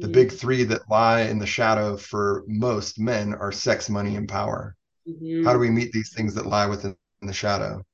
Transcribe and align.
the 0.00 0.06
mm-hmm. 0.06 0.12
big 0.12 0.32
three 0.32 0.64
that 0.64 0.88
lie 0.88 1.22
in 1.22 1.38
the 1.38 1.46
shadow 1.46 1.94
for 1.94 2.42
most 2.46 2.98
men 2.98 3.34
are 3.34 3.52
sex, 3.52 3.90
money, 3.90 4.16
and 4.16 4.26
power. 4.26 4.74
Mm-hmm. 5.06 5.44
How 5.44 5.52
do 5.52 5.58
we 5.58 5.68
meet 5.68 5.92
these 5.92 6.14
things 6.14 6.34
that 6.36 6.46
lie 6.46 6.64
within 6.64 6.96
the 7.20 7.34
shadow? 7.34 7.84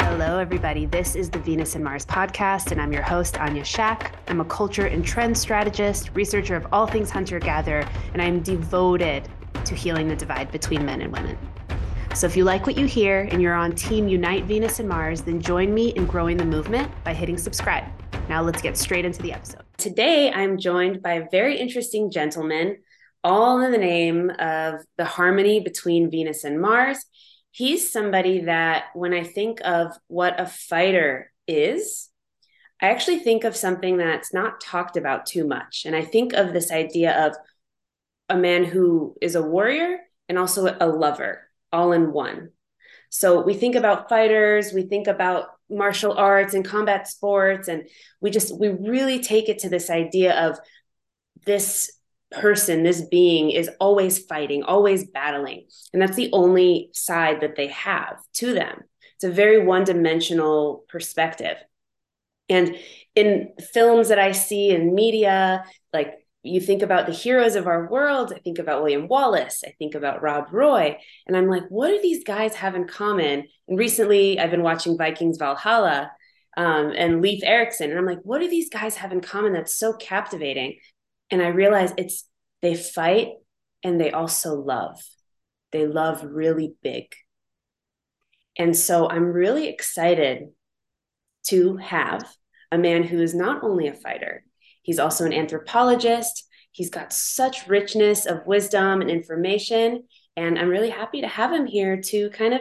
Hello, 0.00 0.38
everybody. 0.38 0.86
This 0.86 1.14
is 1.14 1.28
the 1.28 1.38
Venus 1.40 1.74
and 1.74 1.84
Mars 1.84 2.06
podcast, 2.06 2.72
and 2.72 2.80
I'm 2.80 2.90
your 2.90 3.02
host, 3.02 3.38
Anya 3.38 3.64
Shack. 3.64 4.14
I'm 4.28 4.40
a 4.40 4.46
culture 4.46 4.86
and 4.86 5.04
trend 5.04 5.36
strategist, 5.36 6.08
researcher 6.14 6.56
of 6.56 6.66
all 6.72 6.86
things 6.86 7.10
hunter 7.10 7.38
gatherer, 7.38 7.86
and 8.14 8.22
I'm 8.22 8.40
devoted 8.40 9.28
to 9.66 9.74
healing 9.74 10.08
the 10.08 10.16
divide 10.16 10.50
between 10.50 10.86
men 10.86 11.02
and 11.02 11.12
women. 11.12 11.36
So 12.14 12.26
if 12.26 12.34
you 12.34 12.44
like 12.44 12.66
what 12.66 12.78
you 12.78 12.86
hear 12.86 13.28
and 13.30 13.42
you're 13.42 13.52
on 13.52 13.72
Team 13.72 14.08
Unite 14.08 14.44
Venus 14.44 14.80
and 14.80 14.88
Mars, 14.88 15.20
then 15.20 15.38
join 15.38 15.74
me 15.74 15.88
in 15.90 16.06
growing 16.06 16.38
the 16.38 16.46
movement 16.46 16.90
by 17.04 17.12
hitting 17.12 17.36
subscribe. 17.36 17.84
Now 18.28 18.42
let's 18.42 18.60
get 18.60 18.76
straight 18.76 19.04
into 19.04 19.22
the 19.22 19.32
episode. 19.32 19.62
Today, 19.76 20.32
I'm 20.32 20.58
joined 20.58 21.00
by 21.00 21.12
a 21.14 21.28
very 21.30 21.58
interesting 21.58 22.10
gentleman, 22.10 22.78
all 23.22 23.60
in 23.60 23.70
the 23.70 23.78
name 23.78 24.30
of 24.30 24.80
the 24.98 25.04
harmony 25.04 25.60
between 25.60 26.10
Venus 26.10 26.42
and 26.42 26.60
Mars. 26.60 27.04
He's 27.52 27.92
somebody 27.92 28.40
that, 28.40 28.86
when 28.94 29.14
I 29.14 29.22
think 29.22 29.60
of 29.64 29.92
what 30.08 30.40
a 30.40 30.46
fighter 30.46 31.32
is, 31.46 32.10
I 32.82 32.88
actually 32.88 33.20
think 33.20 33.44
of 33.44 33.54
something 33.54 33.96
that's 33.96 34.34
not 34.34 34.60
talked 34.60 34.96
about 34.96 35.26
too 35.26 35.46
much. 35.46 35.84
And 35.86 35.94
I 35.94 36.02
think 36.02 36.32
of 36.32 36.52
this 36.52 36.72
idea 36.72 37.26
of 37.26 37.36
a 38.28 38.36
man 38.36 38.64
who 38.64 39.16
is 39.22 39.36
a 39.36 39.42
warrior 39.42 40.00
and 40.28 40.36
also 40.36 40.76
a 40.80 40.88
lover 40.88 41.48
all 41.72 41.92
in 41.92 42.12
one. 42.12 42.50
So 43.08 43.40
we 43.40 43.54
think 43.54 43.76
about 43.76 44.08
fighters, 44.08 44.72
we 44.72 44.82
think 44.82 45.06
about 45.06 45.46
martial 45.68 46.12
arts 46.12 46.54
and 46.54 46.64
combat 46.64 47.08
sports, 47.08 47.68
and 47.68 47.88
we 48.20 48.30
just, 48.30 48.58
we 48.58 48.68
really 48.68 49.20
take 49.20 49.48
it 49.48 49.60
to 49.60 49.68
this 49.68 49.90
idea 49.90 50.48
of 50.48 50.58
this 51.44 51.92
person, 52.32 52.82
this 52.82 53.02
being 53.02 53.50
is 53.50 53.70
always 53.80 54.24
fighting, 54.24 54.62
always 54.62 55.08
battling. 55.10 55.66
And 55.92 56.02
that's 56.02 56.16
the 56.16 56.30
only 56.32 56.90
side 56.92 57.40
that 57.40 57.56
they 57.56 57.68
have 57.68 58.16
to 58.34 58.52
them. 58.52 58.80
It's 59.14 59.24
a 59.24 59.30
very 59.30 59.64
one 59.64 59.84
dimensional 59.84 60.84
perspective. 60.88 61.56
And 62.48 62.76
in 63.14 63.52
films 63.72 64.08
that 64.08 64.18
I 64.18 64.32
see 64.32 64.70
in 64.70 64.94
media, 64.94 65.64
like 65.92 66.25
you 66.46 66.60
think 66.60 66.82
about 66.82 67.06
the 67.06 67.12
heroes 67.12 67.56
of 67.56 67.66
our 67.66 67.88
world. 67.90 68.32
I 68.34 68.38
think 68.38 68.58
about 68.58 68.82
William 68.82 69.08
Wallace. 69.08 69.62
I 69.66 69.72
think 69.78 69.94
about 69.94 70.22
Rob 70.22 70.52
Roy. 70.52 70.98
And 71.26 71.36
I'm 71.36 71.48
like, 71.48 71.64
what 71.68 71.88
do 71.88 72.00
these 72.00 72.24
guys 72.24 72.54
have 72.54 72.74
in 72.74 72.86
common? 72.86 73.44
And 73.68 73.78
recently 73.78 74.38
I've 74.38 74.50
been 74.50 74.62
watching 74.62 74.96
Vikings 74.96 75.38
Valhalla 75.38 76.12
um, 76.56 76.92
and 76.96 77.20
Leif 77.20 77.42
Erikson. 77.44 77.90
And 77.90 77.98
I'm 77.98 78.06
like, 78.06 78.20
what 78.22 78.40
do 78.40 78.48
these 78.48 78.70
guys 78.70 78.96
have 78.96 79.12
in 79.12 79.20
common 79.20 79.52
that's 79.52 79.74
so 79.74 79.92
captivating? 79.92 80.78
And 81.30 81.42
I 81.42 81.48
realize 81.48 81.92
it's 81.96 82.24
they 82.62 82.74
fight 82.74 83.28
and 83.82 84.00
they 84.00 84.10
also 84.10 84.54
love. 84.54 85.02
They 85.72 85.86
love 85.86 86.24
really 86.24 86.74
big. 86.82 87.14
And 88.58 88.76
so 88.76 89.08
I'm 89.08 89.24
really 89.24 89.68
excited 89.68 90.48
to 91.48 91.76
have 91.76 92.24
a 92.72 92.78
man 92.78 93.04
who 93.04 93.20
is 93.20 93.34
not 93.34 93.62
only 93.62 93.88
a 93.88 93.92
fighter, 93.92 94.44
He's 94.86 95.00
also 95.00 95.24
an 95.24 95.32
anthropologist. 95.32 96.46
He's 96.70 96.90
got 96.90 97.12
such 97.12 97.66
richness 97.66 98.24
of 98.24 98.46
wisdom 98.46 99.00
and 99.00 99.10
information. 99.10 100.04
And 100.36 100.56
I'm 100.56 100.68
really 100.68 100.90
happy 100.90 101.22
to 101.22 101.26
have 101.26 101.52
him 101.52 101.66
here 101.66 102.00
to 102.02 102.30
kind 102.30 102.54
of 102.54 102.60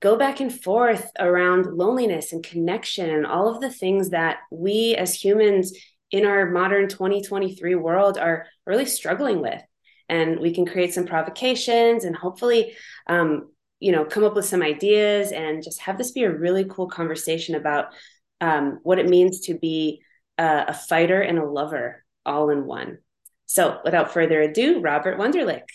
go 0.00 0.16
back 0.16 0.40
and 0.40 0.52
forth 0.52 1.08
around 1.20 1.66
loneliness 1.66 2.32
and 2.32 2.42
connection 2.42 3.08
and 3.08 3.24
all 3.24 3.46
of 3.46 3.60
the 3.60 3.70
things 3.70 4.10
that 4.10 4.38
we 4.50 4.96
as 4.96 5.14
humans 5.14 5.72
in 6.10 6.26
our 6.26 6.50
modern 6.50 6.88
2023 6.88 7.76
world 7.76 8.18
are 8.18 8.46
really 8.66 8.84
struggling 8.84 9.40
with. 9.40 9.62
And 10.08 10.40
we 10.40 10.52
can 10.52 10.66
create 10.66 10.92
some 10.92 11.06
provocations 11.06 12.04
and 12.04 12.16
hopefully, 12.16 12.74
um, 13.06 13.52
you 13.78 13.92
know, 13.92 14.04
come 14.04 14.24
up 14.24 14.34
with 14.34 14.46
some 14.46 14.62
ideas 14.62 15.30
and 15.30 15.62
just 15.62 15.80
have 15.82 15.96
this 15.96 16.10
be 16.10 16.24
a 16.24 16.36
really 16.36 16.64
cool 16.64 16.88
conversation 16.88 17.54
about 17.54 17.94
um, 18.40 18.80
what 18.82 18.98
it 18.98 19.08
means 19.08 19.42
to 19.42 19.56
be 19.56 20.02
uh, 20.38 20.64
a 20.68 20.74
fighter 20.74 21.20
and 21.20 21.38
a 21.38 21.44
lover 21.44 22.04
all 22.24 22.50
in 22.50 22.66
one. 22.66 22.98
So, 23.46 23.80
without 23.84 24.12
further 24.12 24.40
ado, 24.40 24.80
Robert 24.80 25.18
Wunderlich. 25.18 25.68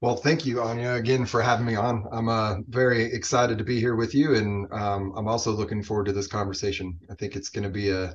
Well, 0.00 0.16
thank 0.16 0.46
you, 0.46 0.62
Anya, 0.62 0.94
again 0.94 1.26
for 1.26 1.42
having 1.42 1.66
me 1.66 1.76
on. 1.76 2.06
I'm 2.10 2.28
uh, 2.28 2.56
very 2.68 3.12
excited 3.12 3.58
to 3.58 3.64
be 3.64 3.78
here 3.78 3.96
with 3.96 4.14
you, 4.14 4.34
and 4.34 4.72
um, 4.72 5.12
I'm 5.16 5.28
also 5.28 5.52
looking 5.52 5.82
forward 5.82 6.06
to 6.06 6.12
this 6.12 6.26
conversation. 6.26 6.98
I 7.10 7.14
think 7.14 7.36
it's 7.36 7.50
going 7.50 7.64
to 7.64 7.70
be 7.70 7.90
a, 7.90 8.14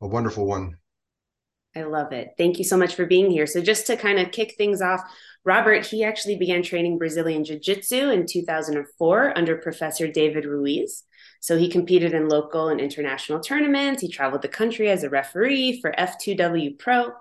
a 0.00 0.06
wonderful 0.06 0.46
one. 0.46 0.76
I 1.74 1.82
love 1.82 2.12
it. 2.12 2.30
Thank 2.38 2.56
you 2.56 2.64
so 2.64 2.78
much 2.78 2.94
for 2.94 3.04
being 3.04 3.30
here. 3.30 3.46
So, 3.46 3.60
just 3.60 3.86
to 3.88 3.96
kind 3.96 4.18
of 4.18 4.32
kick 4.32 4.54
things 4.56 4.80
off, 4.80 5.02
Robert, 5.44 5.84
he 5.84 6.04
actually 6.04 6.38
began 6.38 6.62
training 6.62 6.96
Brazilian 6.96 7.44
Jiu 7.44 7.58
Jitsu 7.58 8.10
in 8.10 8.26
2004 8.26 9.36
under 9.36 9.56
Professor 9.56 10.08
David 10.08 10.46
Ruiz. 10.46 11.02
So 11.46 11.56
he 11.56 11.68
competed 11.68 12.12
in 12.12 12.28
local 12.28 12.70
and 12.70 12.80
international 12.80 13.38
tournaments. 13.38 14.02
He 14.02 14.08
traveled 14.08 14.42
the 14.42 14.48
country 14.48 14.90
as 14.90 15.04
a 15.04 15.08
referee 15.08 15.80
for 15.80 15.94
F2W 15.96 16.76
Pro. 16.76 17.12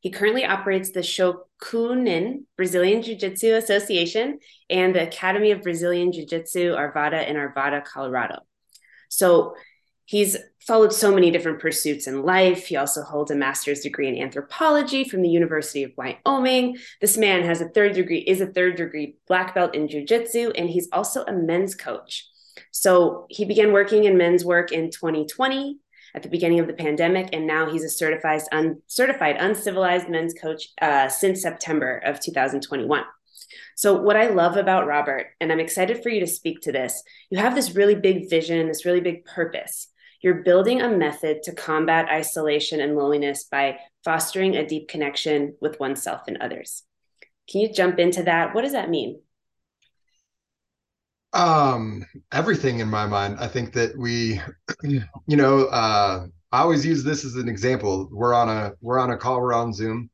He 0.00 0.10
currently 0.12 0.44
operates 0.44 0.92
the 0.92 1.00
Shokunin 1.00 2.44
Brazilian 2.56 3.02
Jiu 3.02 3.16
Jitsu 3.16 3.54
Association 3.54 4.38
and 4.70 4.94
the 4.94 5.02
Academy 5.02 5.50
of 5.50 5.62
Brazilian 5.62 6.12
Jiu 6.12 6.24
Jitsu 6.24 6.76
Arvada 6.76 7.28
in 7.28 7.34
Arvada, 7.34 7.84
Colorado. 7.84 8.38
So 9.08 9.56
he's 10.04 10.36
followed 10.64 10.92
so 10.92 11.12
many 11.12 11.32
different 11.32 11.58
pursuits 11.58 12.06
in 12.06 12.22
life. 12.22 12.66
He 12.68 12.76
also 12.76 13.02
holds 13.02 13.32
a 13.32 13.34
master's 13.34 13.80
degree 13.80 14.06
in 14.06 14.16
anthropology 14.16 15.02
from 15.02 15.22
the 15.22 15.28
University 15.28 15.82
of 15.82 15.90
Wyoming. 15.96 16.76
This 17.00 17.16
man 17.16 17.42
has 17.42 17.60
a 17.60 17.68
third 17.70 17.94
degree, 17.94 18.18
is 18.18 18.40
a 18.40 18.46
third 18.46 18.76
degree 18.76 19.16
black 19.26 19.56
belt 19.56 19.74
in 19.74 19.88
jiu-jitsu, 19.88 20.52
and 20.54 20.70
he's 20.70 20.88
also 20.92 21.24
a 21.24 21.32
men's 21.32 21.74
coach. 21.74 22.28
So 22.78 23.24
he 23.30 23.46
began 23.46 23.72
working 23.72 24.04
in 24.04 24.18
men's 24.18 24.44
work 24.44 24.70
in 24.70 24.90
2020 24.90 25.78
at 26.14 26.22
the 26.22 26.28
beginning 26.28 26.60
of 26.60 26.66
the 26.66 26.74
pandemic, 26.74 27.30
and 27.32 27.46
now 27.46 27.70
he's 27.70 27.84
a 27.84 27.88
certified, 27.88 28.42
uncertified, 28.52 29.36
uncivilized 29.38 30.10
men's 30.10 30.34
coach 30.34 30.68
uh, 30.82 31.08
since 31.08 31.40
September 31.40 32.02
of 32.04 32.20
2021. 32.20 33.02
So, 33.76 33.94
what 33.94 34.16
I 34.16 34.28
love 34.28 34.58
about 34.58 34.86
Robert, 34.86 35.28
and 35.40 35.50
I'm 35.50 35.60
excited 35.60 36.02
for 36.02 36.10
you 36.10 36.20
to 36.20 36.26
speak 36.26 36.60
to 36.62 36.72
this, 36.72 37.02
you 37.30 37.38
have 37.38 37.54
this 37.54 37.74
really 37.74 37.94
big 37.94 38.28
vision, 38.28 38.68
this 38.68 38.84
really 38.84 39.00
big 39.00 39.24
purpose. 39.24 39.88
You're 40.20 40.42
building 40.42 40.82
a 40.82 40.90
method 40.90 41.44
to 41.44 41.54
combat 41.54 42.10
isolation 42.10 42.80
and 42.80 42.94
loneliness 42.94 43.44
by 43.44 43.78
fostering 44.04 44.54
a 44.54 44.66
deep 44.66 44.88
connection 44.88 45.54
with 45.62 45.80
oneself 45.80 46.22
and 46.28 46.36
others. 46.42 46.82
Can 47.50 47.62
you 47.62 47.72
jump 47.72 47.98
into 47.98 48.22
that? 48.24 48.54
What 48.54 48.62
does 48.62 48.72
that 48.72 48.90
mean? 48.90 49.20
Um, 51.32 52.06
everything 52.32 52.80
in 52.80 52.88
my 52.88 53.06
mind. 53.06 53.36
I 53.38 53.48
think 53.48 53.72
that 53.74 53.96
we, 53.96 54.40
you 54.82 55.36
know, 55.36 55.66
uh, 55.66 56.26
I 56.52 56.60
always 56.60 56.86
use 56.86 57.04
this 57.04 57.24
as 57.24 57.34
an 57.34 57.48
example. 57.48 58.08
We're 58.10 58.34
on 58.34 58.48
a 58.48 58.72
we're 58.80 58.98
on 58.98 59.10
a 59.10 59.16
call. 59.16 59.40
We're 59.40 59.52
on 59.52 59.72
Zoom, 59.74 60.10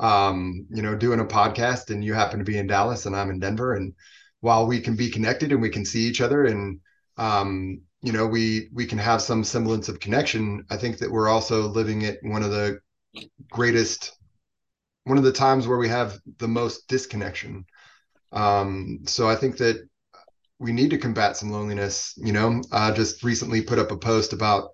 um, 0.00 0.66
you 0.70 0.82
know, 0.82 0.94
doing 0.94 1.20
a 1.20 1.24
podcast, 1.24 1.90
and 1.90 2.04
you 2.04 2.12
happen 2.12 2.38
to 2.38 2.44
be 2.44 2.58
in 2.58 2.66
Dallas, 2.66 3.06
and 3.06 3.16
I'm 3.16 3.30
in 3.30 3.38
Denver, 3.38 3.74
and 3.74 3.94
while 4.40 4.66
we 4.66 4.80
can 4.80 4.96
be 4.96 5.10
connected 5.10 5.52
and 5.52 5.62
we 5.62 5.70
can 5.70 5.84
see 5.84 6.02
each 6.02 6.20
other, 6.20 6.44
and 6.44 6.80
um, 7.16 7.80
you 8.02 8.12
know, 8.12 8.26
we 8.26 8.68
we 8.72 8.86
can 8.86 8.98
have 8.98 9.22
some 9.22 9.44
semblance 9.44 9.88
of 9.88 10.00
connection. 10.00 10.64
I 10.70 10.76
think 10.76 10.98
that 10.98 11.10
we're 11.10 11.28
also 11.28 11.68
living 11.68 12.04
at 12.04 12.18
one 12.22 12.42
of 12.42 12.50
the 12.50 12.78
greatest, 13.50 14.12
one 15.04 15.18
of 15.18 15.24
the 15.24 15.32
times 15.32 15.66
where 15.66 15.78
we 15.78 15.88
have 15.88 16.18
the 16.38 16.48
most 16.48 16.88
disconnection. 16.88 17.64
Um, 18.32 19.00
so 19.06 19.28
I 19.28 19.36
think 19.36 19.56
that 19.58 19.88
we 20.58 20.72
need 20.72 20.90
to 20.90 20.98
combat 20.98 21.36
some 21.36 21.50
loneliness. 21.50 22.14
You 22.16 22.32
know, 22.32 22.62
I 22.72 22.90
just 22.92 23.22
recently 23.22 23.62
put 23.62 23.78
up 23.78 23.90
a 23.90 23.96
post 23.96 24.32
about 24.32 24.70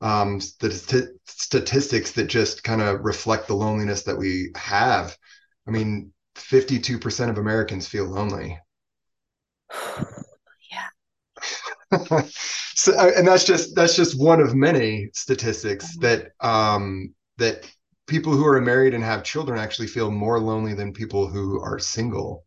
um, 0.00 0.40
the 0.60 0.70
st- 0.70 1.10
statistics 1.26 2.12
that 2.12 2.26
just 2.26 2.64
kind 2.64 2.80
of 2.80 3.04
reflect 3.04 3.46
the 3.46 3.54
loneliness 3.54 4.02
that 4.04 4.16
we 4.16 4.50
have. 4.56 5.16
I 5.68 5.70
mean, 5.70 6.12
52% 6.36 7.30
of 7.30 7.38
Americans 7.38 7.86
feel 7.86 8.06
lonely. 8.06 8.58
yeah. 10.70 10.88
so, 12.74 12.92
and 13.16 13.26
that's 13.26 13.44
just 13.44 13.74
that's 13.74 13.94
just 13.94 14.20
one 14.20 14.40
of 14.40 14.54
many 14.54 15.10
statistics 15.12 15.96
mm-hmm. 15.96 16.02
that 16.02 16.32
um, 16.40 17.14
that 17.36 17.70
people 18.06 18.32
who 18.32 18.46
are 18.46 18.60
married 18.60 18.94
and 18.94 19.04
have 19.04 19.22
children 19.22 19.58
actually 19.58 19.86
feel 19.86 20.10
more 20.10 20.40
lonely 20.40 20.74
than 20.74 20.92
people 20.92 21.28
who 21.28 21.60
are 21.60 21.78
single. 21.78 22.44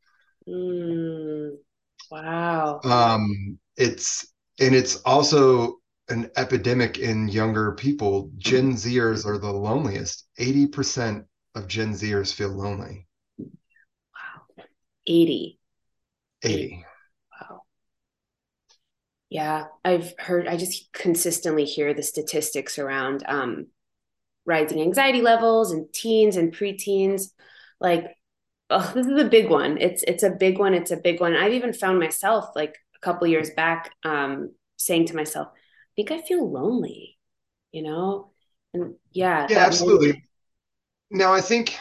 Mm. 0.47 1.51
Wow. 2.13 2.79
Um, 2.83 3.57
it's 3.75 4.31
and 4.59 4.75
it's 4.75 4.97
also 4.97 5.79
an 6.09 6.29
epidemic 6.37 6.99
in 6.99 7.27
younger 7.27 7.71
people. 7.71 8.29
Gen 8.37 8.73
Zers 8.73 9.25
are 9.25 9.39
the 9.39 9.51
loneliest. 9.51 10.27
80% 10.37 11.25
of 11.55 11.67
Gen 11.67 11.93
Zers 11.93 12.31
feel 12.31 12.49
lonely. 12.49 13.07
Wow. 13.39 14.63
80. 15.07 15.59
80. 16.43 16.85
Wow. 17.41 17.63
Yeah, 19.29 19.65
I've 19.83 20.13
heard, 20.19 20.47
I 20.47 20.55
just 20.57 20.93
consistently 20.93 21.65
hear 21.65 21.95
the 21.95 22.03
statistics 22.03 22.77
around 22.77 23.23
um, 23.27 23.67
rising 24.45 24.81
anxiety 24.81 25.21
levels 25.23 25.71
and 25.71 25.91
teens 25.91 26.37
and 26.37 26.53
preteens. 26.53 27.31
Like, 27.79 28.15
oh, 28.69 28.91
this 28.93 29.07
is 29.07 29.21
a 29.21 29.29
big 29.29 29.49
one. 29.49 29.77
It's 29.79 30.03
it's 30.03 30.23
a 30.23 30.29
big 30.29 30.59
one. 30.59 30.73
It's 30.73 30.91
a 30.91 30.97
big 30.97 31.19
one. 31.19 31.35
I've 31.35 31.53
even 31.53 31.73
found 31.73 31.99
myself 31.99 32.49
like 32.55 32.75
a 32.95 32.99
couple 32.99 33.27
years 33.27 33.49
back 33.51 33.91
um, 34.03 34.51
saying 34.77 35.07
to 35.07 35.15
myself, 35.15 35.49
I 35.53 35.91
think 35.95 36.11
I 36.11 36.21
feel 36.21 36.49
lonely, 36.49 37.17
you 37.71 37.83
know? 37.83 38.31
And 38.73 38.95
yeah. 39.11 39.47
Yeah, 39.49 39.59
absolutely. 39.59 40.23
now 41.11 41.33
I 41.33 41.41
think 41.41 41.77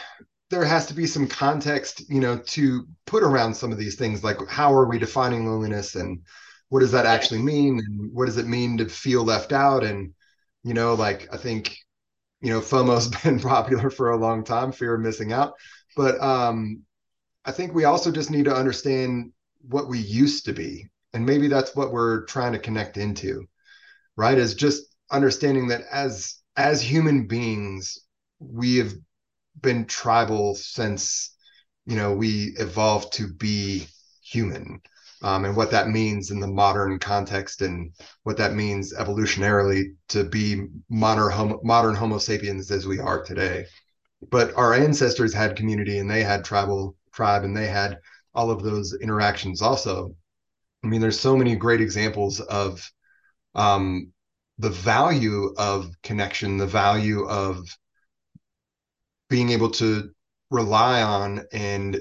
there 0.49 0.63
has 0.63 0.85
to 0.87 0.93
be 0.93 1.07
some 1.07 1.27
context, 1.27 2.09
you 2.09 2.19
know, 2.19 2.37
to 2.37 2.87
put 3.07 3.23
around 3.23 3.55
some 3.55 3.71
of 3.71 3.77
these 3.77 3.95
things, 3.95 4.23
like 4.23 4.37
how 4.47 4.73
are 4.73 4.87
we 4.87 4.99
defining 4.99 5.47
loneliness 5.47 5.95
and 5.95 6.21
what 6.69 6.79
does 6.79 6.91
that 6.91 7.05
actually 7.05 7.39
mean 7.39 7.79
and 7.79 8.11
what 8.13 8.25
does 8.25 8.37
it 8.37 8.47
mean 8.47 8.77
to 8.79 8.89
feel 8.89 9.23
left 9.23 9.53
out 9.53 9.83
and 9.83 10.11
you 10.63 10.73
know 10.73 10.95
like 10.95 11.27
i 11.31 11.37
think 11.37 11.77
you 12.41 12.49
know 12.49 12.59
fomo's 12.59 13.07
been 13.23 13.39
popular 13.39 13.91
for 13.91 14.09
a 14.09 14.17
long 14.17 14.43
time 14.43 14.71
fear 14.71 14.95
of 14.95 15.01
missing 15.01 15.31
out 15.31 15.53
but 15.95 16.19
um 16.21 16.81
i 17.45 17.51
think 17.51 17.73
we 17.73 17.85
also 17.85 18.11
just 18.11 18.31
need 18.31 18.45
to 18.45 18.55
understand 18.55 19.31
what 19.69 19.87
we 19.87 19.97
used 19.99 20.43
to 20.45 20.51
be. 20.51 20.89
And 21.13 21.25
maybe 21.25 21.47
that's 21.47 21.73
what 21.73 21.93
we're 21.93 22.25
trying 22.25 22.51
to 22.51 22.59
connect 22.59 22.97
into 22.97 23.47
right? 24.15 24.37
Is 24.37 24.55
just 24.55 24.83
understanding 25.11 25.67
that 25.67 25.81
as 25.91 26.35
as 26.55 26.81
human 26.81 27.27
beings 27.27 27.97
we 28.39 28.77
have 28.77 28.93
been 29.61 29.85
tribal 29.85 30.55
since 30.55 31.35
you 31.85 31.95
know 31.95 32.13
we 32.13 32.53
evolved 32.57 33.13
to 33.13 33.31
be 33.33 33.87
human 34.23 34.81
um, 35.21 35.45
and 35.45 35.55
what 35.55 35.71
that 35.71 35.89
means 35.89 36.31
in 36.31 36.39
the 36.39 36.47
modern 36.47 36.99
context 36.99 37.61
and 37.61 37.91
what 38.23 38.37
that 38.37 38.53
means 38.53 38.93
evolutionarily 38.93 39.95
to 40.09 40.23
be 40.23 40.65
modern 40.89 41.31
homo, 41.31 41.59
modern 41.63 41.95
homo 41.95 42.17
sapiens 42.17 42.71
as 42.71 42.85
we 42.87 42.99
are 42.99 43.23
today 43.23 43.65
but 44.29 44.53
our 44.55 44.73
ancestors 44.73 45.33
had 45.33 45.55
community 45.55 45.99
and 45.99 46.09
they 46.09 46.23
had 46.23 46.43
tribal 46.43 46.95
tribe 47.13 47.43
and 47.43 47.55
they 47.55 47.67
had 47.67 47.99
all 48.33 48.49
of 48.51 48.63
those 48.63 48.93
interactions 48.93 49.61
also. 49.61 50.15
I 50.83 50.87
mean 50.87 51.01
there's 51.01 51.19
so 51.19 51.37
many 51.37 51.55
great 51.55 51.81
examples 51.81 52.39
of 52.39 52.91
um, 53.55 54.11
the 54.57 54.69
value 54.69 55.53
of 55.57 55.89
connection 56.03 56.57
the 56.57 56.67
value 56.67 57.25
of 57.27 57.65
being 59.29 59.49
able 59.49 59.71
to 59.71 60.11
rely 60.51 61.01
on 61.01 61.43
and 61.51 61.99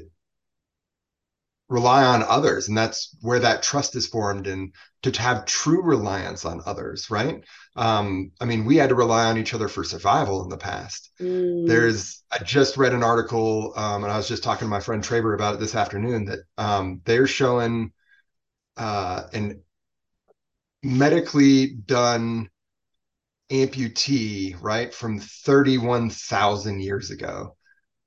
rely 1.72 2.04
on 2.04 2.22
others 2.22 2.68
and 2.68 2.76
that's 2.76 3.16
where 3.22 3.38
that 3.40 3.62
trust 3.62 3.96
is 3.96 4.06
formed 4.06 4.46
and 4.46 4.72
to 5.02 5.10
have 5.20 5.46
true 5.46 5.82
reliance 5.82 6.44
on 6.44 6.60
others 6.66 7.10
right? 7.10 7.42
Um 7.76 8.32
i 8.40 8.44
mean 8.44 8.64
we 8.64 8.76
had 8.76 8.90
to 8.90 8.94
rely 8.94 9.24
on 9.24 9.38
each 9.38 9.54
other 9.54 9.68
for 9.68 9.82
survival 9.84 10.42
in 10.44 10.50
the 10.50 10.58
past. 10.58 11.10
Mm. 11.20 11.66
there's 11.66 12.22
i 12.30 12.38
just 12.44 12.76
read 12.76 12.92
an 12.92 13.02
article 13.02 13.72
um 13.76 14.04
and 14.04 14.12
i 14.12 14.16
was 14.16 14.28
just 14.28 14.42
talking 14.42 14.66
to 14.66 14.70
my 14.70 14.80
friend 14.80 15.02
Traver 15.02 15.34
about 15.34 15.54
it 15.54 15.60
this 15.60 15.74
afternoon 15.74 16.26
that 16.26 16.40
um 16.58 17.00
they're 17.04 17.26
showing 17.26 17.92
uh 18.76 19.24
an 19.32 19.62
medically 20.82 21.68
done 21.68 22.48
amputee 23.50 24.56
right 24.60 24.94
from 24.94 25.18
31,000 25.20 26.80
years 26.80 27.10
ago 27.10 27.56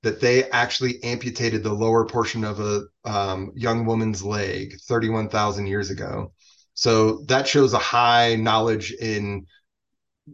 that 0.05 0.21
they 0.21 0.43
actually 0.51 1.03
amputated 1.03 1.63
the 1.63 1.73
lower 1.73 2.05
portion 2.05 2.43
of 2.43 2.59
a 2.59 2.83
um, 3.05 3.51
young 3.55 3.87
woman's 3.87 4.23
leg 4.23 4.75
31,000 4.81 5.65
years 5.65 5.89
ago. 5.89 6.31
So 6.75 7.23
that 7.23 7.47
shows 7.47 7.73
a 7.73 7.79
high 7.79 8.35
knowledge 8.35 8.91
in 8.91 9.47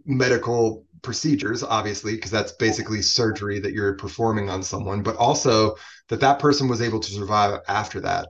medical 0.05 0.85
procedures, 1.01 1.63
obviously, 1.63 2.15
because 2.15 2.31
that's 2.31 2.51
basically 2.51 3.01
surgery 3.01 3.61
that 3.61 3.71
you're 3.71 3.95
performing 3.95 4.49
on 4.49 4.61
someone, 4.61 5.03
but 5.03 5.15
also 5.15 5.75
that 6.09 6.19
that 6.19 6.39
person 6.39 6.67
was 6.67 6.81
able 6.81 6.99
to 6.99 7.11
survive 7.11 7.61
after 7.69 8.01
that. 8.01 8.27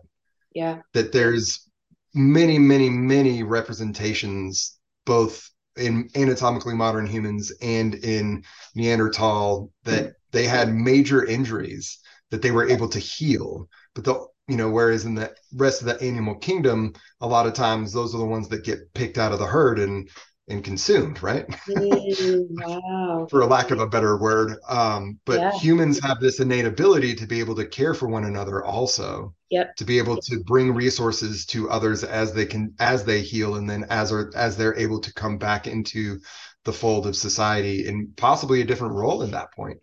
Yeah. 0.54 0.82
That 0.94 1.12
there's 1.12 1.68
many, 2.14 2.60
many, 2.60 2.88
many 2.88 3.42
representations, 3.42 4.78
both 5.08 5.50
in 5.76 6.08
anatomically 6.16 6.76
modern 6.76 7.08
humans 7.08 7.52
and 7.64 7.96
in 7.96 8.44
Neanderthal, 8.76 9.72
that 9.86 10.14
they 10.32 10.46
had 10.46 10.74
major 10.74 11.26
injuries 11.26 12.00
that 12.30 12.42
they 12.42 12.52
were 12.52 12.70
able 12.70 12.90
to 12.90 13.00
heal. 13.00 13.68
But 13.94 14.06
the 14.06 14.28
you 14.48 14.58
know 14.58 14.70
whereas 14.70 15.06
in 15.06 15.16
the 15.16 15.34
rest 15.56 15.82
of 15.82 15.88
the 15.88 16.02
animal 16.02 16.36
kingdom 16.36 16.94
a 17.22 17.28
lot 17.28 17.46
of 17.46 17.54
times 17.54 17.94
those 17.94 18.14
are 18.14 18.18
the 18.18 18.26
ones 18.26 18.50
that 18.50 18.66
get 18.66 18.94
picked 18.94 19.18
out 19.18 19.32
of 19.32 19.40
the 19.40 19.46
herd 19.46 19.80
and 19.80 20.10
and 20.50 20.64
consumed 20.64 21.22
right? 21.24 21.48
Mm, 21.70 22.48
wow. 22.50 23.28
for 23.30 23.42
a 23.42 23.46
lack 23.46 23.72
of 23.72 23.80
a 23.80 23.88
better 23.88 24.18
word. 24.18 24.58
Um, 24.68 25.20
but 25.26 25.40
yeah. 25.40 25.52
humans 25.54 26.00
have 26.04 26.20
this 26.20 26.40
innate 26.40 26.66
ability 26.66 27.16
to 27.16 27.28
be 27.28 27.40
able 27.40 27.56
to 27.56 27.66
care 27.66 27.94
for 27.94 28.10
one 28.10 28.26
another 28.26 28.64
also. 28.64 29.34
Yep. 29.52 29.76
To 29.78 29.86
be 29.86 29.98
able 29.98 30.18
to 30.18 30.44
bring 30.44 30.74
resources 30.74 31.46
to 31.48 31.70
others 31.70 32.04
as 32.04 32.34
they 32.34 32.46
can 32.46 32.74
as 32.80 33.06
they 33.06 33.22
heal 33.22 33.56
and 33.56 33.70
then 33.70 33.86
as 33.90 34.12
are 34.12 34.32
as 34.36 34.58
they're 34.58 34.78
able 34.78 35.00
to 35.00 35.14
come 35.14 35.38
back 35.38 35.68
into 35.68 36.20
the 36.66 36.74
fold 36.74 37.08
of 37.08 37.16
society 37.16 37.88
in 37.88 38.12
possibly 38.18 38.62
a 38.62 38.66
different 38.66 38.94
role 38.94 39.24
in 39.24 39.32
that 39.32 39.54
point 39.54 39.80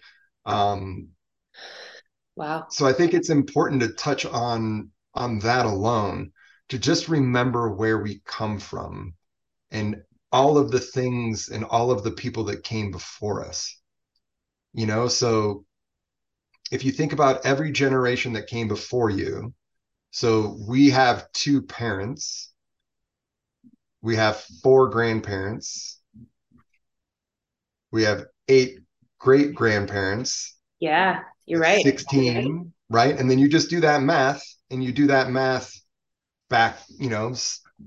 um, 0.49 1.09
wow. 2.37 2.67
So 2.71 2.87
I 2.87 2.93
think 2.93 3.15
it's 3.15 3.31
important 3.31 3.83
to 3.83 3.89
touch 3.89 4.25
on 4.27 4.91
on 5.15 5.39
that 5.41 5.67
alone 5.67 6.33
to 6.69 6.79
just 6.79 7.09
remember 7.09 7.71
where 7.71 7.99
we 7.99 8.21
come 8.25 8.59
from 8.59 9.15
and 9.71 9.97
all 10.31 10.59
of 10.59 10.71
the 10.71 10.81
things 10.81 11.49
and 11.49 11.65
all 11.65 11.91
of 11.91 12.03
the 12.05 12.11
people 12.11 12.45
that 12.45 12.63
came 12.63 12.91
before 12.91 13.45
us. 13.45 13.81
You 14.75 14.87
know, 14.87 15.09
so 15.09 15.65
if 16.71 16.85
you 16.85 16.93
think 16.93 17.13
about 17.13 17.45
every 17.47 17.73
generation 17.73 18.35
that 18.35 18.47
came 18.47 18.69
before 18.69 19.11
you, 19.11 19.55
so 20.11 20.59
we 20.69 20.91
have 20.91 21.31
two 21.33 21.63
parents, 21.63 22.53
we 24.03 24.17
have 24.17 24.45
four 24.63 24.89
grandparents, 24.89 26.01
we 27.91 28.03
have 28.05 28.27
eight 28.49 28.81
great 29.19 29.55
grandparents. 29.55 30.57
Yeah, 30.81 31.21
you're 31.47 31.61
right. 31.61 31.83
16, 31.83 32.73
right? 32.91 33.19
And 33.19 33.31
then 33.31 33.39
you 33.39 33.49
just 33.49 33.71
do 33.71 33.81
that 33.81 34.03
math 34.03 34.43
and 34.71 34.83
you 34.83 34.93
do 34.93 35.07
that 35.09 35.31
math 35.31 35.73
back, 36.51 36.79
you 36.99 37.11
know, 37.11 37.35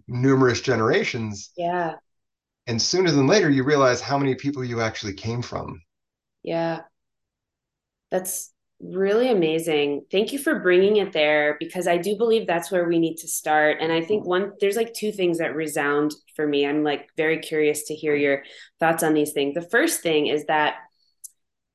numerous 0.07 0.61
generations. 0.61 1.51
Yeah. 1.57 1.95
And 2.67 2.81
sooner 2.81 3.11
than 3.11 3.27
later, 3.27 3.49
you 3.49 3.63
realize 3.63 4.01
how 4.01 4.17
many 4.17 4.35
people 4.35 4.63
you 4.63 4.81
actually 4.81 5.13
came 5.13 5.41
from. 5.41 5.81
Yeah. 6.43 6.81
That's 8.11 8.51
really 8.79 9.29
amazing. 9.29 10.05
Thank 10.11 10.33
you 10.33 10.39
for 10.39 10.59
bringing 10.59 10.97
it 10.97 11.13
there 11.13 11.55
because 11.59 11.87
I 11.87 11.97
do 11.97 12.15
believe 12.17 12.47
that's 12.47 12.71
where 12.71 12.87
we 12.87 12.99
need 12.99 13.17
to 13.17 13.27
start. 13.27 13.77
And 13.79 13.91
I 13.91 14.01
think 14.01 14.25
one, 14.25 14.53
there's 14.59 14.75
like 14.75 14.93
two 14.93 15.11
things 15.11 15.37
that 15.37 15.55
resound 15.55 16.13
for 16.35 16.47
me. 16.47 16.65
I'm 16.65 16.83
like 16.83 17.09
very 17.15 17.39
curious 17.39 17.83
to 17.87 17.95
hear 17.95 18.15
your 18.15 18.43
thoughts 18.79 19.03
on 19.03 19.13
these 19.13 19.33
things. 19.33 19.53
The 19.53 19.69
first 19.69 20.01
thing 20.01 20.27
is 20.27 20.45
that 20.45 20.75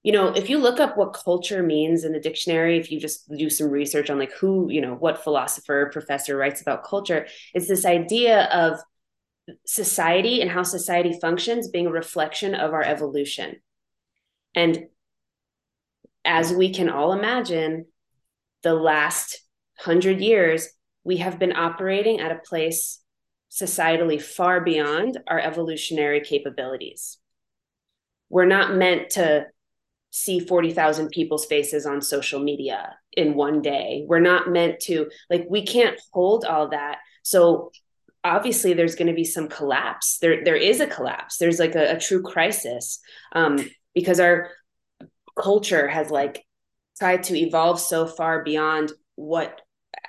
you 0.07 0.13
know, 0.13 0.29
if 0.29 0.49
you 0.49 0.59
look 0.59 0.79
up 0.79 0.97
what 0.97 1.19
culture 1.25 1.65
means 1.65 2.05
in 2.05 2.13
the 2.13 2.21
dictionary, 2.21 2.79
if 2.79 2.93
you 2.93 3.01
just 3.01 3.29
do 3.29 3.51
some 3.51 3.69
research 3.69 4.09
on 4.09 4.21
like 4.21 4.31
who, 4.35 4.71
you 4.71 4.81
know, 4.81 4.95
what 4.95 5.25
philosopher, 5.25 5.91
professor 5.93 6.37
writes 6.37 6.61
about 6.61 6.85
culture, 6.85 7.27
it's 7.55 7.67
this 7.67 7.85
idea 7.85 8.45
of 8.53 8.79
society 9.67 10.41
and 10.41 10.49
how 10.49 10.63
society 10.63 11.19
functions 11.21 11.67
being 11.67 11.89
a 11.89 11.91
reflection 11.91 12.55
of 12.55 12.73
our 12.73 12.85
evolution. 12.85 13.57
And 14.55 14.85
as 16.25 16.53
we 16.53 16.73
can 16.73 16.89
all 16.89 17.13
imagine, 17.13 17.87
the 18.63 18.75
last 18.75 19.41
hundred 19.77 20.21
years, 20.21 20.69
we 21.03 21.17
have 21.17 21.41
been 21.41 21.57
operating 21.57 22.21
at 22.21 22.31
a 22.31 22.41
place 22.49 23.01
societally 23.51 24.23
far 24.23 24.61
beyond 24.61 25.19
our 25.27 25.41
evolutionary 25.41 26.21
capabilities. 26.21 27.19
We're 28.31 28.47
not 28.47 28.77
meant 28.77 29.11
to 29.11 29.47
see 30.17 30.41
40,000 30.41 31.11
people's 31.11 31.45
faces 31.45 31.85
on 31.85 32.01
social 32.01 32.41
media 32.41 32.97
in 33.13 33.35
one 33.35 33.61
day. 33.61 34.07
We're 34.09 34.19
not 34.19 34.51
meant 34.51 34.81
to, 34.85 35.11
like, 35.29 35.47
we 35.51 35.67
can't 35.67 36.01
hold 36.11 36.47
all 36.47 36.69
that. 36.71 37.01
So 37.23 37.71
obviously 38.25 38.73
there's 38.73 38.95
going 38.95 39.09
to 39.09 39.15
be 39.15 39.25
some 39.25 39.47
collapse. 39.47 40.17
There, 40.19 40.43
there 40.43 40.57
is 40.57 40.81
a 40.81 40.87
collapse. 40.87 41.37
There's 41.37 41.59
like 41.59 41.75
a, 41.75 41.97
a 41.97 42.01
true 42.01 42.23
crisis 42.23 43.01
um, 43.33 43.59
because 43.95 44.19
our 44.19 44.49
culture 45.39 45.87
has 45.87 46.11
like 46.11 46.47
tried 46.99 47.25
to 47.25 47.39
evolve 47.39 47.79
so 47.79 48.07
far 48.07 48.43
beyond 48.43 48.93
what 49.17 49.61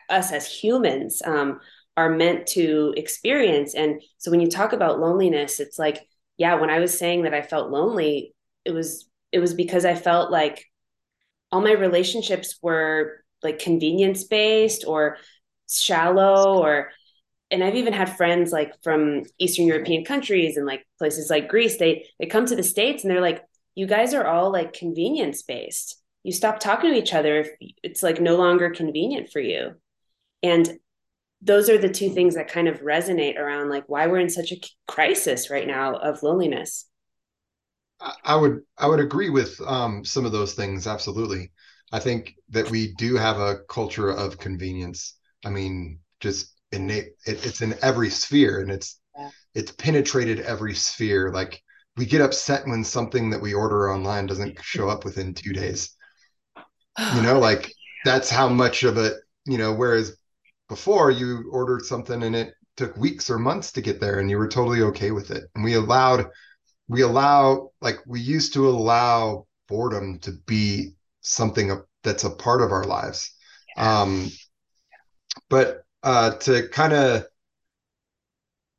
us 0.10 0.32
as 0.32 0.48
humans 0.48 1.22
um, 1.26 1.60
are 1.98 2.10
meant 2.10 2.48
to 2.48 2.94
experience. 2.96 3.76
And 3.76 4.02
so 4.20 4.32
when 4.32 4.40
you 4.40 4.50
talk 4.50 4.72
about 4.72 5.02
loneliness, 5.02 5.60
it's 5.60 5.78
like, 5.78 6.08
yeah, 6.38 6.56
when 6.56 6.70
I 6.70 6.80
was 6.80 6.98
saying 6.98 7.24
that 7.24 7.34
I 7.34 7.42
felt 7.42 7.72
lonely, 7.72 8.34
it 8.64 8.72
was 8.72 9.10
it 9.38 9.40
was 9.40 9.54
because 9.54 9.86
I 9.86 9.94
felt 9.94 10.32
like 10.32 10.66
all 11.52 11.62
my 11.62 11.74
relationships 11.74 12.58
were 12.60 13.24
like 13.44 13.60
convenience 13.60 14.24
based 14.24 14.84
or 14.88 15.18
shallow 15.70 16.60
or 16.60 16.90
and 17.52 17.64
I've 17.64 17.76
even 17.76 17.94
had 17.94 18.18
friends 18.18 18.52
like 18.52 18.74
from 18.84 19.22
Eastern 19.38 19.68
European 19.68 20.04
countries 20.04 20.58
and 20.58 20.66
like 20.66 20.88
places 20.98 21.30
like 21.30 21.48
Greece. 21.48 21.78
They 21.78 22.08
they 22.20 22.26
come 22.26 22.48
to 22.48 22.56
the 22.56 22.64
states 22.64 23.04
and 23.04 23.12
they're 23.12 23.22
like, 23.22 23.44
"You 23.76 23.86
guys 23.86 24.16
are 24.16 24.26
all 24.26 24.52
like 24.52 24.74
convenience 24.74 25.44
based. 25.44 26.02
You 26.24 26.32
stop 26.32 26.60
talking 26.60 26.92
to 26.92 26.98
each 26.98 27.14
other 27.14 27.38
if 27.42 27.50
it's 27.84 28.02
like 28.02 28.20
no 28.20 28.38
longer 28.38 28.72
convenient 28.72 29.30
for 29.30 29.40
you." 29.40 29.76
And 30.42 30.80
those 31.42 31.70
are 31.70 31.78
the 31.78 31.90
two 31.90 32.10
things 32.10 32.36
that 32.36 32.50
kind 32.50 32.68
of 32.68 32.82
resonate 32.82 33.38
around 33.38 33.70
like 33.70 33.88
why 33.88 34.08
we're 34.08 34.20
in 34.20 34.30
such 34.30 34.52
a 34.52 34.60
crisis 34.88 35.52
right 35.52 35.68
now 35.68 35.96
of 35.96 36.24
loneliness. 36.24 36.88
I 38.24 38.36
would 38.36 38.62
I 38.78 38.88
would 38.88 39.00
agree 39.00 39.30
with 39.30 39.60
um, 39.66 40.06
some 40.06 40.26
of 40.26 40.32
those 40.32 40.54
things. 40.54 40.88
Absolutely, 40.88 41.52
I 41.92 42.00
think 42.00 42.36
that 42.50 42.70
we 42.70 42.94
do 42.96 43.16
have 43.16 43.38
a 43.40 43.60
culture 43.70 44.10
of 44.10 44.38
convenience. 44.38 45.18
I 45.46 45.50
mean, 45.50 46.00
just 46.20 46.54
innate 46.72 47.14
it, 47.26 47.46
it's 47.46 47.62
in 47.62 47.76
every 47.82 48.10
sphere 48.10 48.62
and 48.62 48.72
it's 48.72 49.00
yeah. 49.18 49.30
it's 49.54 49.72
penetrated 49.72 50.42
every 50.42 50.74
sphere 50.74 51.32
like 51.32 51.62
we 51.96 52.06
get 52.06 52.22
upset 52.22 52.68
when 52.68 52.84
something 52.84 53.30
that 53.30 53.42
we 53.42 53.54
order 53.54 53.92
online 53.92 54.26
doesn't 54.26 54.60
show 54.62 54.90
up 54.90 55.06
within 55.06 55.34
two 55.34 55.54
days 55.54 55.96
you 57.16 57.22
know 57.22 57.40
like 57.40 57.72
that's 58.04 58.30
how 58.30 58.50
much 58.50 58.84
of 58.84 58.98
it 58.98 59.14
you 59.46 59.58
know 59.58 59.74
whereas 59.74 60.18
before 60.68 61.10
you 61.10 61.50
ordered 61.52 61.86
something 61.86 62.24
and 62.24 62.36
it 62.36 62.54
took 62.76 62.96
weeks 62.98 63.30
or 63.30 63.40
months 63.40 63.72
to 63.72 63.82
get 63.82 64.00
there 64.00 64.20
and 64.20 64.30
you 64.30 64.38
were 64.38 64.48
totally 64.48 64.82
okay 64.82 65.12
with 65.12 65.32
it 65.32 65.46
and 65.56 65.64
we 65.64 65.76
allowed 65.76 66.26
we 66.88 67.02
allow 67.02 67.72
like 67.82 67.98
we 68.06 68.20
used 68.20 68.54
to 68.54 68.68
allow 68.68 69.46
boredom 69.68 70.20
to 70.20 70.32
be 70.46 70.92
something 71.22 71.82
that's 72.04 72.24
a 72.24 72.30
part 72.30 72.62
of 72.62 72.72
our 72.72 72.86
lives 72.86 73.34
yeah. 73.76 74.02
um 74.02 74.30
but 75.50 75.84
uh, 76.04 76.32
to 76.32 76.68
kind 76.70 76.94
of 76.94 77.26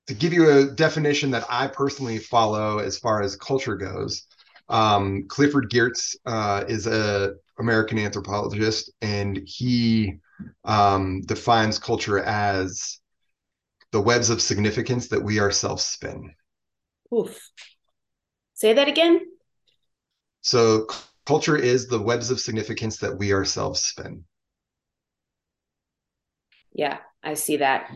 to 0.06 0.14
give 0.14 0.32
you 0.32 0.50
a 0.50 0.64
definition 0.70 1.30
that 1.32 1.44
I 1.50 1.66
personally 1.66 2.18
follow 2.18 2.78
as 2.78 2.98
far 2.98 3.20
as 3.20 3.36
culture 3.36 3.76
goes, 3.76 4.26
um, 4.70 5.26
Clifford 5.28 5.70
Geertz 5.70 6.16
uh, 6.24 6.64
is 6.66 6.86
a 6.86 7.34
American 7.58 7.98
anthropologist, 7.98 8.90
and 9.02 9.40
he 9.44 10.14
um, 10.64 11.20
defines 11.22 11.78
culture 11.78 12.20
as 12.20 13.00
the 13.92 14.00
webs 14.00 14.30
of 14.30 14.40
significance 14.40 15.08
that 15.08 15.22
we 15.22 15.40
ourselves 15.40 15.84
spin. 15.84 16.32
Oof. 17.12 17.38
Say 18.58 18.72
that 18.72 18.88
again. 18.88 19.20
So, 20.40 20.88
culture 21.26 21.56
is 21.56 21.86
the 21.86 22.02
webs 22.02 22.32
of 22.32 22.40
significance 22.40 22.96
that 22.96 23.16
we 23.16 23.32
ourselves 23.32 23.84
spin. 23.84 24.24
Yeah, 26.72 26.98
I 27.22 27.34
see 27.34 27.58
that. 27.58 27.88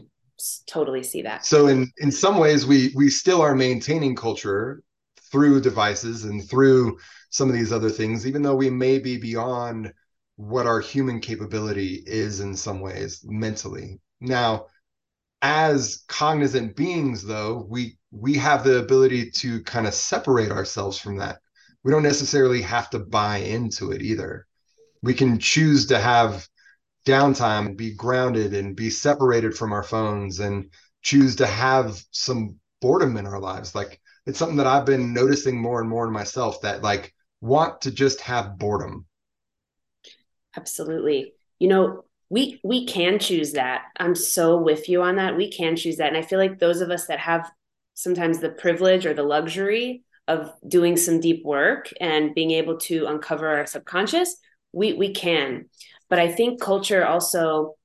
Totally 0.69 1.03
see 1.03 1.23
that. 1.23 1.45
So 1.45 1.67
in 1.67 1.91
in 1.99 2.13
some 2.13 2.39
ways 2.39 2.65
we 2.65 2.93
we 2.95 3.11
still 3.11 3.43
are 3.43 3.57
maintaining 3.57 4.15
culture 4.15 4.85
through 5.33 5.63
devices 5.63 6.25
and 6.25 6.49
through 6.49 6.97
some 7.31 7.49
of 7.49 7.57
these 7.57 7.73
other 7.73 7.91
things 7.91 8.25
even 8.25 8.43
though 8.43 8.55
we 8.55 8.71
may 8.71 9.01
be 9.01 9.17
beyond 9.17 9.93
what 10.37 10.67
our 10.67 10.81
human 10.81 11.21
capability 11.21 12.05
is 12.07 12.39
in 12.39 12.55
some 12.55 12.81
ways 12.81 13.21
mentally. 13.25 14.01
Now, 14.21 14.67
as 15.43 16.05
cognizant 16.07 16.77
beings 16.77 17.25
though, 17.25 17.67
we 17.69 17.99
we 18.13 18.35
have 18.35 18.63
the 18.63 18.79
ability 18.79 19.31
to 19.31 19.63
kind 19.63 19.87
of 19.87 19.95
separate 19.95 20.53
ourselves 20.53 20.99
from 20.99 21.17
that. 21.17 21.41
We 21.83 21.91
don't 21.91 22.03
necessarily 22.03 22.63
have 22.63 22.91
to 22.91 22.99
buy 22.99 23.39
into 23.39 23.91
it 23.91 24.03
either. 24.03 24.47
We 25.03 25.15
can 25.15 25.39
choose 25.39 25.87
to 25.87 25.99
have 25.99 26.47
downtime 27.05 27.77
be 27.77 27.93
grounded 27.93 28.55
and 28.55 28.77
be 28.77 28.91
separated 28.91 29.57
from 29.57 29.73
our 29.73 29.83
phones 29.83 30.39
and 30.39 30.71
choose 31.03 31.37
to 31.37 31.47
have 31.47 32.01
some 32.13 32.57
boredom 32.81 33.17
in 33.17 33.27
our 33.27 33.41
lives. 33.41 33.75
Like 33.75 34.01
it's 34.27 34.39
something 34.39 34.59
that 34.59 34.69
i've 34.69 34.87
been 34.87 35.13
noticing 35.13 35.61
more 35.61 35.81
and 35.81 35.91
more 35.91 36.07
in 36.07 36.13
myself 36.13 36.61
that 36.61 36.83
like 36.83 37.13
want 37.41 37.81
to 37.81 37.91
just 37.91 38.21
have 38.21 38.59
boredom. 38.59 39.07
Absolutely. 40.57 41.35
You 41.59 41.69
know 41.69 42.05
we 42.31 42.61
we 42.63 42.87
can 42.87 43.19
choose 43.19 43.53
that. 43.53 43.83
I'm 43.99 44.15
so 44.15 44.57
with 44.57 44.89
you 44.89 45.03
on 45.03 45.17
that. 45.17 45.37
We 45.37 45.51
can 45.51 45.77
choose 45.77 45.97
that. 45.97 46.09
And 46.09 46.17
i 46.17 46.23
feel 46.23 46.39
like 46.39 46.59
those 46.59 46.81
of 46.81 46.91
us 46.91 47.07
that 47.07 47.19
have 47.19 47.51
sometimes 47.95 48.39
the 48.39 48.51
privilege 48.51 49.07
or 49.07 49.15
the 49.15 49.23
luxury 49.23 50.03
of 50.29 50.53
doing 50.67 50.97
some 50.97 51.21
deep 51.21 51.45
work 51.45 51.91
and 52.01 52.35
being 52.35 52.53
able 52.53 52.79
to 52.79 53.07
uncover 53.07 53.49
our 53.49 53.67
subconscious 53.67 54.37
we 54.73 54.95
we 54.95 55.13
can. 55.13 55.67
But 56.09 56.19
i 56.19 56.31
think 56.31 56.61
culture 56.61 57.05
also 57.05 57.77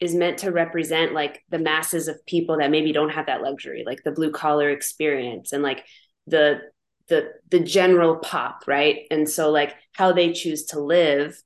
is 0.00 0.14
meant 0.14 0.38
to 0.38 0.50
represent 0.50 1.12
like 1.12 1.44
the 1.50 1.58
masses 1.58 2.08
of 2.08 2.24
people 2.26 2.58
that 2.58 2.70
maybe 2.70 2.92
don't 2.92 3.10
have 3.10 3.26
that 3.26 3.42
luxury 3.42 3.84
like 3.84 4.02
the 4.02 4.12
blue 4.12 4.30
collar 4.30 4.70
experience 4.70 5.52
and 5.52 5.62
like 5.62 5.84
the 6.26 6.60
the 7.08 7.32
the 7.50 7.60
general 7.60 8.16
pop 8.16 8.64
right? 8.66 9.06
And 9.10 9.28
so 9.28 9.50
like 9.50 9.74
how 9.92 10.12
they 10.12 10.32
choose 10.32 10.66
to 10.66 10.80
live. 10.80 11.40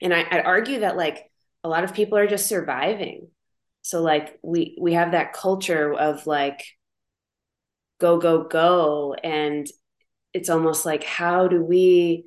And 0.00 0.12
I, 0.12 0.26
i'd 0.30 0.44
argue 0.44 0.80
that 0.80 0.96
like 0.96 1.30
a 1.62 1.68
lot 1.68 1.84
of 1.84 1.94
people 1.94 2.18
are 2.18 2.26
just 2.26 2.48
surviving. 2.48 3.28
So 3.82 4.02
like 4.02 4.38
we 4.42 4.76
we 4.80 4.94
have 4.94 5.12
that 5.12 5.32
culture 5.32 5.94
of 5.94 6.26
like 6.26 6.64
go 7.98 8.18
go 8.18 8.44
go. 8.44 9.14
And 9.22 9.66
it's 10.32 10.50
almost 10.50 10.86
like 10.86 11.04
how 11.04 11.48
do 11.48 11.62
we 11.62 12.26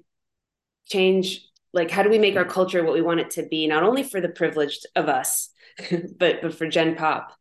change 0.88 1.48
like 1.74 1.90
how 1.90 2.04
do 2.04 2.10
we 2.10 2.20
make 2.20 2.36
our 2.36 2.46
culture 2.46 2.84
what 2.84 2.94
we 2.94 3.02
want 3.02 3.20
it 3.20 3.30
to 3.30 3.44
be 3.44 3.68
not 3.68 3.84
only 3.84 4.04
for 4.04 4.20
the 4.20 4.28
privileged 4.28 4.86
of 4.96 5.08
us 5.08 5.50
but 6.18 6.42
but 6.42 6.54
for 6.54 6.68
gen 6.68 6.96
pop? 6.96 7.34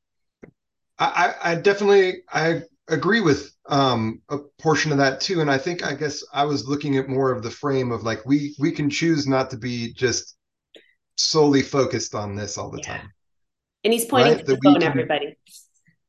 I 0.99 1.35
i 1.43 1.55
definitely 1.55 2.23
i 2.33 2.63
agree 2.89 3.21
with 3.21 3.53
um 3.67 4.21
a 4.29 4.39
portion 4.61 4.93
of 4.93 4.99
that 4.99 5.21
too. 5.21 5.41
And 5.41 5.51
i 5.51 5.59
think 5.59 5.85
i 5.85 5.95
guess 5.95 6.25
i 6.33 6.45
was 6.45 6.69
looking 6.69 6.97
at 6.97 7.09
more 7.09 7.33
of 7.33 7.43
the 7.43 7.51
frame 7.51 7.91
of 7.91 8.03
like 8.03 8.25
we 8.27 8.55
we 8.59 8.71
can 8.71 8.91
choose 8.91 9.27
not 9.27 9.51
to 9.51 9.57
be 9.57 9.93
just 9.95 10.37
solely 11.17 11.63
focused 11.63 12.15
on 12.15 12.35
this 12.35 12.57
all 12.57 12.71
the 12.71 12.79
yeah. 12.79 12.99
time. 12.99 13.13
And 13.83 13.93
he's 13.93 14.05
pointing 14.05 14.35
right? 14.35 14.47
to 14.47 14.55
the 14.55 14.61
phone 14.63 14.75
can, 14.75 14.83
everybody 14.83 15.37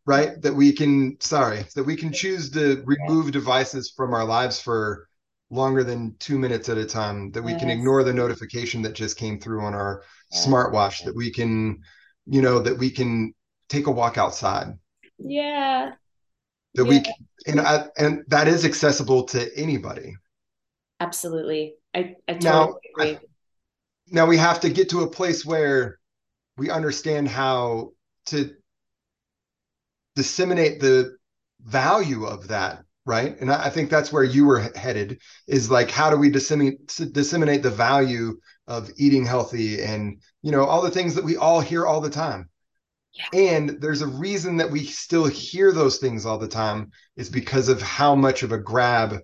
right 0.06 0.42
that 0.42 0.54
we 0.54 0.74
can 0.74 1.16
sorry 1.20 1.64
that 1.76 1.84
we 1.84 1.96
can 1.96 2.12
choose 2.12 2.50
to 2.50 2.84
remove 2.86 3.32
devices 3.32 3.94
from 3.96 4.14
our 4.14 4.26
lives 4.26 4.60
for 4.60 5.08
longer 5.52 5.84
than 5.84 6.16
two 6.18 6.40
minutes 6.40 6.70
at 6.70 6.78
a 6.78 6.86
time, 6.86 7.30
that 7.32 7.44
we 7.44 7.52
yes. 7.52 7.60
can 7.60 7.70
ignore 7.70 8.04
the 8.04 8.14
notification 8.14 8.82
that 8.82 8.94
just 8.94 9.18
came 9.18 9.40
through 9.40 9.62
on 9.62 9.74
our 9.74 10.04
yes. 10.32 10.48
smartwatch, 10.48 11.04
that 11.04 11.16
we 11.16 11.30
can, 11.30 11.82
you 12.26 12.42
know, 12.42 12.60
that 12.60 12.78
we 12.78 12.90
can 12.90 13.34
take 13.68 13.88
a 13.88 13.92
walk 13.92 14.18
outside. 14.18 14.68
Yeah. 15.20 15.92
That 16.76 16.86
yeah. 16.86 16.90
we 16.90 17.02
can, 17.02 17.14
and 17.48 17.62
I, 17.62 17.86
and 17.98 18.24
that 18.30 18.48
is 18.48 18.66
accessible 18.66 19.26
to 19.26 19.56
anybody. 19.58 20.16
Absolutely. 21.02 21.76
I, 21.94 22.16
I 22.28 22.34
totally 22.34 22.44
now, 22.44 22.76
agree. 22.96 23.16
I, 23.16 23.20
now 24.08 24.26
we 24.26 24.38
have 24.38 24.62
to 24.62 24.70
get 24.70 24.90
to 24.92 25.02
a 25.02 25.10
place 25.10 25.46
where 25.46 26.00
we 26.58 26.70
understand 26.70 27.28
how 27.28 27.92
to 28.28 28.52
disseminate 30.16 30.80
the 30.80 31.18
value 31.62 32.26
of 32.26 32.48
that 32.50 32.84
right? 33.04 33.40
And 33.42 33.52
I, 33.52 33.72
think 33.72 33.90
that's 33.90 34.14
where 34.14 34.24
you 34.24 34.46
were 34.46 34.60
headed 34.76 35.20
is 35.48 35.72
like 35.72 35.90
how 35.90 36.12
do 36.12 36.18
we 36.18 36.30
disseminate 36.30 36.88
disseminate 37.12 37.64
the 37.64 37.72
value 37.72 38.40
of 38.68 38.92
eating 38.96 39.26
healthy 39.26 39.82
and 39.82 40.22
you 40.44 40.52
know 40.52 40.66
all 40.66 40.84
the 40.84 40.92
things 40.92 41.16
that 41.16 41.24
we 41.24 41.36
all 41.36 41.62
hear 41.62 41.86
all 41.86 42.02
the 42.02 42.12
time? 42.12 42.50
Yeah. 43.14 43.26
and 43.34 43.70
there's 43.82 44.04
a 44.04 44.08
reason 44.08 44.58
that 44.58 44.72
we 44.72 44.86
still 44.86 45.26
hear 45.26 45.74
those 45.74 45.98
things 45.98 46.26
all 46.26 46.38
the 46.38 46.48
time 46.48 46.92
is 47.18 47.28
because 47.28 47.68
of 47.68 47.82
how 47.82 48.16
much 48.16 48.44
of 48.44 48.52
a 48.54 48.58
grab 48.58 49.18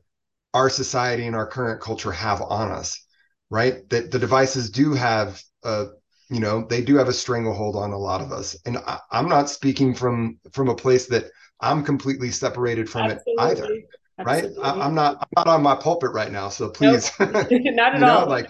our 0.54 0.70
society 0.70 1.26
and 1.26 1.36
our 1.36 1.48
current 1.48 1.80
culture 1.80 2.12
have 2.12 2.42
on 2.42 2.72
us 2.72 3.00
right? 3.50 3.88
That 3.90 4.12
the 4.12 4.20
devices 4.20 4.70
do 4.70 4.94
have 4.94 5.42
a 5.64 5.88
you 6.30 6.40
know 6.40 6.66
they 6.70 6.82
do 6.82 6.96
have 6.98 7.08
a 7.08 7.14
stranglehold 7.14 7.76
on 7.76 7.92
a 7.92 7.98
lot 7.98 8.22
of 8.22 8.32
us 8.32 8.58
and 8.66 8.78
I, 8.78 9.00
i'm 9.12 9.30
not 9.30 9.50
speaking 9.50 9.94
from 9.94 10.40
from 10.52 10.70
a 10.70 10.76
place 10.76 11.08
that 11.08 11.32
I'm 11.60 11.84
completely 11.84 12.32
separated 12.32 12.90
from 12.90 13.12
Absolutely. 13.12 13.34
it 13.34 13.40
either. 13.40 13.82
Right. 14.20 14.46
I, 14.64 14.86
am 14.86 14.96
not 14.96 15.18
I'm 15.22 15.46
not 15.46 15.48
on 15.48 15.62
my 15.62 15.76
pulpit 15.76 16.12
right 16.12 16.32
now. 16.32 16.50
So 16.50 16.70
please 16.70 17.12
nope. 17.20 17.32
not 17.52 17.96
at 17.96 18.04
all. 18.04 18.22
Know, 18.22 18.28
like 18.28 18.50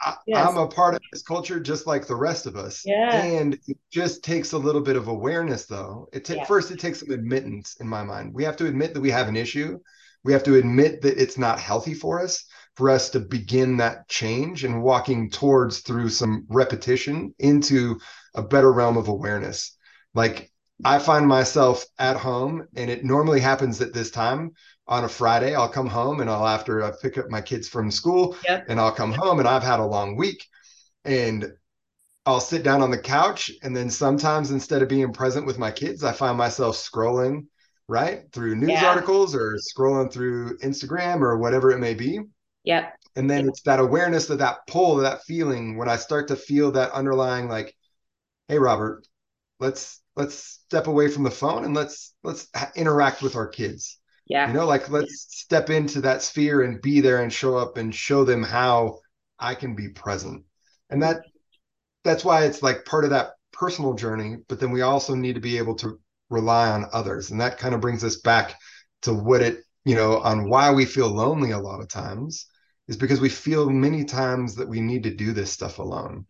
I, 0.00 0.14
yes. 0.26 0.46
I'm 0.46 0.58
a 0.58 0.68
part 0.68 0.94
of 0.94 1.00
this 1.10 1.22
culture 1.22 1.58
just 1.58 1.86
like 1.86 2.06
the 2.06 2.14
rest 2.14 2.46
of 2.46 2.56
us. 2.56 2.82
Yeah. 2.84 3.22
And 3.22 3.54
it 3.66 3.78
just 3.90 4.22
takes 4.22 4.52
a 4.52 4.58
little 4.58 4.82
bit 4.82 4.96
of 4.96 5.08
awareness 5.08 5.64
though. 5.64 6.08
It 6.12 6.26
ta- 6.26 6.34
yeah. 6.34 6.44
first 6.44 6.70
it 6.70 6.78
takes 6.78 7.00
some 7.00 7.10
admittance 7.10 7.76
in 7.80 7.88
my 7.88 8.02
mind. 8.02 8.34
We 8.34 8.44
have 8.44 8.56
to 8.58 8.66
admit 8.66 8.92
that 8.92 9.00
we 9.00 9.10
have 9.10 9.28
an 9.28 9.36
issue. 9.36 9.78
We 10.22 10.32
have 10.32 10.44
to 10.44 10.56
admit 10.56 11.00
that 11.02 11.20
it's 11.20 11.38
not 11.38 11.60
healthy 11.60 11.94
for 11.94 12.22
us 12.22 12.44
for 12.76 12.90
us 12.90 13.10
to 13.10 13.20
begin 13.20 13.78
that 13.78 14.08
change 14.08 14.64
and 14.64 14.82
walking 14.82 15.30
towards 15.30 15.80
through 15.80 16.10
some 16.10 16.44
repetition 16.48 17.34
into 17.38 17.98
a 18.34 18.42
better 18.42 18.72
realm 18.72 18.96
of 18.96 19.08
awareness. 19.08 19.76
Like 20.14 20.52
I 20.84 20.98
find 20.98 21.26
myself 21.26 21.84
at 21.98 22.16
home, 22.16 22.68
and 22.76 22.90
it 22.90 23.04
normally 23.04 23.40
happens 23.40 23.80
at 23.80 23.94
this 23.94 24.10
time 24.10 24.52
on 24.86 25.04
a 25.04 25.08
Friday. 25.08 25.54
I'll 25.54 25.70
come 25.70 25.86
home 25.86 26.20
and 26.20 26.28
I'll 26.28 26.46
after 26.46 26.82
I 26.82 26.92
pick 27.00 27.16
up 27.16 27.30
my 27.30 27.40
kids 27.40 27.66
from 27.66 27.90
school, 27.90 28.36
yep. 28.46 28.66
and 28.68 28.78
I'll 28.78 28.92
come 28.92 29.12
home 29.12 29.38
and 29.38 29.48
I've 29.48 29.62
had 29.62 29.80
a 29.80 29.86
long 29.86 30.16
week, 30.16 30.44
and 31.04 31.50
I'll 32.26 32.40
sit 32.40 32.64
down 32.64 32.82
on 32.82 32.90
the 32.90 32.98
couch 32.98 33.52
and 33.62 33.74
then 33.74 33.88
sometimes 33.88 34.50
instead 34.50 34.82
of 34.82 34.88
being 34.88 35.12
present 35.12 35.46
with 35.46 35.58
my 35.58 35.70
kids, 35.70 36.02
I 36.02 36.12
find 36.12 36.36
myself 36.36 36.76
scrolling 36.76 37.46
right 37.88 38.24
through 38.32 38.56
news 38.56 38.70
yeah. 38.70 38.86
articles 38.86 39.32
or 39.32 39.56
scrolling 39.56 40.12
through 40.12 40.58
Instagram 40.58 41.20
or 41.20 41.38
whatever 41.38 41.70
it 41.70 41.78
may 41.78 41.94
be. 41.94 42.18
Yep. 42.66 42.92
And 43.16 43.30
then 43.30 43.48
it's 43.48 43.62
that 43.62 43.80
awareness 43.80 44.28
of 44.28 44.38
that 44.38 44.58
pull, 44.66 44.96
that 44.96 45.22
feeling 45.22 45.78
when 45.78 45.88
I 45.88 45.96
start 45.96 46.28
to 46.28 46.36
feel 46.36 46.72
that 46.72 46.92
underlying 46.92 47.48
like, 47.48 47.74
hey 48.48 48.58
Robert, 48.58 49.06
let's 49.58 50.02
let's 50.16 50.34
step 50.34 50.86
away 50.86 51.08
from 51.08 51.22
the 51.22 51.30
phone 51.30 51.64
and 51.64 51.74
let's 51.74 52.14
let's 52.22 52.48
interact 52.76 53.22
with 53.22 53.34
our 53.34 53.48
kids. 53.48 53.98
Yeah. 54.26 54.48
You 54.48 54.52
know, 54.52 54.66
like 54.66 54.90
let's 54.90 55.26
step 55.30 55.70
into 55.70 56.02
that 56.02 56.20
sphere 56.20 56.62
and 56.62 56.82
be 56.82 57.00
there 57.00 57.22
and 57.22 57.32
show 57.32 57.56
up 57.56 57.78
and 57.78 57.94
show 57.94 58.24
them 58.24 58.42
how 58.42 58.98
I 59.38 59.54
can 59.54 59.74
be 59.74 59.88
present. 59.88 60.44
And 60.90 61.02
that 61.02 61.22
that's 62.06 62.24
why 62.24 62.44
it's 62.44 62.62
like 62.62 62.84
part 62.84 63.04
of 63.04 63.10
that 63.10 63.32
personal 63.52 63.94
journey 63.94 64.36
but 64.48 64.60
then 64.60 64.70
we 64.70 64.82
also 64.82 65.14
need 65.14 65.34
to 65.34 65.40
be 65.40 65.58
able 65.58 65.74
to 65.74 65.98
rely 66.30 66.68
on 66.68 66.86
others 66.92 67.30
and 67.30 67.40
that 67.40 67.58
kind 67.58 67.74
of 67.74 67.80
brings 67.80 68.04
us 68.04 68.16
back 68.16 68.54
to 69.02 69.12
what 69.12 69.40
it 69.40 69.60
you 69.84 69.94
know 69.94 70.18
on 70.18 70.48
why 70.48 70.70
we 70.70 70.84
feel 70.84 71.08
lonely 71.08 71.50
a 71.50 71.58
lot 71.58 71.80
of 71.80 71.88
times 71.88 72.46
is 72.88 72.96
because 72.96 73.20
we 73.20 73.28
feel 73.28 73.70
many 73.70 74.04
times 74.04 74.54
that 74.56 74.68
we 74.68 74.80
need 74.80 75.02
to 75.04 75.14
do 75.14 75.32
this 75.32 75.52
stuff 75.52 75.78
alone 75.78 76.26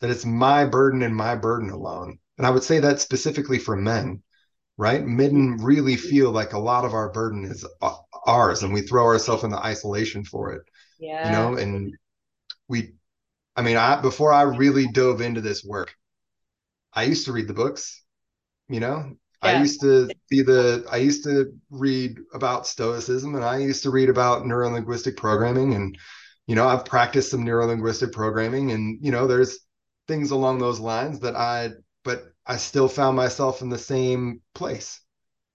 that 0.00 0.10
it's 0.10 0.24
my 0.24 0.64
burden 0.64 1.02
and 1.02 1.14
my 1.14 1.36
burden 1.36 1.70
alone. 1.70 2.18
And 2.38 2.46
i 2.46 2.50
would 2.50 2.64
say 2.64 2.80
that 2.80 3.00
specifically 3.00 3.58
for 3.58 3.76
men 3.76 4.22
right? 4.78 5.06
Men 5.06 5.58
really 5.62 5.96
feel 5.96 6.32
like 6.32 6.52
a 6.54 6.58
lot 6.58 6.84
of 6.84 6.94
our 6.94 7.12
burden 7.12 7.44
is 7.44 7.66
uh, 7.82 7.96
ours 8.26 8.62
and 8.62 8.74
we 8.74 8.82
throw 8.82 9.04
ourselves 9.06 9.44
into 9.44 9.58
isolation 9.58 10.24
for 10.24 10.52
it 10.52 10.62
yeah 10.98 11.16
you 11.22 11.30
know? 11.30 11.56
And 11.56 11.94
we 12.68 12.94
I 13.56 13.62
mean, 13.62 13.76
I 13.76 14.00
before 14.00 14.32
I 14.32 14.42
really 14.42 14.88
dove 14.88 15.20
into 15.20 15.40
this 15.42 15.64
work, 15.64 15.94
I 16.92 17.04
used 17.04 17.24
to 17.26 17.32
read 17.32 17.48
the 17.48 17.54
books, 17.54 18.02
you 18.68 18.80
know. 18.80 19.16
Yeah. 19.42 19.50
I 19.50 19.60
used 19.60 19.80
to 19.80 20.10
be 20.28 20.42
the 20.42 20.84
I 20.90 20.98
used 20.98 21.24
to 21.24 21.52
read 21.70 22.18
about 22.34 22.66
stoicism 22.66 23.34
and 23.34 23.44
I 23.44 23.58
used 23.58 23.82
to 23.84 23.90
read 23.90 24.10
about 24.10 24.42
neurolinguistic 24.42 25.16
programming 25.16 25.74
and 25.74 25.96
you 26.46 26.56
know, 26.56 26.66
I've 26.66 26.84
practiced 26.84 27.30
some 27.30 27.44
neurolinguistic 27.44 28.12
programming 28.12 28.72
and 28.72 28.98
you 29.00 29.12
know, 29.12 29.26
there's 29.26 29.60
things 30.08 30.30
along 30.30 30.58
those 30.58 30.80
lines 30.80 31.20
that 31.20 31.36
I 31.36 31.70
but 32.04 32.24
I 32.46 32.56
still 32.56 32.88
found 32.88 33.16
myself 33.16 33.62
in 33.62 33.68
the 33.68 33.78
same 33.78 34.40
place. 34.54 35.00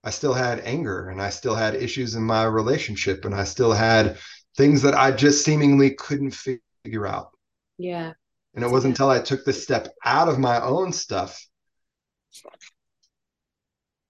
I 0.04 0.12
still 0.12 0.34
had 0.34 0.60
anger 0.62 1.10
and 1.10 1.22
I 1.22 1.30
still 1.30 1.56
had 1.56 1.76
issues 1.76 2.16
in 2.16 2.24
my 2.24 2.46
relationship 2.46 3.26
and 3.26 3.36
I 3.36 3.44
still 3.44 3.74
had 3.74 4.18
things 4.56 4.82
that 4.84 4.94
I 4.94 5.12
just 5.12 5.44
seemingly 5.44 5.92
couldn't 5.92 6.32
figure 6.32 7.06
out. 7.06 7.32
Yeah. 7.78 8.14
And 8.54 8.64
it 8.64 8.72
wasn't 8.72 8.94
until 8.94 9.10
I 9.10 9.20
took 9.20 9.44
the 9.44 9.54
step 9.54 9.90
out 10.06 10.30
of 10.30 10.40
my 10.40 10.62
own 10.62 10.94
stuff, 10.94 11.46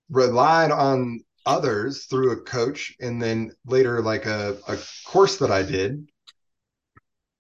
relied 0.10 0.72
on 0.72 1.22
others 1.46 2.06
through 2.06 2.32
a 2.32 2.42
coach, 2.42 2.96
and 3.00 3.22
then 3.22 3.52
later, 3.66 4.02
like 4.02 4.26
a, 4.26 4.58
a 4.68 4.78
course 5.06 5.38
that 5.38 5.52
I 5.52 5.64
did, 5.64 6.08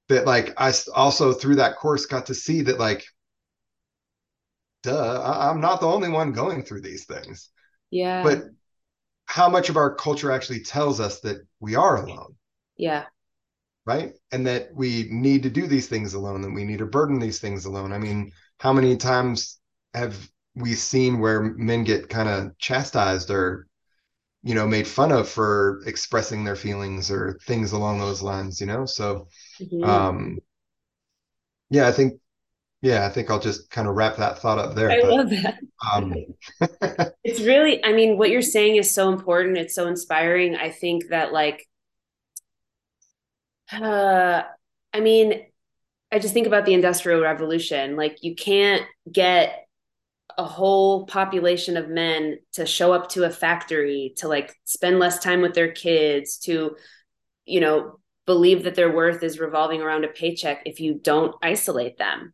that 0.10 0.26
like 0.26 0.54
I 0.58 0.74
also 0.94 1.34
through 1.34 1.56
that 1.56 1.78
course 1.78 2.06
got 2.06 2.28
to 2.28 2.36
see 2.36 2.62
that, 2.64 2.80
like, 2.80 3.04
duh, 4.84 5.22
I, 5.22 5.50
I'm 5.50 5.62
not 5.62 5.80
the 5.82 5.88
only 5.88 6.10
one 6.10 6.32
going 6.32 6.64
through 6.64 6.82
these 6.82 7.06
things. 7.06 7.50
Yeah. 7.90 8.24
But 8.24 8.44
how 9.26 9.50
much 9.50 9.70
of 9.70 9.78
our 9.78 9.96
culture 9.96 10.32
actually 10.32 10.62
tells 10.62 11.00
us 11.00 11.22
that 11.22 11.38
we 11.60 11.76
are 11.76 12.04
alone? 12.04 12.36
Yeah 12.78 13.06
right 13.86 14.14
and 14.32 14.46
that 14.48 14.70
we 14.74 15.08
need 15.12 15.44
to 15.44 15.50
do 15.50 15.68
these 15.68 15.88
things 15.88 16.14
alone 16.14 16.44
and 16.44 16.54
we 16.54 16.64
need 16.64 16.80
to 16.80 16.86
burden 16.86 17.20
these 17.20 17.40
things 17.40 17.66
alone 17.66 17.92
i 17.92 17.98
mean 17.98 18.32
how 18.60 18.74
many 18.74 18.98
times 18.98 19.60
have 19.94 20.28
we 20.56 20.74
seen 20.74 21.20
where 21.20 21.42
men 21.42 21.84
get 21.84 22.10
kind 22.10 22.30
of 22.30 22.58
chastised 22.58 23.30
or 23.30 23.68
you 24.44 24.56
know 24.56 24.68
made 24.68 24.88
fun 24.88 25.12
of 25.12 25.28
for 25.28 25.82
expressing 25.86 26.44
their 26.44 26.56
feelings 26.56 27.12
or 27.12 27.38
things 27.46 27.72
along 27.72 28.00
those 28.00 28.22
lines 28.22 28.62
you 28.62 28.68
know 28.68 28.86
so 28.86 29.28
mm-hmm. 29.60 29.84
um 29.84 30.38
yeah 31.70 31.88
i 31.88 31.92
think 31.92 32.20
yeah 32.82 33.06
i 33.06 33.10
think 33.10 33.30
i'll 33.30 33.40
just 33.40 33.70
kind 33.70 33.88
of 33.88 33.96
wrap 33.96 34.18
that 34.18 34.40
thought 34.40 34.60
up 34.60 34.76
there 34.76 34.92
i 34.92 35.02
but, 35.02 35.12
love 35.12 35.30
that 35.30 35.60
um 35.94 36.14
it's 37.24 37.42
really 37.42 37.84
i 37.84 37.92
mean 37.92 38.18
what 38.18 38.30
you're 38.30 38.42
saying 38.42 38.76
is 38.76 38.94
so 38.94 39.12
important 39.12 39.58
it's 39.58 39.76
so 39.76 39.88
inspiring 39.88 40.56
i 40.56 40.70
think 40.70 41.08
that 41.10 41.34
like 41.34 41.66
uh, 43.72 44.44
I 44.94 45.00
mean, 45.02 45.46
I 46.12 46.20
just 46.20 46.34
think 46.34 46.48
about 46.48 46.66
the 46.66 46.74
Industrial 46.74 47.22
Revolution. 47.22 47.96
Like, 47.96 48.20
you 48.22 48.36
can't 48.36 48.84
get 49.12 49.65
a 50.38 50.44
whole 50.44 51.06
population 51.06 51.78
of 51.78 51.90
men 51.90 52.38
to 52.54 52.66
show 52.66 52.94
up 52.94 53.10
to 53.10 53.24
a 53.24 53.30
factory 53.30 54.14
to 54.18 54.28
like 54.28 54.56
spend 54.66 55.00
less 55.00 55.20
time 55.20 55.42
with 55.42 55.54
their 55.54 55.72
kids 55.72 56.38
to 56.38 56.76
you 57.46 57.60
know 57.60 58.00
believe 58.26 58.64
that 58.64 58.76
their 58.76 58.92
worth 58.92 59.24
is 59.24 59.40
revolving 59.40 59.82
around 59.82 60.04
a 60.04 60.10
paycheck 60.10 60.64
if 60.66 60.80
you 60.80 60.96
don't 60.96 61.36
isolate 61.42 61.98
them. 61.98 62.34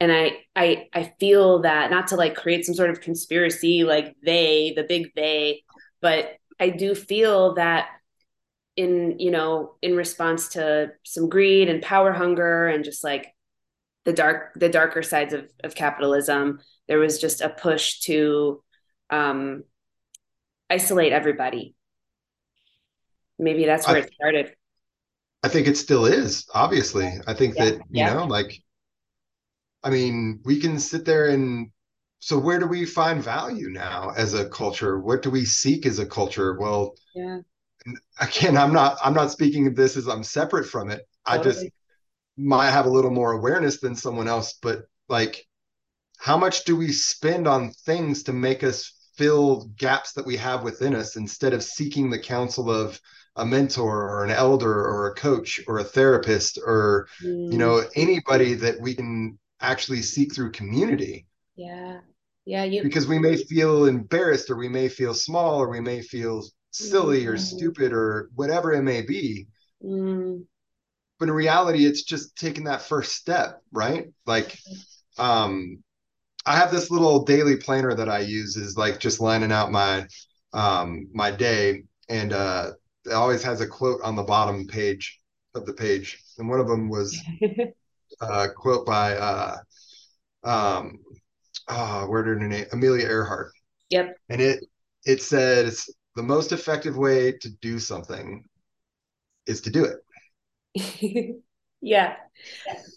And 0.00 0.12
i 0.12 0.38
i 0.54 0.86
i 0.94 1.12
feel 1.18 1.62
that 1.62 1.90
not 1.90 2.08
to 2.08 2.16
like 2.16 2.36
create 2.36 2.64
some 2.64 2.74
sort 2.74 2.90
of 2.90 3.00
conspiracy 3.00 3.82
like 3.82 4.14
they 4.22 4.72
the 4.76 4.84
big 4.84 5.12
they 5.16 5.64
but 6.00 6.36
i 6.60 6.68
do 6.68 6.94
feel 6.94 7.54
that 7.54 7.88
in 8.76 9.18
you 9.18 9.32
know 9.32 9.74
in 9.82 9.96
response 9.96 10.50
to 10.50 10.92
some 11.04 11.28
greed 11.28 11.68
and 11.68 11.82
power 11.82 12.12
hunger 12.12 12.68
and 12.68 12.84
just 12.84 13.02
like 13.02 13.34
the 14.04 14.12
dark 14.12 14.52
the 14.54 14.68
darker 14.68 15.02
sides 15.02 15.34
of, 15.34 15.50
of 15.64 15.74
capitalism 15.74 16.60
there 16.88 16.98
was 16.98 17.20
just 17.20 17.40
a 17.40 17.48
push 17.48 18.00
to 18.00 18.62
um, 19.10 19.64
isolate 20.70 21.12
everybody 21.12 21.74
maybe 23.38 23.64
that's 23.64 23.86
where 23.86 23.96
I, 23.96 24.00
it 24.00 24.12
started 24.12 24.54
i 25.42 25.48
think 25.48 25.66
it 25.68 25.76
still 25.76 26.06
is 26.06 26.46
obviously 26.52 27.08
i 27.26 27.34
think 27.34 27.56
yeah. 27.56 27.64
that 27.64 27.74
you 27.74 27.82
yeah. 27.90 28.14
know 28.14 28.24
like 28.24 28.60
i 29.84 29.90
mean 29.90 30.40
we 30.44 30.58
can 30.58 30.78
sit 30.78 31.04
there 31.04 31.28
and 31.28 31.70
so 32.18 32.36
where 32.36 32.58
do 32.58 32.66
we 32.66 32.84
find 32.84 33.22
value 33.22 33.70
now 33.70 34.10
as 34.16 34.34
a 34.34 34.48
culture 34.48 34.98
what 34.98 35.22
do 35.22 35.30
we 35.30 35.44
seek 35.44 35.86
as 35.86 36.00
a 36.00 36.06
culture 36.06 36.58
well 36.58 36.94
yeah 37.14 37.38
again, 38.20 38.56
I'm 38.56 38.72
not 38.72 38.98
I'm 39.02 39.14
not 39.14 39.30
speaking 39.30 39.66
of 39.66 39.76
this 39.76 39.96
as 39.96 40.08
I'm 40.08 40.24
separate 40.24 40.64
from 40.64 40.90
it. 40.90 41.06
Totally. 41.26 41.40
I 41.40 41.42
just 41.42 41.66
might 42.36 42.70
have 42.70 42.86
a 42.86 42.90
little 42.90 43.10
more 43.10 43.32
awareness 43.32 43.80
than 43.80 43.94
someone 43.94 44.28
else, 44.28 44.54
but 44.60 44.82
like 45.08 45.46
how 46.18 46.36
much 46.36 46.64
do 46.64 46.76
we 46.76 46.92
spend 46.92 47.48
on 47.48 47.70
things 47.70 48.22
to 48.24 48.32
make 48.32 48.62
us 48.62 48.92
fill 49.16 49.70
gaps 49.76 50.12
that 50.12 50.26
we 50.26 50.36
have 50.36 50.62
within 50.62 50.94
us 50.94 51.16
instead 51.16 51.52
of 51.52 51.62
seeking 51.62 52.08
the 52.08 52.18
counsel 52.18 52.70
of 52.70 53.00
a 53.36 53.44
mentor 53.44 54.08
or 54.08 54.24
an 54.24 54.30
elder 54.30 54.72
or 54.72 55.08
a 55.08 55.14
coach 55.14 55.60
or 55.66 55.78
a 55.78 55.84
therapist 55.84 56.58
or 56.64 57.08
mm. 57.22 57.52
you 57.52 57.58
know 57.58 57.82
anybody 57.94 58.54
that 58.54 58.80
we 58.80 58.94
can 58.94 59.38
actually 59.60 60.02
seek 60.02 60.34
through 60.34 60.50
community 60.52 61.26
yeah 61.56 61.98
yeah 62.44 62.62
you 62.62 62.82
because 62.82 63.06
we 63.06 63.18
may 63.18 63.36
feel 63.36 63.86
embarrassed 63.86 64.50
or 64.50 64.56
we 64.56 64.68
may 64.68 64.88
feel 64.88 65.14
small 65.14 65.60
or 65.60 65.68
we 65.68 65.80
may 65.80 66.00
feel 66.00 66.44
silly 66.70 67.26
or 67.26 67.34
mm-hmm. 67.34 67.56
stupid 67.56 67.92
or 67.92 68.30
whatever 68.34 68.72
it 68.72 68.82
may 68.82 69.02
be. 69.02 69.46
Mm. 69.84 70.44
But 71.18 71.28
in 71.28 71.34
reality, 71.34 71.84
it's 71.84 72.02
just 72.02 72.36
taking 72.36 72.64
that 72.64 72.82
first 72.82 73.12
step, 73.12 73.60
right? 73.72 74.06
Like, 74.24 74.56
um, 75.18 75.82
I 76.48 76.56
have 76.56 76.70
this 76.70 76.90
little 76.90 77.24
daily 77.24 77.56
planner 77.56 77.94
that 77.94 78.08
I 78.08 78.20
use 78.20 78.56
is 78.56 78.76
like 78.76 79.00
just 79.00 79.20
lining 79.20 79.52
out 79.52 79.70
my 79.72 80.06
um 80.52 81.08
my 81.12 81.30
day 81.30 81.82
and 82.08 82.32
uh 82.32 82.70
it 83.04 83.12
always 83.12 83.42
has 83.42 83.60
a 83.60 83.66
quote 83.66 84.00
on 84.02 84.16
the 84.16 84.22
bottom 84.22 84.66
page 84.66 85.20
of 85.54 85.66
the 85.66 85.74
page 85.74 86.18
and 86.38 86.48
one 86.48 86.60
of 86.60 86.68
them 86.68 86.88
was 86.88 87.18
a 88.20 88.48
quote 88.56 88.86
by 88.86 89.14
uh 89.14 89.56
um 90.44 90.98
uh 91.68 92.04
where 92.06 92.22
did 92.22 92.40
her 92.40 92.48
name 92.48 92.66
amelia 92.72 93.06
earhart 93.06 93.52
yep 93.90 94.16
and 94.30 94.40
it 94.40 94.64
it 95.04 95.22
says 95.22 95.86
the 96.18 96.22
most 96.22 96.52
effective 96.52 96.96
way 96.96 97.32
to 97.32 97.48
do 97.62 97.78
something 97.78 98.44
is 99.46 99.60
to 99.62 99.70
do 99.70 99.84
it. 99.84 101.42
yeah. 101.80 102.16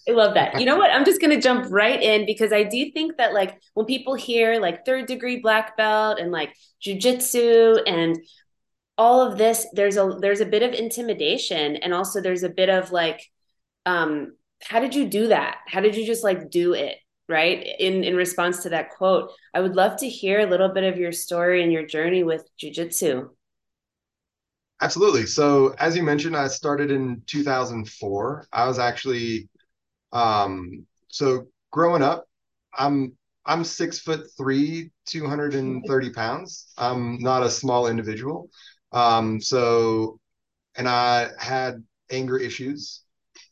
I 0.07 0.13
love 0.13 0.33
that. 0.33 0.59
You 0.59 0.65
know 0.65 0.77
what? 0.77 0.91
I'm 0.91 1.05
just 1.05 1.21
going 1.21 1.35
to 1.35 1.41
jump 1.41 1.67
right 1.69 2.01
in 2.01 2.25
because 2.25 2.51
I 2.51 2.63
do 2.63 2.91
think 2.91 3.17
that 3.17 3.33
like 3.33 3.59
when 3.75 3.85
people 3.85 4.15
hear 4.15 4.59
like 4.59 4.85
third 4.85 5.05
degree 5.05 5.39
black 5.39 5.77
belt 5.77 6.19
and 6.19 6.31
like 6.31 6.55
jujitsu 6.83 7.81
and 7.85 8.17
all 8.97 9.21
of 9.21 9.37
this, 9.37 9.67
there's 9.73 9.97
a 9.97 10.17
there's 10.19 10.41
a 10.41 10.45
bit 10.45 10.63
of 10.63 10.73
intimidation 10.73 11.75
and 11.75 11.93
also 11.93 12.19
there's 12.19 12.43
a 12.43 12.49
bit 12.49 12.69
of 12.69 12.91
like 12.91 13.21
um 13.85 14.33
how 14.63 14.79
did 14.79 14.95
you 14.95 15.07
do 15.07 15.27
that? 15.27 15.57
How 15.67 15.81
did 15.81 15.95
you 15.95 16.05
just 16.05 16.23
like 16.23 16.49
do 16.49 16.73
it? 16.73 16.97
right 17.31 17.65
in 17.79 18.03
in 18.03 18.15
response 18.15 18.61
to 18.61 18.69
that 18.69 18.91
quote 18.91 19.31
i 19.53 19.59
would 19.59 19.75
love 19.75 19.97
to 19.97 20.07
hear 20.07 20.41
a 20.41 20.45
little 20.45 20.69
bit 20.69 20.83
of 20.83 20.99
your 20.99 21.11
story 21.11 21.63
and 21.63 21.71
your 21.71 21.85
journey 21.85 22.23
with 22.23 22.47
jiu-jitsu 22.57 23.29
absolutely 24.81 25.25
so 25.25 25.73
as 25.79 25.95
you 25.95 26.03
mentioned 26.03 26.35
i 26.35 26.47
started 26.47 26.91
in 26.91 27.21
2004 27.27 28.47
i 28.51 28.67
was 28.67 28.79
actually 28.79 29.49
um 30.13 30.86
so 31.08 31.47
growing 31.71 32.02
up, 32.04 32.26
I'm 32.78 33.13
I'm 33.45 33.63
six 33.63 34.00
foot 34.00 34.28
three, 34.38 34.91
230 35.06 36.12
pounds. 36.12 36.67
I'm 36.78 37.19
not 37.19 37.43
a 37.43 37.50
small 37.50 37.88
individual. 37.88 38.50
Um, 38.91 39.41
so, 39.41 40.19
and 40.76 40.88
I 40.88 41.30
had 41.39 41.84
anger 42.12 42.38
issues. 42.38 43.04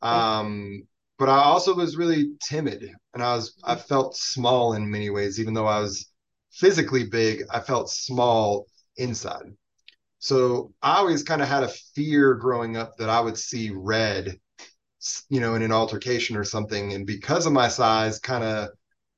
Um, 0.02 0.84
but 1.18 1.30
I 1.30 1.40
also 1.44 1.76
was 1.76 1.98
really 1.98 2.32
timid 2.42 2.90
and 3.14 3.24
I 3.24 3.36
was, 3.36 3.56
I 3.64 3.76
felt 3.76 4.16
small 4.16 4.74
in 4.74 4.90
many 4.90 5.10
ways, 5.10 5.40
even 5.40 5.54
though 5.54 5.68
I 5.68 5.80
was 5.82 6.08
physically 6.52 7.06
big, 7.06 7.44
I 7.52 7.60
felt 7.60 7.90
small 7.90 8.68
inside. 8.98 9.54
So 10.20 10.74
I 10.82 10.98
always 10.98 11.24
kind 11.24 11.42
of 11.42 11.48
had 11.48 11.64
a 11.64 11.70
fear 11.96 12.36
growing 12.36 12.78
up 12.78 12.98
that 12.98 13.10
I 13.10 13.20
would 13.22 13.38
see 13.38 13.72
red, 13.72 14.40
you 15.30 15.40
know, 15.40 15.56
in 15.56 15.62
an 15.62 15.72
altercation 15.72 16.36
or 16.36 16.44
something. 16.44 16.94
And 16.94 17.06
because 17.06 17.46
of 17.46 17.54
my 17.54 17.68
size, 17.68 18.20
kind 18.20 18.44
of 18.44 18.70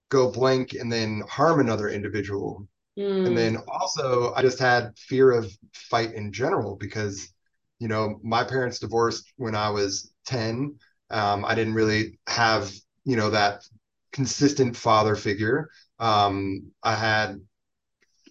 go 0.10 0.30
blank 0.30 0.74
and 0.74 0.92
then 0.92 1.24
harm 1.30 1.60
another 1.60 1.90
individual. 1.90 2.68
Mm. 2.98 3.28
And 3.28 3.38
then 3.38 3.58
also, 3.68 4.34
I 4.34 4.42
just 4.42 4.60
had 4.60 4.98
fear 4.98 5.32
of 5.32 5.52
fight 5.74 6.14
in 6.14 6.32
general 6.34 6.76
because, 6.76 7.34
you 7.80 7.88
know, 7.88 8.20
my 8.24 8.44
parents 8.44 8.80
divorced 8.80 9.32
when 9.38 9.56
I 9.56 9.70
was 9.70 10.12
10. 10.26 10.76
Um, 11.10 11.46
I 11.46 11.56
didn't 11.56 11.74
really 11.74 12.20
have, 12.28 12.72
you 13.06 13.16
know, 13.16 13.30
that 13.30 13.64
consistent 14.12 14.76
father 14.76 15.16
figure. 15.16 15.70
Um, 16.00 16.72
I 16.84 16.96
had 16.96 17.40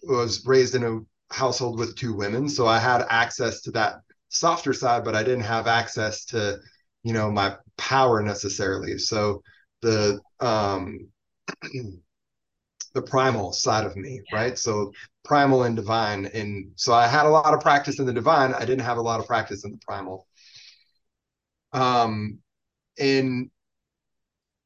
was 0.03 0.45
raised 0.45 0.75
in 0.75 0.83
a 0.83 1.33
household 1.33 1.79
with 1.79 1.95
two 1.95 2.13
women, 2.13 2.49
so 2.49 2.65
I 2.67 2.79
had 2.79 3.05
access 3.09 3.61
to 3.61 3.71
that 3.71 4.01
softer 4.29 4.73
side, 4.73 5.03
but 5.03 5.15
I 5.15 5.23
didn't 5.23 5.43
have 5.43 5.67
access 5.67 6.25
to, 6.25 6.59
you 7.03 7.13
know, 7.13 7.31
my 7.31 7.55
power 7.77 8.21
necessarily. 8.21 8.97
So 8.97 9.41
the 9.81 10.19
um 10.39 11.07
the 12.93 13.01
primal 13.01 13.53
side 13.53 13.85
of 13.85 13.95
me, 13.95 14.21
yeah. 14.31 14.37
right? 14.37 14.57
So 14.57 14.91
primal 15.23 15.63
and 15.63 15.75
divine. 15.75 16.25
And 16.27 16.71
so 16.75 16.93
I 16.93 17.07
had 17.07 17.25
a 17.25 17.29
lot 17.29 17.53
of 17.53 17.61
practice 17.61 17.99
in 17.99 18.05
the 18.05 18.13
divine. 18.13 18.53
I 18.53 18.61
didn't 18.61 18.81
have 18.81 18.97
a 18.97 19.01
lot 19.01 19.19
of 19.19 19.27
practice 19.27 19.63
in 19.63 19.71
the 19.71 19.79
primal. 19.85 20.27
Um, 21.73 22.39
and 22.99 23.49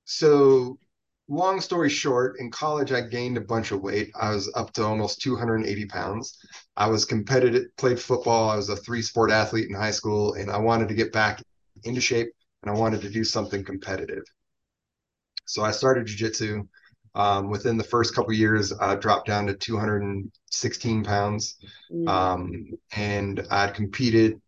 so 0.05 0.79
long 1.27 1.61
story 1.61 1.89
short, 1.89 2.39
in 2.39 2.51
college, 2.51 2.91
I 2.91 3.01
gained 3.01 3.37
a 3.37 3.41
bunch 3.41 3.71
of 3.71 3.81
weight. 3.81 4.11
I 4.19 4.33
was 4.33 4.51
up 4.55 4.73
to 4.73 4.83
almost 4.83 5.21
280 5.21 5.85
pounds. 5.85 6.37
I 6.75 6.87
was 6.87 7.05
competitive, 7.05 7.65
played 7.77 7.99
football. 7.99 8.49
I 8.49 8.55
was 8.55 8.69
a 8.69 8.75
three 8.75 9.01
sport 9.01 9.31
athlete 9.31 9.69
in 9.69 9.75
high 9.75 9.91
school, 9.91 10.33
and 10.33 10.49
I 10.49 10.57
wanted 10.57 10.87
to 10.89 10.95
get 10.95 11.13
back 11.13 11.41
into 11.85 12.01
shape 12.01 12.29
and 12.65 12.75
I 12.75 12.79
wanted 12.79 13.01
to 13.01 13.09
do 13.09 13.23
something 13.23 13.63
competitive. 13.63 14.23
So 15.45 15.63
I 15.63 15.71
started 15.71 16.07
jujitsu. 16.07 16.67
Um, 17.13 17.49
within 17.49 17.77
the 17.77 17.83
first 17.83 18.13
couple 18.13 18.33
years, 18.33 18.73
I 18.73 18.95
dropped 18.95 19.27
down 19.27 19.47
to 19.47 19.53
216 19.53 21.03
pounds, 21.05 21.55
mm. 21.89 22.09
um, 22.09 22.65
and 22.93 23.45
I'd 23.49 23.73
competed 23.73 24.41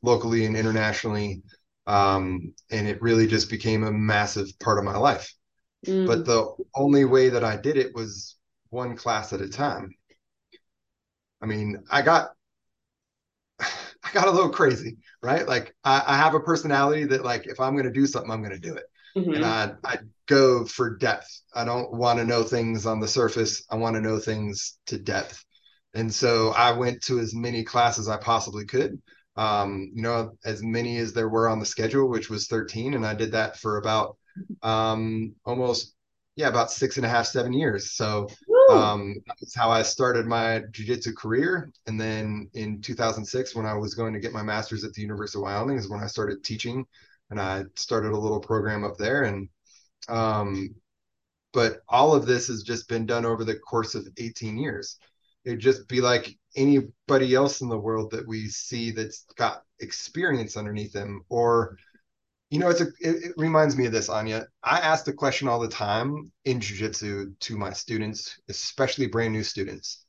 locally 0.00 0.46
and 0.46 0.56
internationally, 0.56 1.42
um, 1.86 2.54
and 2.70 2.88
it 2.88 3.02
really 3.02 3.26
just 3.26 3.50
became 3.50 3.84
a 3.84 3.92
massive 3.92 4.48
part 4.60 4.78
of 4.78 4.84
my 4.84 4.96
life. 4.96 5.30
Mm. 5.86 6.06
But 6.06 6.24
the 6.24 6.54
only 6.74 7.04
way 7.04 7.28
that 7.28 7.44
I 7.44 7.56
did 7.56 7.76
it 7.76 7.94
was 7.94 8.36
one 8.70 8.96
class 8.96 9.34
at 9.34 9.42
a 9.42 9.48
time. 9.48 9.90
I 11.42 11.46
mean, 11.46 11.82
I 11.90 12.00
got 12.00 12.30
I 13.60 14.12
got 14.14 14.28
a 14.28 14.30
little 14.30 14.50
crazy, 14.50 14.96
right? 15.26 15.46
Like 15.46 15.74
I, 15.84 16.02
I 16.06 16.16
have 16.16 16.34
a 16.34 16.40
personality 16.40 17.04
that 17.06 17.24
like 17.24 17.46
if 17.46 17.58
I'm 17.58 17.74
going 17.74 17.84
to 17.84 17.92
do 17.92 18.06
something, 18.06 18.30
I'm 18.30 18.42
going 18.42 18.54
to 18.54 18.68
do 18.68 18.74
it. 18.74 18.84
Mm-hmm. 19.16 19.34
And 19.34 19.44
I 19.44 19.72
I 19.84 19.98
go 20.26 20.64
for 20.64 20.96
depth. 20.96 21.42
I 21.52 21.64
don't 21.64 21.92
want 21.92 22.20
to 22.20 22.24
know 22.24 22.44
things 22.44 22.86
on 22.86 23.00
the 23.00 23.08
surface. 23.08 23.64
I 23.70 23.76
want 23.76 23.96
to 23.96 24.00
know 24.00 24.18
things 24.18 24.78
to 24.86 24.98
depth. 24.98 25.44
And 25.94 26.12
so 26.12 26.50
I 26.50 26.72
went 26.72 27.02
to 27.04 27.18
as 27.18 27.34
many 27.34 27.64
classes 27.64 28.08
I 28.08 28.18
possibly 28.18 28.66
could. 28.66 29.02
Um, 29.34 29.90
you 29.94 30.02
know, 30.02 30.38
as 30.44 30.62
many 30.62 30.98
as 30.98 31.12
there 31.12 31.28
were 31.28 31.48
on 31.48 31.58
the 31.58 31.66
schedule, 31.66 32.08
which 32.08 32.30
was 32.30 32.46
13. 32.46 32.94
And 32.94 33.04
I 33.04 33.14
did 33.14 33.32
that 33.32 33.58
for 33.58 33.78
about 33.78 34.16
um, 34.62 35.34
almost, 35.44 35.94
yeah, 36.36 36.48
about 36.48 36.70
six 36.70 36.98
and 36.98 37.06
a 37.06 37.08
half, 37.08 37.26
seven 37.26 37.52
years. 37.52 37.92
So 37.92 38.28
um, 38.70 39.14
that's 39.26 39.54
how 39.54 39.70
I 39.70 39.82
started 39.82 40.26
my 40.26 40.62
jujitsu 40.70 41.16
career. 41.16 41.72
And 41.86 41.98
then 41.98 42.50
in 42.52 42.80
2006, 42.82 43.54
when 43.54 43.64
I 43.64 43.74
was 43.74 43.94
going 43.94 44.12
to 44.12 44.20
get 44.20 44.32
my 44.32 44.42
master's 44.42 44.84
at 44.84 44.92
the 44.92 45.02
University 45.02 45.38
of 45.38 45.44
Wyoming, 45.44 45.78
is 45.78 45.88
when 45.88 46.02
I 46.02 46.06
started 46.06 46.44
teaching 46.44 46.86
and 47.30 47.40
I 47.40 47.64
started 47.74 48.12
a 48.12 48.18
little 48.18 48.40
program 48.40 48.84
up 48.84 48.98
there. 48.98 49.24
And 49.24 49.48
um, 50.08 50.74
but 51.52 51.80
all 51.88 52.14
of 52.14 52.26
this 52.26 52.48
has 52.48 52.62
just 52.62 52.86
been 52.86 53.06
done 53.06 53.24
over 53.24 53.42
the 53.42 53.58
course 53.58 53.94
of 53.94 54.06
18 54.18 54.58
years. 54.58 54.98
It'd 55.44 55.58
just 55.60 55.88
be 55.88 56.02
like 56.02 56.36
anybody 56.54 57.34
else 57.34 57.62
in 57.62 57.68
the 57.68 57.78
world 57.78 58.10
that 58.10 58.26
we 58.26 58.48
see 58.48 58.90
that's 58.90 59.24
got 59.36 59.62
experience 59.80 60.56
underneath 60.56 60.92
them 60.92 61.22
or 61.30 61.78
you 62.50 62.58
know 62.58 62.68
it's 62.68 62.80
a 62.80 62.86
it, 63.00 63.24
it, 63.24 63.32
reminds 63.36 63.76
me 63.76 63.86
of 63.86 63.92
this 63.92 64.08
anya. 64.08 64.46
I 64.62 64.78
ask 64.78 65.04
the 65.04 65.12
question 65.12 65.48
all 65.48 65.58
the 65.58 65.68
time 65.68 66.30
in 66.44 66.60
jiu-jitsu 66.60 67.32
to 67.40 67.56
my 67.56 67.72
students 67.72 68.40
especially 68.48 69.06
brand 69.06 69.32
new 69.32 69.42
students 69.42 70.04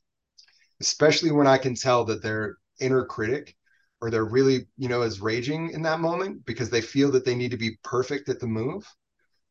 especially 0.80 1.32
when 1.32 1.46
i 1.46 1.58
can 1.58 1.74
tell 1.74 2.04
that 2.04 2.22
their 2.22 2.56
inner 2.80 3.04
critic 3.04 3.56
or 4.00 4.10
they're 4.10 4.24
really 4.24 4.68
you 4.76 4.88
know 4.88 5.02
is 5.02 5.20
raging 5.20 5.70
in 5.70 5.82
that 5.82 6.00
moment 6.00 6.44
because 6.46 6.70
they 6.70 6.80
feel 6.80 7.10
that 7.12 7.24
they 7.24 7.34
need 7.34 7.50
to 7.50 7.56
be 7.56 7.78
perfect 7.82 8.28
at 8.28 8.40
the 8.40 8.46
move 8.46 8.86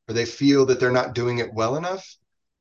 or 0.08 0.14
they 0.14 0.26
feel 0.26 0.66
that 0.66 0.80
they're 0.80 0.92
not 0.92 1.14
doing 1.14 1.40
it 1.40 1.54
well 1.54 1.76
enough. 1.76 2.16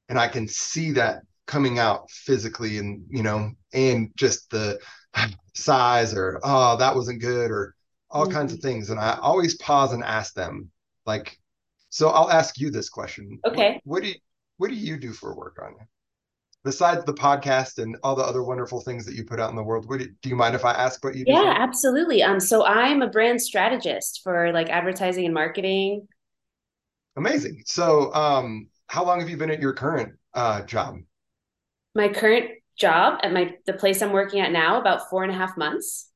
And 0.09 0.19
i 0.19 0.29
can 0.29 0.49
see 0.49 0.93
that 0.93 1.23
coming 1.47 1.79
out 1.79 2.11
physically 2.11 2.79
and 2.79 3.05
you 3.09 3.23
know 3.23 3.53
and 3.73 4.11
just 4.17 4.51
the 4.51 4.79
size 5.55 6.15
or 6.15 6.41
oh 6.43 6.77
that 6.77 6.95
wasn't 6.95 7.21
good 7.21 7.51
or 7.51 7.76
all 8.11 8.25
mm-hmm. 8.25 8.35
kinds 8.35 8.53
of 8.53 8.61
things 8.61 8.91
and 8.91 9.01
i 9.01 9.19
always 9.21 9.57
pause 9.57 9.93
and 9.93 10.05
ask 10.05 10.35
them 10.35 10.71
like 11.07 11.39
so 11.89 12.09
i'll 12.11 12.31
ask 12.31 12.59
you 12.59 12.71
this 12.71 12.89
question. 12.89 13.39
Okay. 13.47 13.81
what, 13.85 13.97
what 13.97 14.03
do 14.03 14.09
you 14.09 14.15
what 14.59 14.69
do 14.69 14.77
you 14.77 14.99
do 14.99 15.13
for 15.13 15.35
work 15.35 15.59
on? 15.63 15.75
Besides 16.65 17.05
the 17.05 17.15
podcast 17.15 17.79
and 17.79 17.97
all 18.03 18.17
the 18.17 18.23
other 18.23 18.43
wonderful 18.43 18.81
things 18.81 19.07
that 19.07 19.15
you 19.15 19.25
put 19.25 19.39
out 19.39 19.51
in 19.51 19.57
the 19.57 19.63
world 19.63 19.89
do, 19.89 19.99
do, 19.99 20.29
you 20.29 20.37
mind 20.37 20.55
if 20.55 20.65
i 20.65 20.73
ask 20.73 21.03
what 21.05 21.15
you 21.15 21.25
do 21.25 21.33
yeah 21.33 21.55
absolutely. 21.59 22.23
Um 22.23 22.41
so 22.41 22.67
i'm 22.67 23.03
a 23.03 23.09
brand 23.09 23.41
strategist 23.41 24.21
for 24.23 24.53
like 24.53 24.69
advertising 24.69 25.25
and 25.25 25.35
marketing. 25.35 26.07
Amazing. 27.17 27.63
So 27.65 28.13
um 28.13 28.69
how 28.89 29.05
long 29.05 29.21
have 29.21 29.31
you 29.31 29.37
been 29.37 29.51
at 29.51 29.61
your 29.61 29.73
current 29.73 30.15
uh 30.35 30.63
job? 30.63 30.97
My 31.95 32.09
current 32.09 32.51
job 32.79 33.21
at 33.23 33.33
my 33.33 33.55
the 33.65 33.73
place 33.73 34.03
i'm 34.03 34.13
working 34.13 34.41
at 34.41 34.53
now 34.53 34.79
about 34.79 35.09
four 35.09 35.23
and 35.23 35.33
a 35.33 35.35
half 35.35 35.57
months 35.57 36.11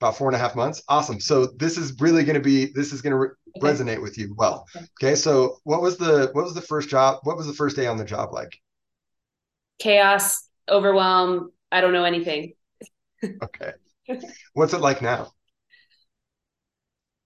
about 0.00 0.16
four 0.16 0.28
and 0.28 0.36
a 0.36 0.38
half 0.38 0.54
months 0.54 0.82
awesome 0.88 1.20
so 1.20 1.46
this 1.58 1.76
is 1.76 2.00
really 2.00 2.24
going 2.24 2.34
to 2.34 2.40
be 2.40 2.66
this 2.74 2.92
is 2.92 3.02
going 3.02 3.10
to 3.10 3.16
re- 3.16 3.28
okay. 3.56 3.66
resonate 3.66 4.00
with 4.00 4.16
you 4.16 4.34
well 4.36 4.66
okay. 4.76 4.86
okay 5.02 5.14
so 5.14 5.56
what 5.64 5.82
was 5.82 5.96
the 5.96 6.30
what 6.32 6.44
was 6.44 6.54
the 6.54 6.60
first 6.60 6.88
job 6.88 7.18
what 7.24 7.36
was 7.36 7.46
the 7.46 7.52
first 7.52 7.76
day 7.76 7.86
on 7.86 7.96
the 7.96 8.04
job 8.04 8.32
like 8.32 8.60
chaos 9.78 10.48
overwhelm 10.68 11.50
i 11.72 11.80
don't 11.80 11.92
know 11.92 12.04
anything 12.04 12.52
okay 13.42 13.72
what's 14.54 14.72
it 14.72 14.80
like 14.80 15.02
now 15.02 15.32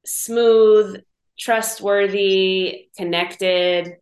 smooth 0.06 1.02
trustworthy 1.38 2.88
connected 2.96 3.96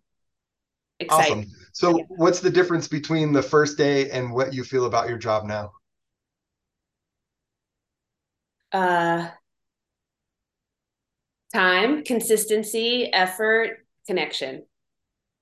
exciting 1.00 1.38
awesome. 1.38 1.52
so 1.72 1.98
yeah. 1.98 2.04
what's 2.08 2.40
the 2.40 2.50
difference 2.50 2.86
between 2.86 3.32
the 3.32 3.42
first 3.42 3.76
day 3.76 4.10
and 4.10 4.32
what 4.32 4.54
you 4.54 4.62
feel 4.62 4.86
about 4.86 5.08
your 5.08 5.18
job 5.18 5.44
now 5.44 5.72
uh 8.72 9.28
time 11.52 12.04
consistency 12.04 13.12
effort 13.12 13.78
connection. 14.06 14.64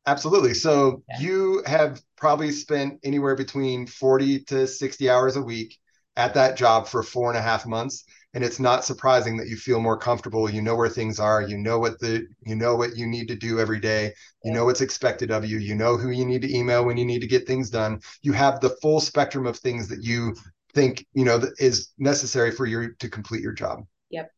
Absolutely. 0.06 0.54
So 0.54 1.02
yeah. 1.08 1.20
you 1.20 1.62
have 1.66 2.00
probably 2.16 2.50
spent 2.50 2.98
anywhere 3.04 3.36
between 3.36 3.86
40 3.86 4.44
to 4.44 4.66
60 4.66 5.10
hours 5.10 5.36
a 5.36 5.42
week 5.42 5.76
at 6.16 6.34
that 6.34 6.56
job 6.56 6.88
for 6.88 7.02
four 7.02 7.28
and 7.28 7.38
a 7.38 7.42
half 7.42 7.66
months 7.66 8.04
and 8.34 8.44
it's 8.44 8.60
not 8.60 8.84
surprising 8.84 9.36
that 9.38 9.48
you 9.48 9.56
feel 9.56 9.80
more 9.80 9.96
comfortable. 9.96 10.50
You 10.50 10.60
know 10.60 10.76
where 10.76 10.88
things 10.88 11.18
are. 11.18 11.42
You 11.42 11.56
know 11.58 11.78
what 11.78 11.98
the 11.98 12.26
you 12.44 12.54
know 12.54 12.76
what 12.76 12.96
you 12.96 13.06
need 13.06 13.26
to 13.28 13.34
do 13.34 13.58
every 13.58 13.80
day. 13.80 14.12
You 14.44 14.52
yeah. 14.52 14.54
know 14.54 14.64
what's 14.66 14.82
expected 14.82 15.30
of 15.30 15.44
you. 15.46 15.58
You 15.58 15.74
know 15.74 15.96
who 15.96 16.10
you 16.10 16.26
need 16.26 16.42
to 16.42 16.54
email 16.54 16.84
when 16.84 16.96
you 16.96 17.04
need 17.04 17.20
to 17.20 17.26
get 17.26 17.46
things 17.46 17.70
done. 17.70 18.00
You 18.22 18.32
have 18.32 18.60
the 18.60 18.76
full 18.82 19.00
spectrum 19.00 19.46
of 19.46 19.56
things 19.56 19.88
that 19.88 20.02
you 20.02 20.34
think 20.74 21.06
you 21.12 21.24
know 21.24 21.42
is 21.58 21.90
necessary 21.98 22.50
for 22.50 22.66
you 22.66 22.94
to 22.98 23.08
complete 23.08 23.42
your 23.42 23.52
job. 23.52 23.80
Yep. 24.10 24.30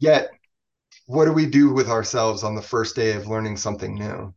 Yet 0.00 0.30
what 1.06 1.26
do 1.26 1.32
we 1.32 1.46
do 1.46 1.72
with 1.72 1.88
ourselves 1.88 2.42
on 2.44 2.54
the 2.54 2.62
first 2.62 2.96
day 2.96 3.12
of 3.12 3.26
learning 3.26 3.56
something 3.56 3.94
new? 3.94 4.34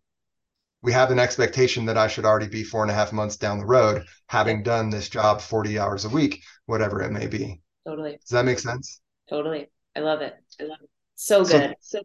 We 0.81 0.91
have 0.93 1.12
an 1.12 1.19
expectation 1.19 1.86
that 1.86 1.97
i 1.97 2.07
should 2.07 2.25
already 2.25 2.47
be 2.47 2.63
four 2.63 2.83
and 2.83 2.91
a 2.91 2.93
half 2.93 3.12
months 3.12 3.38
down 3.38 3.57
the 3.57 3.65
road 3.65 4.05
having 4.27 4.63
done 4.63 4.89
this 4.89 5.10
job 5.10 5.41
40 5.41 5.79
hours 5.79 6.05
a 6.05 6.10
week 6.10 6.43
whatever 6.65 7.01
it 7.01 7.12
may 7.12 7.27
be. 7.27 7.62
Totally. 7.86 8.17
Does 8.17 8.29
that 8.29 8.45
make 8.45 8.60
sense? 8.60 9.01
Totally. 9.29 9.67
I 9.95 10.01
love 10.01 10.21
it. 10.21 10.36
I 10.60 10.63
love 10.63 10.77
it. 10.81 10.89
So 11.15 11.43
good. 11.43 11.75
So, 11.79 12.01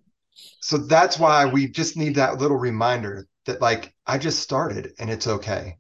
so 0.61 0.79
that's 0.79 1.19
why 1.19 1.45
we 1.45 1.69
just 1.69 1.97
need 1.97 2.15
that 2.15 2.39
little 2.39 2.57
reminder 2.57 3.27
that 3.45 3.61
like 3.61 3.93
I 4.07 4.17
just 4.19 4.41
started 4.41 4.93
and 4.99 5.11
it's 5.11 5.27
okay. 5.27 5.77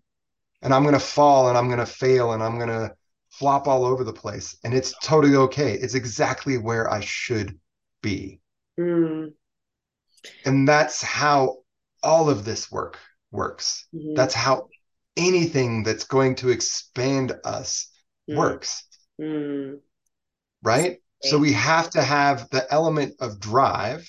And 0.60 0.74
I'm 0.74 0.82
going 0.82 0.94
to 0.94 1.00
fall 1.00 1.48
and 1.48 1.56
I'm 1.56 1.68
going 1.68 1.78
to 1.78 1.86
fail 1.86 2.32
and 2.32 2.42
I'm 2.42 2.56
going 2.58 2.68
to 2.68 2.94
flop 3.32 3.66
all 3.66 3.84
over 3.84 4.04
the 4.04 4.12
place 4.12 4.56
and 4.62 4.74
it's 4.74 4.94
totally 5.02 5.34
okay. 5.34 5.72
It's 5.72 5.94
exactly 5.94 6.58
where 6.58 6.90
I 6.90 7.00
should 7.00 7.58
be. 8.02 8.40
Mm. 8.78 9.32
And 10.44 10.68
that's 10.68 11.02
how 11.02 11.58
all 12.02 12.28
of 12.28 12.44
this 12.44 12.70
work 12.70 12.98
works. 13.30 13.86
Mm-hmm. 13.94 14.14
That's 14.14 14.34
how 14.34 14.68
anything 15.16 15.82
that's 15.82 16.04
going 16.04 16.36
to 16.36 16.50
expand 16.50 17.32
us 17.44 17.90
mm. 18.30 18.36
works. 18.36 18.84
Mm. 19.20 19.78
Right? 20.62 20.98
So 21.24 21.38
we 21.38 21.52
have 21.52 21.88
to 21.90 22.02
have 22.02 22.50
the 22.50 22.66
element 22.72 23.14
of 23.20 23.38
drive. 23.38 24.08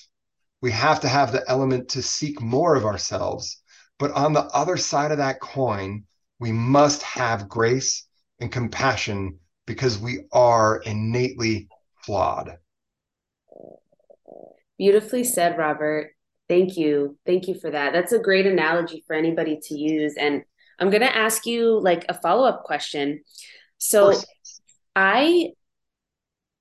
We 0.60 0.72
have 0.72 1.00
to 1.00 1.08
have 1.08 1.30
the 1.30 1.44
element 1.48 1.90
to 1.90 2.02
seek 2.02 2.40
more 2.40 2.74
of 2.74 2.84
ourselves. 2.84 3.62
But 3.98 4.10
on 4.12 4.32
the 4.32 4.42
other 4.46 4.76
side 4.76 5.12
of 5.12 5.18
that 5.18 5.40
coin, 5.40 6.04
we 6.40 6.50
must 6.50 7.02
have 7.02 7.48
grace 7.48 8.06
and 8.40 8.50
compassion 8.50 9.38
because 9.66 9.98
we 9.98 10.24
are 10.32 10.82
innately 10.82 11.68
flawed. 12.02 12.58
Beautifully 14.78 15.24
said, 15.24 15.56
Robert. 15.56 16.12
Thank 16.48 16.76
you. 16.76 17.16
Thank 17.24 17.48
you 17.48 17.54
for 17.54 17.70
that. 17.70 17.92
That's 17.92 18.12
a 18.12 18.18
great 18.18 18.46
analogy 18.46 19.02
for 19.06 19.14
anybody 19.14 19.58
to 19.62 19.74
use. 19.78 20.14
And 20.18 20.42
I'm 20.78 20.90
going 20.90 21.02
to 21.02 21.16
ask 21.16 21.46
you 21.46 21.80
like 21.80 22.04
a 22.08 22.14
follow 22.14 22.46
up 22.46 22.64
question. 22.64 23.22
So 23.78 24.14
I 24.94 25.52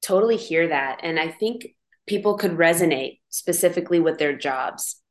totally 0.01 0.37
hear 0.37 0.67
that. 0.67 0.99
And 1.03 1.19
I 1.19 1.29
think 1.29 1.67
people 2.07 2.37
could 2.37 2.51
resonate 2.51 3.19
specifically 3.29 3.99
with 3.99 4.19
their 4.19 4.37
jobs. 4.37 5.01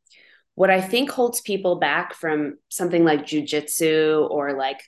What 0.55 0.71
I 0.71 0.81
think 0.81 1.11
holds 1.11 1.41
people 1.41 1.77
back 1.77 2.15
from 2.15 2.59
something 2.69 3.05
like 3.05 3.23
jujitsu 3.23 4.31
or 4.31 4.53
like 4.53 4.81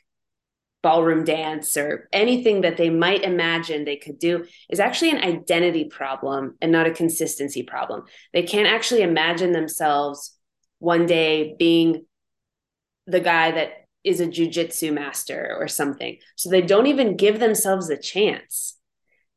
ballroom 0.85 1.25
dance 1.25 1.79
or 1.79 2.11
anything 2.13 2.61
that 2.61 2.77
they 2.77 2.91
might 2.91 3.25
imagine 3.25 3.85
they 3.85 3.97
could 3.97 4.19
do 4.19 4.45
is 4.69 4.79
actually 4.79 5.11
an 5.11 5.25
identity 5.25 5.87
problem 5.87 6.57
and 6.61 6.71
not 6.71 6.87
a 6.87 6.93
consistency 6.93 7.63
problem. 7.63 8.03
They 8.35 8.43
can't 8.43 8.69
actually 8.69 9.01
imagine 9.01 9.53
themselves 9.53 10.37
one 10.81 11.07
day 11.07 11.57
being 11.59 12.05
the 13.07 13.21
guy 13.21 13.53
that 13.53 13.87
is 14.05 14.21
a 14.21 14.27
jujitsu 14.27 14.93
master 14.93 15.57
or 15.59 15.69
something. 15.69 16.19
So 16.37 16.51
they 16.51 16.61
don't 16.61 16.87
even 16.87 17.17
give 17.17 17.41
themselves 17.41 17.89
a 17.89 17.97
chance. 17.97 18.77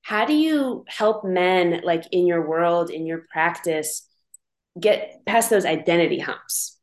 How 0.02 0.26
do 0.26 0.34
you 0.34 0.84
help 0.90 1.24
men 1.24 1.80
like 1.86 2.04
in 2.12 2.28
your 2.28 2.46
world, 2.46 2.90
in 2.90 3.06
your 3.06 3.24
practice, 3.32 4.06
get 4.78 5.26
past 5.26 5.50
those 5.50 5.66
identity 5.66 6.20
humps? 6.20 6.78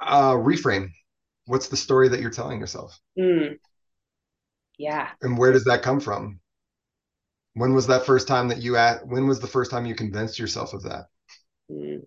Uh, 0.00 0.34
reframe 0.34 0.90
what's 1.46 1.68
the 1.68 1.76
story 1.76 2.08
that 2.08 2.20
you're 2.20 2.30
telling 2.30 2.60
yourself? 2.60 2.98
Mm. 3.18 3.58
yeah. 4.78 5.08
And 5.20 5.38
where 5.38 5.52
does 5.52 5.64
that 5.64 5.82
come 5.82 6.00
from? 6.00 6.40
When 7.54 7.74
was 7.74 7.86
that 7.88 8.06
first 8.06 8.28
time 8.28 8.48
that 8.48 8.62
you 8.62 8.76
at 8.76 9.06
when 9.06 9.26
was 9.26 9.40
the 9.40 9.46
first 9.46 9.70
time 9.70 9.86
you 9.86 9.94
convinced 9.94 10.38
yourself 10.38 10.72
of 10.72 10.82
that? 10.84 11.06
Mm. 11.70 12.02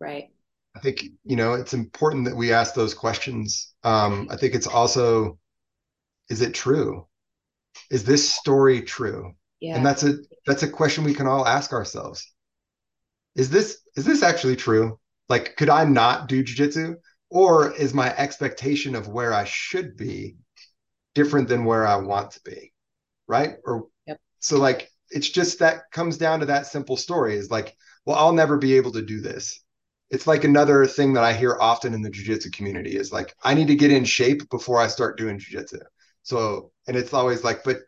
right. 0.00 0.28
I 0.74 0.80
think 0.80 1.04
you 1.24 1.36
know 1.36 1.54
it's 1.54 1.74
important 1.74 2.24
that 2.26 2.36
we 2.36 2.52
ask 2.52 2.74
those 2.74 2.94
questions. 2.94 3.74
Um 3.84 4.28
i 4.30 4.36
think 4.36 4.54
it's 4.54 4.66
also 4.66 5.38
is 6.28 6.42
it 6.42 6.54
true? 6.54 7.06
Is 7.90 8.04
this 8.04 8.30
story 8.30 8.82
true? 8.82 9.34
Yeah. 9.60 9.76
and 9.76 9.86
that's 9.86 10.02
a 10.02 10.16
that's 10.46 10.64
a 10.64 10.68
question 10.68 11.04
we 11.04 11.14
can 11.14 11.26
all 11.26 11.46
ask 11.46 11.72
ourselves. 11.72 12.30
Is 13.36 13.48
this 13.48 13.78
is 13.96 14.04
this 14.04 14.22
actually 14.22 14.56
true? 14.56 14.98
Like 15.28 15.56
could 15.56 15.70
i 15.70 15.84
not 15.84 16.28
do 16.28 16.42
jiu-jitsu 16.42 16.96
or 17.32 17.72
is 17.72 17.94
my 17.94 18.14
expectation 18.16 18.94
of 18.94 19.08
where 19.08 19.32
I 19.32 19.44
should 19.44 19.96
be 19.96 20.36
different 21.14 21.48
than 21.48 21.64
where 21.64 21.86
I 21.86 21.96
want 21.96 22.32
to 22.32 22.40
be? 22.44 22.72
Right. 23.26 23.54
Or 23.64 23.86
yep. 24.06 24.20
so 24.40 24.58
like 24.58 24.90
it's 25.10 25.30
just 25.30 25.60
that 25.60 25.90
comes 25.90 26.18
down 26.18 26.40
to 26.40 26.46
that 26.46 26.66
simple 26.66 26.98
story 26.98 27.36
is 27.36 27.50
like, 27.50 27.74
well, 28.04 28.18
I'll 28.18 28.34
never 28.34 28.58
be 28.58 28.74
able 28.74 28.92
to 28.92 29.02
do 29.02 29.20
this. 29.20 29.60
It's 30.10 30.26
like 30.26 30.44
another 30.44 30.84
thing 30.84 31.14
that 31.14 31.24
I 31.24 31.32
hear 31.32 31.56
often 31.58 31.94
in 31.94 32.02
the 32.02 32.10
jiu-jitsu 32.10 32.50
community 32.50 32.96
is 32.96 33.12
like, 33.12 33.34
I 33.42 33.54
need 33.54 33.68
to 33.68 33.76
get 33.76 33.92
in 33.92 34.04
shape 34.04 34.50
before 34.50 34.78
I 34.78 34.88
start 34.88 35.16
doing 35.16 35.38
jiu-jitsu. 35.38 35.78
So, 36.22 36.70
and 36.86 36.98
it's 36.98 37.14
always 37.14 37.42
like, 37.42 37.64
but 37.64 37.78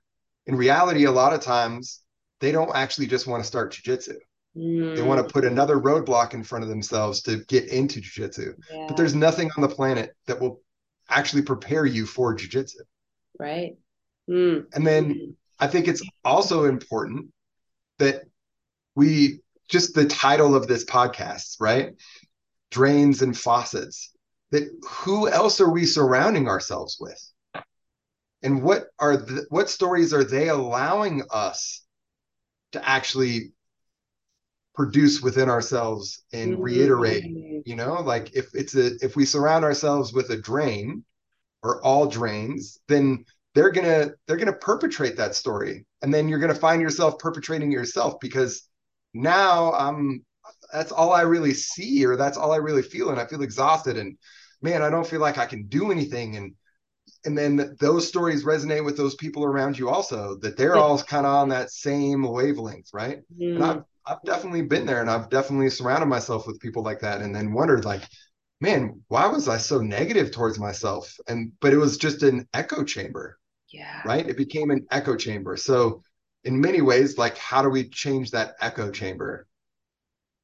in 0.46 0.56
reality, 0.56 1.04
a 1.04 1.10
lot 1.10 1.34
of 1.34 1.40
times 1.40 2.00
they 2.40 2.50
don't 2.50 2.74
actually 2.74 3.08
just 3.08 3.26
want 3.26 3.42
to 3.42 3.46
start 3.46 3.72
jiu-jitsu. 3.72 4.18
Mm. 4.56 4.96
They 4.96 5.02
want 5.02 5.26
to 5.26 5.32
put 5.32 5.44
another 5.44 5.78
roadblock 5.78 6.34
in 6.34 6.44
front 6.44 6.62
of 6.62 6.70
themselves 6.70 7.22
to 7.22 7.44
get 7.44 7.68
into 7.68 8.00
jujitsu. 8.00 8.54
Yeah. 8.70 8.84
But 8.86 8.96
there's 8.96 9.14
nothing 9.14 9.50
on 9.56 9.62
the 9.62 9.68
planet 9.68 10.14
that 10.26 10.40
will 10.40 10.60
actually 11.08 11.42
prepare 11.42 11.86
you 11.86 12.06
for 12.06 12.36
jujitsu. 12.36 12.76
Right. 13.38 13.76
Mm. 14.28 14.66
And 14.74 14.86
then 14.86 15.36
I 15.58 15.66
think 15.66 15.88
it's 15.88 16.02
also 16.24 16.64
important 16.64 17.26
that 17.98 18.22
we 18.94 19.40
just 19.68 19.94
the 19.94 20.06
title 20.06 20.54
of 20.54 20.68
this 20.68 20.84
podcast, 20.84 21.56
right? 21.60 21.94
Drains 22.70 23.22
and 23.22 23.36
faucets. 23.36 24.12
That 24.50 24.70
who 24.88 25.28
else 25.28 25.60
are 25.60 25.70
we 25.70 25.84
surrounding 25.84 26.48
ourselves 26.48 26.96
with? 27.00 27.20
And 28.42 28.62
what 28.62 28.84
are 29.00 29.16
the, 29.16 29.46
what 29.48 29.70
stories 29.70 30.12
are 30.12 30.22
they 30.22 30.48
allowing 30.48 31.22
us 31.32 31.82
to 32.72 32.88
actually 32.88 33.52
produce 34.74 35.22
within 35.22 35.48
ourselves 35.48 36.24
and 36.32 36.60
reiterate 36.62 37.24
mm-hmm. 37.24 37.60
you 37.64 37.76
know 37.76 38.00
like 38.02 38.34
if 38.34 38.54
it's 38.54 38.74
a 38.74 38.96
if 39.04 39.14
we 39.14 39.24
surround 39.24 39.64
ourselves 39.64 40.12
with 40.12 40.30
a 40.30 40.36
drain 40.36 41.04
or 41.62 41.82
all 41.84 42.06
drains 42.06 42.80
then 42.88 43.24
they're 43.54 43.70
gonna 43.70 44.10
they're 44.26 44.36
gonna 44.36 44.52
perpetrate 44.52 45.16
that 45.16 45.34
story. 45.34 45.86
And 46.02 46.12
then 46.12 46.28
you're 46.28 46.40
gonna 46.40 46.54
find 46.54 46.82
yourself 46.82 47.18
perpetrating 47.18 47.72
yourself 47.72 48.20
because 48.20 48.68
now 49.14 49.72
i'm 49.72 50.24
that's 50.72 50.90
all 50.90 51.12
i 51.12 51.22
really 51.22 51.54
see 51.54 52.04
or 52.04 52.16
that's 52.16 52.36
all 52.36 52.52
i 52.52 52.56
really 52.56 52.82
feel. 52.82 53.10
And 53.10 53.20
i 53.20 53.26
feel 53.26 53.42
exhausted 53.42 53.96
and 53.96 54.18
man 54.60 54.82
i 54.82 54.90
don't 54.90 55.06
feel 55.06 55.20
like 55.20 55.38
i 55.38 55.46
can 55.46 55.66
do 55.66 55.90
anything. 55.90 56.36
And 56.36 56.54
and 57.24 57.38
then 57.38 57.76
those 57.80 58.06
stories 58.06 58.44
resonate 58.44 58.84
with 58.84 58.96
those 58.96 59.14
people 59.14 59.44
around 59.44 59.78
you 59.78 59.88
also 59.88 60.36
that 60.42 60.56
they're 60.56 60.76
all 60.76 60.98
kind 60.98 61.26
of 61.26 61.34
on 61.34 61.48
that 61.50 61.70
same 61.70 62.22
wavelength 62.22 62.88
right? 62.92 63.20
Mm. 63.40 63.54
and 63.54 63.64
i've 63.64 63.82
I've 64.06 64.22
definitely 64.24 64.62
been 64.62 64.86
there 64.86 65.00
and 65.00 65.10
I've 65.10 65.30
definitely 65.30 65.70
surrounded 65.70 66.06
myself 66.06 66.46
with 66.46 66.60
people 66.60 66.82
like 66.82 67.00
that 67.00 67.22
and 67.22 67.34
then 67.34 67.52
wondered 67.52 67.84
like, 67.84 68.02
man, 68.60 69.00
why 69.08 69.26
was 69.26 69.48
I 69.48 69.58
so 69.58 69.80
negative 69.80 70.30
towards 70.30 70.58
myself? 70.58 71.14
And 71.28 71.52
but 71.60 71.72
it 71.72 71.78
was 71.78 71.96
just 71.96 72.22
an 72.22 72.46
echo 72.52 72.84
chamber. 72.84 73.38
Yeah. 73.72 74.02
Right? 74.04 74.28
It 74.28 74.36
became 74.36 74.70
an 74.70 74.86
echo 74.90 75.16
chamber. 75.16 75.56
So 75.56 76.02
in 76.44 76.60
many 76.60 76.80
ways, 76.80 77.18
like 77.18 77.36
how 77.38 77.62
do 77.62 77.70
we 77.70 77.88
change 77.88 78.30
that 78.30 78.54
echo 78.60 78.90
chamber? 78.90 79.46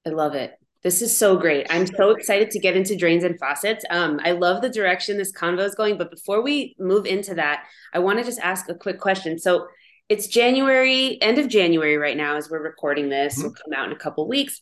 I 0.07 0.11
love 0.11 0.35
it. 0.35 0.55
This 0.83 1.03
is 1.03 1.17
so 1.17 1.37
great. 1.37 1.67
I'm 1.69 1.87
so 1.87 2.11
excited 2.11 2.51
to 2.53 2.59
get 2.59 2.75
into 2.75 2.97
drains 2.97 3.23
and 3.23 3.39
faucets. 3.39 3.85
Um, 3.91 4.19
I 4.25 4.33
love 4.33 4.63
the 4.63 4.71
direction 4.71 5.19
this 5.19 5.31
convo 5.31 5.61
is 5.61 5.75
going. 5.75 5.99
But 5.99 6.11
before 6.11 6.43
we 6.43 6.75
move 6.79 7.05
into 7.05 7.35
that, 7.35 7.65
I 7.93 7.99
want 7.99 8.19
to 8.19 8.25
just 8.25 8.41
ask 8.41 8.67
a 8.71 8.75
quick 8.75 8.99
question. 8.99 9.39
So 9.39 9.67
it's 10.11 10.27
January, 10.27 11.23
end 11.23 11.39
of 11.39 11.49
January 11.49 11.97
right 11.97 12.17
now 12.17 12.37
as 12.37 12.51
we're 12.51 12.63
recording 12.63 13.09
this. 13.09 13.39
Mm-hmm. 13.39 13.45
Will 13.45 13.55
come 13.55 13.73
out 13.75 13.87
in 13.87 13.93
a 13.93 13.99
couple 13.99 14.29
weeks. 14.29 14.61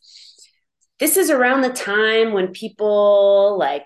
This 1.00 1.16
is 1.16 1.30
around 1.30 1.62
the 1.62 1.70
time 1.70 2.34
when 2.34 2.48
people 2.48 3.56
like 3.58 3.84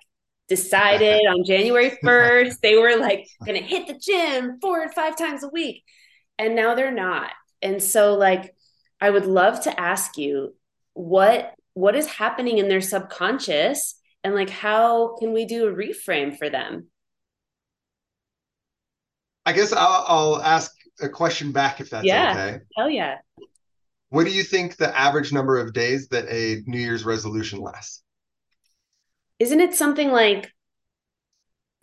decided 0.48 1.20
on 1.20 1.44
January 1.44 1.92
1st 2.04 2.58
they 2.62 2.76
were 2.76 2.96
like 2.96 3.26
going 3.46 3.58
to 3.58 3.66
hit 3.66 3.86
the 3.86 3.94
gym 3.94 4.58
four 4.60 4.82
or 4.82 4.88
five 4.90 5.16
times 5.16 5.44
a 5.44 5.48
week 5.48 5.84
and 6.36 6.56
now 6.56 6.74
they're 6.74 6.92
not. 6.92 7.30
And 7.62 7.80
so 7.80 8.14
like 8.14 8.54
I 9.00 9.10
would 9.10 9.26
love 9.26 9.62
to 9.62 9.80
ask 9.80 10.18
you 10.18 10.54
what 10.94 11.54
what 11.74 11.94
is 11.94 12.06
happening 12.06 12.58
in 12.58 12.68
their 12.68 12.80
subconscious 12.80 13.94
and 14.24 14.34
like 14.34 14.50
how 14.50 15.16
can 15.18 15.32
we 15.32 15.44
do 15.44 15.68
a 15.68 15.72
reframe 15.72 16.36
for 16.36 16.50
them? 16.50 16.88
I 19.46 19.52
guess 19.52 19.72
I'll, 19.72 20.04
I'll 20.08 20.42
ask 20.42 20.72
a 21.00 21.08
question 21.08 21.52
back 21.52 21.80
if 21.80 21.90
that's 21.90 22.04
yeah. 22.04 22.32
okay. 22.32 22.64
Hell 22.76 22.90
yeah. 22.90 23.18
What 24.10 24.24
do 24.24 24.30
you 24.30 24.42
think 24.42 24.76
the 24.76 24.96
average 24.96 25.32
number 25.32 25.58
of 25.58 25.72
days 25.72 26.08
that 26.08 26.26
a 26.28 26.62
New 26.66 26.78
Year's 26.78 27.04
resolution 27.04 27.60
lasts? 27.60 28.02
Isn't 29.38 29.60
it 29.60 29.74
something 29.74 30.10
like 30.12 30.52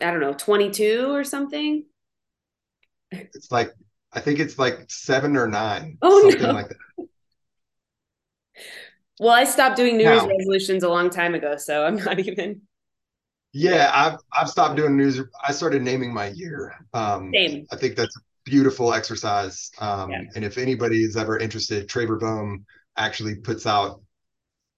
I 0.00 0.10
don't 0.10 0.20
know, 0.20 0.32
22 0.32 1.12
or 1.12 1.24
something? 1.24 1.84
It's 3.10 3.50
like 3.50 3.72
I 4.12 4.20
think 4.20 4.38
it's 4.38 4.58
like 4.58 4.86
7 4.88 5.36
or 5.36 5.46
9. 5.46 5.98
Oh, 6.02 6.30
something 6.30 6.48
no. 6.48 6.52
like 6.52 6.68
that. 6.68 7.06
Well, 9.18 9.30
I 9.30 9.44
stopped 9.44 9.76
doing 9.76 9.98
New 9.98 10.04
now, 10.04 10.14
Year's 10.14 10.26
resolutions 10.26 10.82
a 10.82 10.88
long 10.88 11.10
time 11.10 11.34
ago, 11.34 11.56
so 11.58 11.84
I'm 11.84 11.96
not 11.96 12.18
even 12.20 12.62
yeah, 13.52 13.90
I've 13.92 14.20
I've 14.32 14.48
stopped 14.48 14.76
doing 14.76 14.96
news. 14.96 15.20
I 15.44 15.52
started 15.52 15.82
naming 15.82 16.14
my 16.14 16.28
year. 16.28 16.74
Um, 16.94 17.30
Same. 17.34 17.66
I 17.72 17.76
think 17.76 17.96
that's 17.96 18.16
beautiful 18.44 18.92
exercise. 18.92 19.70
Um, 19.78 20.10
yeah. 20.10 20.22
And 20.34 20.44
if 20.44 20.58
anybody 20.58 21.02
is 21.02 21.16
ever 21.16 21.38
interested, 21.38 21.88
Traver 21.88 22.18
Boehm 22.18 22.64
actually 22.96 23.36
puts 23.36 23.66
out 23.66 24.02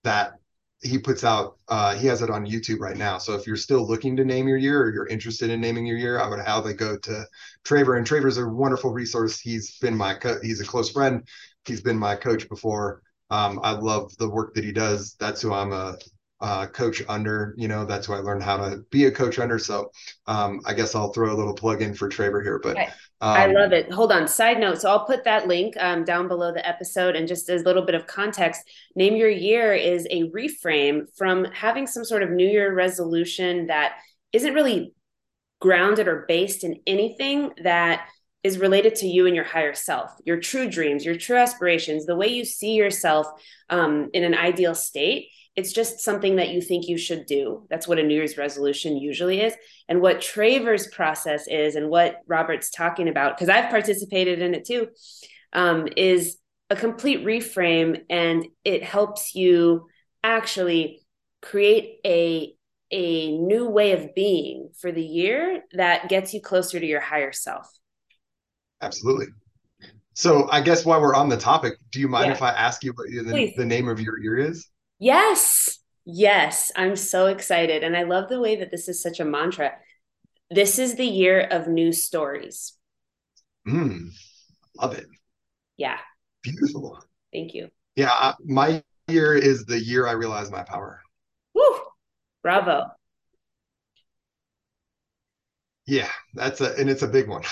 that 0.04 0.34
he 0.82 0.98
puts 0.98 1.22
out 1.22 1.58
uh 1.68 1.94
he 1.94 2.06
has 2.08 2.22
it 2.22 2.30
on 2.30 2.44
youtube 2.44 2.80
right 2.80 2.96
now 2.96 3.16
so 3.16 3.34
if 3.34 3.46
you're 3.46 3.56
still 3.56 3.86
looking 3.86 4.16
to 4.16 4.24
name 4.24 4.48
your 4.48 4.56
year 4.56 4.82
or 4.82 4.92
you're 4.92 5.06
interested 5.06 5.48
in 5.48 5.60
naming 5.60 5.86
your 5.86 5.96
year 5.96 6.20
i 6.20 6.28
would 6.28 6.40
they 6.64 6.74
go 6.74 6.96
to 6.98 7.24
traver 7.64 7.96
and 7.96 8.06
traver's 8.06 8.36
a 8.36 8.46
wonderful 8.46 8.92
resource 8.92 9.38
he's 9.38 9.78
been 9.78 9.96
my 9.96 10.12
co- 10.12 10.40
he's 10.42 10.60
a 10.60 10.64
close 10.64 10.90
friend 10.90 11.26
he's 11.64 11.80
been 11.80 11.96
my 11.96 12.16
coach 12.16 12.48
before 12.48 13.00
um 13.30 13.60
i 13.62 13.70
love 13.70 14.14
the 14.18 14.28
work 14.28 14.54
that 14.54 14.64
he 14.64 14.72
does 14.72 15.14
that's 15.20 15.40
who 15.40 15.52
i'm 15.52 15.72
a 15.72 15.96
uh, 16.42 16.66
coach 16.66 17.02
under. 17.08 17.54
You 17.56 17.68
know, 17.68 17.84
that's 17.84 18.08
who 18.08 18.14
I 18.14 18.18
learned 18.18 18.42
how 18.42 18.56
to 18.56 18.78
be 18.90 19.04
a 19.04 19.12
coach 19.12 19.38
under. 19.38 19.58
So 19.58 19.92
um, 20.26 20.60
I 20.66 20.74
guess 20.74 20.94
I'll 20.94 21.12
throw 21.12 21.32
a 21.32 21.38
little 21.38 21.54
plug 21.54 21.80
in 21.80 21.94
for 21.94 22.08
Traver 22.08 22.42
here. 22.42 22.60
But 22.62 22.76
um, 23.22 23.36
I 23.36 23.46
love 23.46 23.72
it. 23.72 23.90
Hold 23.92 24.10
on. 24.10 24.26
Side 24.26 24.58
note. 24.58 24.80
So 24.80 24.90
I'll 24.90 25.06
put 25.06 25.22
that 25.22 25.46
link 25.46 25.76
um, 25.78 26.02
down 26.02 26.26
below 26.26 26.52
the 26.52 26.66
episode. 26.66 27.14
And 27.14 27.28
just 27.28 27.48
as 27.48 27.62
a 27.62 27.64
little 27.64 27.84
bit 27.84 27.94
of 27.94 28.08
context, 28.08 28.62
Name 28.96 29.14
Your 29.14 29.30
Year 29.30 29.72
is 29.74 30.08
a 30.10 30.28
reframe 30.30 31.04
from 31.16 31.44
having 31.44 31.86
some 31.86 32.04
sort 32.04 32.24
of 32.24 32.30
New 32.30 32.48
Year 32.48 32.74
resolution 32.74 33.68
that 33.68 33.92
isn't 34.32 34.54
really 34.54 34.92
grounded 35.60 36.08
or 36.08 36.24
based 36.26 36.64
in 36.64 36.80
anything 36.84 37.52
that 37.62 38.08
is 38.42 38.58
related 38.58 38.96
to 38.96 39.06
you 39.06 39.28
and 39.28 39.36
your 39.36 39.44
higher 39.44 39.72
self, 39.72 40.10
your 40.24 40.40
true 40.40 40.68
dreams, 40.68 41.04
your 41.04 41.14
true 41.14 41.36
aspirations, 41.36 42.06
the 42.06 42.16
way 42.16 42.26
you 42.26 42.44
see 42.44 42.74
yourself 42.74 43.28
um, 43.70 44.10
in 44.12 44.24
an 44.24 44.34
ideal 44.34 44.74
state 44.74 45.28
it's 45.54 45.72
just 45.72 46.00
something 46.00 46.36
that 46.36 46.50
you 46.50 46.62
think 46.62 46.88
you 46.88 46.96
should 46.96 47.26
do. 47.26 47.66
That's 47.68 47.86
what 47.86 47.98
a 47.98 48.02
New 48.02 48.14
Year's 48.14 48.38
resolution 48.38 48.96
usually 48.96 49.40
is. 49.40 49.54
And 49.88 50.00
what 50.00 50.22
Traver's 50.22 50.86
process 50.86 51.46
is, 51.46 51.76
and 51.76 51.90
what 51.90 52.20
Robert's 52.26 52.70
talking 52.70 53.08
about, 53.08 53.36
because 53.36 53.50
I've 53.50 53.70
participated 53.70 54.40
in 54.40 54.54
it 54.54 54.64
too, 54.64 54.88
um, 55.52 55.88
is 55.96 56.38
a 56.70 56.76
complete 56.76 57.24
reframe 57.24 58.02
and 58.08 58.46
it 58.64 58.82
helps 58.82 59.34
you 59.34 59.88
actually 60.24 61.00
create 61.42 61.98
a 62.06 62.54
a 62.94 63.36
new 63.38 63.66
way 63.68 63.92
of 63.92 64.14
being 64.14 64.68
for 64.78 64.92
the 64.92 65.02
year 65.02 65.62
that 65.72 66.10
gets 66.10 66.34
you 66.34 66.42
closer 66.42 66.78
to 66.78 66.86
your 66.86 67.00
higher 67.00 67.32
self. 67.32 67.66
Absolutely. 68.82 69.26
So 70.14 70.48
I 70.50 70.60
guess 70.60 70.84
while 70.84 71.00
we're 71.00 71.14
on 71.14 71.30
the 71.30 71.38
topic, 71.38 71.74
do 71.90 72.00
you 72.00 72.08
mind 72.08 72.26
yeah. 72.26 72.32
if 72.32 72.42
I 72.42 72.50
ask 72.50 72.84
you 72.84 72.92
what 72.92 73.08
the, 73.08 73.54
the 73.56 73.64
name 73.64 73.88
of 73.88 73.98
your 73.98 74.20
year 74.20 74.36
is? 74.36 74.68
Yes. 75.02 75.80
Yes. 76.04 76.70
I'm 76.76 76.94
so 76.94 77.26
excited. 77.26 77.82
And 77.82 77.96
I 77.96 78.04
love 78.04 78.28
the 78.28 78.38
way 78.38 78.54
that 78.54 78.70
this 78.70 78.88
is 78.88 79.02
such 79.02 79.18
a 79.18 79.24
mantra. 79.24 79.72
This 80.48 80.78
is 80.78 80.94
the 80.94 81.04
year 81.04 81.40
of 81.40 81.66
new 81.66 81.90
stories. 81.90 82.74
Mm, 83.66 84.10
love 84.80 84.94
it. 84.94 85.06
Yeah. 85.76 85.98
Beautiful. 86.44 87.02
Thank 87.32 87.52
you. 87.52 87.68
Yeah. 87.96 88.34
my 88.44 88.84
year 89.08 89.34
is 89.34 89.64
the 89.64 89.80
year 89.80 90.06
I 90.06 90.12
realize 90.12 90.52
my 90.52 90.62
power. 90.62 91.00
Woo. 91.52 91.80
Bravo. 92.44 92.86
Yeah, 95.84 96.10
that's 96.34 96.60
a 96.60 96.78
and 96.78 96.88
it's 96.88 97.02
a 97.02 97.08
big 97.08 97.28
one. 97.28 97.42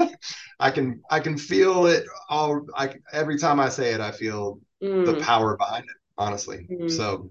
I 0.60 0.70
can 0.70 1.00
I 1.10 1.20
can 1.20 1.38
feel 1.38 1.86
it 1.86 2.04
all 2.28 2.66
I 2.76 2.94
every 3.10 3.38
time 3.38 3.58
I 3.58 3.70
say 3.70 3.94
it 3.94 4.00
I 4.00 4.12
feel 4.12 4.60
mm. 4.82 5.06
the 5.06 5.24
power 5.24 5.56
behind 5.56 5.84
it 5.84 5.99
honestly. 6.20 6.68
Mm-hmm. 6.70 6.88
So, 6.88 7.30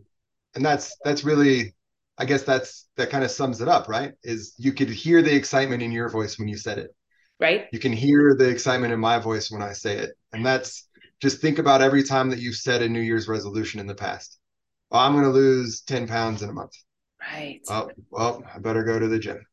and 0.56 0.66
that's 0.66 0.98
that's 1.06 1.24
really, 1.24 1.76
I 2.18 2.26
guess 2.26 2.44
that's 2.44 2.90
that 2.98 3.12
kind 3.12 3.24
of 3.24 3.32
sums 3.32 3.62
it 3.62 3.70
up, 3.70 3.88
right? 3.88 4.14
Is 4.24 4.56
you 4.58 4.74
could 4.74 4.90
hear 4.90 5.22
the 5.22 5.34
excitement 5.34 5.82
in 5.84 5.92
your 5.92 6.10
voice 6.10 6.38
when 6.38 6.50
you 6.50 6.58
said 6.58 6.80
it, 6.80 6.94
right? 7.40 7.68
You 7.72 7.80
can 7.80 7.94
hear 7.94 8.36
the 8.36 8.50
excitement 8.50 8.92
in 8.92 9.00
my 9.00 9.20
voice 9.20 9.52
when 9.52 9.62
I 9.62 9.74
say 9.74 9.98
it, 9.98 10.12
and 10.34 10.46
that's 10.46 10.90
just 11.22 11.40
think 11.40 11.60
about 11.60 11.82
every 11.82 12.04
time 12.04 12.30
that 12.32 12.40
you've 12.40 12.56
said 12.56 12.82
a 12.82 12.90
New 12.90 13.02
Year's 13.02 13.28
resolution 13.28 13.80
in 13.80 13.88
the 13.88 13.96
past. 13.96 14.40
Well, 14.90 15.02
I'm 15.02 15.14
going 15.14 15.26
to 15.26 15.30
lose 15.30 15.82
ten 15.82 16.08
pounds 16.08 16.42
in 16.42 16.50
a 16.50 16.54
month. 16.54 16.74
Right. 17.22 17.62
Oh, 17.70 17.92
well, 18.10 18.44
I 18.54 18.60
better 18.60 18.84
go 18.84 18.98
to 18.98 19.08
the 19.08 19.20
gym. 19.20 19.46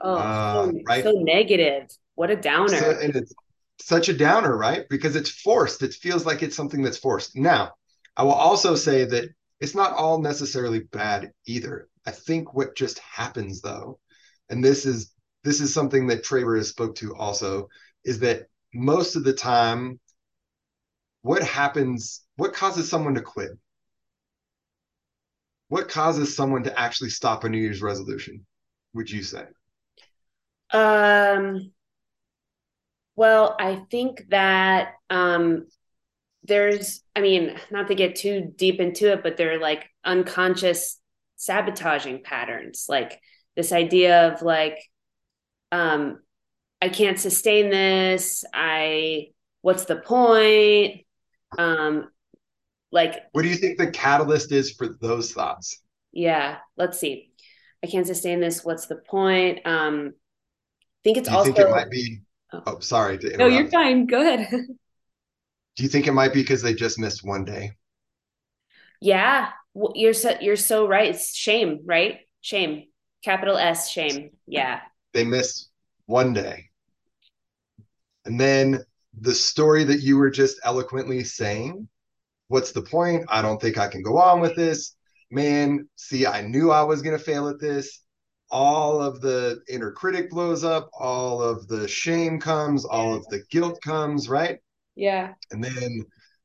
Oh, 0.00 0.14
uh, 0.14 0.66
so, 0.66 0.72
right? 0.86 1.04
so 1.04 1.12
negative. 1.12 1.88
What 2.14 2.30
a 2.30 2.36
downer. 2.36 2.76
So, 2.76 2.98
and 3.02 3.16
it's 3.16 3.34
such 3.80 4.08
a 4.08 4.12
downer, 4.12 4.56
right? 4.56 4.84
Because 4.88 5.16
it's 5.16 5.30
forced. 5.30 5.82
It 5.82 5.94
feels 5.94 6.24
like 6.24 6.42
it's 6.42 6.54
something 6.54 6.82
that's 6.82 6.98
forced. 6.98 7.34
Now, 7.34 7.72
I 8.16 8.24
will 8.24 8.32
also 8.32 8.74
say 8.74 9.04
that 9.04 9.30
it's 9.60 9.74
not 9.74 9.92
all 9.92 10.20
necessarily 10.20 10.80
bad 10.80 11.32
either. 11.46 11.88
I 12.04 12.10
think 12.10 12.52
what 12.54 12.76
just 12.76 12.98
happens 12.98 13.60
though, 13.60 14.00
and 14.50 14.62
this 14.62 14.84
is 14.86 15.12
this 15.44 15.60
is 15.60 15.72
something 15.74 16.06
that 16.08 16.24
Traver 16.24 16.56
has 16.56 16.68
spoke 16.68 16.94
to 16.96 17.14
also, 17.16 17.68
is 18.04 18.20
that 18.20 18.48
most 18.74 19.16
of 19.16 19.24
the 19.24 19.32
time, 19.32 19.98
what 21.22 21.42
happens, 21.42 22.22
what 22.36 22.54
causes 22.54 22.88
someone 22.88 23.14
to 23.14 23.22
quit? 23.22 23.52
What 25.68 25.88
causes 25.88 26.36
someone 26.36 26.64
to 26.64 26.78
actually 26.78 27.10
stop 27.10 27.44
a 27.44 27.48
New 27.48 27.58
Year's 27.58 27.82
resolution, 27.82 28.44
would 28.94 29.10
you 29.10 29.22
say? 29.22 29.44
Um 30.72 31.72
well, 33.14 33.56
I 33.58 33.84
think 33.90 34.24
that 34.30 34.94
um 35.10 35.66
there's 36.44 37.02
i 37.14 37.20
mean 37.20 37.56
not 37.70 37.88
to 37.88 37.94
get 37.94 38.16
too 38.16 38.52
deep 38.56 38.80
into 38.80 39.12
it 39.12 39.22
but 39.22 39.36
they're 39.36 39.60
like 39.60 39.88
unconscious 40.04 40.98
sabotaging 41.36 42.22
patterns 42.22 42.86
like 42.88 43.20
this 43.56 43.72
idea 43.72 44.32
of 44.32 44.42
like 44.42 44.78
um 45.70 46.18
i 46.80 46.88
can't 46.88 47.18
sustain 47.18 47.70
this 47.70 48.44
i 48.52 49.28
what's 49.62 49.86
the 49.86 49.96
point? 49.96 51.00
Um 51.56 52.08
like 52.90 53.22
what 53.32 53.42
do 53.42 53.48
you 53.48 53.56
think 53.56 53.78
the 53.78 53.90
catalyst 53.90 54.52
is 54.52 54.72
for 54.72 54.98
those 55.00 55.32
thoughts? 55.32 55.80
Yeah 56.12 56.58
let's 56.76 56.98
see. 56.98 57.30
I 57.82 57.86
can't 57.86 58.06
sustain 58.06 58.40
this 58.40 58.62
what's 58.64 58.86
the 58.86 58.96
point? 58.96 59.60
Um 59.64 60.12
i 60.14 61.00
think 61.02 61.16
it's 61.16 61.28
do 61.28 61.32
you 61.32 61.38
also 61.38 61.52
think 61.52 61.66
it 61.66 61.70
might 61.70 61.90
be 61.90 62.20
oh, 62.52 62.62
oh 62.66 62.78
sorry 62.80 63.18
no 63.36 63.46
you're 63.46 63.70
fine 63.70 64.06
go 64.06 64.20
ahead 64.20 64.48
Do 65.76 65.82
you 65.82 65.88
think 65.88 66.06
it 66.06 66.12
might 66.12 66.32
be 66.32 66.40
because 66.40 66.62
they 66.62 66.74
just 66.74 66.98
missed 66.98 67.24
one 67.24 67.44
day? 67.44 67.72
Yeah, 69.00 69.50
well, 69.74 69.92
you're 69.94 70.12
so 70.12 70.36
you're 70.40 70.56
so 70.56 70.86
right. 70.86 71.10
It's 71.10 71.34
shame, 71.34 71.80
right? 71.84 72.20
Shame, 72.40 72.84
capital 73.24 73.56
S, 73.56 73.90
shame. 73.90 74.30
Yeah. 74.46 74.80
They 75.12 75.24
missed 75.24 75.70
one 76.06 76.32
day, 76.32 76.70
and 78.24 78.40
then 78.40 78.84
the 79.20 79.34
story 79.34 79.84
that 79.84 80.00
you 80.00 80.16
were 80.16 80.30
just 80.30 80.60
eloquently 80.64 81.24
saying. 81.24 81.88
What's 82.48 82.72
the 82.72 82.82
point? 82.82 83.24
I 83.28 83.40
don't 83.40 83.58
think 83.58 83.78
I 83.78 83.88
can 83.88 84.02
go 84.02 84.18
on 84.18 84.40
with 84.40 84.54
this. 84.56 84.94
Man, 85.30 85.88
see, 85.96 86.26
I 86.26 86.42
knew 86.42 86.70
I 86.70 86.82
was 86.82 87.00
going 87.00 87.16
to 87.16 87.24
fail 87.24 87.48
at 87.48 87.58
this. 87.58 88.00
All 88.50 89.00
of 89.00 89.22
the 89.22 89.62
inner 89.70 89.90
critic 89.90 90.28
blows 90.28 90.62
up, 90.62 90.90
all 90.92 91.40
of 91.40 91.66
the 91.68 91.88
shame 91.88 92.38
comes, 92.38 92.84
all 92.84 93.14
of 93.14 93.26
the 93.28 93.42
guilt 93.50 93.80
comes, 93.80 94.28
right? 94.28 94.58
Yeah. 94.94 95.34
And 95.50 95.62
then 95.62 96.04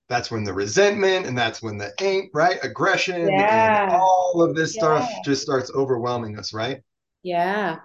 that's 0.10 0.32
when 0.32 0.44
the 0.44 0.54
resentment 0.54 1.26
and 1.26 1.38
that's 1.38 1.62
when 1.62 1.78
the 1.78 1.92
ain't 2.02 2.32
right 2.34 2.60
aggression 2.64 3.28
yeah. 3.28 3.84
and 3.84 3.94
all 3.94 4.42
of 4.42 4.56
this 4.56 4.76
yeah. 4.76 4.82
stuff 4.82 5.12
just 5.26 5.42
starts 5.42 5.72
overwhelming 5.76 6.38
us, 6.40 6.54
right? 6.54 6.82
Yeah. 7.24 7.80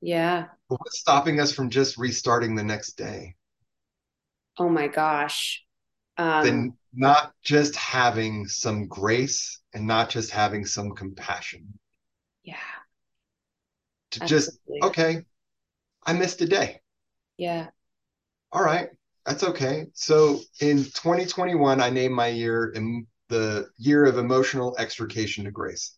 Yeah. 0.00 0.46
But 0.68 0.80
what's 0.80 0.98
stopping 0.98 1.40
us 1.40 1.52
from 1.52 1.68
just 1.68 1.98
restarting 1.98 2.54
the 2.54 2.64
next 2.64 2.96
day? 2.96 3.34
Oh 4.58 4.68
my 4.68 4.88
gosh. 4.88 5.62
Um, 6.16 6.44
then 6.44 6.76
not 6.94 7.32
just 7.42 7.76
having 7.76 8.46
some 8.46 8.86
grace 8.86 9.60
and 9.74 9.86
not 9.86 10.10
just 10.10 10.30
having 10.30 10.64
some 10.64 10.92
compassion. 10.92 11.78
Yeah. 12.44 12.56
To 14.12 14.22
Absolutely. 14.22 14.80
just, 14.80 14.84
okay, 14.84 15.24
I 16.04 16.12
missed 16.12 16.40
a 16.42 16.46
day. 16.46 16.80
Yeah. 17.36 17.68
All 18.52 18.62
right 18.62 18.88
that's 19.24 19.44
okay. 19.44 19.86
So 19.94 20.40
in 20.60 20.78
2021, 20.78 21.80
I 21.80 21.90
named 21.90 22.14
my 22.14 22.28
year 22.28 22.72
in 22.74 23.06
the 23.28 23.68
year 23.78 24.04
of 24.04 24.18
emotional 24.18 24.76
extrication 24.78 25.44
to 25.44 25.50
grace 25.50 25.96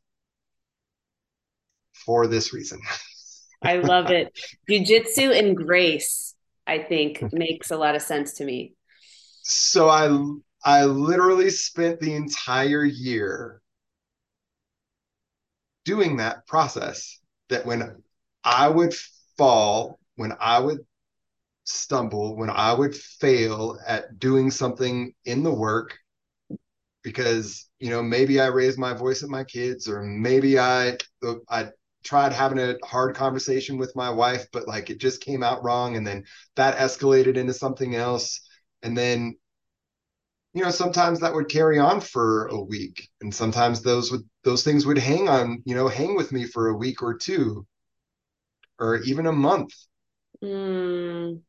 for 2.05 2.27
this 2.27 2.53
reason. 2.53 2.81
I 3.63 3.77
love 3.77 4.11
it. 4.11 4.39
Jiu-jitsu 4.69 5.33
and 5.33 5.57
grace, 5.57 6.35
I 6.67 6.79
think, 6.79 7.33
makes 7.33 7.71
a 7.71 7.77
lot 7.77 7.95
of 7.95 8.03
sense 8.03 8.35
to 8.35 8.45
me. 8.45 8.75
So 9.43 9.89
I 9.89 10.09
I 10.65 10.85
literally 10.85 11.51
spent 11.51 12.01
the 12.01 12.15
entire 12.15 12.85
year 12.85 13.61
doing 15.85 16.17
that 16.17 16.47
process 16.47 17.21
that 17.51 17.67
when 17.67 18.03
I 18.43 18.69
would 18.69 18.95
fall, 19.37 19.99
when 20.17 20.33
I 20.41 20.59
would 20.59 20.79
stumble, 21.65 22.37
when 22.37 22.51
I 22.51 22.73
would 22.73 22.95
fail 22.95 23.79
at 23.87 24.19
doing 24.19 24.51
something 24.51 25.15
in 25.25 25.43
the 25.43 25.53
work 25.53 25.99
because 27.03 27.69
you 27.79 27.91
know 27.91 28.03
maybe 28.03 28.41
I 28.41 28.47
raised 28.47 28.79
my 28.79 28.95
voice 28.95 29.23
at 29.23 29.29
my 29.29 29.45
kids 29.45 29.89
or 29.89 30.03
maybe 30.03 30.59
I 30.59 30.97
I 31.49 31.71
tried 32.03 32.33
having 32.33 32.59
a 32.59 32.77
hard 32.85 33.15
conversation 33.17 33.79
with 33.79 33.95
my 33.97 34.11
wife 34.11 34.47
but 34.53 34.69
like 34.69 34.91
it 34.91 34.99
just 34.99 35.21
came 35.21 35.43
out 35.43 35.63
wrong 35.65 35.97
and 35.97 36.07
then 36.07 36.25
that 36.57 36.77
escalated 36.79 37.37
into 37.37 37.55
something 37.55 37.95
else. 37.95 38.41
And 38.83 38.97
then 38.97 39.37
you 40.55 40.63
know 40.63 40.71
sometimes 40.71 41.21
that 41.21 41.35
would 41.35 41.49
carry 41.49 41.79
on 41.79 42.01
for 42.01 42.47
a 42.47 42.61
week 42.61 43.09
and 43.21 43.35
sometimes 43.35 43.83
those 43.83 44.11
would 44.11 44.23
those 44.45 44.63
things 44.63 44.87
would 44.87 44.99
hang 44.99 45.29
on 45.29 45.63
you 45.65 45.75
know 45.75 45.89
hang 45.89 46.17
with 46.17 46.33
me 46.33 46.45
for 46.45 46.69
a 46.69 46.77
week 46.77 47.03
or 47.03 47.15
two 47.17 47.67
or 48.79 48.97
even 48.99 49.27
a 49.27 49.33
month. 49.33 49.73
Mm, 50.43 51.43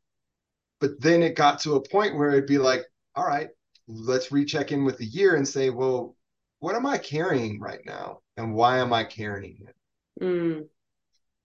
but 0.80 1.00
then 1.00 1.22
it 1.22 1.36
got 1.36 1.60
to 1.60 1.76
a 1.76 1.88
point 1.88 2.16
where 2.16 2.30
it'd 2.30 2.46
be 2.46 2.58
like 2.58 2.84
all 3.14 3.26
right 3.26 3.48
let's 3.88 4.32
recheck 4.32 4.72
in 4.72 4.84
with 4.84 4.98
the 4.98 5.06
year 5.06 5.36
and 5.36 5.46
say 5.46 5.70
well 5.70 6.16
what 6.60 6.74
am 6.74 6.86
i 6.86 6.98
carrying 6.98 7.60
right 7.60 7.80
now? 7.84 8.20
And 8.36 8.54
why 8.54 8.78
am 8.78 8.92
i 8.92 9.04
carrying 9.04 9.58
it? 9.66 9.76
Mm, 10.22 10.68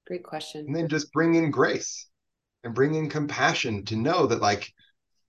great 0.07 0.23
question. 0.23 0.65
and 0.67 0.75
then 0.75 0.87
just 0.87 1.11
bring 1.11 1.35
in 1.35 1.51
grace 1.51 2.07
and 2.63 2.73
bring 2.73 2.95
in 2.95 3.09
compassion 3.09 3.85
to 3.85 3.95
know 3.95 4.27
that 4.27 4.41
like 4.41 4.71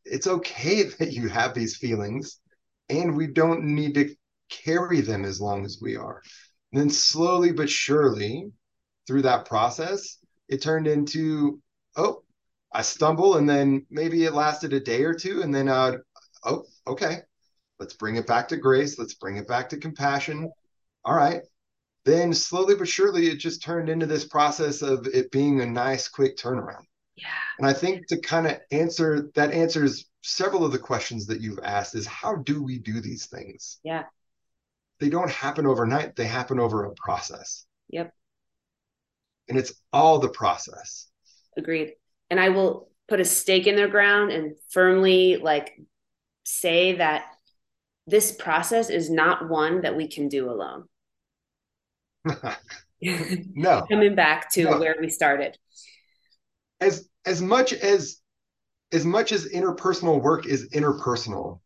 it's 0.05 0.27
okay 0.27 0.83
that 0.99 1.13
you 1.13 1.29
have 1.29 1.55
these 1.55 1.77
feelings 1.77 2.41
and 2.89 3.17
we 3.17 3.27
don't 3.27 3.65
need 3.65 3.95
to 3.95 4.15
carry 4.49 5.01
them 5.01 5.25
as 5.25 5.41
long 5.41 5.65
as 5.65 5.79
we 5.81 5.97
are. 5.97 6.21
And 6.73 6.81
then 6.81 6.91
slowly 6.91 7.53
but 7.53 7.71
surely 7.71 8.51
through 9.07 9.23
that 9.23 9.47
process 9.47 10.19
it 10.49 10.63
turned 10.63 10.87
into 10.87 11.61
oh 11.97 12.23
i 12.75 12.83
stumble 12.83 13.37
and 13.37 13.49
then 13.49 13.85
maybe 13.91 14.25
it 14.25 14.35
lasted 14.35 14.73
a 14.73 14.81
day 14.81 15.03
or 15.05 15.15
two 15.15 15.43
and 15.43 15.55
then 15.55 15.69
i'd 15.69 15.99
oh 16.45 16.65
okay 16.87 17.19
let's 17.79 17.95
bring 17.95 18.17
it 18.17 18.27
back 18.27 18.49
to 18.49 18.57
grace 18.57 18.99
let's 18.99 19.15
bring 19.15 19.37
it 19.37 19.47
back 19.47 19.69
to 19.69 19.77
compassion 19.77 20.51
all 21.05 21.15
right 21.15 21.43
then 22.05 22.33
slowly 22.35 22.75
but 22.75 22.89
surely 22.89 23.27
it 23.29 23.37
just 23.39 23.63
turned 23.63 23.89
into 23.89 24.07
this 24.07 24.25
process 24.25 24.83
of 24.83 25.07
it 25.07 25.31
being 25.31 25.61
a 25.61 25.67
nice 25.67 26.09
quick 26.09 26.37
turnaround 26.37 26.85
Yeah. 27.17 27.29
and 27.59 27.67
I 27.67 27.73
think 27.73 28.07
to 28.09 28.21
kind 28.21 28.47
of 28.47 28.59
answer 28.71 29.31
that 29.35 29.53
answers 29.53 30.09
several 30.23 30.65
of 30.65 30.73
the 30.73 30.79
questions 30.79 31.27
that 31.27 31.41
you've 31.41 31.59
asked 31.63 31.95
is 31.95 32.07
how 32.07 32.37
do 32.37 32.63
we 32.63 32.79
do 32.79 33.01
these 33.01 33.27
things? 33.27 33.79
Yeah. 33.83 34.05
They 35.01 35.09
don't 35.09 35.31
happen 35.31 35.67
overnight, 35.67 36.15
they 36.15 36.27
happen 36.27 36.61
over 36.61 36.85
a 36.85 36.95
process. 36.95 37.67
Yep. 37.89 38.13
And 39.49 39.59
it's 39.59 39.73
all 39.93 40.21
the 40.21 40.29
process. 40.29 41.09
Agreed. 41.57 41.95
And 42.33 42.41
I 42.41 42.49
will 42.49 42.89
put 43.09 43.21
a 43.21 43.27
stake 43.27 43.67
in 43.67 43.77
the 43.77 43.87
ground 43.87 44.33
and 44.33 44.55
firmly 44.71 45.37
like 45.37 45.79
say 46.45 46.95
that 46.95 47.27
this 48.07 48.33
process 48.33 48.89
is 48.89 49.11
not 49.11 49.51
one 49.51 49.83
that 49.83 49.99
we 49.99 50.09
can 50.09 50.29
do 50.29 50.51
alone. 50.51 50.85
no. 53.03 53.87
Coming 53.91 54.15
back 54.15 54.51
to 54.53 54.65
No. 54.65 54.79
where 54.79 54.97
we 54.99 55.11
started. 55.11 55.59
As 56.81 57.07
as 57.27 57.43
much 57.43 57.75
as 57.75 58.17
as 58.93 59.05
much 59.05 59.31
as 59.31 59.47
interpersonal 59.51 60.23
work 60.23 60.47
is 60.47 60.71
interpersonal, 60.71 61.61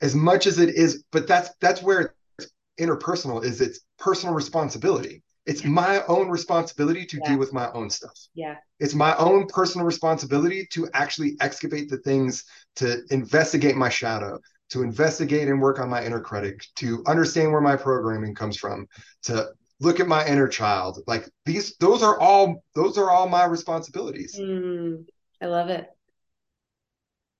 as 0.00 0.14
much 0.14 0.46
as 0.46 0.60
it 0.60 0.68
is, 0.76 1.02
but 1.10 1.26
that's 1.26 1.50
that's 1.60 1.82
where 1.82 2.14
it's 2.38 2.52
interpersonal 2.78 3.42
is 3.42 3.60
it's 3.60 3.80
personal 3.98 4.32
responsibility. 4.32 5.21
It's 5.46 5.64
my 5.64 6.04
own 6.06 6.28
responsibility 6.28 7.04
to 7.06 7.16
Yeah. 7.18 7.30
deal 7.30 7.38
with 7.38 7.52
my 7.52 7.70
own 7.72 7.90
stuff. 7.90 8.16
Yeah. 8.34 8.56
it's 8.80 8.94
my 8.94 9.14
own 9.16 9.46
personal 9.46 9.86
responsibility 9.86 10.66
to 10.72 10.88
actually 10.92 11.36
excavate 11.40 11.88
the 11.88 11.98
things 11.98 12.44
to 12.76 13.02
investigate 13.10 13.76
my 13.76 13.88
shadow 13.88 14.38
to 14.70 14.82
investigate 14.82 15.48
and 15.48 15.60
work 15.60 15.78
on 15.78 15.88
my 15.88 16.02
inner 16.04 16.20
critic 16.20 16.64
to 16.76 17.02
understand 17.06 17.52
where 17.52 17.60
my 17.60 17.76
programming 17.76 18.34
comes 18.34 18.56
from 18.56 18.86
to 19.22 19.48
look 19.80 20.00
at 20.00 20.08
my 20.08 20.26
inner 20.26 20.48
child 20.48 20.98
like 21.06 21.28
these 21.44 21.76
those 21.78 22.02
are 22.02 22.18
all 22.18 22.64
those 22.74 22.98
are 22.98 23.10
all 23.10 23.28
my 23.28 23.44
responsibilities 23.44 24.36
Mm, 24.40 25.04
I 25.40 25.46
love 25.46 25.68
it. 25.68 25.86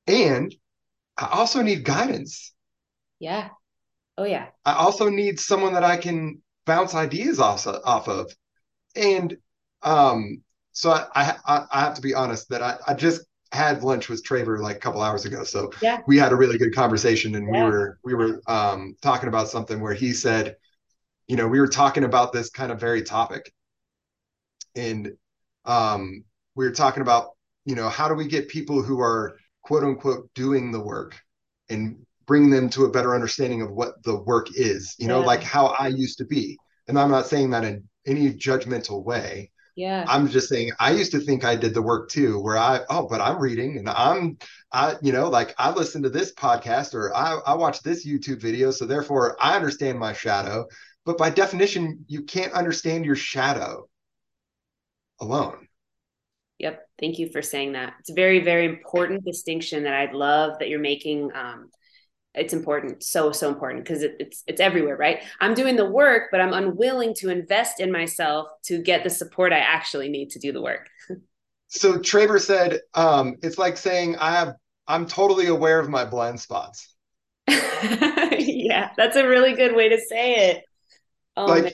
and 0.06 0.54
i 1.18 1.28
also 1.32 1.62
need 1.62 1.84
guidance 1.84 2.52
Yeah. 3.18 3.50
Oh 4.18 4.24
yeah. 4.24 4.48
i 4.64 4.74
also 4.74 5.08
need 5.08 5.38
someone 5.40 5.74
that 5.74 5.84
i 5.84 5.96
can 5.96 6.42
bounce 6.66 6.94
ideas 6.94 7.40
off, 7.40 7.66
off 7.66 8.08
of 8.08 8.32
and 8.96 9.36
um 9.82 10.42
so 10.72 10.90
I, 10.92 11.36
I 11.46 11.66
i 11.72 11.80
have 11.80 11.94
to 11.94 12.02
be 12.02 12.14
honest 12.14 12.48
that 12.50 12.62
i, 12.62 12.76
I 12.86 12.94
just 12.94 13.22
had 13.52 13.82
lunch 13.82 14.08
with 14.08 14.24
Traver 14.24 14.60
like 14.60 14.76
a 14.76 14.78
couple 14.80 15.02
hours 15.02 15.26
ago. 15.26 15.44
So 15.44 15.72
Yeah. 15.80 16.02
we 16.06 16.16
had 16.16 16.32
a 16.32 16.36
really 16.36 16.56
good 16.56 16.74
conversation 16.74 17.34
and 17.34 17.46
Yeah. 17.46 17.52
we 17.52 17.62
were 17.62 17.98
we 18.02 18.14
were 18.14 18.40
um 18.46 18.96
talking 19.02 19.28
about 19.28 19.48
something 19.48 19.78
where 19.80 19.92
he 19.94 20.14
said, 20.14 20.56
you 21.28 21.36
know, 21.36 21.48
we 21.48 21.60
were 21.60 21.68
talking 21.68 22.04
about 22.04 22.32
this 22.32 22.50
kind 22.50 22.72
of 22.72 22.80
very 22.80 23.02
topic. 23.02 23.52
And 24.74 25.12
um 25.64 26.24
we 26.54 26.64
were 26.64 26.72
talking 26.72 27.02
about, 27.02 27.30
you 27.64 27.74
know, 27.74 27.88
how 27.88 28.08
do 28.08 28.14
we 28.14 28.26
get 28.26 28.48
people 28.48 28.82
who 28.82 29.00
are 29.00 29.38
quote 29.62 29.84
unquote 29.84 30.28
doing 30.34 30.72
the 30.72 30.80
work 30.80 31.18
and 31.68 32.04
bring 32.32 32.48
them 32.48 32.70
to 32.70 32.86
a 32.86 32.90
better 32.90 33.14
understanding 33.14 33.60
of 33.60 33.70
what 33.70 34.02
the 34.04 34.16
work 34.22 34.46
is, 34.56 34.94
you 34.98 35.06
know, 35.06 35.20
Yeah. 35.20 35.26
like 35.26 35.42
how 35.42 35.66
I 35.66 35.88
used 35.88 36.16
to 36.16 36.24
be. 36.24 36.56
And 36.88 36.98
I'm 36.98 37.10
not 37.10 37.26
saying 37.26 37.50
that 37.50 37.62
in 37.62 37.86
any 38.06 38.32
judgmental 38.32 39.04
way. 39.04 39.50
Yeah. 39.76 40.06
I'm 40.08 40.28
just 40.28 40.48
saying 40.48 40.70
I 40.80 40.92
used 40.92 41.12
to 41.12 41.20
think 41.20 41.44
I 41.44 41.56
did 41.56 41.74
the 41.74 41.82
work 41.82 42.08
too, 42.08 42.40
where 42.40 42.56
I 42.56 42.80
oh, 42.88 43.06
but 43.06 43.20
I'm 43.20 43.38
reading 43.38 43.76
and 43.76 43.86
I'm 43.86 44.38
I 44.72 44.96
you 45.02 45.12
know 45.12 45.28
like 45.28 45.54
I 45.58 45.72
listen 45.72 46.02
to 46.04 46.08
this 46.08 46.32
podcast 46.32 46.94
or 46.94 47.14
I 47.14 47.38
I 47.50 47.52
watch 47.52 47.82
this 47.82 48.06
YouTube 48.06 48.40
video, 48.40 48.70
so 48.70 48.86
therefore 48.86 49.36
I 49.38 49.54
understand 49.54 49.98
my 49.98 50.14
shadow. 50.14 50.66
But 51.04 51.18
by 51.18 51.28
definition, 51.28 52.06
you 52.08 52.22
can't 52.22 52.54
understand 52.54 53.04
your 53.04 53.16
shadow 53.16 53.88
alone. 55.20 55.68
Yep. 56.60 56.80
Thank 56.98 57.18
you 57.18 57.30
for 57.30 57.42
saying 57.42 57.72
that. 57.72 57.92
It's 58.00 58.10
a 58.10 58.14
very, 58.14 58.40
very 58.40 58.64
important 58.66 59.22
distinction 59.22 59.84
that 59.84 59.94
I 59.94 60.12
love 60.12 60.58
that 60.60 60.68
you're 60.70 60.88
making. 60.92 61.30
Um, 61.34 61.68
it's 62.34 62.52
important, 62.54 63.02
so 63.02 63.32
so 63.32 63.48
important 63.48 63.84
because 63.84 64.02
it, 64.02 64.16
it's 64.18 64.42
it's 64.46 64.60
everywhere, 64.60 64.96
right? 64.96 65.20
I'm 65.40 65.54
doing 65.54 65.76
the 65.76 65.84
work, 65.88 66.28
but 66.30 66.40
I'm 66.40 66.52
unwilling 66.52 67.14
to 67.18 67.30
invest 67.30 67.80
in 67.80 67.92
myself 67.92 68.48
to 68.64 68.78
get 68.82 69.04
the 69.04 69.10
support 69.10 69.52
I 69.52 69.58
actually 69.58 70.08
need 70.08 70.30
to 70.30 70.38
do 70.38 70.52
the 70.52 70.62
work. 70.62 70.88
So 71.68 71.94
Traver 71.98 72.40
said, 72.40 72.80
um, 72.94 73.36
it's 73.42 73.58
like 73.58 73.76
saying 73.76 74.16
I 74.16 74.32
have 74.32 74.56
I'm 74.86 75.06
totally 75.06 75.46
aware 75.46 75.78
of 75.78 75.88
my 75.88 76.04
blind 76.04 76.40
spots. 76.40 76.94
yeah, 77.48 78.90
that's 78.96 79.16
a 79.16 79.26
really 79.26 79.54
good 79.54 79.74
way 79.74 79.88
to 79.88 79.98
say 79.98 80.50
it. 80.50 80.64
Oh, 81.36 81.46
Like, 81.46 81.64
man. 81.64 81.72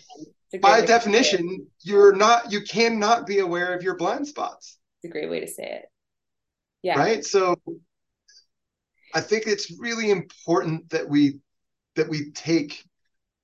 It's 0.51 0.55
a 0.55 0.59
great 0.59 0.63
By 0.63 0.81
definition, 0.87 1.67
you're 1.83 2.15
not 2.15 2.53
you 2.53 2.63
cannot 2.63 3.27
be 3.27 3.41
aware 3.41 3.75
of 3.75 3.83
your 3.83 3.97
blind 3.97 4.27
spots. 4.27 4.79
it's 5.03 5.11
a 5.11 5.13
great 5.13 5.29
way 5.31 5.41
to 5.41 5.47
say 5.49 5.65
it. 5.65 5.85
Yeah. 6.83 6.99
right 6.99 7.25
so 7.25 7.57
i 9.15 9.21
think 9.21 9.47
it's 9.47 9.73
really 9.79 10.11
important 10.11 10.89
that 10.91 11.09
we 11.09 11.39
that 11.97 12.09
we 12.09 12.31
take 12.33 12.85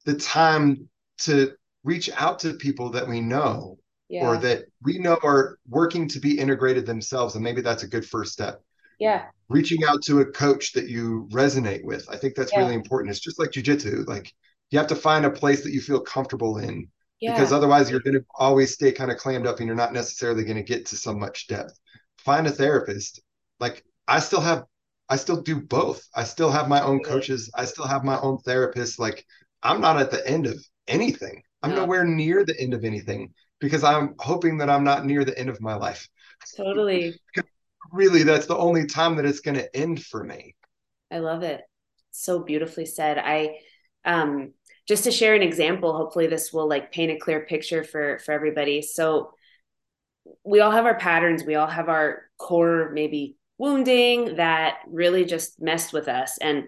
the 0.05 0.15
time 0.15 0.89
to 1.19 1.53
reach 1.83 2.11
out 2.17 2.39
to 2.41 2.55
people 2.55 2.91
that 2.91 3.07
we 3.09 3.21
know 3.21 3.79
Yeah. 4.09 4.27
or 4.29 4.37
that 4.39 4.65
we 4.83 4.99
know 4.99 5.19
are 5.23 5.59
working 5.69 6.09
to 6.09 6.21
be 6.21 6.39
integrated 6.39 6.87
themselves 6.87 7.35
and 7.35 7.45
maybe 7.45 7.61
that's 7.63 7.83
a 7.83 7.89
good 7.89 8.07
first 8.07 8.33
step 8.33 8.63
yeah. 8.99 9.27
reaching 9.49 9.85
out 9.85 10.03
to 10.05 10.21
a 10.21 10.27
coach 10.27 10.73
that 10.73 10.89
you 10.89 11.29
resonate 11.33 11.85
with 11.85 12.09
i 12.11 12.17
think 12.17 12.35
that's 12.35 12.53
Yeah. 12.53 12.61
really 12.61 12.75
important 12.75 13.11
it's 13.11 13.21
just 13.21 13.39
like 13.39 13.51
jujitsu 13.51 14.07
like 14.07 14.33
you 14.71 14.79
have 14.79 14.89
to 14.89 14.97
find 14.97 15.25
a 15.25 15.31
place 15.31 15.63
that 15.65 15.73
you 15.73 15.81
feel 15.81 16.01
comfortable 16.01 16.59
in 16.59 16.89
Yeah. 17.21 17.33
because 17.33 17.53
otherwise 17.53 17.91
you're 17.91 18.01
going 18.01 18.15
to 18.19 18.25
always 18.35 18.73
stay 18.75 18.93
kind 18.93 19.11
of 19.11 19.19
clammed 19.19 19.47
up 19.47 19.59
and 19.59 19.67
you're 19.67 19.77
not 19.77 19.93
necessarily 19.93 20.45
going 20.45 20.57
to 20.57 20.63
get 20.63 20.87
to 20.87 20.97
so 20.97 21.13
much 21.15 21.47
depth 21.49 21.79
find 22.19 22.47
a 22.47 22.51
therapist 22.51 23.21
like 23.61 23.85
i 24.09 24.21
still 24.21 24.41
have 24.41 24.65
i 25.09 25.17
still 25.17 25.41
do 25.43 25.61
both 25.61 26.07
i 26.15 26.25
still 26.25 26.51
have 26.51 26.69
my 26.69 26.81
own 26.83 27.01
coaches 27.03 27.51
i 27.55 27.65
still 27.65 27.87
have 27.87 28.05
my 28.05 28.19
own 28.21 28.39
therapist 28.39 28.99
like 28.99 29.25
i'm 29.63 29.81
not 29.81 29.99
at 29.99 30.11
the 30.11 30.27
end 30.29 30.47
of 30.47 30.63
anything 30.89 31.43
i'm 31.63 31.71
No. 31.71 31.83
nowhere 31.83 32.05
near 32.05 32.45
the 32.45 32.59
end 32.61 32.75
of 32.75 32.85
anything 32.85 33.33
because 33.61 33.85
i'm 33.85 34.15
hoping 34.19 34.59
that 34.59 34.71
i'm 34.71 34.85
not 34.85 35.05
near 35.07 35.25
the 35.25 35.39
end 35.39 35.49
of 35.49 35.61
my 35.61 35.75
life 35.75 36.09
totally. 36.57 37.15
really 37.93 38.23
that's 38.23 38.47
the 38.47 38.57
only 38.57 38.87
time 38.87 39.17
that 39.17 39.25
it's 39.27 39.41
going 39.41 39.57
to 39.57 39.77
end 39.77 40.03
for 40.03 40.25
me 40.25 40.55
I 41.11 41.19
love 41.19 41.43
it. 41.45 41.61
So 42.11 42.41
beautifully 42.41 42.87
said. 42.87 43.19
I 43.19 43.59
um 44.05 44.53
just 44.89 45.05
to 45.05 45.13
share 45.13 45.35
an 45.35 45.43
example, 45.43 45.97
hopefully 45.97 46.27
this 46.27 46.53
will 46.53 46.69
like 46.69 46.91
paint 46.93 47.13
a 47.13 47.17
clear 47.19 47.47
picture 47.47 47.85
for 47.85 48.19
for 48.19 48.33
everybody. 48.33 48.83
So 48.83 49.33
we 50.45 50.61
all 50.61 50.73
have 50.73 50.87
our 50.87 50.99
patterns, 50.99 51.45
we 51.45 51.55
all 51.55 51.69
have 51.69 51.89
our 51.89 52.23
core 52.39 52.91
maybe 52.93 53.37
wounding 53.59 54.37
that 54.37 54.79
really 54.89 55.25
just 55.25 55.61
messed 55.61 55.93
with 55.93 56.09
us 56.09 56.39
and 56.39 56.65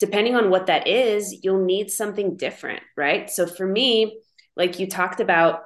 depending 0.00 0.34
on 0.34 0.50
what 0.50 0.66
that 0.66 0.88
is, 0.88 1.44
you'll 1.44 1.64
need 1.64 1.90
something 1.90 2.36
different, 2.36 2.82
right? 2.96 3.30
So 3.30 3.46
for 3.46 3.66
me, 3.66 4.18
like 4.56 4.80
you 4.80 4.88
talked 4.88 5.20
about 5.20 5.60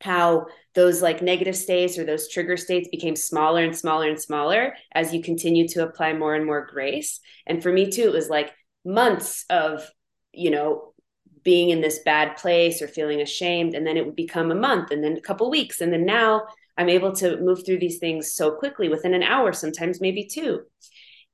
how 0.00 0.46
those 0.74 1.02
like 1.02 1.22
negative 1.22 1.56
states 1.56 1.98
or 1.98 2.04
those 2.04 2.28
trigger 2.28 2.56
states 2.56 2.88
became 2.88 3.16
smaller 3.16 3.62
and 3.62 3.76
smaller 3.76 4.08
and 4.08 4.20
smaller 4.20 4.74
as 4.92 5.12
you 5.12 5.22
continue 5.22 5.66
to 5.68 5.82
apply 5.82 6.12
more 6.12 6.34
and 6.34 6.46
more 6.46 6.66
grace. 6.66 7.20
And 7.46 7.62
for 7.62 7.72
me 7.72 7.90
too, 7.90 8.02
it 8.02 8.12
was 8.12 8.30
like 8.30 8.52
months 8.84 9.44
of, 9.50 9.88
you 10.32 10.50
know, 10.50 10.94
being 11.42 11.70
in 11.70 11.80
this 11.80 12.00
bad 12.04 12.36
place 12.36 12.80
or 12.80 12.88
feeling 12.88 13.20
ashamed. 13.20 13.74
And 13.74 13.86
then 13.86 13.96
it 13.96 14.06
would 14.06 14.16
become 14.16 14.50
a 14.50 14.56
month 14.56 14.90
and 14.90 15.02
then 15.02 15.16
a 15.16 15.20
couple 15.20 15.50
weeks. 15.50 15.80
And 15.80 15.92
then 15.92 16.06
now 16.06 16.46
I'm 16.76 16.88
able 16.88 17.12
to 17.16 17.36
move 17.40 17.64
through 17.64 17.78
these 17.78 17.98
things 17.98 18.34
so 18.34 18.52
quickly 18.52 18.88
within 18.88 19.14
an 19.14 19.22
hour, 19.22 19.52
sometimes 19.52 20.00
maybe 20.00 20.26
two. 20.26 20.62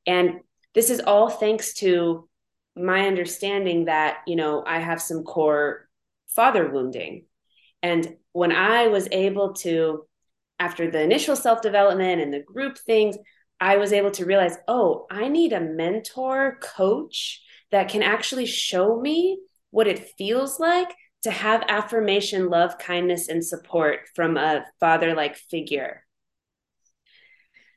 And 0.06 0.40
this 0.74 0.90
is 0.90 1.00
all 1.00 1.30
thanks 1.30 1.74
to 1.74 2.28
my 2.76 3.06
understanding 3.06 3.86
that, 3.86 4.18
you 4.26 4.36
know, 4.36 4.62
I 4.66 4.78
have 4.78 5.00
some 5.00 5.24
core 5.24 5.88
father 6.28 6.70
wounding. 6.70 7.24
And 7.82 8.16
when 8.32 8.52
I 8.52 8.88
was 8.88 9.08
able 9.10 9.54
to, 9.54 10.06
after 10.58 10.90
the 10.90 11.00
initial 11.00 11.36
self 11.36 11.62
development 11.62 12.20
and 12.20 12.32
the 12.32 12.42
group 12.42 12.78
things, 12.78 13.16
I 13.60 13.76
was 13.76 13.92
able 13.92 14.10
to 14.12 14.24
realize, 14.24 14.56
oh, 14.68 15.06
I 15.10 15.28
need 15.28 15.52
a 15.52 15.60
mentor, 15.60 16.58
coach 16.62 17.42
that 17.70 17.88
can 17.88 18.02
actually 18.02 18.46
show 18.46 19.00
me 19.00 19.38
what 19.70 19.86
it 19.86 20.12
feels 20.18 20.58
like 20.58 20.88
to 21.22 21.30
have 21.30 21.64
affirmation, 21.68 22.48
love, 22.48 22.78
kindness, 22.78 23.28
and 23.28 23.44
support 23.44 24.08
from 24.14 24.36
a 24.36 24.64
father 24.78 25.14
like 25.14 25.36
figure. 25.36 26.04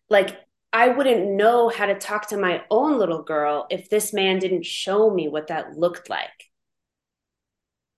Like, 0.09 0.37
I 0.71 0.87
wouldn't 0.89 1.31
know 1.31 1.69
how 1.69 1.85
to 1.85 1.95
talk 1.95 2.29
to 2.29 2.37
my 2.37 2.63
own 2.71 2.97
little 2.97 3.21
girl 3.21 3.67
if 3.69 3.89
this 3.89 4.13
man 4.13 4.39
didn't 4.39 4.65
show 4.65 5.13
me 5.13 5.27
what 5.27 5.47
that 5.47 5.77
looked 5.77 6.09
like. 6.09 6.29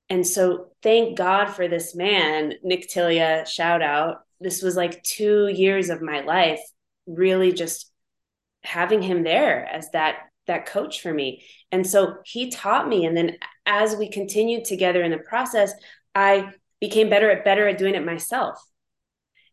And 0.10 0.26
so, 0.26 0.72
thank 0.84 1.18
God 1.18 1.48
for 1.48 1.68
this 1.68 1.96
man, 1.96 2.54
Nick 2.64 2.90
Tilia, 2.90 3.48
shout 3.48 3.82
out. 3.82 4.18
This 4.40 4.62
was 4.62 4.76
like 4.76 5.04
two 5.04 5.48
years 5.48 5.90
of 5.90 6.02
my 6.02 6.22
life, 6.22 6.62
really 7.08 7.54
just 7.54 7.92
having 8.64 9.02
him 9.02 9.24
there 9.24 9.66
as 9.66 9.90
that 9.92 10.18
that 10.48 10.66
coach 10.66 11.02
for 11.02 11.14
me. 11.14 11.44
And 11.72 11.88
so 11.88 12.18
he 12.24 12.52
taught 12.52 12.88
me. 12.88 13.06
And 13.06 13.16
then 13.16 13.38
as 13.66 13.96
we 13.96 14.10
continued 14.10 14.66
together 14.66 15.04
in 15.04 15.12
the 15.12 15.18
process, 15.18 15.74
I 16.14 16.52
became 16.80 17.10
better 17.10 17.30
at 17.32 17.44
better 17.44 17.68
at 17.68 17.78
doing 17.78 17.96
it 17.96 18.06
myself. 18.06 18.58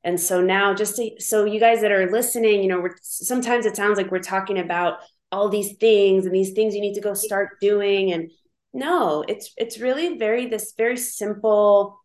And 0.04 0.18
so 0.20 0.40
now 0.40 0.74
just 0.74 0.96
to, 0.96 1.10
so 1.20 1.44
you 1.44 1.60
guys 1.60 1.80
that 1.82 1.92
are 1.92 2.10
listening, 2.10 2.62
you 2.62 2.68
know, 2.68 2.80
we're 2.80 2.96
sometimes 3.02 3.66
it 3.66 3.76
sounds 3.76 3.96
like 3.96 4.10
we're 4.10 4.18
talking 4.18 4.58
about 4.58 4.98
all 5.30 5.48
these 5.48 5.76
things 5.76 6.26
and 6.26 6.34
these 6.34 6.52
things 6.52 6.74
you 6.74 6.80
need 6.80 6.94
to 6.94 7.00
go 7.00 7.14
start 7.14 7.60
doing. 7.60 8.12
And 8.12 8.30
no, 8.72 9.24
it's 9.26 9.52
it's 9.56 9.78
really 9.78 10.18
very 10.18 10.46
this 10.46 10.74
very 10.76 10.96
simple 10.96 12.00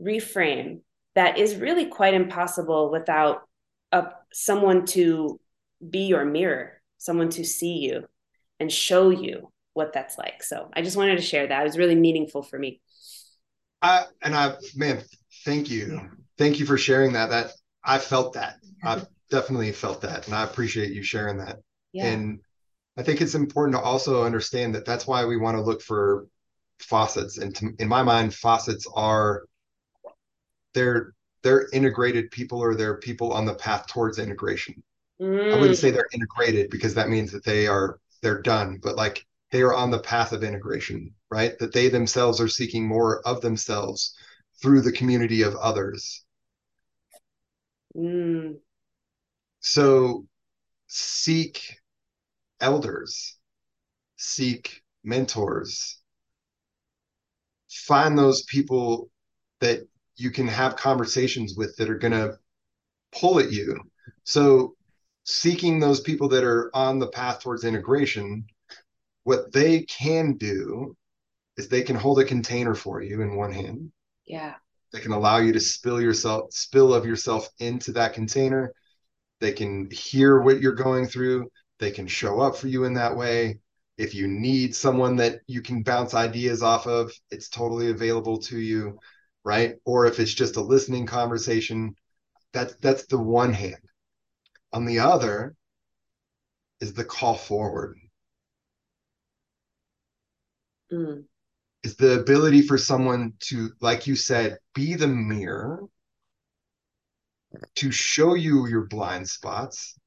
reframe 0.00 0.80
that 1.14 1.38
is 1.38 1.56
really 1.56 1.86
quite 1.86 2.14
impossible 2.14 2.90
without 2.90 3.42
a, 3.92 4.06
someone 4.32 4.86
to 4.86 5.38
be 5.88 6.06
your 6.06 6.24
mirror, 6.24 6.80
someone 6.98 7.30
to 7.30 7.44
see 7.44 7.78
you 7.78 8.04
and 8.60 8.70
show 8.70 9.10
you 9.10 9.52
what 9.74 9.92
that's 9.92 10.16
like. 10.16 10.42
So 10.42 10.70
I 10.72 10.82
just 10.82 10.96
wanted 10.96 11.16
to 11.16 11.22
share 11.22 11.46
that. 11.46 11.60
It 11.60 11.64
was 11.64 11.78
really 11.78 11.94
meaningful 11.94 12.42
for 12.42 12.58
me. 12.58 12.80
I 13.82 14.04
and 14.22 14.34
I 14.34 14.54
man, 14.74 15.02
thank 15.44 15.70
you. 15.70 16.00
Thank 16.38 16.58
you 16.58 16.66
for 16.66 16.78
sharing 16.78 17.12
that. 17.12 17.30
That 17.30 17.52
I 17.84 17.98
felt 17.98 18.32
that. 18.32 18.56
I've 18.82 19.06
definitely 19.30 19.72
felt 19.72 20.00
that. 20.02 20.26
And 20.26 20.34
I 20.34 20.44
appreciate 20.44 20.92
you 20.92 21.02
sharing 21.02 21.38
that. 21.38 21.58
Yeah. 21.92 22.06
And 22.06 22.40
I 22.96 23.02
think 23.02 23.20
it's 23.20 23.34
important 23.34 23.76
to 23.76 23.82
also 23.82 24.24
understand 24.24 24.74
that 24.74 24.84
that's 24.84 25.06
why 25.06 25.24
we 25.24 25.36
want 25.36 25.56
to 25.56 25.62
look 25.62 25.82
for 25.82 26.26
faucets. 26.78 27.38
And 27.38 27.54
to, 27.56 27.72
in 27.78 27.88
my 27.88 28.02
mind, 28.02 28.34
faucets 28.34 28.86
are 28.94 29.44
they're 30.72 31.14
they're 31.42 31.68
integrated 31.72 32.30
people 32.30 32.58
or 32.58 32.74
they're 32.74 32.98
people 32.98 33.32
on 33.32 33.44
the 33.44 33.54
path 33.54 33.86
towards 33.86 34.18
integration. 34.18 34.82
Mm. 35.20 35.54
I 35.54 35.60
wouldn't 35.60 35.78
say 35.78 35.90
they're 35.90 36.08
integrated 36.12 36.70
because 36.70 36.94
that 36.94 37.08
means 37.08 37.30
that 37.32 37.44
they 37.44 37.66
are 37.66 38.00
they're 38.22 38.42
done, 38.42 38.80
but 38.82 38.96
like 38.96 39.26
they 39.54 39.62
are 39.62 39.72
on 39.72 39.92
the 39.92 40.00
path 40.00 40.32
of 40.32 40.42
integration, 40.42 41.14
right? 41.30 41.56
That 41.60 41.72
they 41.72 41.88
themselves 41.88 42.40
are 42.40 42.48
seeking 42.48 42.88
more 42.88 43.20
of 43.20 43.40
themselves 43.40 44.16
through 44.60 44.80
the 44.80 44.90
community 44.90 45.42
of 45.42 45.54
others. 45.54 46.24
Mm. 47.96 48.56
So 49.60 50.26
seek 50.88 51.76
elders, 52.60 53.36
seek 54.16 54.82
mentors, 55.04 56.00
find 57.70 58.18
those 58.18 58.42
people 58.42 59.08
that 59.60 59.86
you 60.16 60.32
can 60.32 60.48
have 60.48 60.74
conversations 60.74 61.54
with 61.56 61.76
that 61.76 61.88
are 61.88 61.98
going 61.98 62.12
to 62.12 62.36
pull 63.12 63.38
at 63.38 63.52
you. 63.52 63.78
So 64.24 64.74
seeking 65.22 65.78
those 65.78 66.00
people 66.00 66.28
that 66.30 66.42
are 66.42 66.72
on 66.74 66.98
the 66.98 67.06
path 67.06 67.40
towards 67.40 67.62
integration, 67.62 68.46
what 69.24 69.52
they 69.52 69.82
can 69.82 70.34
do 70.34 70.96
is 71.56 71.68
they 71.68 71.82
can 71.82 71.96
hold 71.96 72.20
a 72.20 72.24
container 72.24 72.74
for 72.74 73.02
you 73.02 73.22
in 73.22 73.36
one 73.36 73.52
hand. 73.52 73.92
Yeah. 74.26 74.54
They 74.92 75.00
can 75.00 75.12
allow 75.12 75.38
you 75.38 75.52
to 75.52 75.60
spill 75.60 76.00
yourself, 76.00 76.52
spill 76.52 76.94
of 76.94 77.04
yourself 77.04 77.48
into 77.58 77.92
that 77.92 78.14
container. 78.14 78.72
They 79.40 79.52
can 79.52 79.90
hear 79.90 80.40
what 80.40 80.60
you're 80.60 80.72
going 80.72 81.06
through. 81.06 81.50
They 81.78 81.90
can 81.90 82.06
show 82.06 82.40
up 82.40 82.56
for 82.56 82.68
you 82.68 82.84
in 82.84 82.94
that 82.94 83.16
way. 83.16 83.60
If 83.98 84.14
you 84.14 84.26
need 84.26 84.74
someone 84.74 85.16
that 85.16 85.40
you 85.46 85.62
can 85.62 85.82
bounce 85.82 86.14
ideas 86.14 86.62
off 86.62 86.86
of, 86.86 87.12
it's 87.30 87.48
totally 87.48 87.90
available 87.90 88.38
to 88.42 88.58
you, 88.58 88.98
right? 89.44 89.74
Or 89.84 90.06
if 90.06 90.18
it's 90.18 90.34
just 90.34 90.56
a 90.56 90.60
listening 90.60 91.06
conversation, 91.06 91.94
that's 92.52 92.74
that's 92.76 93.06
the 93.06 93.18
one 93.18 93.52
hand 93.52 93.76
on 94.74 94.84
the 94.84 94.98
other 94.98 95.54
is 96.80 96.92
the 96.92 97.04
call 97.04 97.36
forward. 97.36 97.96
Mm. 100.94 101.24
Is 101.82 101.96
the 101.96 102.20
ability 102.20 102.62
for 102.62 102.78
someone 102.78 103.34
to, 103.40 103.70
like 103.80 104.06
you 104.06 104.16
said, 104.16 104.58
be 104.74 104.94
the 104.94 105.08
mirror, 105.08 105.82
to 107.76 107.90
show 107.90 108.34
you 108.34 108.66
your 108.66 108.86
blind 108.86 109.28
spots, 109.28 109.98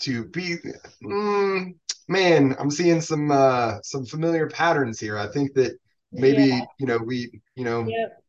to 0.00 0.24
be, 0.24 0.56
mm, 1.04 1.74
man, 2.08 2.56
I'm 2.58 2.70
seeing 2.70 3.02
some 3.02 3.30
uh, 3.30 3.78
some 3.82 4.06
familiar 4.06 4.48
patterns 4.48 4.98
here. 4.98 5.18
I 5.18 5.26
think 5.26 5.52
that 5.54 5.78
maybe 6.12 6.46
yeah. 6.46 6.64
you 6.78 6.86
know 6.86 6.98
we, 6.98 7.42
you 7.56 7.64
know, 7.64 7.86
yep. 7.86 8.22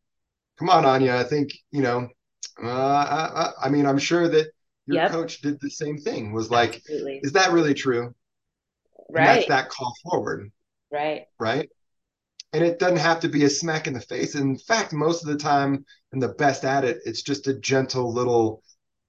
come 0.57 0.69
on, 0.69 0.85
Anya. 0.85 1.15
I 1.15 1.23
think 1.23 1.51
you 1.71 1.81
know. 1.81 2.07
Uh, 2.61 2.67
I, 2.67 3.51
I 3.67 3.69
mean, 3.69 3.85
I'm 3.85 3.97
sure 3.97 4.27
that 4.27 4.47
your 4.89 5.03
yep. 5.03 5.11
coach 5.11 5.41
did 5.41 5.59
the 5.61 5.69
same 5.69 5.97
thing 5.97 6.33
was 6.33 6.49
like 6.49 6.75
Absolutely. 6.77 7.19
is 7.21 7.33
that 7.33 7.51
really 7.51 7.75
true 7.75 8.13
right 9.11 9.47
that 9.47 9.69
call 9.69 9.93
forward 10.03 10.51
right 10.91 11.25
right 11.39 11.69
and 12.53 12.63
it 12.63 12.79
doesn't 12.79 12.97
have 12.97 13.19
to 13.19 13.29
be 13.29 13.43
a 13.43 13.49
smack 13.49 13.87
in 13.87 13.93
the 13.93 14.01
face 14.01 14.35
in 14.35 14.57
fact 14.57 14.93
most 14.93 15.23
of 15.23 15.29
the 15.29 15.37
time 15.37 15.85
and 16.11 16.21
the 16.21 16.29
best 16.29 16.63
at 16.65 16.83
it 16.83 16.99
it's 17.05 17.21
just 17.21 17.47
a 17.47 17.59
gentle 17.59 18.13
little 18.13 18.63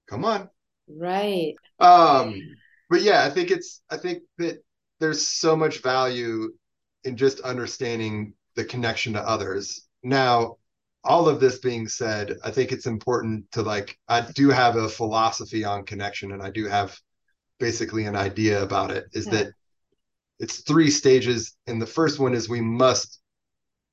come 0.09 0.25
on 0.25 0.49
right 0.87 1.55
um 1.79 2.35
but 2.89 3.01
yeah 3.01 3.23
i 3.23 3.29
think 3.29 3.51
it's 3.51 3.81
i 3.89 3.97
think 3.97 4.23
that 4.37 4.63
there's 4.99 5.25
so 5.25 5.55
much 5.55 5.81
value 5.81 6.51
in 7.03 7.17
just 7.17 7.39
understanding 7.41 8.33
the 8.55 8.63
connection 8.63 9.13
to 9.13 9.27
others 9.27 9.87
now 10.03 10.57
all 11.03 11.27
of 11.27 11.39
this 11.39 11.59
being 11.59 11.87
said, 11.87 12.37
I 12.43 12.51
think 12.51 12.71
it's 12.71 12.85
important 12.85 13.51
to 13.53 13.61
like, 13.63 13.97
I 14.07 14.21
do 14.21 14.49
have 14.49 14.75
a 14.75 14.89
philosophy 14.89 15.63
on 15.63 15.85
connection 15.85 16.31
and 16.31 16.43
I 16.43 16.51
do 16.51 16.67
have 16.67 16.97
basically 17.59 18.05
an 18.05 18.15
idea 18.15 18.61
about 18.61 18.91
it 18.91 19.05
is 19.13 19.25
yeah. 19.25 19.31
that 19.31 19.53
it's 20.39 20.61
three 20.61 20.91
stages. 20.91 21.55
And 21.67 21.81
the 21.81 21.87
first 21.87 22.19
one 22.19 22.33
is 22.33 22.49
we 22.49 22.61
must, 22.61 23.20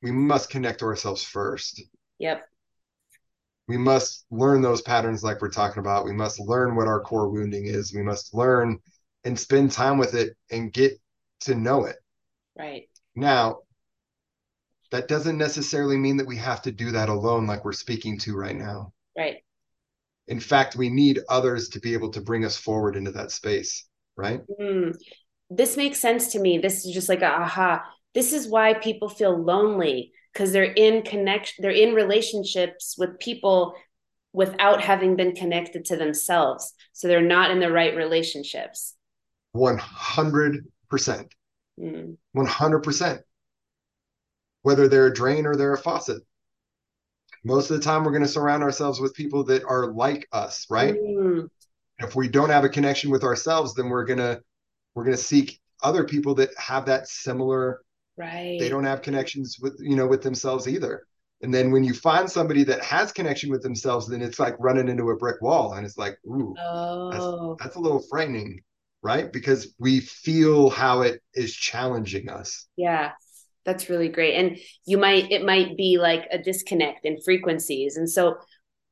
we 0.02 0.10
must 0.10 0.50
connect 0.50 0.80
to 0.80 0.86
ourselves 0.86 1.22
first. 1.22 1.82
Yep. 2.18 2.46
We 3.66 3.76
must 3.76 4.24
learn 4.30 4.62
those 4.62 4.82
patterns 4.82 5.22
like 5.22 5.42
we're 5.42 5.50
talking 5.50 5.80
about. 5.80 6.04
We 6.04 6.14
must 6.14 6.40
learn 6.40 6.74
what 6.74 6.88
our 6.88 7.00
core 7.00 7.28
wounding 7.28 7.66
is. 7.66 7.94
We 7.94 8.02
must 8.02 8.34
learn 8.34 8.78
and 9.24 9.38
spend 9.38 9.72
time 9.72 9.98
with 9.98 10.14
it 10.14 10.36
and 10.50 10.72
get 10.72 10.92
to 11.40 11.54
know 11.54 11.84
it. 11.84 11.96
Right. 12.56 12.88
Now, 13.14 13.58
that 14.90 15.08
doesn't 15.08 15.38
necessarily 15.38 15.96
mean 15.96 16.16
that 16.16 16.26
we 16.26 16.36
have 16.36 16.62
to 16.62 16.72
do 16.72 16.90
that 16.92 17.08
alone 17.08 17.46
like 17.46 17.64
we're 17.64 17.72
speaking 17.72 18.18
to 18.18 18.36
right 18.36 18.56
now 18.56 18.92
right 19.16 19.36
in 20.26 20.40
fact 20.40 20.76
we 20.76 20.88
need 20.88 21.20
others 21.28 21.68
to 21.70 21.80
be 21.80 21.92
able 21.92 22.10
to 22.10 22.20
bring 22.20 22.44
us 22.44 22.56
forward 22.56 22.96
into 22.96 23.10
that 23.10 23.30
space 23.30 23.86
right 24.16 24.40
mm. 24.60 24.94
this 25.50 25.76
makes 25.76 26.00
sense 26.00 26.32
to 26.32 26.38
me 26.38 26.58
this 26.58 26.84
is 26.84 26.92
just 26.92 27.08
like 27.08 27.22
a 27.22 27.30
aha 27.30 27.84
this 28.14 28.32
is 28.32 28.48
why 28.48 28.74
people 28.74 29.08
feel 29.08 29.36
lonely 29.36 30.12
because 30.32 30.52
they're 30.52 30.64
in 30.64 31.02
connection 31.02 31.62
they're 31.62 31.70
in 31.70 31.94
relationships 31.94 32.96
with 32.98 33.18
people 33.18 33.74
without 34.32 34.80
having 34.80 35.16
been 35.16 35.34
connected 35.34 35.84
to 35.84 35.96
themselves 35.96 36.74
so 36.92 37.08
they're 37.08 37.20
not 37.20 37.50
in 37.50 37.60
the 37.60 37.72
right 37.72 37.96
relationships 37.96 38.94
100% 39.56 40.62
mm. 41.80 42.16
100% 42.36 43.22
whether 44.62 44.88
they're 44.88 45.06
a 45.06 45.14
drain 45.14 45.46
or 45.46 45.56
they're 45.56 45.72
a 45.72 45.78
faucet. 45.78 46.22
Most 47.44 47.70
of 47.70 47.78
the 47.78 47.82
time, 47.82 48.04
we're 48.04 48.10
going 48.10 48.22
to 48.22 48.28
surround 48.28 48.62
ourselves 48.62 49.00
with 49.00 49.14
people 49.14 49.44
that 49.44 49.64
are 49.64 49.92
like 49.92 50.28
us, 50.32 50.66
right? 50.68 50.94
Mm. 50.94 51.48
If 52.00 52.14
we 52.14 52.28
don't 52.28 52.50
have 52.50 52.64
a 52.64 52.68
connection 52.68 53.10
with 53.10 53.24
ourselves, 53.24 53.74
then 53.74 53.88
we're 53.88 54.04
gonna 54.04 54.40
we're 54.94 55.04
gonna 55.04 55.16
seek 55.16 55.58
other 55.82 56.04
people 56.04 56.34
that 56.36 56.50
have 56.58 56.86
that 56.86 57.08
similar. 57.08 57.80
Right. 58.18 58.58
They 58.58 58.68
don't 58.68 58.84
have 58.84 59.00
connections 59.02 59.58
with 59.60 59.76
you 59.78 59.96
know 59.96 60.06
with 60.06 60.22
themselves 60.22 60.66
either. 60.66 61.06
And 61.40 61.54
then 61.54 61.70
when 61.70 61.84
you 61.84 61.94
find 61.94 62.28
somebody 62.28 62.64
that 62.64 62.82
has 62.82 63.12
connection 63.12 63.48
with 63.50 63.62
themselves, 63.62 64.08
then 64.08 64.22
it's 64.22 64.40
like 64.40 64.56
running 64.58 64.88
into 64.88 65.10
a 65.10 65.16
brick 65.16 65.40
wall, 65.40 65.74
and 65.74 65.86
it's 65.86 65.96
like, 65.96 66.18
ooh, 66.26 66.54
oh. 66.58 67.54
that's, 67.56 67.64
that's 67.64 67.76
a 67.76 67.80
little 67.80 68.02
frightening. 68.10 68.60
right? 69.02 69.32
Because 69.32 69.74
we 69.78 70.00
feel 70.00 70.70
how 70.70 71.02
it 71.02 71.22
is 71.34 71.54
challenging 71.54 72.28
us. 72.28 72.66
Yeah. 72.76 73.12
That's 73.64 73.90
really 73.90 74.08
great. 74.08 74.34
And 74.34 74.58
you 74.86 74.96
might 74.98 75.30
it 75.30 75.44
might 75.44 75.76
be 75.76 75.98
like 75.98 76.26
a 76.30 76.38
disconnect 76.38 77.04
in 77.04 77.20
frequencies. 77.20 77.96
And 77.96 78.08
so 78.08 78.36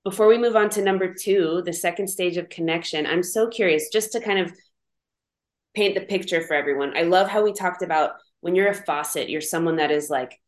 before 0.04 0.26
we 0.28 0.38
move 0.38 0.54
on 0.54 0.68
to 0.70 0.82
number 0.82 1.14
2, 1.14 1.62
the 1.64 1.72
second 1.72 2.08
stage 2.08 2.36
of 2.36 2.48
connection, 2.48 3.06
I'm 3.06 3.22
so 3.22 3.48
curious 3.48 3.88
just 3.90 4.12
to 4.12 4.20
kind 4.20 4.38
of 4.38 4.52
paint 5.74 5.94
the 5.94 6.02
picture 6.02 6.42
for 6.42 6.54
everyone. 6.54 6.96
I 6.96 7.02
love 7.02 7.28
how 7.28 7.42
we 7.42 7.52
talked 7.52 7.82
about 7.82 8.12
when 8.40 8.54
you're 8.54 8.68
a 8.68 8.74
faucet, 8.74 9.28
you're 9.28 9.40
someone 9.40 9.76
that 9.76 9.90
is 9.90 10.10
like 10.10 10.38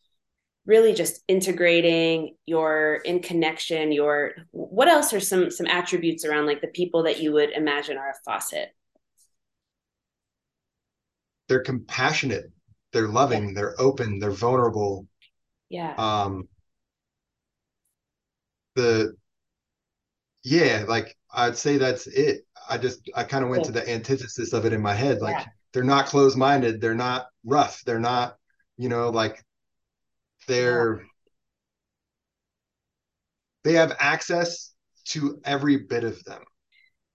really 0.69 0.93
just 0.93 1.23
integrating 1.29 2.37
you're 2.45 2.97
in 2.97 3.21
connection 3.21 3.91
your 3.91 4.33
what 4.51 4.87
else 4.87 5.15
are 5.15 5.21
some 5.21 5.51
some 5.51 5.67
attributes 5.67 6.27
around 6.27 6.45
like 6.45 6.61
the 6.61 6.69
people 6.69 7.05
that 7.05 7.21
you 7.21 7.33
would 7.33 7.51
imagine 7.51 7.97
are 7.97 8.11
a 8.11 8.15
faucet? 8.25 8.69
They're 11.49 11.63
compassionate 11.63 12.53
they're 12.93 13.09
loving 13.09 13.49
yeah. 13.49 13.53
they're 13.55 13.81
open 13.81 14.19
they're 14.19 14.31
vulnerable. 14.31 15.07
Yeah. 15.69 15.95
Um 15.97 16.49
the 18.75 19.17
yeah 20.45 20.85
like 20.87 21.17
i'd 21.33 21.57
say 21.57 21.79
that's 21.79 22.07
it. 22.07 22.47
I 22.71 22.79
just 22.79 23.01
i 23.17 23.25
kind 23.25 23.43
of 23.43 23.51
went 23.51 23.65
to 23.65 23.73
the 23.73 23.89
antithesis 23.89 24.53
of 24.53 24.67
it 24.67 24.73
in 24.73 24.81
my 24.81 24.95
head 24.95 25.21
like 25.21 25.37
yeah. 25.37 25.47
They're 25.73 25.85
not 25.85 26.07
closed-minded 26.07 26.81
they're 26.81 26.95
not 26.95 27.27
rough 27.45 27.83
they're 27.85 28.01
not 28.01 28.37
you 28.77 28.89
know 28.89 29.11
like 29.11 29.43
they're 30.47 31.03
they 33.65 33.75
have 33.75 33.95
access 33.99 34.73
to 35.05 35.41
every 35.45 35.77
bit 35.77 36.05
of 36.05 36.23
them. 36.25 36.43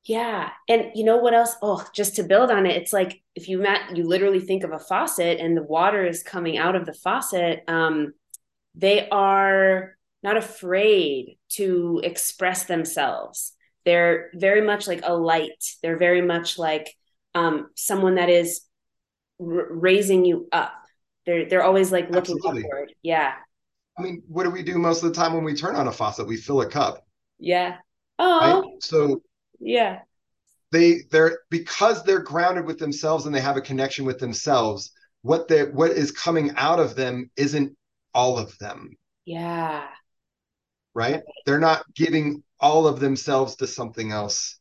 Yeah 0.04 0.50
and 0.68 0.92
you 0.94 1.04
know 1.04 1.18
what 1.18 1.34
else? 1.34 1.56
Oh 1.62 1.86
just 1.96 2.16
to 2.18 2.24
build 2.24 2.52
on 2.52 2.66
it 2.66 2.76
it's 2.76 2.94
like 2.94 3.22
if 3.36 3.48
you 3.48 3.60
met 3.60 3.96
you 3.96 4.06
literally 4.06 4.40
think 4.40 4.64
of 4.64 4.72
a 4.72 4.80
faucet 4.80 5.40
and 5.40 5.56
the 5.56 5.64
water 5.64 6.06
is 6.06 6.22
coming 6.22 6.58
out 6.58 6.76
of 6.76 6.86
the 6.86 6.94
faucet 6.94 7.64
um 7.68 8.14
they 8.76 9.08
are 9.10 9.96
not 10.24 10.38
afraid 10.38 11.38
to 11.50 12.02
express 12.04 12.64
themselves. 12.66 13.54
They're 13.86 14.32
very 14.34 14.62
much 14.62 14.88
like 14.88 15.02
a 15.04 15.14
light. 15.14 15.64
They're 15.82 15.98
very 15.98 16.22
much 16.22 16.58
like 16.58 16.96
um 17.36 17.70
someone 17.76 18.16
that 18.16 18.30
is 18.30 18.62
r- 19.40 19.68
raising 19.72 20.26
you 20.26 20.48
up 20.52 20.74
they're 21.26 21.48
they're 21.48 21.64
always 21.64 21.92
like 21.92 22.10
looking 22.10 22.36
Absolutely. 22.36 22.64
upward. 22.66 22.94
Yeah. 23.02 23.34
I 23.98 24.02
mean, 24.02 24.24
what 24.28 24.44
do 24.44 24.50
we 24.50 24.64
do 24.64 24.78
most 24.78 25.04
of 25.04 25.10
the 25.10 25.16
time 25.16 25.34
when 25.34 25.44
we 25.44 25.54
turn 25.54 25.76
on 25.76 25.88
a 25.88 25.92
faucet? 25.92 26.28
We 26.28 26.38
fill 26.38 26.62
a 26.62 26.70
cup. 26.70 27.06
Yeah. 27.40 27.78
Oh. 28.20 28.62
Right? 28.62 28.84
So 28.84 29.22
yeah. 29.60 30.00
They 30.72 31.02
they're 31.12 31.40
because 31.50 32.04
they're 32.04 32.20
grounded 32.20 32.66
with 32.66 32.80
themselves 32.80 33.26
and 33.26 33.34
they 33.34 33.42
have 33.42 33.58
a 33.58 33.62
connection 33.62 34.06
with 34.06 34.20
themselves. 34.20 34.92
What 35.22 35.48
they 35.48 35.64
what 35.64 35.92
is 35.92 36.12
coming 36.12 36.52
out 36.58 36.80
of 36.80 36.96
them 36.96 37.30
isn't 37.38 37.78
all 38.14 38.38
of 38.38 38.58
them. 38.58 38.96
Yeah. 39.26 39.88
Right? 40.94 41.22
They're 41.46 41.60
not 41.60 41.86
giving 41.96 42.44
all 42.60 42.88
of 42.88 43.00
themselves 43.00 43.56
to 43.58 43.68
something 43.68 44.12
else. 44.12 44.60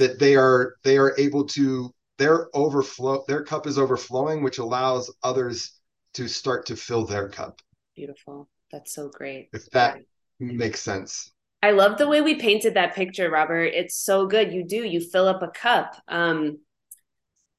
That 0.00 0.18
they 0.18 0.34
are 0.34 0.74
they 0.82 0.96
are 0.96 1.14
able 1.18 1.44
to 1.48 1.94
their 2.18 2.48
overflow 2.54 3.22
their 3.28 3.44
cup 3.44 3.66
is 3.66 3.78
overflowing, 3.78 4.42
which 4.42 4.58
allows 4.58 5.14
others 5.22 5.78
to 6.14 6.26
start 6.26 6.66
to 6.66 6.76
fill 6.76 7.04
their 7.04 7.28
cup. 7.28 7.60
Beautiful. 7.94 8.48
That's 8.72 8.94
so 8.94 9.08
great. 9.08 9.50
If 9.52 9.68
that 9.70 9.98
yeah. 10.38 10.52
makes 10.52 10.80
sense. 10.80 11.30
I 11.62 11.72
love 11.72 11.98
the 11.98 12.08
way 12.08 12.22
we 12.22 12.36
painted 12.36 12.74
that 12.74 12.94
picture, 12.94 13.30
Robert. 13.30 13.72
It's 13.74 13.94
so 13.94 14.26
good. 14.26 14.52
You 14.52 14.64
do, 14.64 14.76
you 14.76 15.00
fill 15.00 15.28
up 15.28 15.42
a 15.42 15.48
cup. 15.48 15.94
Um, 16.08 16.60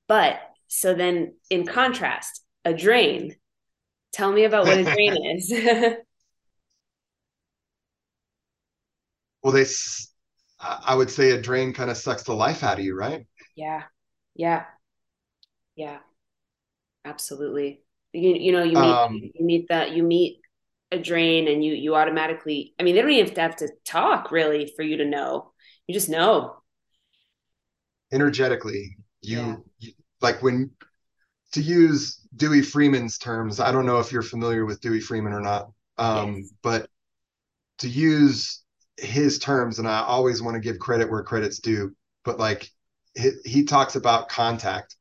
but 0.07 0.39
so 0.67 0.93
then 0.95 1.35
in 1.49 1.65
contrast, 1.67 2.43
a 2.65 2.73
drain. 2.73 3.35
Tell 4.13 4.31
me 4.31 4.45
about 4.45 4.65
what 4.65 4.79
a 4.79 4.83
drain 4.83 5.15
is. 5.37 5.53
well, 9.43 9.53
they, 9.53 9.65
I 10.61 10.95
would 10.95 11.09
say 11.09 11.31
a 11.31 11.41
drain 11.41 11.73
kind 11.73 11.89
of 11.89 11.97
sucks 11.97 12.23
the 12.23 12.33
life 12.33 12.63
out 12.63 12.79
of 12.79 12.85
you, 12.85 12.95
right? 12.95 13.25
Yeah. 13.55 13.83
Yeah. 14.35 14.65
Yeah. 15.75 15.99
Absolutely 17.03 17.81
you, 18.13 18.33
you 18.35 18.51
know 18.51 18.63
you 18.63 18.73
meet 18.73 18.91
um, 18.91 19.15
you 19.15 19.45
meet 19.45 19.67
that 19.69 19.91
you 19.91 20.03
meet 20.03 20.41
a 20.91 20.97
drain 20.97 21.47
and 21.47 21.63
you 21.63 21.73
you 21.73 21.95
automatically 21.95 22.73
i 22.79 22.83
mean 22.83 22.95
they 22.95 23.01
don't 23.01 23.11
even 23.11 23.25
have 23.25 23.35
to 23.35 23.41
have 23.41 23.55
to 23.57 23.69
talk 23.85 24.31
really 24.31 24.71
for 24.75 24.83
you 24.83 24.97
to 24.97 25.05
know 25.05 25.51
you 25.87 25.93
just 25.93 26.09
know 26.09 26.57
energetically 28.11 28.97
you, 29.21 29.37
yeah. 29.37 29.55
you 29.79 29.91
like 30.19 30.41
when 30.43 30.71
to 31.53 31.61
use 31.61 32.19
Duey 32.35 32.65
Freeman's 32.65 33.17
terms 33.17 33.59
i 33.59 33.71
don't 33.71 33.85
know 33.85 33.99
if 33.99 34.11
you're 34.11 34.21
familiar 34.21 34.65
with 34.65 34.81
Duey 34.81 35.01
Freeman 35.01 35.33
or 35.33 35.41
not 35.41 35.69
um, 35.97 36.37
yes. 36.37 36.53
but 36.61 36.89
to 37.79 37.87
use 37.87 38.60
his 39.01 39.39
terms 39.39 39.79
and 39.79 39.87
i 39.87 40.01
always 40.01 40.41
want 40.41 40.55
to 40.55 40.61
give 40.61 40.79
credit 40.79 41.09
where 41.09 41.23
credit's 41.23 41.59
due 41.59 41.93
but 42.23 42.39
like 42.39 42.69
he, 43.15 43.31
he 43.43 43.63
talks 43.63 43.95
about 43.95 44.29
contact 44.29 44.95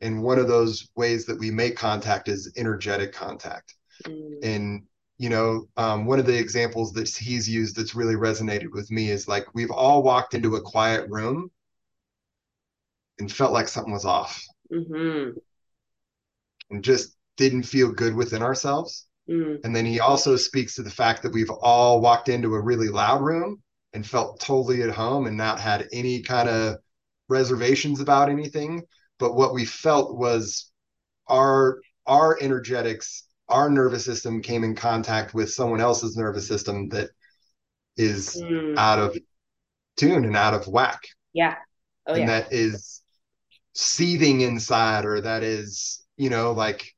and 0.00 0.22
one 0.22 0.38
of 0.38 0.48
those 0.48 0.88
ways 0.96 1.26
that 1.26 1.38
we 1.38 1.50
make 1.50 1.76
contact 1.76 2.28
is 2.28 2.52
energetic 2.56 3.12
contact 3.12 3.74
mm. 4.04 4.38
and 4.42 4.82
you 5.18 5.28
know 5.28 5.68
um, 5.76 6.06
one 6.06 6.18
of 6.18 6.26
the 6.26 6.36
examples 6.36 6.92
that 6.92 7.08
he's 7.08 7.48
used 7.48 7.76
that's 7.76 7.94
really 7.94 8.14
resonated 8.14 8.72
with 8.72 8.90
me 8.90 9.10
is 9.10 9.28
like 9.28 9.46
we've 9.54 9.70
all 9.70 10.02
walked 10.02 10.34
into 10.34 10.56
a 10.56 10.62
quiet 10.62 11.08
room 11.10 11.50
and 13.18 13.30
felt 13.30 13.52
like 13.52 13.68
something 13.68 13.92
was 13.92 14.06
off 14.06 14.42
mm-hmm. 14.72 15.38
and 16.70 16.82
just 16.82 17.14
didn't 17.36 17.62
feel 17.64 17.92
good 17.92 18.14
within 18.14 18.42
ourselves 18.42 19.06
mm. 19.28 19.58
and 19.64 19.74
then 19.74 19.84
he 19.84 20.00
also 20.00 20.36
speaks 20.36 20.74
to 20.74 20.82
the 20.82 20.90
fact 20.90 21.22
that 21.22 21.32
we've 21.32 21.50
all 21.50 22.00
walked 22.00 22.28
into 22.28 22.54
a 22.54 22.60
really 22.60 22.88
loud 22.88 23.22
room 23.22 23.62
and 23.92 24.06
felt 24.06 24.40
totally 24.40 24.82
at 24.82 24.90
home 24.90 25.26
and 25.26 25.36
not 25.36 25.60
had 25.60 25.88
any 25.92 26.22
kind 26.22 26.48
of 26.48 26.76
reservations 27.28 28.00
about 28.00 28.28
anything 28.28 28.82
but 29.18 29.34
what 29.34 29.54
we 29.54 29.64
felt 29.64 30.16
was 30.16 30.70
our 31.28 31.80
our 32.06 32.38
energetics 32.40 33.28
our 33.48 33.70
nervous 33.70 34.04
system 34.04 34.40
came 34.40 34.64
in 34.64 34.74
contact 34.74 35.34
with 35.34 35.50
someone 35.50 35.80
else's 35.80 36.16
nervous 36.16 36.46
system 36.46 36.88
that 36.88 37.10
is 37.96 38.42
mm. 38.42 38.76
out 38.76 38.98
of 38.98 39.16
tune 39.96 40.24
and 40.24 40.36
out 40.36 40.54
of 40.54 40.66
whack 40.66 41.00
yeah 41.32 41.56
oh, 42.06 42.14
and 42.14 42.22
yeah. 42.22 42.26
that 42.26 42.52
is 42.52 43.02
seething 43.74 44.40
inside 44.42 45.04
or 45.04 45.20
that 45.20 45.42
is 45.42 46.04
you 46.16 46.28
know 46.28 46.52
like 46.52 46.92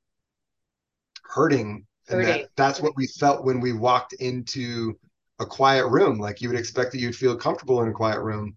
hurting, 1.34 1.66
hurting. 1.66 1.86
And 2.10 2.24
that 2.24 2.48
that's 2.56 2.80
what 2.80 2.96
we 2.96 3.06
felt 3.06 3.44
when 3.44 3.60
we 3.60 3.72
walked 3.72 4.12
into 4.14 4.98
a 5.40 5.46
quiet 5.46 5.86
room. 5.88 6.18
Like 6.18 6.40
you 6.40 6.48
would 6.48 6.58
expect 6.58 6.92
that 6.92 6.98
you'd 6.98 7.16
feel 7.16 7.36
comfortable 7.36 7.82
in 7.82 7.88
a 7.88 7.92
quiet 7.92 8.20
room 8.20 8.56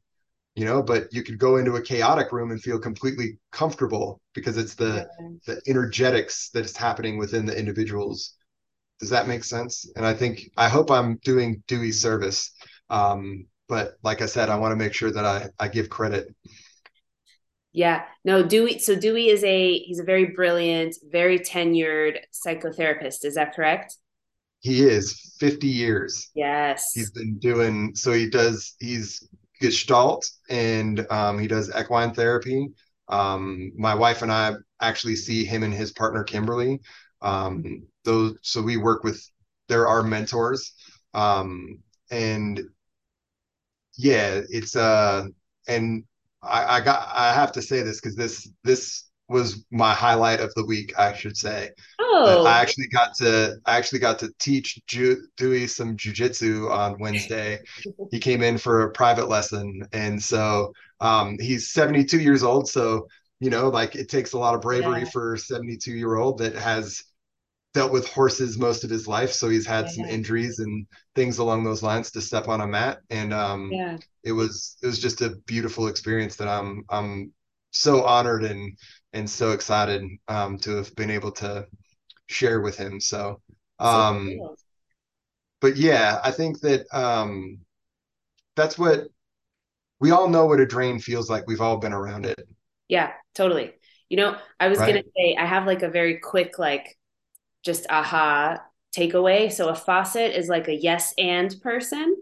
you 0.57 0.65
know 0.65 0.81
but 0.81 1.13
you 1.13 1.23
could 1.23 1.37
go 1.37 1.57
into 1.57 1.75
a 1.75 1.81
chaotic 1.81 2.31
room 2.31 2.49
and 2.49 2.61
feel 2.61 2.79
completely 2.79 3.37
comfortable 3.51 4.19
because 4.33 4.57
it's 4.57 4.73
the 4.73 5.07
the 5.45 5.61
energetics 5.67 6.49
that 6.49 6.65
is 6.65 6.75
happening 6.75 7.17
within 7.17 7.45
the 7.45 7.57
individuals. 7.57 8.33
Does 8.99 9.11
that 9.11 9.27
make 9.27 9.43
sense? 9.43 9.89
And 9.95 10.05
i 10.05 10.13
think 10.13 10.49
i 10.57 10.67
hope 10.67 10.89
i'm 10.89 11.17
doing 11.23 11.63
Duey 11.67 11.93
service. 11.93 12.51
Um, 12.89 13.45
but 13.69 13.93
like 14.01 14.21
i 14.21 14.25
said 14.25 14.49
i 14.49 14.57
want 14.57 14.71
to 14.71 14.83
make 14.83 14.93
sure 14.95 15.11
that 15.11 15.25
i 15.25 15.47
i 15.59 15.67
give 15.67 15.89
credit 15.89 16.35
yeah 17.78 18.03
no 18.25 18.43
Duey 18.43 18.82
so 18.82 18.95
Duey 18.95 19.28
is 19.28 19.43
a 19.43 19.80
he's 19.80 19.99
a 19.99 20.03
very 20.03 20.25
brilliant 20.25 20.95
very 21.09 21.39
tenured 21.39 22.17
psychotherapist 22.34 23.23
is 23.23 23.36
that 23.36 23.55
correct 23.55 23.95
he 24.59 24.82
is 24.82 25.36
50 25.39 25.67
years 25.67 26.30
yes 26.34 26.91
he's 26.93 27.11
been 27.11 27.38
doing 27.39 27.93
so 27.95 28.11
he 28.11 28.30
does 28.30 28.75
he's 28.80 29.28
Gestalt 29.59 30.30
and 30.49 31.05
um, 31.09 31.39
he 31.39 31.47
does 31.47 31.71
equine 31.75 32.13
therapy. 32.13 32.69
Um, 33.09 33.71
my 33.78 33.95
wife 33.95 34.21
and 34.21 34.32
I 34.32 34.53
actually 34.82 35.15
see 35.15 35.45
him 35.45 35.63
and 35.63 35.73
his 35.73 35.91
partner 35.91 36.23
Kimberly. 36.23 36.80
Um, 37.21 37.84
those 38.03 38.38
so 38.41 38.61
we 38.61 38.78
work 38.78 39.03
with 39.03 39.21
there 39.67 39.88
are 39.88 40.03
mentors. 40.03 40.73
Um, 41.13 41.80
and 42.11 42.61
yeah, 43.97 44.41
it's 44.49 44.75
uh 44.75 45.28
and 45.67 46.03
I, 46.41 46.77
I 46.77 46.81
got 46.81 47.07
I 47.13 47.33
have 47.33 47.51
to 47.53 47.61
say 47.61 47.81
this 47.81 47.99
because 47.99 48.15
this 48.15 48.49
this 48.63 49.03
was 49.29 49.65
my 49.71 49.93
highlight 49.93 50.39
of 50.39 50.53
the 50.55 50.65
week, 50.65 50.97
I 50.97 51.13
should 51.13 51.35
say. 51.35 51.71
Oh. 51.99 52.45
I 52.45 52.61
actually 52.61 52.88
got 52.88 53.13
to 53.15 53.57
I 53.65 53.77
actually 53.77 53.99
got 53.99 54.19
to 54.19 54.31
teach 54.39 54.79
Ju- 54.88 55.27
Duey 55.38 55.69
some 55.69 55.97
jujitsu 55.97 56.71
on 56.71 56.97
Wednesday. 56.99 57.59
he 58.11 58.19
came 58.19 58.41
in 58.41 58.57
for 58.57 58.83
a 58.83 58.91
private 58.91 59.27
lesson, 59.27 59.81
and 59.91 60.21
so 60.21 60.71
um, 61.01 61.38
he's 61.39 61.71
72 61.71 62.19
years 62.19 62.43
old. 62.43 62.69
So 62.69 63.07
you 63.39 63.49
know, 63.49 63.69
like 63.69 63.95
it 63.95 64.09
takes 64.09 64.33
a 64.33 64.38
lot 64.38 64.55
of 64.55 64.61
bravery 64.61 65.01
yeah. 65.01 65.09
for 65.09 65.33
a 65.33 65.38
72 65.38 65.91
year 65.91 66.15
old 66.15 66.39
that 66.39 66.55
has 66.55 67.03
dealt 67.74 67.91
with 67.91 68.07
horses 68.07 68.57
most 68.57 68.84
of 68.84 68.89
his 68.89 69.07
life. 69.07 69.32
So 69.32 69.49
he's 69.49 69.68
had 69.68 69.86
yeah. 69.86 69.91
some 69.91 70.05
injuries 70.05 70.59
and 70.59 70.88
things 71.15 71.38
along 71.38 71.63
those 71.63 71.84
lines 71.84 72.11
to 72.11 72.22
step 72.22 72.47
on 72.47 72.61
a 72.61 72.68
mat, 72.68 72.99
and 73.09 73.34
um, 73.34 73.70
yeah. 73.72 73.97
it 74.24 74.32
was 74.32 74.78
it 74.82 74.88
was 74.88 74.99
just 74.99 75.22
a 75.22 75.36
beautiful 75.45 75.88
experience 75.88 76.36
that 76.38 76.47
I'm 76.47 76.84
I'm 76.89 77.34
so 77.72 78.03
honored 78.03 78.43
and 78.43 78.78
and 79.13 79.30
so 79.30 79.51
excited 79.51 80.03
um, 80.28 80.57
to 80.59 80.76
have 80.78 80.95
been 80.95 81.11
able 81.11 81.32
to 81.32 81.68
share 82.28 82.61
with 82.61 82.78
him. 82.78 82.99
So, 82.99 83.41
um, 83.80 84.30
so 84.30 84.38
cool. 84.38 84.57
but 85.61 85.78
yeah, 85.78 86.20
I 86.24 86.32
think 86.32 86.59
that 86.61 86.86
um, 86.91 87.59
that's 88.55 88.78
what 88.78 89.07
we 89.99 90.11
all 90.11 90.28
know 90.28 90.45
what 90.45 90.59
a 90.59 90.65
drain 90.65 90.99
feels 90.99 91.30
like. 91.30 91.47
We've 91.47 91.61
all 91.61 91.78
been 91.78 91.93
around 91.93 92.26
it. 92.26 92.39
Yeah, 92.88 93.11
totally. 93.36 93.74
You 94.09 94.18
know, 94.18 94.38
I 94.59 94.68
was 94.68 94.80
right? 94.80 94.88
gonna 94.88 95.03
say 95.15 95.36
I 95.38 95.45
have 95.45 95.65
like 95.65 95.84
a 95.84 95.89
very 95.89 96.20
quick 96.20 96.57
like 96.59 96.97
just 97.68 97.86
aha 97.89 98.57
takeaway. 98.97 99.51
So 99.51 99.70
a 99.70 99.76
faucet 99.76 100.36
is 100.36 100.47
like 100.47 100.68
a 100.68 100.76
yes 100.76 101.13
and 101.20 101.53
person. 101.61 102.15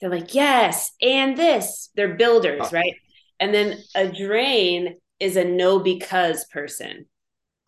They're 0.00 0.10
like, 0.10 0.34
yes, 0.34 0.92
and 1.00 1.36
this. 1.36 1.90
They're 1.96 2.14
builders, 2.14 2.60
oh. 2.62 2.70
right? 2.70 2.94
And 3.40 3.52
then 3.52 3.78
a 3.96 4.06
drain 4.06 4.96
is 5.18 5.36
a 5.36 5.44
no 5.44 5.80
because 5.80 6.44
person. 6.46 7.06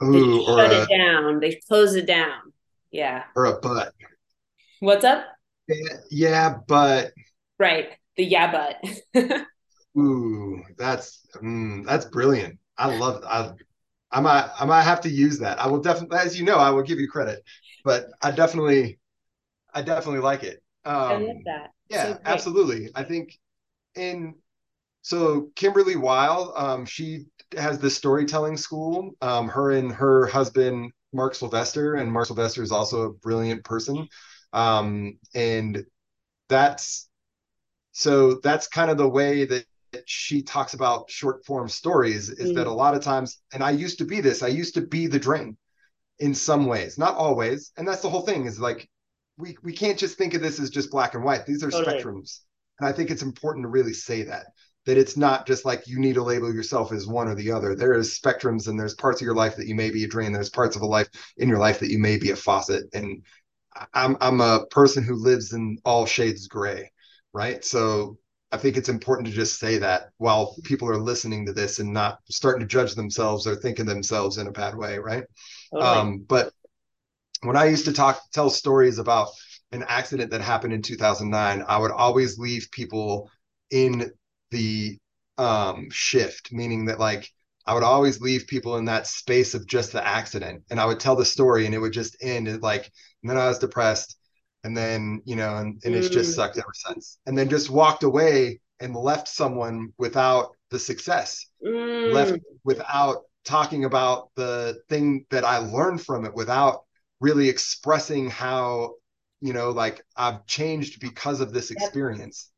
Ooh, 0.03 0.39
they 0.39 0.45
shut 0.45 0.73
a, 0.73 0.83
it 0.83 0.89
down. 0.97 1.41
They 1.41 1.61
close 1.67 1.95
it 1.95 2.07
down. 2.07 2.53
Yeah. 2.91 3.25
Or 3.35 3.47
a 3.47 3.61
but. 3.61 3.93
What's 4.81 5.05
up? 5.05 5.25
Yeah, 5.67 5.97
yeah 6.11 6.55
but. 6.67 7.13
Right. 7.59 7.91
The 8.17 8.25
yeah, 8.25 8.71
but. 9.15 9.47
Ooh, 9.99 10.63
that's 10.77 11.27
mm, 11.43 11.87
that's 11.87 12.07
brilliant. 12.07 12.59
I 12.77 12.97
love. 12.97 13.23
I 13.25 13.53
I 14.15 14.21
might 14.21 14.49
I 14.59 14.65
might 14.65 14.83
have 14.83 15.01
to 15.03 15.11
use 15.11 15.39
that. 15.41 15.61
I 15.61 15.67
will 15.67 15.81
definitely, 15.81 16.19
as 16.19 16.39
you 16.39 16.45
know, 16.45 16.57
I 16.57 16.71
will 16.71 16.83
give 16.83 16.99
you 16.99 17.09
credit, 17.09 17.43
but 17.85 18.07
I 18.23 18.31
definitely 18.31 18.99
I 19.73 19.83
definitely 19.83 20.21
like 20.21 20.45
it. 20.45 20.63
Um, 20.85 20.95
I 20.95 21.17
love 21.17 21.37
that. 21.47 21.71
Yeah, 21.91 22.15
so 22.15 22.19
absolutely. 22.25 22.91
I 22.95 23.03
think 23.03 23.39
in 23.95 24.37
so 25.03 25.51
Kimberly 25.57 25.97
Weil, 25.97 26.55
um, 26.57 26.87
she 26.87 27.27
has 27.57 27.79
this 27.79 27.97
storytelling 27.97 28.57
school. 28.57 29.13
Um, 29.21 29.49
her 29.49 29.73
and 29.73 29.93
her 29.93 30.27
husband 30.27 30.93
Mark 31.13 31.35
Sylvester, 31.35 31.95
and 31.95 32.13
Mark 32.13 32.27
Sylvester 32.27 32.63
is 32.63 32.73
also 32.73 33.03
a 33.03 33.13
brilliant 33.13 33.65
person. 33.65 34.09
Um, 34.53 35.19
and 35.35 35.85
that's 36.49 37.09
so 37.93 38.41
that's 38.43 38.69
kind 38.69 38.91
of 38.91 38.99
the 38.99 39.09
way 39.09 39.45
that 39.47 39.67
she 40.07 40.43
talks 40.43 40.75
about 40.75 41.11
short 41.11 41.45
form 41.45 41.69
stories 41.69 42.29
is 42.29 42.53
mm. 42.53 42.55
that 42.57 42.67
a 42.67 42.73
lot 42.73 42.95
of 42.95 43.03
times, 43.03 43.39
and 43.53 43.63
I 43.63 43.71
used 43.71 43.99
to 43.99 44.05
be 44.05 44.21
this, 44.21 44.43
I 44.43 44.49
used 44.49 44.75
to 44.75 44.81
be 44.83 45.07
the 45.07 45.19
drain 45.19 45.57
in 46.19 46.35
some 46.35 46.67
ways, 46.67 46.99
not 46.99 47.17
always. 47.17 47.73
And 47.77 47.87
that's 47.87 48.03
the 48.03 48.09
whole 48.09 48.23
thing 48.23 48.47
is 48.47 48.61
like, 48.61 48.89
we, 49.37 49.57
we 49.63 49.73
can't 49.73 49.99
just 49.99 50.17
think 50.17 50.35
of 50.35 50.43
this 50.43 50.61
as 50.61 50.71
just 50.71 50.91
black 50.91 51.15
and 51.15 51.25
white. 51.25 51.45
These 51.45 51.65
are 51.65 51.71
totally. 51.71 52.01
spectrums. 52.01 52.41
And 52.79 52.89
I 52.89 52.93
think 52.93 53.11
it's 53.11 53.23
important 53.23 53.65
to 53.65 53.69
really 53.69 53.93
say 53.93 54.23
that, 54.23 54.47
that 54.87 54.99
it's 54.99 55.17
not 55.17 55.47
just 55.47 55.65
like 55.65 55.87
you 55.87 55.99
need 55.99 56.15
to 56.15 56.23
label 56.23 56.55
yourself 56.55 56.93
as 56.93 57.07
one 57.07 57.29
or 57.29 57.35
the 57.35 57.51
other. 57.51 57.75
There 57.75 57.95
is 57.95 58.19
spectrums 58.19 58.69
and 58.69 58.79
there's 58.79 58.95
parts 58.95 59.21
of 59.21 59.25
your 59.25 59.35
life 59.35 59.57
that 59.57 59.67
you 59.67 59.75
may 59.75 59.91
be 59.91 60.05
a 60.05 60.09
drain. 60.09 60.33
There's 60.33 60.51
parts 60.51 60.77
of 60.77 60.83
a 60.83 60.87
life 60.87 61.09
in 61.37 61.49
your 61.49 61.59
life 61.59 61.81
that 61.81 61.91
you 61.91 61.99
may 61.99 62.17
be 62.17 62.31
a 62.31 62.37
faucet. 62.37 62.85
And 62.93 63.25
I'm, 63.93 64.17
I'm 64.21 64.41
a 64.41 64.67
person 64.67 65.03
who 65.03 65.15
lives 65.17 65.53
in 65.53 65.79
all 65.85 66.07
shades 66.07 66.47
gray. 66.47 66.93
Right. 67.33 67.65
So 67.65 68.19
I 68.55 68.57
think 68.57 68.77
it's 68.77 68.89
important 68.89 69.27
to 69.27 69.35
just 69.35 69.59
say 69.59 69.79
that 69.79 70.11
while 70.19 70.55
people 70.63 70.89
are 70.89 70.97
listening 70.97 71.45
to 71.47 71.53
this 71.53 71.81
and 71.81 71.93
not 71.93 72.21
starting 72.31 72.61
to 72.61 72.67
judge 72.67 72.95
themselves 72.95 73.49
or 73.49 73.57
thinking 73.57 73.85
themselves 73.85 74.39
in 74.39 74.47
a 74.47 74.53
bad 74.53 74.77
way, 74.77 74.97
right? 74.97 75.25
Totally. 75.73 75.91
Um, 75.91 76.19
but 76.29 76.53
when 77.43 77.57
I 77.57 77.65
used 77.65 77.87
to 77.87 77.93
talk, 77.93 78.21
tell 78.33 78.51
stories 78.51 78.99
about 78.99 79.31
an 79.73 79.85
accident 79.89 80.31
that 80.31 80.41
happened 80.41 80.73
in 80.73 80.83
2009, 80.83 81.65
I 81.67 81.77
would 81.77 81.91
always 81.91 82.39
leave 82.39 82.69
people 82.71 83.29
in 83.73 84.13
the 84.53 84.99
um, 85.37 85.89
shift, 85.91 86.53
meaning 86.53 86.85
that 86.85 87.01
like 87.01 87.29
I 87.67 87.75
would 87.75 87.83
always 87.83 88.21
leave 88.21 88.47
people 88.47 88.77
in 88.77 88.85
that 88.85 89.09
space 89.09 89.55
of 89.55 89.67
just 89.67 89.91
the 89.91 90.07
accident, 90.07 90.63
and 90.71 90.79
I 90.79 90.85
would 90.85 91.01
tell 91.01 91.17
the 91.17 91.25
story, 91.25 91.67
and 91.67 91.75
it 91.75 91.79
would 91.79 91.93
just 91.93 92.17
end 92.23 92.63
like, 92.63 92.89
and 93.23 93.31
then 93.31 93.37
I 93.37 93.49
was 93.49 93.59
depressed, 93.59 94.17
and 94.65 94.77
then 94.77 95.23
you 95.25 95.37
know 95.37 95.57
and, 95.57 95.81
and 95.85 95.95
it's 95.95 96.09
just 96.09 96.33
mm. 96.33 96.35
sucked 96.35 96.59
ever 96.59 96.73
since. 96.73 97.19
And 97.27 97.37
then 97.37 97.49
just 97.49 97.71
walked 97.71 98.03
away 98.03 98.61
and 98.81 98.97
left 98.97 99.29
someone 99.29 99.93
without 99.99 100.51
the 100.71 100.79
success. 100.79 101.47
Mm. 101.65 102.13
left 102.13 102.39
without 102.65 103.23
talking 103.45 103.85
about 103.85 104.31
the 104.37 104.81
thing 104.89 105.27
that 105.31 105.45
i 105.45 105.59
learned 105.59 106.03
from 106.03 106.25
it 106.25 106.35
without 106.35 106.85
really 107.21 107.49
expressing 107.49 108.29
how 108.29 108.95
you 109.41 109.53
know 109.53 109.71
like 109.71 110.03
i've 110.17 110.45
changed 110.47 111.01
because 111.01 111.41
of 111.41 111.53
this 111.53 111.71
experience 111.71 112.51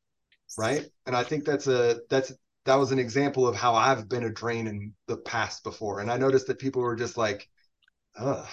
right? 0.59 0.87
And 1.07 1.17
i 1.17 1.23
think 1.23 1.45
that's 1.45 1.67
a 1.67 2.01
that's 2.09 2.33
that 2.65 2.77
was 2.77 2.93
an 2.93 2.99
example 2.99 3.47
of 3.47 3.55
how 3.55 3.75
i've 3.75 4.09
been 4.09 4.25
a 4.25 4.31
drain 4.31 4.67
in 4.67 4.95
the 5.07 5.17
past 5.19 5.63
before. 5.65 6.01
And 6.01 6.11
i 6.11 6.17
noticed 6.17 6.47
that 6.47 6.59
people 6.59 6.83
were 6.83 6.97
just 6.97 7.17
like 7.17 7.49
Ugh, 8.19 8.47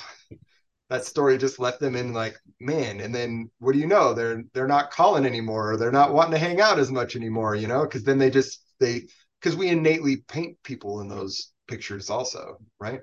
that 0.93 1.05
story 1.05 1.39
just 1.39 1.57
left 1.57 1.79
them 1.79 1.95
in 1.95 2.13
like 2.13 2.37
man 2.59 2.99
and 2.99 3.13
then 3.15 3.49
what 3.57 3.73
do 3.73 3.79
you 3.79 3.87
know? 3.87 4.13
They're 4.13 4.43
they're 4.53 4.67
not 4.67 4.91
calling 4.91 5.25
anymore 5.25 5.71
or 5.71 5.77
they're 5.77 5.91
not 5.91 6.13
wanting 6.13 6.33
to 6.33 6.37
hang 6.37 6.61
out 6.61 6.77
as 6.77 6.91
much 6.91 7.15
anymore 7.15 7.55
you 7.55 7.65
know? 7.65 7.81
Because 7.81 8.03
then 8.03 8.19
they 8.19 8.29
just 8.29 8.63
they 8.79 9.07
because 9.41 9.57
we 9.57 9.69
innately 9.69 10.17
paint 10.17 10.55
people 10.63 11.01
in 11.01 11.07
those 11.07 11.51
pictures 11.67 12.11
also 12.11 12.59
right? 12.79 12.99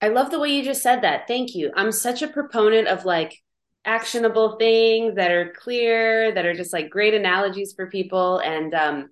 I 0.00 0.08
love 0.08 0.30
the 0.30 0.38
way 0.38 0.50
you 0.50 0.62
just 0.62 0.80
said 0.80 1.02
that. 1.02 1.26
Thank 1.26 1.56
you. 1.56 1.72
I'm 1.74 1.90
such 1.90 2.22
a 2.22 2.28
proponent 2.28 2.86
of 2.86 3.04
like 3.04 3.36
actionable 3.84 4.56
things 4.56 5.16
that 5.16 5.32
are 5.32 5.52
clear 5.58 6.30
that 6.32 6.46
are 6.46 6.54
just 6.54 6.72
like 6.72 6.88
great 6.88 7.14
analogies 7.14 7.72
for 7.74 7.90
people 7.90 8.38
and 8.38 8.74
um 8.74 9.08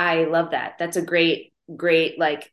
i 0.00 0.24
love 0.24 0.50
that. 0.50 0.74
That's 0.80 0.96
a 0.96 1.02
great 1.02 1.52
great 1.76 2.18
like 2.18 2.52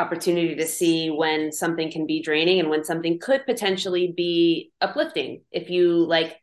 opportunity 0.00 0.54
to 0.56 0.66
see 0.66 1.10
when 1.10 1.52
something 1.52 1.90
can 1.90 2.06
be 2.06 2.22
draining 2.22 2.60
and 2.60 2.70
when 2.70 2.84
something 2.84 3.18
could 3.18 3.44
potentially 3.46 4.12
be 4.16 4.72
uplifting 4.80 5.42
if 5.52 5.70
you 5.70 6.04
like 6.06 6.36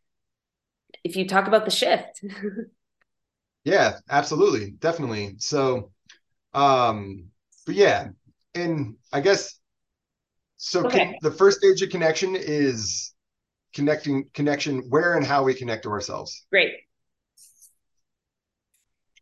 if 1.04 1.16
you 1.16 1.26
talk 1.28 1.46
about 1.46 1.64
the 1.64 1.70
shift. 1.70 2.24
Yeah 3.64 3.98
absolutely. 4.08 4.70
Definitely. 4.70 5.34
So 5.38 5.90
um 6.54 7.26
but 7.66 7.74
yeah 7.74 8.08
and 8.54 8.96
i 9.12 9.20
guess 9.20 9.60
so 10.56 10.86
okay. 10.86 10.98
can, 10.98 11.14
the 11.20 11.30
first 11.30 11.58
stage 11.58 11.82
of 11.82 11.90
connection 11.90 12.34
is 12.34 13.12
connecting 13.74 14.24
connection 14.32 14.80
where 14.88 15.14
and 15.16 15.26
how 15.26 15.44
we 15.44 15.52
connect 15.52 15.82
to 15.82 15.90
ourselves. 15.90 16.46
Great. 16.50 16.72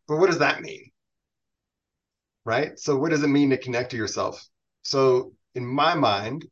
But 0.07 0.19
what 0.19 0.29
does 0.29 0.39
that 0.39 0.63
mean 0.63 0.93
right? 2.47 2.79
So 2.79 2.97
what 2.97 3.11
does 3.11 3.25
it 3.25 3.29
mean 3.29 3.51
to 3.51 3.59
connect 3.59 3.91
to 3.91 3.97
yourself? 3.97 4.43
So 4.83 5.33
in 5.57 5.67
my 5.67 5.95
mind, 5.95 6.47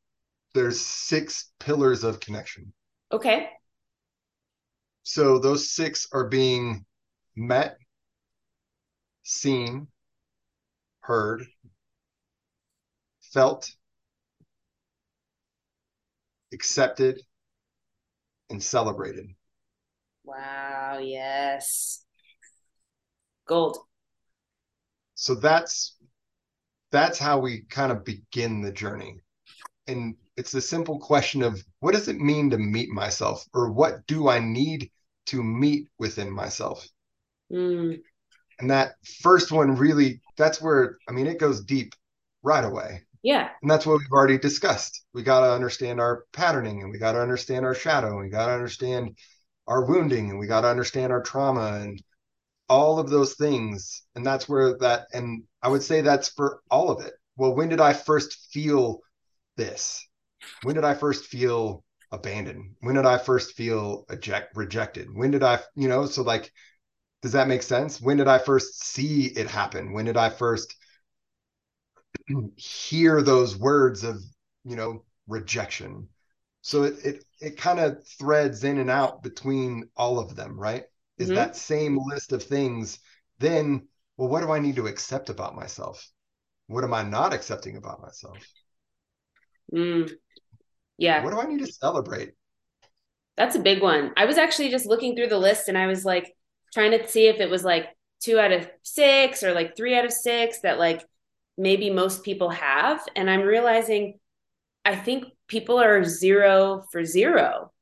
there's 0.52 0.80
six 0.80 1.52
pillars 1.60 2.02
of 2.02 2.20
connection. 2.20 2.72
Okay. 3.12 3.48
So 5.04 5.38
those 5.38 5.70
six 5.70 6.08
are 6.12 6.28
being 6.28 6.84
met, 7.36 7.76
seen, 9.22 9.86
heard, 11.00 11.44
felt, 13.32 13.70
accepted, 16.52 17.20
and 18.50 18.60
celebrated. 18.60 19.26
Wow, 20.24 20.98
yes. 21.00 22.04
Gold 23.46 23.78
so 25.14 25.34
that's 25.34 25.96
that's 26.90 27.18
how 27.18 27.38
we 27.38 27.62
kind 27.62 27.90
of 27.90 28.04
begin 28.04 28.60
the 28.60 28.72
journey. 28.72 29.20
And 29.86 30.14
it's 30.36 30.52
the 30.52 30.60
simple 30.60 30.98
question 30.98 31.42
of 31.42 31.62
what 31.80 31.92
does 31.92 32.08
it 32.08 32.18
mean 32.20 32.50
to 32.50 32.58
meet 32.58 32.90
myself? 32.90 33.44
Or 33.52 33.70
what 33.72 34.06
do 34.06 34.28
i 34.28 34.38
need 34.38 34.90
to 35.26 35.42
meet 35.42 35.88
within 35.98 36.30
myself? 36.30 36.86
Mm. 37.52 38.00
and 38.58 38.70
that 38.70 38.94
first 39.20 39.52
one 39.52 39.76
really 39.76 40.22
that's 40.38 40.60
where 40.60 40.96
i 41.08 41.12
mean 41.12 41.26
it 41.26 41.38
goes 41.38 41.62
deep 41.62 41.92
right 42.44 42.64
away. 42.64 43.02
Yeah. 43.22 43.48
And 43.62 43.70
that's 43.70 43.86
what 43.86 43.98
we've 43.98 44.12
already 44.12 44.38
discussed. 44.38 45.02
We 45.14 45.22
got 45.22 45.40
to 45.40 45.52
understand 45.52 45.98
our 45.98 46.24
patterning 46.32 46.82
and 46.82 46.92
we 46.92 46.98
got 46.98 47.12
to 47.12 47.22
understand 47.22 47.64
our 47.64 47.74
shadow 47.74 48.12
and 48.12 48.20
we 48.20 48.28
got 48.28 48.46
to 48.46 48.52
understand 48.52 49.16
our 49.66 49.84
wounding 49.84 50.30
and 50.30 50.38
we 50.38 50.46
got 50.46 50.60
to 50.60 50.68
understand 50.68 51.10
our 51.10 51.22
trauma 51.22 51.80
and 51.82 52.02
all 52.68 52.98
of 52.98 53.10
those 53.10 53.34
things 53.34 54.02
and 54.14 54.24
that's 54.24 54.48
where 54.48 54.76
that 54.78 55.06
and 55.12 55.42
i 55.62 55.68
would 55.68 55.82
say 55.82 56.00
that's 56.00 56.28
for 56.30 56.60
all 56.70 56.90
of 56.90 57.04
it. 57.04 57.12
Well 57.36 57.54
when 57.54 57.68
did 57.68 57.80
i 57.80 57.92
first 57.92 58.50
feel 58.52 59.00
this? 59.56 60.06
When 60.62 60.74
did 60.74 60.84
i 60.84 60.94
first 60.94 61.26
feel 61.26 61.84
abandoned? 62.12 62.76
When 62.80 62.94
did 62.94 63.06
i 63.06 63.18
first 63.18 63.54
feel 63.56 64.06
eject, 64.10 64.56
rejected? 64.56 65.08
When 65.12 65.30
did 65.30 65.42
i 65.42 65.60
you 65.74 65.88
know 65.88 66.06
so 66.06 66.22
like 66.22 66.50
does 67.22 67.32
that 67.32 67.48
make 67.48 67.62
sense? 67.62 68.00
When 68.00 68.16
did 68.16 68.28
i 68.28 68.38
first 68.38 68.84
see 68.84 69.26
it 69.26 69.48
happen? 69.48 69.92
When 69.92 70.04
did 70.06 70.16
i 70.16 70.30
first 70.30 70.74
hear 72.56 73.22
those 73.22 73.56
words 73.56 74.04
of 74.04 74.22
you 74.64 74.76
know 74.76 75.04
rejection? 75.26 76.08
So 76.62 76.84
it 76.84 76.94
it, 77.04 77.24
it 77.40 77.56
kind 77.58 77.78
of 77.80 78.06
threads 78.18 78.64
in 78.64 78.78
and 78.78 78.90
out 78.90 79.22
between 79.22 79.90
all 79.96 80.18
of 80.18 80.34
them 80.34 80.58
right 80.58 80.84
is 81.18 81.28
mm-hmm. 81.28 81.36
that 81.36 81.56
same 81.56 81.98
list 82.06 82.32
of 82.32 82.42
things 82.42 82.98
then 83.38 83.86
well 84.16 84.28
what 84.28 84.40
do 84.40 84.50
i 84.50 84.58
need 84.58 84.76
to 84.76 84.86
accept 84.86 85.30
about 85.30 85.54
myself 85.54 86.08
what 86.66 86.84
am 86.84 86.94
I 86.94 87.02
not 87.02 87.34
accepting 87.34 87.76
about 87.76 88.00
myself? 88.00 88.38
Mm. 89.72 90.10
Yeah. 90.98 91.22
What 91.22 91.32
do 91.32 91.40
I 91.40 91.46
need 91.46 91.64
to 91.64 91.72
celebrate? 91.72 92.32
That's 93.36 93.56
a 93.56 93.60
big 93.60 93.82
one. 93.82 94.12
I 94.16 94.26
was 94.26 94.38
actually 94.38 94.70
just 94.70 94.86
looking 94.86 95.16
through 95.16 95.28
the 95.28 95.38
list 95.38 95.68
and 95.68 95.76
I 95.76 95.86
was 95.86 96.04
like 96.04 96.34
trying 96.72 96.92
to 96.92 97.06
see 97.08 97.26
if 97.26 97.40
it 97.40 97.50
was 97.50 97.64
like 97.64 97.88
two 98.20 98.38
out 98.38 98.52
of 98.52 98.68
six 98.82 99.42
or 99.42 99.52
like 99.52 99.76
three 99.76 99.96
out 99.96 100.04
of 100.04 100.12
six 100.12 100.60
that 100.60 100.78
like 100.78 101.04
maybe 101.58 101.90
most 101.90 102.22
people 102.22 102.50
have. 102.50 103.02
And 103.16 103.28
I'm 103.28 103.42
realizing 103.42 104.18
I 104.84 104.94
think 104.94 105.24
people 105.48 105.80
are 105.80 106.04
zero 106.04 106.84
for 106.92 107.04
zero 107.04 107.72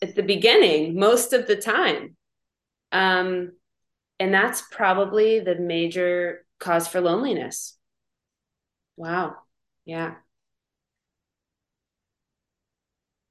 at 0.00 0.14
the 0.14 0.22
beginning 0.22 0.98
most 0.98 1.32
of 1.32 1.46
the 1.46 1.56
time. 1.56 2.16
Um, 2.92 3.52
and 4.20 4.32
that's 4.32 4.62
probably 4.70 5.40
the 5.40 5.56
major 5.56 6.44
cause 6.60 6.86
for 6.86 7.00
loneliness. 7.00 7.76
Wow. 8.96 9.34
Yeah. 9.84 10.14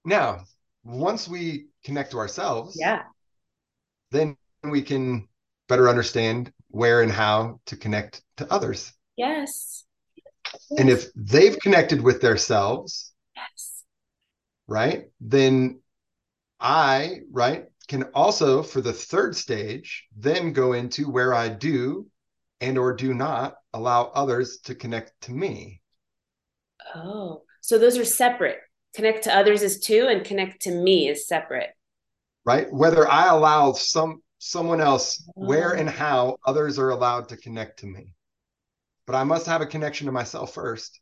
Now, 0.04 0.46
once 0.84 1.28
we 1.28 1.68
connect 1.86 2.12
to 2.12 2.18
ourselves, 2.18 2.76
yeah, 2.80 3.04
then 4.10 4.36
we 4.64 4.82
can 4.82 5.28
better 5.68 5.88
understand 5.88 6.52
where 6.70 7.02
and 7.02 7.12
how 7.12 7.60
to 7.68 7.78
connect 7.78 8.24
to 8.38 8.52
others. 8.52 8.92
Yes. 9.16 9.86
And 10.78 10.90
if 10.90 11.14
they've 11.16 11.58
connected 11.60 12.02
with 12.02 12.20
themselves, 12.20 13.14
yes. 13.36 13.84
right, 14.68 15.06
then 15.22 15.80
I, 16.60 17.20
right, 17.32 17.66
can 17.88 18.04
also 18.14 18.64
for 18.64 18.82
the 18.82 18.94
third 18.94 19.36
stage 19.36 20.08
then 20.16 20.54
go 20.54 20.74
into 20.74 21.10
where 21.10 21.34
I 21.34 21.50
do 21.50 22.08
and 22.62 22.78
or 22.78 22.94
do 22.94 23.14
not 23.14 23.56
allow 23.74 24.04
others 24.14 24.60
to 24.66 24.76
connect 24.76 25.14
to 25.22 25.32
me. 25.32 25.82
Oh, 26.96 27.44
so 27.62 27.78
those 27.78 27.98
are 27.98 28.06
separate. 28.06 28.60
Connect 28.96 29.24
to 29.24 29.36
others 29.36 29.64
is 29.64 29.80
two 29.80 30.08
and 30.10 30.26
connect 30.26 30.64
to 30.64 30.72
me 30.72 31.08
is 31.08 31.28
separate. 31.28 31.72
Right? 32.46 32.72
Whether 32.72 33.08
I 33.10 33.28
allow 33.28 33.74
some 33.74 34.22
someone 34.40 34.82
else 34.82 35.24
oh. 35.28 35.46
where 35.46 35.72
and 35.72 35.90
how 35.90 36.38
others 36.46 36.80
are 36.80 36.90
allowed 36.90 37.30
to 37.30 37.38
connect 37.38 37.80
to 37.80 37.86
me. 37.86 38.14
But 39.06 39.16
I 39.16 39.24
must 39.24 39.46
have 39.46 39.62
a 39.62 39.66
connection 39.66 40.06
to 40.06 40.12
myself 40.12 40.54
first. 40.54 41.00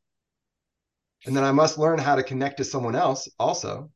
And 1.26 1.36
then 1.36 1.44
I 1.44 1.52
must 1.52 1.78
learn 1.78 2.00
how 2.00 2.16
to 2.16 2.24
connect 2.24 2.58
to 2.58 2.64
someone 2.64 2.96
else 2.96 3.30
also. 3.38 3.92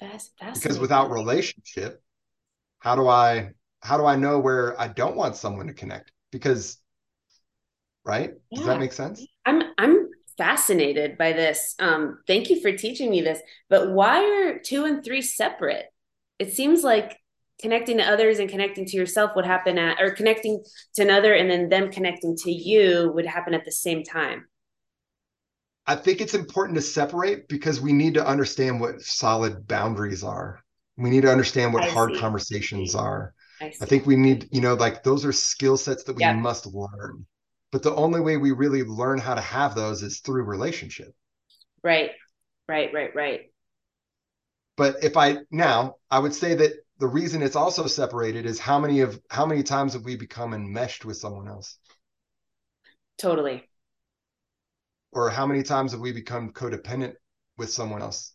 That's, 0.00 0.30
that's 0.40 0.60
because 0.60 0.78
without 0.78 1.10
relationship, 1.10 2.02
how 2.78 2.96
do 2.96 3.08
I 3.08 3.50
how 3.80 3.96
do 3.96 4.06
I 4.06 4.16
know 4.16 4.38
where 4.38 4.80
I 4.80 4.88
don't 4.88 5.16
want 5.16 5.36
someone 5.36 5.66
to 5.68 5.74
connect? 5.74 6.12
Because 6.32 6.78
right? 8.04 8.32
Yeah. 8.50 8.58
Does 8.58 8.66
that 8.66 8.80
make 8.80 8.92
sense? 8.92 9.24
I'm 9.44 9.62
I'm 9.78 10.08
fascinated 10.36 11.18
by 11.18 11.32
this. 11.32 11.74
Um, 11.78 12.20
thank 12.26 12.48
you 12.48 12.60
for 12.60 12.72
teaching 12.72 13.10
me 13.10 13.20
this. 13.20 13.40
But 13.68 13.90
why 13.90 14.24
are 14.24 14.58
two 14.58 14.84
and 14.84 15.04
three 15.04 15.22
separate? 15.22 15.86
It 16.38 16.52
seems 16.52 16.82
like 16.82 17.18
connecting 17.60 17.98
to 17.98 18.04
others 18.04 18.38
and 18.38 18.48
connecting 18.48 18.86
to 18.86 18.96
yourself 18.96 19.32
would 19.34 19.44
happen 19.44 19.78
at, 19.78 20.00
or 20.00 20.12
connecting 20.12 20.62
to 20.94 21.02
another 21.02 21.34
and 21.34 21.50
then 21.50 21.68
them 21.68 21.90
connecting 21.90 22.36
to 22.36 22.52
you 22.52 23.10
would 23.14 23.26
happen 23.26 23.52
at 23.52 23.64
the 23.64 23.72
same 23.72 24.04
time. 24.04 24.46
I 25.86 25.96
think 25.96 26.20
it's 26.20 26.34
important 26.34 26.76
to 26.76 26.82
separate 26.82 27.48
because 27.48 27.80
we 27.80 27.92
need 27.92 28.14
to 28.14 28.26
understand 28.26 28.80
what 28.80 29.00
solid 29.00 29.66
boundaries 29.66 30.22
are. 30.22 30.62
We 30.98 31.10
need 31.10 31.22
to 31.22 31.32
understand 31.32 31.72
what 31.72 31.84
I 31.84 31.88
hard 31.88 32.12
see. 32.12 32.18
conversations 32.18 32.94
mm-hmm. 32.94 33.06
are. 33.06 33.34
I, 33.60 33.72
I, 33.80 33.86
think 33.86 34.06
we 34.06 34.16
need, 34.16 34.48
you 34.52 34.60
know, 34.60 34.74
like 34.74 35.02
those 35.02 35.24
are 35.24 35.32
skill 35.32 35.76
sets 35.76 36.04
that 36.04 36.16
we 36.16 36.32
must 36.32 36.66
learn. 36.66 37.26
But 37.70 37.82
the 37.82 37.94
only 37.94 38.20
way 38.20 38.36
we 38.36 38.52
really 38.52 38.82
learn 38.82 39.18
how 39.18 39.34
to 39.34 39.40
have 39.40 39.74
those 39.74 40.02
is 40.02 40.20
through 40.20 40.44
relationship. 40.44 41.14
Right. 41.82 42.10
Right, 42.68 42.92
right, 42.92 43.14
right. 43.14 43.40
But 44.76 45.02
if 45.02 45.16
I 45.16 45.38
now, 45.50 45.96
I 46.10 46.18
would 46.18 46.34
say 46.34 46.54
that 46.54 46.72
the 46.98 47.06
reason 47.06 47.42
it's 47.42 47.56
also 47.56 47.86
separated 47.86 48.46
is 48.46 48.58
how 48.58 48.78
many 48.78 49.00
of 49.00 49.20
how 49.30 49.46
many 49.46 49.62
times 49.62 49.94
have 49.94 50.04
we 50.04 50.16
become 50.16 50.54
enmeshed 50.54 51.04
with 51.04 51.16
someone 51.16 51.48
else? 51.48 51.78
Totally. 53.18 53.68
Or 55.12 55.30
how 55.30 55.46
many 55.46 55.62
times 55.62 55.92
have 55.92 56.00
we 56.00 56.12
become 56.12 56.52
codependent 56.52 57.14
with 57.56 57.72
someone 57.72 58.02
else? 58.02 58.34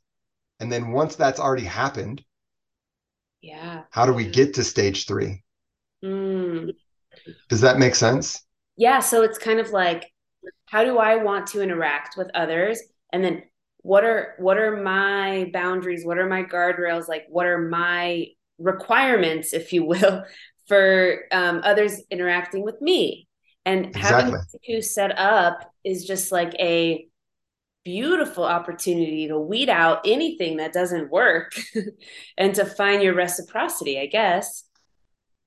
And 0.59 0.71
then 0.71 0.91
once 0.91 1.15
that's 1.15 1.39
already 1.39 1.65
happened, 1.65 2.23
yeah. 3.43 3.81
How 3.91 4.05
do 4.05 4.13
we 4.13 4.25
get 4.25 4.53
to 4.53 4.63
stage 4.63 5.05
three? 5.05 5.43
Mm. 6.03 6.73
Does 7.49 7.59
that 7.61 7.77
make 7.77 7.93
sense? 7.93 8.41
Yeah. 8.77 9.01
So 9.01 9.21
it's 9.21 9.37
kind 9.37 9.59
of 9.59 9.71
like, 9.71 10.09
how 10.65 10.85
do 10.85 10.97
I 10.97 11.17
want 11.17 11.47
to 11.47 11.61
interact 11.61 12.15
with 12.17 12.31
others? 12.33 12.81
And 13.11 13.21
then 13.21 13.43
what 13.79 14.05
are 14.05 14.35
what 14.39 14.57
are 14.57 14.81
my 14.81 15.49
boundaries? 15.51 16.05
What 16.05 16.17
are 16.17 16.27
my 16.27 16.43
guardrails? 16.43 17.09
Like 17.09 17.25
what 17.29 17.45
are 17.45 17.67
my 17.67 18.27
requirements, 18.59 19.53
if 19.53 19.73
you 19.73 19.83
will, 19.83 20.23
for 20.67 21.19
um, 21.33 21.59
others 21.65 22.01
interacting 22.09 22.63
with 22.63 22.81
me? 22.81 23.27
And 23.65 23.87
exactly. 23.87 24.31
having 24.31 24.45
to 24.67 24.81
set 24.81 25.19
up 25.19 25.69
is 25.83 26.05
just 26.05 26.31
like 26.31 26.53
a 26.59 27.07
beautiful 27.83 28.43
opportunity 28.43 29.27
to 29.27 29.37
weed 29.37 29.69
out 29.69 30.01
anything 30.05 30.57
that 30.57 30.73
doesn't 30.73 31.11
work 31.11 31.53
and 32.37 32.55
to 32.55 32.65
find 32.65 33.03
your 33.03 33.13
reciprocity, 33.13 33.99
I 33.99 34.05
guess. 34.05 34.63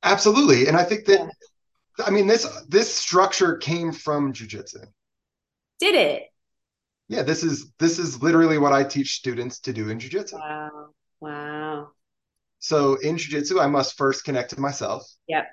Absolutely. 0.02 0.68
And 0.68 0.76
I 0.76 0.84
think 0.84 1.06
that 1.06 1.20
yeah. 1.20 2.04
I 2.04 2.10
mean 2.10 2.26
this 2.26 2.46
this 2.68 2.94
structure 2.94 3.56
came 3.56 3.92
from 3.92 4.32
jujitsu. 4.32 4.86
Did 5.80 5.94
it? 5.94 6.22
Yeah, 7.08 7.22
this 7.22 7.42
is 7.42 7.72
this 7.78 7.98
is 7.98 8.22
literally 8.22 8.58
what 8.58 8.72
I 8.72 8.84
teach 8.84 9.14
students 9.14 9.60
to 9.60 9.72
do 9.72 9.88
in 9.88 9.98
jujitsu. 9.98 10.34
Wow. 10.34 10.88
Wow. 11.20 11.88
So 12.58 12.96
in 12.96 13.16
jujitsu, 13.16 13.60
I 13.60 13.66
must 13.66 13.96
first 13.96 14.24
connect 14.24 14.50
to 14.50 14.60
myself. 14.60 15.08
Yep. 15.28 15.46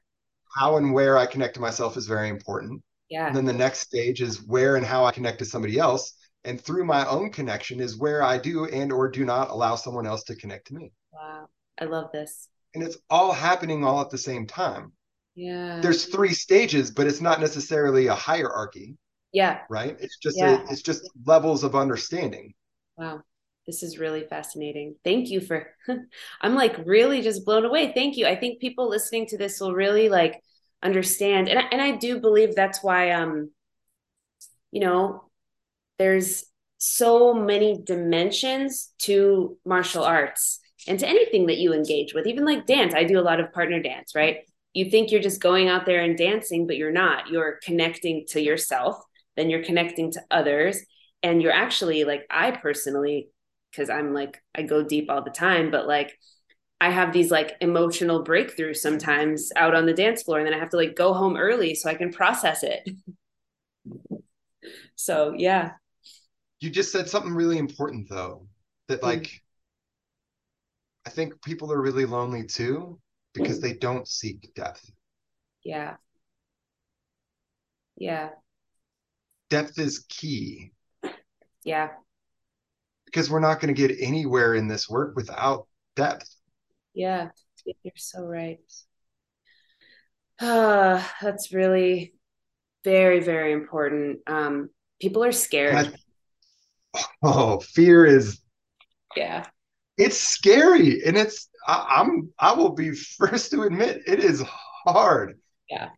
How 0.56 0.78
and 0.78 0.94
where 0.94 1.18
I 1.18 1.26
connect 1.26 1.56
to 1.56 1.62
myself 1.62 1.98
is 1.98 2.08
very 2.08 2.30
important. 2.30 2.82
Yeah. 3.10 3.28
And 3.28 3.36
then 3.36 3.46
the 3.46 3.54
next 3.54 3.80
stage 3.80 4.22
is 4.22 4.46
where 4.46 4.76
and 4.76 4.86
how 4.86 5.06
I 5.06 5.12
connect 5.12 5.40
to 5.40 5.46
somebody 5.46 5.78
else 5.78 6.14
and 6.46 6.60
through 6.60 6.86
my 6.86 7.08
own 7.08 7.32
connection 7.32 7.80
is 7.80 7.98
where 7.98 8.24
i 8.24 8.38
do 8.38 8.66
and 8.66 8.92
or 8.92 9.10
do 9.10 9.26
not 9.26 9.50
allow 9.50 9.76
someone 9.76 10.06
else 10.06 10.24
to 10.24 10.36
connect 10.36 10.68
to 10.68 10.76
me. 10.76 10.92
Wow. 11.12 11.48
I 11.80 11.86
love 11.86 12.12
this. 12.12 12.50
And 12.74 12.84
it's 12.84 12.98
all 13.10 13.32
happening 13.32 13.84
all 13.84 14.02
at 14.02 14.10
the 14.10 14.18
same 14.18 14.48
time. 14.48 14.94
Yeah. 15.36 15.80
There's 15.82 16.06
three 16.06 16.34
stages 16.34 16.92
but 16.92 17.08
it's 17.08 17.22
not 17.22 17.40
necessarily 17.40 18.08
a 18.08 18.16
hierarchy. 18.16 18.98
Yeah. 19.32 19.62
Right? 19.70 19.98
It's 20.00 20.18
just 20.18 20.38
yeah. 20.38 20.62
a, 20.62 20.72
it's 20.72 20.82
just 20.82 21.10
levels 21.26 21.64
of 21.64 21.76
understanding. 21.76 22.54
Wow. 22.98 23.22
This 23.66 23.82
is 23.82 23.98
really 23.98 24.26
fascinating. 24.26 24.96
Thank 25.04 25.30
you 25.30 25.40
for 25.40 25.68
i'm 26.42 26.56
like 26.56 26.78
really 26.86 27.22
just 27.22 27.46
blown 27.46 27.66
away. 27.66 27.94
Thank 27.94 28.18
you. 28.18 28.28
I 28.28 28.36
think 28.36 28.60
people 28.60 28.90
listening 28.90 29.28
to 29.28 29.38
this 29.38 29.60
will 29.60 29.74
really 29.74 30.10
like 30.10 30.42
understand. 30.82 31.48
And, 31.48 31.64
and 31.72 31.82
i 31.82 31.92
do 31.92 32.20
believe 32.20 32.56
that's 32.56 32.84
why 32.84 33.12
um 33.12 33.52
you 34.72 34.82
know 34.82 35.30
there's 35.98 36.46
so 36.78 37.34
many 37.34 37.82
dimensions 37.82 38.92
to 39.00 39.58
martial 39.66 40.04
arts 40.04 40.60
and 40.86 41.00
to 41.00 41.08
anything 41.08 41.46
that 41.46 41.58
you 41.58 41.74
engage 41.74 42.14
with, 42.14 42.28
even 42.28 42.44
like 42.44 42.66
dance. 42.66 42.94
I 42.94 43.06
do 43.06 43.20
a 43.20 43.22
lot 43.22 43.40
of 43.40 43.54
partner 43.54 43.82
dance, 43.82 44.14
right? 44.16 44.40
You 44.74 44.90
think 44.90 45.10
you're 45.10 45.22
just 45.22 45.42
going 45.42 45.70
out 45.70 45.86
there 45.86 46.02
and 46.02 46.18
dancing, 46.18 46.68
but 46.68 46.76
you're 46.76 46.92
not. 46.92 47.30
You're 47.30 47.60
connecting 47.64 48.26
to 48.30 48.42
yourself, 48.42 48.98
then 49.38 49.50
you're 49.50 49.64
connecting 49.64 50.12
to 50.12 50.22
others. 50.30 50.82
And 51.22 51.42
you're 51.42 51.54
actually 51.54 52.04
like, 52.04 52.26
I 52.30 52.52
personally, 52.52 53.30
because 53.72 53.90
I'm 53.90 54.14
like, 54.14 54.42
I 54.54 54.64
go 54.64 54.84
deep 54.84 55.10
all 55.10 55.24
the 55.24 55.30
time, 55.30 55.72
but 55.72 55.88
like, 55.88 56.18
I 56.82 56.90
have 56.90 57.14
these 57.14 57.32
like 57.32 57.56
emotional 57.62 58.26
breakthroughs 58.26 58.78
sometimes 58.78 59.52
out 59.56 59.74
on 59.74 59.86
the 59.86 59.94
dance 59.94 60.24
floor, 60.24 60.40
and 60.40 60.46
then 60.46 60.54
I 60.54 60.60
have 60.60 60.72
to 60.72 60.78
like 60.78 60.98
go 60.98 61.14
home 61.14 61.38
early 61.38 61.76
so 61.76 61.90
I 61.90 61.96
can 61.96 62.12
process 62.12 62.62
it. 62.64 62.90
so, 64.96 65.34
yeah 65.38 65.72
you 66.64 66.70
just 66.70 66.92
said 66.92 67.10
something 67.10 67.34
really 67.34 67.58
important 67.58 68.08
though 68.10 68.48
that 68.88 69.00
hmm. 69.00 69.06
like 69.06 69.24
mm. 69.24 69.40
i 71.06 71.10
think 71.10 71.42
people 71.44 71.72
are 71.72 71.82
really 71.82 72.06
lonely 72.06 72.46
too 72.46 73.00
because 73.34 73.60
they 73.60 73.74
don't 73.74 74.08
seek 74.08 74.54
depth 74.54 74.92
yeah. 75.64 75.96
Yeah. 77.96 78.30
Depth 79.50 79.80
is 79.80 80.06
key. 80.10 80.72
Yeah. 81.64 81.90
Because 83.06 83.30
we're 83.30 83.40
not 83.40 83.62
going 83.62 83.74
to 83.74 83.88
get 83.88 83.98
anywhere 84.00 84.56
in 84.56 84.68
this 84.68 84.90
work 84.90 85.16
without 85.16 85.68
depth 85.96 86.30
yeah. 86.96 87.30
You're 87.66 87.94
so 87.96 88.24
right. 88.24 88.60
Uh, 90.40 91.02
that's 91.22 91.52
really 91.54 92.14
very 92.84 93.20
very 93.20 93.54
important. 93.54 94.20
Um 94.28 94.70
people 95.02 95.24
are 95.24 95.32
scared 95.32 95.98
oh 97.24 97.60
fear 97.60 98.06
is 98.06 98.40
yeah. 99.16 99.46
It's 99.98 100.18
scary 100.18 101.04
and 101.06 101.16
it's 101.16 101.50
I, 101.68 101.98
i'm 102.00 102.30
i 102.40 102.52
will 102.54 102.72
be 102.72 102.92
first 103.18 103.52
to 103.52 103.64
admit 103.64 104.02
it 104.08 104.20
is 104.20 104.42
hard. 104.42 105.40
Yeah. 105.70 105.90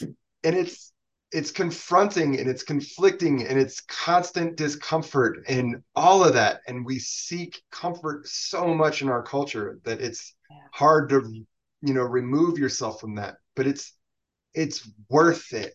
And 0.00 0.56
it's 0.56 0.92
it's 1.32 1.50
confronting 1.50 2.40
and 2.40 2.48
it's 2.48 2.62
conflicting 2.62 3.46
and 3.46 3.58
it's 3.58 3.80
constant 3.82 4.56
discomfort 4.56 5.44
and 5.48 5.82
all 5.94 6.24
of 6.24 6.34
that 6.34 6.60
and 6.66 6.84
we 6.84 6.98
seek 6.98 7.62
comfort 7.70 8.26
so 8.26 8.74
much 8.74 9.00
in 9.02 9.08
our 9.08 9.22
culture 9.22 9.78
that 9.84 10.00
it's 10.00 10.34
yeah. 10.50 10.56
hard 10.72 11.08
to 11.10 11.44
you 11.82 11.94
know 11.94 12.02
remove 12.02 12.58
yourself 12.58 13.00
from 13.00 13.14
that 13.16 13.36
but 13.54 13.66
it's 13.66 13.94
it's 14.54 14.88
worth 15.08 15.52
it. 15.52 15.74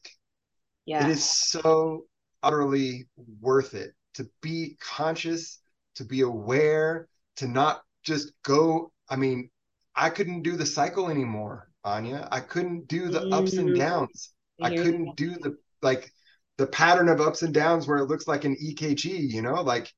Yeah. 0.86 1.06
it 1.06 1.12
is 1.12 1.24
so 1.24 2.06
utterly 2.44 3.08
worth 3.40 3.74
it 3.74 3.94
to 4.16 4.28
be 4.42 4.78
conscious 4.82 5.60
to 5.96 6.04
be 6.04 6.22
aware 6.22 7.08
to 7.36 7.48
not 7.48 7.82
just 8.04 8.32
go 8.44 8.92
i 9.10 9.16
mean 9.16 9.50
i 9.96 10.10
couldn't 10.10 10.42
do 10.42 10.56
the 10.56 10.66
cycle 10.66 11.10
anymore 11.10 11.70
anya 11.84 12.28
i 12.32 12.40
couldn't 12.40 12.88
do 12.88 13.10
the 13.10 13.20
mm-hmm. 13.20 13.34
ups 13.34 13.54
and 13.54 13.70
mm-hmm. 13.70 13.80
downs 13.80 14.34
I 14.62 14.76
couldn't 14.76 15.16
do 15.16 15.32
the 15.32 15.58
like 15.82 16.12
the 16.58 16.68
pattern 16.68 17.10
of 17.10 17.20
ups 17.20 17.42
and 17.42 17.54
downs 17.54 17.88
where 17.88 17.98
it 17.98 18.06
looks 18.06 18.28
like 18.28 18.46
an 18.46 18.56
EKG, 18.56 19.32
you 19.32 19.42
know, 19.42 19.62
like 19.62 19.92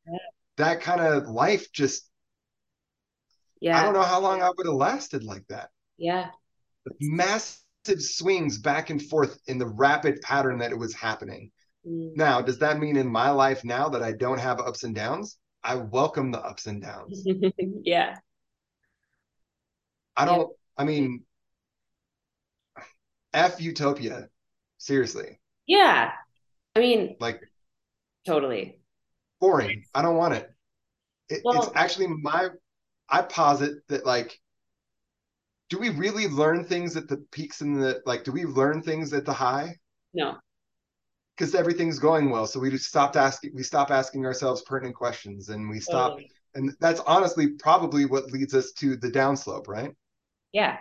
that 0.57 0.82
kind 0.82 1.01
of 1.01 1.28
life 1.28 1.72
just 1.72 2.09
yeah. 3.61 3.80
I 3.80 3.84
don't 3.84 3.93
know 3.93 4.03
how 4.03 4.20
long 4.20 4.41
I 4.41 4.49
would 4.55 4.65
have 4.65 4.76
lasted 4.76 5.24
like 5.24 5.45
that. 5.49 5.70
Yeah. 5.97 6.30
Massive 6.99 7.57
swings 7.97 8.57
back 8.59 8.89
and 8.89 9.01
forth 9.01 9.39
in 9.47 9.57
the 9.57 9.65
rapid 9.65 10.22
pattern 10.22 10.59
that 10.59 10.72
it 10.72 10.78
was 10.78 10.93
happening. 10.93 11.51
Mm. 11.88 12.15
Now, 12.15 12.41
does 12.41 12.59
that 12.59 12.79
mean 12.79 12.97
in 12.97 13.07
my 13.07 13.29
life 13.29 13.63
now 13.63 13.89
that 13.89 14.03
I 14.03 14.11
don't 14.11 14.39
have 14.39 14.59
ups 14.59 14.83
and 14.83 14.93
downs? 14.93 15.38
I 15.63 15.75
welcome 15.75 16.31
the 16.31 16.39
ups 16.39 16.65
and 16.65 16.81
downs. 16.81 17.25
yeah. 17.83 18.15
I 20.15 20.25
don't, 20.25 20.51
I 20.77 20.83
mean, 20.83 21.23
F 23.33 23.61
utopia. 23.61 24.29
Seriously. 24.77 25.39
Yeah. 25.67 26.11
I 26.75 26.79
mean, 26.79 27.15
like, 27.19 27.41
totally. 28.25 28.79
Boring. 29.39 29.83
I 29.93 30.01
don't 30.01 30.15
want 30.15 30.33
it. 30.33 30.49
it 31.29 31.41
well, 31.43 31.63
it's 31.63 31.71
actually 31.75 32.07
my, 32.07 32.49
I 33.09 33.21
posit 33.21 33.88
that, 33.89 34.05
like, 34.05 34.39
do 35.69 35.77
we 35.77 35.89
really 35.89 36.27
learn 36.27 36.63
things 36.63 36.95
at 36.95 37.07
the 37.07 37.17
peaks 37.31 37.61
and 37.61 37.81
the, 37.81 38.01
like, 38.05 38.23
do 38.23 38.31
we 38.31 38.45
learn 38.45 38.81
things 38.81 39.13
at 39.13 39.25
the 39.25 39.33
high? 39.33 39.75
No. 40.13 40.38
Because 41.38 41.53
everything's 41.53 41.99
going 41.99 42.31
well. 42.31 42.47
So 42.47 42.59
we 42.59 42.71
just 42.71 42.88
stopped 42.88 43.15
asking, 43.15 43.51
we 43.53 43.61
stop 43.61 43.91
asking 43.91 44.25
ourselves 44.25 44.63
pertinent 44.63 44.95
questions 44.95 45.49
and 45.49 45.69
we 45.69 45.79
stop. 45.79 46.11
Totally. 46.11 46.31
And 46.55 46.73
that's 46.79 46.99
honestly 47.01 47.49
probably 47.49 48.05
what 48.05 48.31
leads 48.31 48.55
us 48.55 48.71
to 48.73 48.95
the 48.95 49.09
downslope, 49.09 49.67
right? 49.67 49.91
Yeah. 50.51 50.77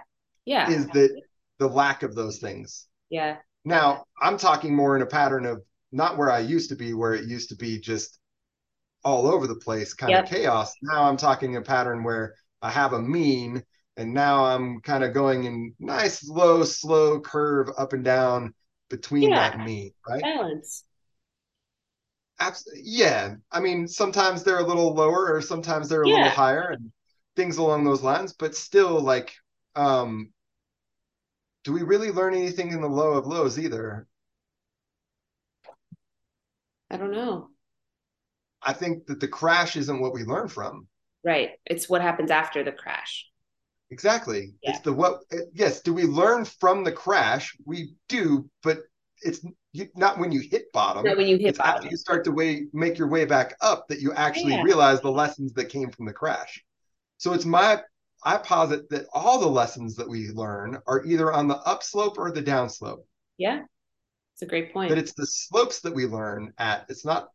Yeah. 0.46 0.70
Is 0.70 0.86
that 0.88 1.20
the 1.58 1.68
lack 1.68 2.02
of 2.02 2.14
those 2.14 2.38
things. 2.38 2.86
Yeah. 3.10 3.36
Now, 3.64 4.04
I'm 4.20 4.38
talking 4.38 4.74
more 4.74 4.96
in 4.96 5.02
a 5.02 5.06
pattern 5.06 5.46
of 5.46 5.62
not 5.92 6.16
where 6.16 6.30
I 6.30 6.38
used 6.38 6.70
to 6.70 6.76
be, 6.76 6.94
where 6.94 7.14
it 7.14 7.26
used 7.26 7.48
to 7.50 7.56
be 7.56 7.78
just 7.78 8.18
all 9.04 9.26
over 9.26 9.46
the 9.46 9.56
place, 9.56 9.94
kind 9.94 10.10
yep. 10.10 10.24
of 10.24 10.30
chaos. 10.30 10.72
Now 10.82 11.04
I'm 11.04 11.16
talking 11.16 11.56
a 11.56 11.62
pattern 11.62 12.02
where 12.02 12.34
I 12.62 12.70
have 12.70 12.92
a 12.92 13.00
mean, 13.00 13.62
and 13.96 14.12
now 14.12 14.44
I'm 14.44 14.80
kind 14.80 15.04
of 15.04 15.14
going 15.14 15.44
in 15.44 15.74
nice, 15.78 16.28
low, 16.28 16.64
slow 16.64 17.20
curve 17.20 17.68
up 17.78 17.92
and 17.92 18.04
down 18.04 18.54
between 18.88 19.30
yeah. 19.30 19.50
that 19.50 19.64
mean, 19.64 19.92
right? 20.08 20.22
Balance. 20.22 20.84
Absolutely. 22.38 22.82
Yeah. 22.84 23.34
I 23.50 23.60
mean, 23.60 23.88
sometimes 23.88 24.44
they're 24.44 24.58
a 24.58 24.66
little 24.66 24.94
lower 24.94 25.34
or 25.34 25.40
sometimes 25.40 25.88
they're 25.88 26.02
a 26.02 26.08
yeah. 26.08 26.14
little 26.14 26.30
higher 26.30 26.68
and 26.70 26.92
things 27.34 27.56
along 27.58 27.84
those 27.84 28.02
lines, 28.02 28.32
but 28.32 28.54
still 28.54 29.00
like 29.00 29.34
um 29.74 30.30
do 31.64 31.72
we 31.72 31.82
really 31.82 32.12
learn 32.12 32.34
anything 32.34 32.70
in 32.70 32.80
the 32.80 32.88
low 32.88 33.14
of 33.14 33.26
lows 33.26 33.58
either? 33.58 34.06
I 36.90 36.96
don't 36.96 37.10
know. 37.10 37.48
I 38.62 38.72
think 38.72 39.06
that 39.06 39.18
the 39.18 39.28
crash 39.28 39.76
isn't 39.76 40.00
what 40.00 40.14
we 40.14 40.22
learn 40.22 40.48
from. 40.48 40.86
Right. 41.24 41.50
It's 41.66 41.88
what 41.88 42.02
happens 42.02 42.30
after 42.30 42.62
the 42.62 42.70
crash. 42.70 43.26
Exactly. 43.90 44.52
Yeah. 44.62 44.70
It's 44.70 44.80
the 44.80 44.92
what 44.92 45.20
eh, 45.32 45.38
yes, 45.52 45.80
do 45.80 45.94
we 45.94 46.04
learn 46.04 46.44
from 46.44 46.84
the 46.84 46.92
crash? 46.92 47.56
We 47.64 47.94
do, 48.08 48.48
but 48.62 48.80
it's 49.22 49.44
not 49.94 50.18
when 50.18 50.32
you 50.32 50.40
hit 50.40 50.72
bottom. 50.72 51.04
Not 51.04 51.16
when 51.16 51.28
you 51.28 51.36
hit 51.36 51.50
it's 51.50 51.58
bottom. 51.58 51.76
After 51.76 51.88
you 51.88 51.96
start 51.96 52.24
to 52.24 52.32
way 52.32 52.66
make 52.72 52.98
your 52.98 53.08
way 53.08 53.24
back 53.24 53.54
up 53.60 53.88
that 53.88 54.00
you 54.00 54.12
actually 54.12 54.54
yeah. 54.54 54.62
realize 54.62 55.00
the 55.00 55.10
lessons 55.10 55.52
that 55.54 55.66
came 55.66 55.90
from 55.90 56.06
the 56.06 56.12
crash. 56.12 56.64
So 57.18 57.32
it's 57.32 57.44
my 57.44 57.80
I 58.24 58.38
posit 58.38 58.88
that 58.90 59.06
all 59.12 59.38
the 59.38 59.46
lessons 59.46 59.94
that 59.96 60.08
we 60.08 60.28
learn 60.30 60.78
are 60.86 61.04
either 61.04 61.32
on 61.32 61.46
the 61.46 61.58
upslope 61.58 62.18
or 62.18 62.32
the 62.32 62.42
downslope. 62.42 63.04
Yeah. 63.38 63.62
It's 64.34 64.42
a 64.42 64.46
great 64.46 64.72
point. 64.72 64.88
But 64.88 64.98
it's 64.98 65.14
the 65.14 65.26
slopes 65.26 65.80
that 65.80 65.94
we 65.94 66.06
learn 66.06 66.52
at. 66.58 66.86
It's 66.88 67.04
not 67.04 67.28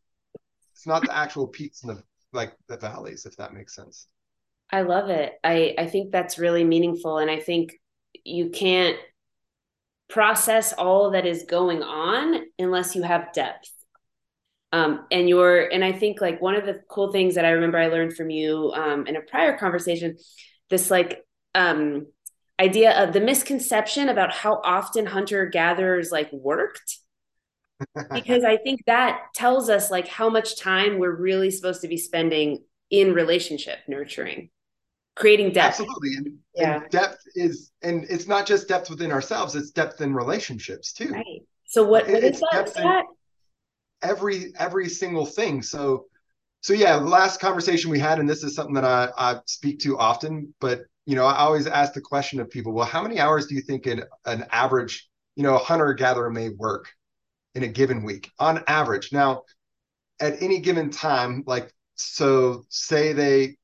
it's 0.73 0.85
not 0.85 1.03
the 1.03 1.15
actual 1.15 1.47
peaks 1.47 1.83
and 1.83 1.97
the 1.97 2.03
like 2.33 2.55
the 2.67 2.77
valleys, 2.77 3.25
if 3.25 3.35
that 3.37 3.53
makes 3.53 3.75
sense. 3.75 4.07
I 4.71 4.81
love 4.81 5.09
it. 5.09 5.33
I, 5.43 5.75
I 5.77 5.87
think 5.87 6.11
that's 6.11 6.39
really 6.39 6.63
meaningful. 6.63 7.17
And 7.17 7.29
I 7.29 7.39
think 7.39 7.73
you 8.23 8.49
can't 8.49 8.97
process 10.09 10.73
all 10.73 11.11
that 11.11 11.25
is 11.25 11.43
going 11.43 11.83
on 11.83 12.45
unless 12.57 12.95
you 12.95 13.03
have 13.03 13.33
depth. 13.33 13.69
Um, 14.73 15.05
and 15.11 15.27
you're, 15.27 15.67
and 15.67 15.83
I 15.83 15.91
think 15.91 16.21
like 16.21 16.41
one 16.41 16.55
of 16.55 16.65
the 16.65 16.81
cool 16.89 17.11
things 17.11 17.35
that 17.35 17.43
I 17.43 17.51
remember 17.51 17.77
I 17.77 17.87
learned 17.87 18.15
from 18.15 18.29
you 18.29 18.71
um, 18.73 19.05
in 19.05 19.17
a 19.17 19.21
prior 19.21 19.57
conversation 19.57 20.17
this 20.71 20.89
like 20.89 21.23
um 21.53 22.07
idea 22.59 23.03
of 23.03 23.13
the 23.13 23.19
misconception 23.19 24.09
about 24.09 24.31
how 24.31 24.59
often 24.63 25.05
hunter 25.05 25.45
gatherers 25.45 26.11
like 26.11 26.31
worked 26.33 26.97
because 28.13 28.43
i 28.43 28.57
think 28.57 28.81
that 28.87 29.19
tells 29.35 29.69
us 29.69 29.91
like 29.91 30.07
how 30.07 30.29
much 30.29 30.57
time 30.57 30.97
we're 30.97 31.15
really 31.15 31.51
supposed 31.51 31.81
to 31.81 31.87
be 31.87 31.97
spending 31.97 32.63
in 32.89 33.13
relationship 33.13 33.77
nurturing 33.87 34.49
creating 35.21 35.51
depth 35.51 35.79
absolutely 35.79 36.15
and, 36.17 36.37
yeah. 36.55 36.81
and 36.81 36.89
depth 36.89 37.21
is 37.35 37.71
and 37.81 38.05
it's 38.09 38.27
not 38.27 38.45
just 38.45 38.67
depth 38.67 38.89
within 38.89 39.11
ourselves 39.11 39.55
it's 39.55 39.71
depth 39.71 40.01
in 40.01 40.13
relationships 40.13 40.91
too 40.91 41.09
right 41.09 41.43
so 41.65 41.83
what, 41.83 42.05
what 42.07 42.23
is 42.23 42.41
that? 42.41 43.05
every 44.01 44.53
every 44.57 44.89
single 44.89 45.25
thing 45.25 45.61
so 45.61 46.05
so 46.61 46.73
yeah, 46.73 46.97
the 46.99 47.05
last 47.05 47.39
conversation 47.39 47.89
we 47.89 47.99
had, 47.99 48.19
and 48.19 48.29
this 48.29 48.43
is 48.43 48.55
something 48.55 48.75
that 48.75 48.85
I, 48.85 49.09
I 49.17 49.39
speak 49.45 49.79
to 49.79 49.97
often, 49.97 50.53
but 50.59 50.81
you 51.07 51.15
know, 51.15 51.25
I 51.25 51.37
always 51.37 51.65
ask 51.65 51.93
the 51.93 52.01
question 52.01 52.39
of 52.39 52.51
people, 52.51 52.71
well, 52.71 52.85
how 52.85 53.01
many 53.01 53.19
hours 53.19 53.47
do 53.47 53.55
you 53.55 53.61
think 53.61 53.87
an, 53.87 54.03
an 54.25 54.45
average, 54.51 55.09
you 55.35 55.41
know, 55.41 55.57
hunter 55.57 55.91
gatherer 55.93 56.29
may 56.29 56.49
work 56.49 56.87
in 57.55 57.63
a 57.63 57.67
given 57.67 58.03
week 58.03 58.29
on 58.37 58.63
average? 58.67 59.11
Now, 59.11 59.41
at 60.19 60.41
any 60.43 60.59
given 60.59 60.91
time, 60.91 61.43
like 61.47 61.73
so 61.95 62.63
say 62.69 63.13
they 63.13 63.57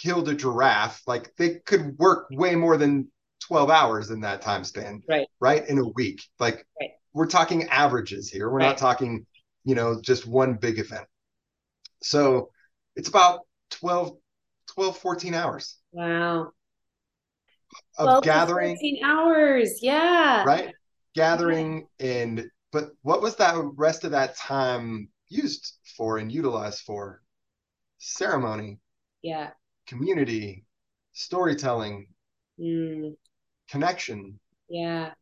killed 0.00 0.28
a 0.28 0.34
giraffe, 0.34 1.02
like 1.06 1.34
they 1.36 1.56
could 1.66 1.98
work 1.98 2.28
way 2.30 2.54
more 2.54 2.76
than 2.76 3.10
12 3.46 3.70
hours 3.70 4.10
in 4.10 4.20
that 4.20 4.42
time 4.42 4.64
span. 4.64 5.02
Right. 5.08 5.26
Right. 5.40 5.68
In 5.68 5.78
a 5.78 5.88
week. 5.88 6.22
Like 6.38 6.66
right. 6.80 6.90
we're 7.12 7.26
talking 7.26 7.68
averages 7.68 8.30
here. 8.30 8.50
We're 8.50 8.58
right. 8.58 8.66
not 8.66 8.78
talking, 8.78 9.26
you 9.64 9.74
know, 9.74 10.00
just 10.00 10.26
one 10.26 10.54
big 10.54 10.78
event. 10.78 11.06
So 12.02 12.50
it's 12.94 13.08
about 13.08 13.40
12, 13.70 14.16
12 14.74 14.98
14 14.98 15.34
hours. 15.34 15.76
Wow. 15.92 16.52
Of 17.98 18.22
gathering 18.22 18.76
14 18.76 19.04
hours. 19.04 19.78
Yeah. 19.82 20.44
Right. 20.44 20.72
Gathering 21.14 21.86
and 21.98 22.50
but 22.72 22.90
what 23.02 23.22
was 23.22 23.36
that 23.36 23.54
rest 23.76 24.04
of 24.04 24.10
that 24.10 24.36
time 24.36 25.08
used 25.28 25.78
for 25.96 26.18
and 26.18 26.30
utilized 26.30 26.80
for? 26.80 27.22
Ceremony. 27.98 28.80
Yeah. 29.22 29.50
Community, 29.86 30.64
storytelling, 31.12 32.08
mm. 32.60 33.14
connection. 33.70 34.38
Yeah. 34.68 35.12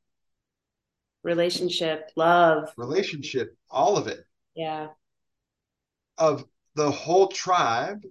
Relationship, 1.23 2.11
love. 2.17 2.71
Relationship, 2.77 3.57
all 3.71 3.97
of 3.97 4.09
it. 4.09 4.25
Yeah. 4.55 4.89
Of 6.19 6.45
the 6.75 6.91
whole 6.91 7.29
tribe, 7.29 8.03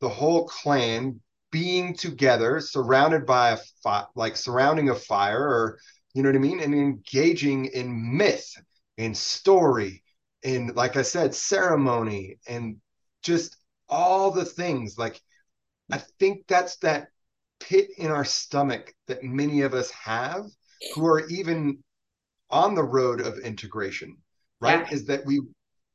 the 0.00 0.08
whole 0.08 0.46
clan 0.46 1.20
being 1.50 1.94
together, 1.94 2.60
surrounded 2.60 3.26
by 3.26 3.50
a 3.50 3.58
fi- 3.82 4.06
like 4.14 4.36
surrounding 4.36 4.90
a 4.90 4.94
fire, 4.94 5.40
or 5.40 5.78
you 6.14 6.22
know 6.22 6.28
what 6.28 6.36
I 6.36 6.40
mean, 6.40 6.60
and 6.60 6.74
engaging 6.74 7.66
in 7.66 8.16
myth, 8.16 8.54
in 8.96 9.14
story, 9.14 10.02
in 10.42 10.72
like 10.74 10.96
I 10.96 11.02
said, 11.02 11.34
ceremony, 11.34 12.38
and 12.46 12.76
just 13.22 13.56
all 13.88 14.30
the 14.30 14.44
things. 14.44 14.98
Like 14.98 15.20
I 15.90 15.98
think 16.18 16.46
that's 16.46 16.76
that 16.76 17.08
pit 17.60 17.88
in 17.98 18.10
our 18.10 18.24
stomach 18.24 18.94
that 19.06 19.22
many 19.22 19.62
of 19.62 19.74
us 19.74 19.90
have 19.90 20.44
who 20.94 21.06
are 21.06 21.26
even 21.28 21.82
on 22.50 22.74
the 22.74 22.84
road 22.84 23.20
of 23.20 23.38
integration 23.38 24.16
right 24.60 24.86
yeah. 24.86 24.94
is 24.94 25.06
that 25.06 25.26
we 25.26 25.40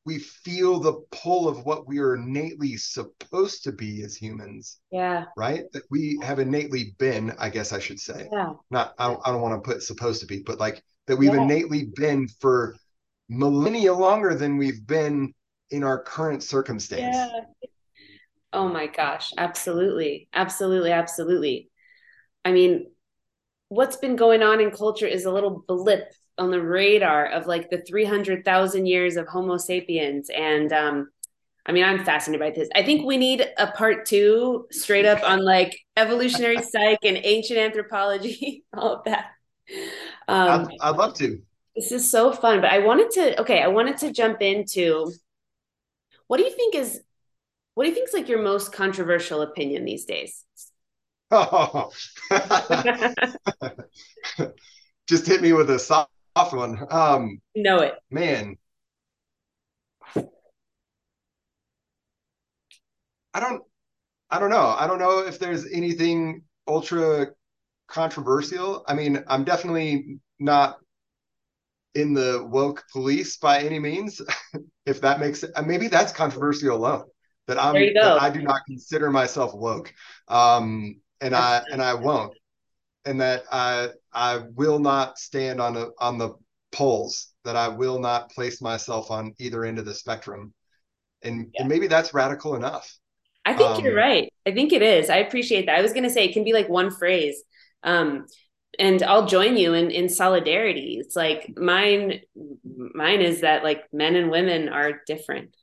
we 0.06 0.20
feel 0.20 0.80
the 0.80 1.02
pull 1.12 1.48
of 1.48 1.66
what 1.66 1.88
we 1.88 2.00
are 2.00 2.16
innately 2.16 2.76
supposed 2.76 3.64
to 3.64 3.72
be 3.72 4.04
as 4.04 4.16
humans. 4.16 4.80
Yeah. 4.92 5.26
Right. 5.38 5.64
That 5.72 5.84
we 5.90 6.20
have 6.22 6.40
innately 6.40 6.94
been, 6.98 7.34
I 7.40 7.50
guess 7.50 7.72
I 7.72 7.80
should 7.80 8.00
say. 8.00 8.28
Yeah. 8.32 8.54
Not, 8.70 8.94
I 8.98 9.08
don't, 9.08 9.22
I 9.26 9.32
don't 9.32 9.42
want 9.42 9.64
to 9.64 9.72
put 9.72 9.82
supposed 9.82 10.22
to 10.22 10.28
be, 10.28 10.44
but 10.46 10.60
like 10.60 10.84
that 11.08 11.16
we've 11.16 11.34
yeah. 11.34 11.42
innately 11.42 11.90
been 11.96 12.28
for 12.40 12.76
millennia 13.30 13.94
longer 13.94 14.36
than 14.36 14.58
we've 14.58 14.86
been 14.86 15.34
in 15.70 15.84
our 15.84 16.02
current 16.04 16.44
circumstance. 16.44 17.16
Yeah. 17.16 17.40
Oh 18.54 18.70
my 18.70 18.88
gosh, 18.88 19.34
absolutely. 19.38 20.28
Absolutely, 20.34 20.92
absolutely. 20.92 21.70
I 22.46 22.52
mean, 22.52 22.92
what's 23.70 23.98
been 23.98 24.16
going 24.16 24.44
on 24.44 24.62
in 24.62 24.72
culture 24.72 25.08
is 25.08 25.26
a 25.26 25.32
little 25.32 25.64
blip 25.68 26.12
on 26.38 26.52
the 26.52 26.62
radar 26.62 27.28
of 27.28 27.48
like 27.48 27.70
the 27.70 27.82
300,000 27.82 28.86
years 28.86 29.18
of 29.18 29.28
Homo 29.28 29.58
sapiens. 29.58 30.30
And 30.30 30.72
um, 30.72 31.10
I 31.66 31.72
mean, 31.72 31.84
I'm 31.84 32.04
fascinated 32.06 32.42
by 32.42 32.52
this. 32.52 32.70
I 32.76 32.84
think 32.84 33.06
we 33.06 33.18
need 33.18 33.48
a 33.58 33.68
part 33.68 34.06
two 34.06 34.68
straight 34.72 35.06
up 35.06 35.24
on 35.24 35.44
like 35.44 35.78
evolutionary 35.98 36.62
psych 36.72 37.00
and 37.04 37.20
ancient 37.24 37.60
anthropology, 37.60 38.66
all 38.78 38.98
of 38.98 39.06
that. 39.06 39.28
Um, 40.28 40.68
I'd, 40.72 40.90
I'd 40.90 40.98
love 40.98 41.16
to. 41.16 41.42
This 41.76 41.92
is 41.92 42.10
so 42.10 42.32
fun. 42.32 42.62
But 42.62 42.72
I 42.72 42.80
wanted 42.80 43.12
to, 43.12 43.42
okay, 43.42 43.62
I 43.62 43.68
wanted 43.68 43.98
to 43.98 44.12
jump 44.12 44.42
into 44.42 45.12
what 46.28 46.38
do 46.38 46.44
you 46.44 46.52
think 46.52 46.76
is, 46.76 47.02
what 47.76 47.84
do 47.84 47.90
you 47.90 47.96
think 47.96 48.08
is 48.08 48.14
like 48.14 48.30
your 48.30 48.42
most 48.42 48.72
controversial 48.72 49.42
opinion 49.42 49.86
these 49.86 50.06
days? 50.06 50.46
Oh, 51.32 51.92
just 55.08 55.26
hit 55.26 55.42
me 55.42 55.54
with 55.54 55.70
a 55.72 55.80
soft 55.80 56.10
one. 56.36 56.86
Um, 56.92 57.42
know 57.56 57.80
it, 57.80 57.96
man. 58.12 58.58
I 63.34 63.40
don't, 63.40 63.64
I 64.30 64.40
don't 64.40 64.52
know. 64.52 64.76
I 64.78 64.86
don't 64.86 65.00
know 65.00 65.26
if 65.26 65.40
there's 65.40 65.66
anything 65.72 66.44
ultra 66.68 67.30
controversial. 67.88 68.84
I 68.88 68.94
mean, 68.94 69.24
I'm 69.28 69.44
definitely 69.44 70.20
not 70.40 70.78
in 71.96 72.14
the 72.14 72.48
woke 72.48 72.84
police 72.92 73.38
by 73.38 73.60
any 73.60 73.80
means. 73.80 74.22
if 74.86 75.02
that 75.02 75.20
makes 75.20 75.42
it, 75.42 75.52
maybe 75.66 75.88
that's 75.88 76.12
controversial 76.12 76.76
alone. 76.76 77.06
That 77.48 77.62
I'm, 77.62 77.74
that 77.74 78.22
I 78.22 78.30
do 78.30 78.42
not 78.42 78.62
consider 78.66 79.12
myself 79.12 79.54
woke. 79.54 79.94
Um, 80.28 81.02
and 81.20 81.36
I 81.36 81.62
and 81.72 81.82
I 81.82 81.94
won't, 81.94 82.34
and 83.06 83.20
that 83.22 83.44
I 83.52 83.90
I 84.14 84.44
will 84.56 84.80
not 84.80 85.18
stand 85.18 85.60
on 85.60 85.76
a, 85.76 85.88
on 86.00 86.18
the 86.18 86.36
poles. 86.72 87.34
That 87.44 87.56
I 87.56 87.68
will 87.68 88.00
not 88.00 88.32
place 88.32 88.62
myself 88.62 89.12
on 89.12 89.34
either 89.40 89.66
end 89.66 89.80
of 89.80 89.86
the 89.86 89.94
spectrum, 89.94 90.54
and 91.22 91.50
yeah. 91.54 91.62
and 91.62 91.70
maybe 91.70 91.88
that's 91.88 92.14
radical 92.14 92.56
enough. 92.56 92.98
I 93.46 93.54
think 93.54 93.72
um, 93.72 93.84
you're 93.84 93.96
right. 93.96 94.32
I 94.46 94.52
think 94.52 94.72
it 94.72 94.82
is. 94.82 95.10
I 95.10 95.18
appreciate 95.18 95.66
that. 95.66 95.78
I 95.78 95.82
was 95.82 95.92
going 95.92 96.04
to 96.04 96.10
say 96.10 96.26
it 96.26 96.34
can 96.34 96.46
be 96.46 96.54
like 96.54 96.70
one 96.70 96.92
phrase. 96.92 97.44
Um, 97.84 98.26
and 98.80 99.04
I'll 99.04 99.28
join 99.28 99.58
you 99.58 99.74
in 99.74 99.92
in 99.92 100.10
solidarity. 100.10 100.98
It's 101.00 101.16
like 101.16 101.54
mine 101.56 102.22
mine 102.96 103.22
is 103.22 103.42
that 103.42 103.64
like 103.64 103.84
men 103.92 104.16
and 104.16 104.32
women 104.32 104.70
are 104.70 105.02
different. 105.06 105.56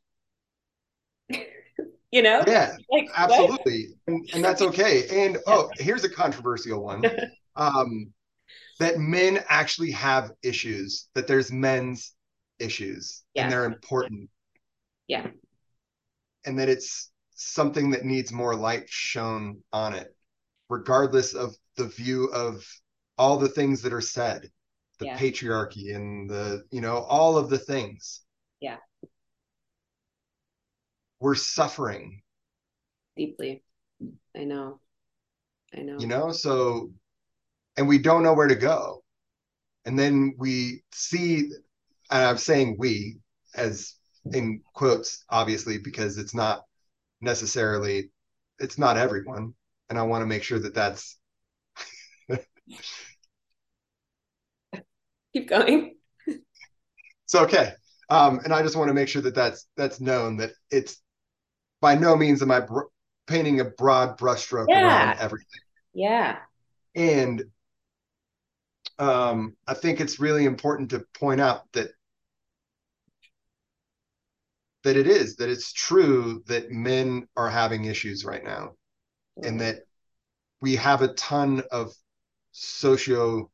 You 2.11 2.23
know? 2.23 2.43
Yeah 2.47 2.77
like, 2.91 3.09
absolutely. 3.15 3.89
And, 4.07 4.29
and, 4.35 4.45
that's 4.45 4.63
okay. 4.69 5.25
And 5.25 5.39
oh 5.47 5.71
here's 5.79 6.05
a 6.05 6.11
controversial 6.11 6.83
one. 6.83 7.05
Um 7.57 8.13
that 8.79 8.99
men 8.99 9.43
actually 9.49 9.91
have 9.91 10.31
issues 10.43 11.09
that 11.15 11.27
there's 11.27 11.51
men's 11.51 12.15
issues 12.61 13.25
and 13.35 13.51
they're 13.51 13.65
important. 13.65 14.31
Yeah. 15.09 15.27
And 16.47 16.59
that 16.61 16.69
it's 16.69 17.11
something 17.35 17.91
that 17.91 18.05
needs 18.05 18.33
more 18.33 18.55
light 18.55 18.89
shown 18.89 19.63
on 19.73 19.95
it 19.95 20.15
regardless 20.69 21.35
of 21.35 21.57
the 21.77 21.89
view 21.89 22.31
of 22.33 22.65
all 23.19 23.37
the 23.37 23.49
things 23.49 23.83
that 23.83 23.93
are 23.93 24.01
said 24.01 24.49
the 25.01 25.07
yeah. 25.07 25.19
patriarchy 25.19 25.95
and 25.97 26.31
the 26.31 26.63
you 26.71 26.81
know 26.81 26.99
all 26.99 27.37
of 27.37 27.51
the 27.51 27.59
things. 27.59 28.21
Yeah 28.61 28.77
we're 31.21 31.35
suffering 31.35 32.23
deeply. 33.17 33.63
I 34.37 34.45
know. 34.45 34.81
I 35.77 35.81
know. 35.83 35.99
You 35.99 36.07
know, 36.07 36.33
so 36.33 36.91
and 37.77 37.87
we 37.87 37.99
don't 37.99 38.23
know 38.23 38.35
where 38.35 38.49
to 38.49 38.57
go. 38.57 39.03
And 39.85 39.99
then 39.99 40.35
we 40.39 40.83
see, 40.93 41.51
and 42.11 42.25
I'm 42.25 42.39
saying 42.39 42.77
we 42.79 43.19
as 43.55 43.95
in 44.33 44.63
quotes, 44.75 45.25
obviously, 45.31 45.79
because 45.79 46.19
it's 46.19 46.35
not 46.35 46.65
necessarily, 47.21 48.11
it's 48.59 48.79
not 48.79 48.97
everyone. 48.97 49.55
And 49.89 49.99
I 49.99 50.03
want 50.03 50.23
to 50.23 50.27
make 50.27 50.43
sure 50.43 50.59
that 50.59 50.75
that's. 50.75 51.19
Keep 55.33 55.49
going. 55.49 55.95
it's 56.27 57.35
okay. 57.35 57.73
Um, 58.09 58.41
and 58.45 58.53
I 58.53 58.63
just 58.63 58.77
want 58.77 58.89
to 58.89 58.95
make 58.95 59.09
sure 59.09 59.23
that 59.23 59.35
that's 59.35 59.67
that's 59.77 60.01
known 60.01 60.37
that 60.39 60.51
it's 60.71 61.01
by 61.81 61.95
no 61.95 62.17
means 62.17 62.43
am 62.43 62.51
I 62.51 62.61
br- 62.61 62.83
painting 63.27 63.61
a 63.61 63.65
broad 63.65 64.19
brushstroke 64.19 64.67
yeah. 64.69 64.87
around 64.87 65.19
everything. 65.21 65.61
Yeah. 65.95 66.39
And 66.95 67.45
um, 68.99 69.57
I 69.67 69.75
think 69.75 70.01
it's 70.01 70.21
really 70.21 70.45
important 70.45 70.91
to 70.91 71.07
point 71.15 71.41
out 71.41 71.63
that 71.73 71.89
that 74.83 74.97
it 74.97 75.07
is 75.07 75.37
that 75.37 75.51
it's 75.51 75.73
true 75.73 76.43
that 76.47 76.71
men 76.71 77.29
are 77.37 77.51
having 77.51 77.85
issues 77.85 78.25
right 78.25 78.43
now, 78.43 78.73
mm-hmm. 79.39 79.49
and 79.49 79.61
that 79.61 79.81
we 80.61 80.77
have 80.77 81.03
a 81.03 81.15
ton 81.15 81.63
of 81.71 81.93
socio 82.53 83.51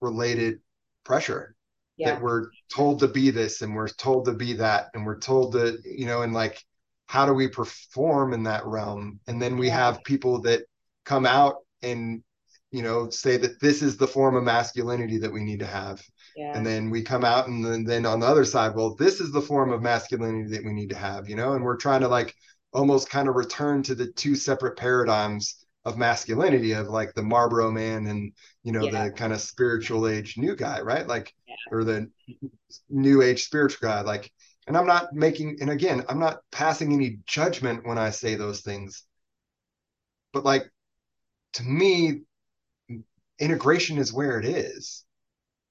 related 0.00 0.60
pressure 1.04 1.54
yeah. 1.96 2.12
that 2.12 2.22
we're 2.22 2.46
told 2.72 3.00
to 3.00 3.08
be 3.08 3.30
this 3.30 3.62
and 3.62 3.74
we're 3.74 3.88
told 3.88 4.24
to 4.24 4.32
be 4.32 4.54
that 4.54 4.90
and 4.94 5.04
we're 5.04 5.18
told 5.18 5.52
to 5.52 5.78
you 5.84 6.06
know 6.06 6.22
and 6.22 6.32
like 6.32 6.64
how 7.10 7.26
do 7.26 7.34
we 7.34 7.48
perform 7.48 8.32
in 8.32 8.44
that 8.44 8.64
realm 8.64 9.18
and 9.26 9.42
then 9.42 9.56
we 9.56 9.68
have 9.68 10.04
people 10.04 10.40
that 10.40 10.62
come 11.04 11.26
out 11.26 11.56
and 11.82 12.22
you 12.70 12.84
know 12.84 13.10
say 13.10 13.36
that 13.36 13.60
this 13.60 13.82
is 13.82 13.96
the 13.96 14.06
form 14.06 14.36
of 14.36 14.44
masculinity 14.44 15.18
that 15.18 15.32
we 15.32 15.42
need 15.42 15.58
to 15.58 15.66
have 15.66 16.00
yeah. 16.36 16.56
and 16.56 16.64
then 16.64 16.88
we 16.88 17.02
come 17.02 17.24
out 17.24 17.48
and 17.48 17.64
then, 17.64 17.82
then 17.82 18.06
on 18.06 18.20
the 18.20 18.26
other 18.26 18.44
side 18.44 18.76
well 18.76 18.94
this 18.94 19.18
is 19.18 19.32
the 19.32 19.42
form 19.42 19.72
of 19.72 19.82
masculinity 19.82 20.48
that 20.48 20.64
we 20.64 20.72
need 20.72 20.88
to 20.88 20.96
have 20.96 21.28
you 21.28 21.34
know 21.34 21.54
and 21.54 21.64
we're 21.64 21.76
trying 21.76 22.00
to 22.00 22.06
like 22.06 22.32
almost 22.72 23.10
kind 23.10 23.28
of 23.28 23.34
return 23.34 23.82
to 23.82 23.96
the 23.96 24.06
two 24.12 24.36
separate 24.36 24.76
paradigms 24.78 25.66
of 25.84 25.98
masculinity 25.98 26.70
of 26.74 26.86
like 26.86 27.12
the 27.14 27.22
marlboro 27.24 27.72
man 27.72 28.06
and 28.06 28.32
you 28.62 28.70
know 28.70 28.84
yeah. 28.84 29.06
the 29.06 29.10
kind 29.10 29.32
of 29.32 29.40
spiritual 29.40 30.06
age 30.06 30.38
new 30.38 30.54
guy 30.54 30.80
right 30.80 31.08
like 31.08 31.34
yeah. 31.48 31.56
or 31.72 31.82
the 31.82 32.08
new 32.88 33.20
age 33.20 33.46
spiritual 33.46 33.88
guy 33.88 34.00
like 34.02 34.30
and 34.70 34.76
I'm 34.76 34.86
not 34.86 35.12
making, 35.12 35.56
and 35.60 35.68
again, 35.68 36.04
I'm 36.08 36.20
not 36.20 36.42
passing 36.52 36.92
any 36.92 37.18
judgment 37.26 37.84
when 37.84 37.98
I 37.98 38.10
say 38.10 38.36
those 38.36 38.60
things. 38.60 39.02
But 40.32 40.44
like, 40.44 40.70
to 41.54 41.64
me, 41.64 42.20
integration 43.40 43.98
is 43.98 44.12
where 44.12 44.38
it 44.38 44.44
is. 44.44 45.04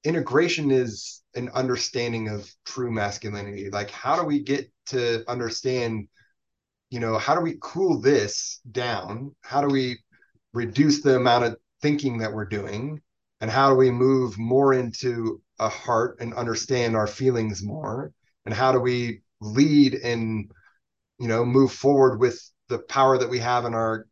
Integration 0.03 0.69
is 0.69 1.23
an 1.33 1.47
understanding 1.53 2.27
of 2.27 2.53
true 2.65 2.91
masculinity. 2.91 3.69
Like, 3.69 3.89
how 3.89 4.19
do 4.19 4.25
we 4.25 4.41
get 4.41 4.69
to 4.87 5.23
understand, 5.31 6.09
you 6.89 6.99
know, 6.99 7.17
how 7.17 7.35
do 7.35 7.41
we 7.41 7.55
cool 7.61 8.01
this 8.01 8.59
down? 8.69 9.33
How 9.39 9.61
do 9.61 9.69
we 9.69 9.99
reduce 10.51 11.01
the 11.01 11.15
amount 11.15 11.45
of 11.45 11.55
thinking 11.81 12.17
that 12.17 12.33
we're 12.33 12.43
doing? 12.43 12.99
And 13.39 13.49
how 13.49 13.69
do 13.69 13.77
we 13.77 13.91
move 13.91 14.37
more 14.37 14.73
into 14.73 15.41
a 15.57 15.69
heart 15.69 16.17
and 16.19 16.33
understand 16.33 16.97
our 16.97 17.07
feelings 17.07 17.63
more? 17.63 18.11
And 18.49 18.55
how 18.55 18.71
do 18.71 18.79
we 18.79 19.21
lead 19.41 19.93
and 19.93 20.51
you 21.19 21.27
know 21.27 21.45
move 21.45 21.71
forward 21.71 22.19
with 22.19 22.41
the 22.67 22.79
power 22.79 23.15
that 23.15 23.29
we 23.29 23.37
have 23.37 23.63
in 23.65 23.75
our 23.75 24.07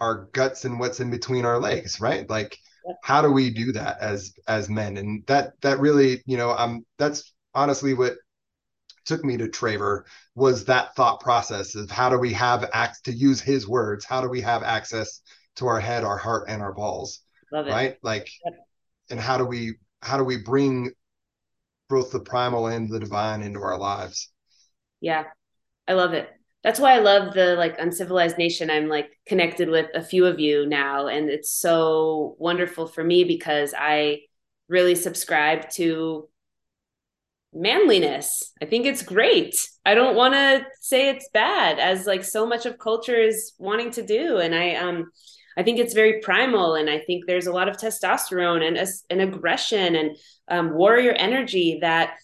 our 0.00 0.30
guts 0.32 0.64
and 0.64 0.80
what's 0.80 1.00
in 1.00 1.10
between 1.10 1.44
our 1.44 1.60
legs 1.60 2.00
right 2.00 2.30
like 2.30 2.56
how 3.02 3.20
do 3.20 3.30
we 3.30 3.50
do 3.50 3.70
that 3.72 3.98
as 4.00 4.32
as 4.48 4.70
men 4.70 4.96
and 4.96 5.22
that 5.26 5.52
that 5.60 5.80
really 5.80 6.22
you 6.24 6.38
know 6.38 6.52
i'm 6.52 6.86
that's 6.96 7.34
honestly 7.54 7.92
what 7.92 8.14
took 9.04 9.22
me 9.22 9.36
to 9.36 9.48
Traver 9.48 10.04
was 10.34 10.64
that 10.64 10.94
thought 10.94 11.20
process 11.20 11.74
of 11.74 11.90
how 11.90 12.08
do 12.08 12.18
we 12.18 12.32
have 12.32 12.70
access 12.72 13.02
to 13.02 13.12
use 13.12 13.42
his 13.42 13.68
words 13.68 14.06
how 14.06 14.22
do 14.22 14.30
we 14.30 14.40
have 14.40 14.62
access 14.62 15.20
to 15.56 15.66
our 15.66 15.78
head 15.80 16.04
our 16.04 16.16
heart 16.16 16.48
and 16.48 16.62
our 16.62 16.72
balls 16.72 17.20
Love 17.52 17.66
it. 17.66 17.70
right 17.70 17.98
like 18.02 18.30
yep. 18.46 18.54
and 19.10 19.20
how 19.20 19.36
do 19.36 19.44
we 19.44 19.74
how 20.00 20.16
do 20.16 20.24
we 20.24 20.38
bring 20.38 20.90
both 21.88 22.10
the 22.10 22.20
primal 22.20 22.66
and 22.66 22.88
the 22.88 23.00
divine 23.00 23.42
into 23.42 23.60
our 23.60 23.78
lives. 23.78 24.30
Yeah, 25.00 25.24
I 25.86 25.94
love 25.94 26.12
it. 26.12 26.28
That's 26.62 26.80
why 26.80 26.94
I 26.94 26.98
love 26.98 27.34
the 27.34 27.54
like 27.56 27.78
uncivilized 27.78 28.36
nation. 28.36 28.70
I'm 28.70 28.88
like 28.88 29.10
connected 29.26 29.68
with 29.68 29.86
a 29.94 30.02
few 30.02 30.26
of 30.26 30.40
you 30.40 30.66
now, 30.66 31.06
and 31.06 31.30
it's 31.30 31.50
so 31.50 32.36
wonderful 32.38 32.86
for 32.86 33.02
me 33.02 33.24
because 33.24 33.74
I 33.76 34.20
really 34.68 34.94
subscribe 34.94 35.70
to 35.70 36.28
manliness. 37.52 38.52
I 38.60 38.66
think 38.66 38.86
it's 38.86 39.02
great. 39.02 39.68
I 39.84 39.94
don't 39.94 40.16
want 40.16 40.34
to 40.34 40.66
say 40.80 41.08
it's 41.08 41.28
bad 41.32 41.78
as 41.78 42.06
like 42.06 42.24
so 42.24 42.46
much 42.46 42.66
of 42.66 42.78
culture 42.78 43.16
is 43.16 43.52
wanting 43.58 43.90
to 43.92 44.02
do. 44.02 44.38
And 44.38 44.54
I 44.54 44.74
um 44.74 45.10
I 45.58 45.64
think 45.64 45.80
it's 45.80 45.92
very 45.92 46.20
primal, 46.20 46.76
and 46.76 46.88
I 46.88 47.00
think 47.00 47.26
there's 47.26 47.48
a 47.48 47.52
lot 47.52 47.68
of 47.68 47.76
testosterone 47.76 48.62
and 48.66 48.78
an 49.10 49.20
aggression 49.20 49.96
and 49.96 50.16
um, 50.46 50.72
warrior 50.72 51.10
energy 51.10 51.80
that 51.82 52.14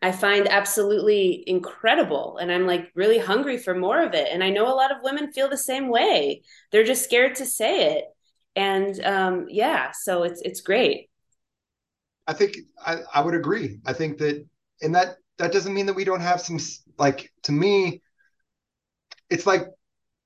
I 0.00 0.10
find 0.10 0.48
absolutely 0.48 1.44
incredible. 1.46 2.38
And 2.38 2.50
I'm 2.50 2.66
like 2.66 2.90
really 2.94 3.18
hungry 3.18 3.58
for 3.58 3.74
more 3.74 4.02
of 4.02 4.14
it. 4.14 4.28
And 4.32 4.42
I 4.42 4.48
know 4.50 4.72
a 4.72 4.74
lot 4.74 4.90
of 4.90 5.02
women 5.02 5.32
feel 5.32 5.50
the 5.50 5.56
same 5.58 5.88
way. 5.88 6.42
They're 6.72 6.84
just 6.84 7.04
scared 7.04 7.34
to 7.36 7.44
say 7.44 7.98
it. 7.98 8.04
And 8.56 9.04
um, 9.04 9.46
yeah, 9.50 9.90
so 9.92 10.22
it's 10.22 10.40
it's 10.40 10.62
great. 10.62 11.10
I 12.26 12.32
think 12.32 12.56
I, 12.84 13.00
I 13.14 13.20
would 13.20 13.34
agree. 13.34 13.80
I 13.84 13.92
think 13.92 14.16
that, 14.18 14.46
and 14.80 14.94
that 14.94 15.16
that 15.36 15.52
doesn't 15.52 15.74
mean 15.74 15.86
that 15.86 15.94
we 15.94 16.04
don't 16.04 16.20
have 16.20 16.40
some 16.40 16.58
like 16.98 17.30
to 17.42 17.52
me, 17.52 18.00
it's 19.28 19.46
like 19.46 19.66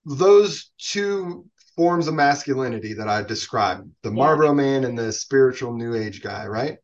those 0.05 0.71
two 0.79 1.50
forms 1.81 2.09
of 2.09 2.15
masculinity 2.15 2.93
that 2.95 3.09
I 3.09 3.23
described, 3.23 3.91
the. 4.03 4.11
Marlboro 4.11 4.53
man 4.53 4.85
and 4.85 4.99
the 4.99 5.13
spiritual 5.13 5.73
new 5.73 5.95
age 5.95 6.23
guy, 6.23 6.47
right? 6.47 6.77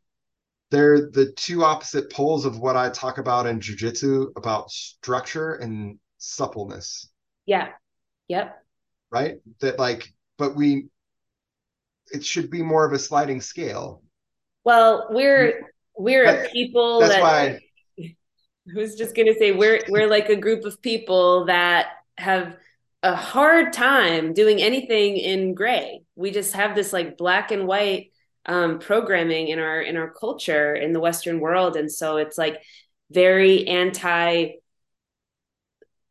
they're 0.70 1.10
the 1.10 1.32
two 1.32 1.64
opposite 1.64 2.10
poles 2.10 2.44
of 2.44 2.58
what 2.58 2.76
I 2.76 2.90
talk 2.90 3.18
about 3.18 3.46
in 3.46 3.60
jujitsu 3.60 4.32
about 4.36 4.70
structure 4.70 5.54
and 5.54 5.98
suppleness. 6.18 7.08
Yeah. 7.46 7.68
Yep. 8.28 8.62
Right. 9.10 9.36
That 9.60 9.78
like, 9.78 10.12
but 10.38 10.56
we, 10.56 10.86
it 12.12 12.24
should 12.24 12.50
be 12.50 12.62
more 12.62 12.84
of 12.84 12.92
a 12.92 12.98
sliding 12.98 13.40
scale. 13.40 14.02
Well, 14.64 15.06
we're 15.10 15.52
mm-hmm. 15.52 15.64
we're 15.96 16.24
a 16.24 16.48
people 16.48 17.00
that's 17.00 17.14
that. 17.14 17.22
Why 17.22 17.60
I 18.00 18.14
was 18.74 18.96
just 18.96 19.14
gonna 19.14 19.34
say 19.34 19.52
we're 19.52 19.80
we're 19.88 20.08
like 20.08 20.28
a 20.28 20.36
group 20.36 20.64
of 20.64 20.82
people 20.82 21.46
that 21.46 21.88
have 22.18 22.56
a 23.06 23.14
hard 23.14 23.72
time 23.72 24.32
doing 24.32 24.60
anything 24.60 25.16
in 25.16 25.54
gray. 25.54 26.02
We 26.16 26.32
just 26.32 26.54
have 26.54 26.74
this 26.74 26.92
like 26.92 27.16
black 27.16 27.52
and 27.52 27.66
white 27.66 28.10
um, 28.44 28.78
programming 28.78 29.48
in 29.48 29.58
our 29.58 29.80
in 29.80 29.96
our 29.96 30.10
culture 30.10 30.74
in 30.74 30.92
the 30.92 31.00
Western 31.00 31.40
world, 31.40 31.76
and 31.76 31.90
so 31.90 32.16
it's 32.16 32.36
like 32.36 32.60
very 33.10 33.66
anti 33.68 34.48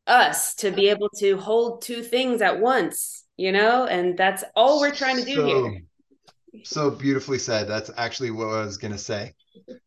us 0.08 0.56
to 0.56 0.72
be 0.72 0.90
able 0.90 1.10
to 1.10 1.38
hold 1.38 1.82
two 1.82 2.04
things 2.04 2.42
at 2.42 2.60
once, 2.60 3.26
you 3.38 3.52
know, 3.52 3.86
and 3.86 4.18
that's 4.18 4.44
all 4.56 4.80
we're 4.80 4.94
trying 4.94 5.18
to 5.18 5.26
do 5.26 5.36
so, 5.36 5.46
here. 5.46 5.82
So 6.64 6.92
beautifully 6.92 7.40
said. 7.40 7.68
That's 7.68 7.92
actually 7.98 8.32
what 8.32 8.48
I 8.48 8.64
was 8.64 8.78
gonna 8.78 8.98
say. 8.98 9.34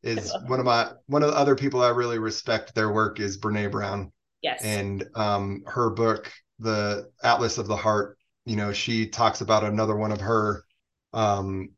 Is 0.02 0.34
one 0.46 0.58
of 0.60 0.66
my 0.66 0.90
one 1.06 1.22
of 1.22 1.30
the 1.30 1.36
other 1.36 1.54
people 1.54 1.82
I 1.82 1.90
really 1.90 2.18
respect 2.18 2.74
their 2.74 2.92
work 2.92 3.20
is 3.20 3.38
Brene 3.38 3.70
Brown. 3.70 4.12
Yes. 4.42 4.62
And 4.62 5.04
um 5.14 5.62
her 5.66 5.90
book, 5.90 6.30
The 6.58 7.10
Atlas 7.22 7.58
of 7.58 7.66
the 7.66 7.76
Heart, 7.76 8.18
you 8.44 8.56
know, 8.56 8.72
she 8.72 9.08
talks 9.08 9.40
about 9.40 9.64
another 9.64 9.96
one 9.96 10.12
of 10.12 10.20
her 10.20 10.64
um 11.12 11.70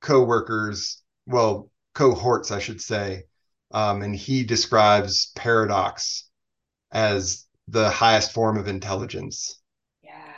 co-workers, 0.00 1.02
well, 1.26 1.70
cohorts, 1.94 2.50
I 2.50 2.58
should 2.58 2.80
say, 2.80 3.24
um, 3.72 4.02
and 4.02 4.14
he 4.14 4.44
describes 4.44 5.32
paradox 5.34 6.28
as 6.92 7.46
the 7.68 7.88
highest 7.90 8.32
form 8.32 8.58
of 8.58 8.68
intelligence. 8.68 9.60
Yeah. 10.02 10.32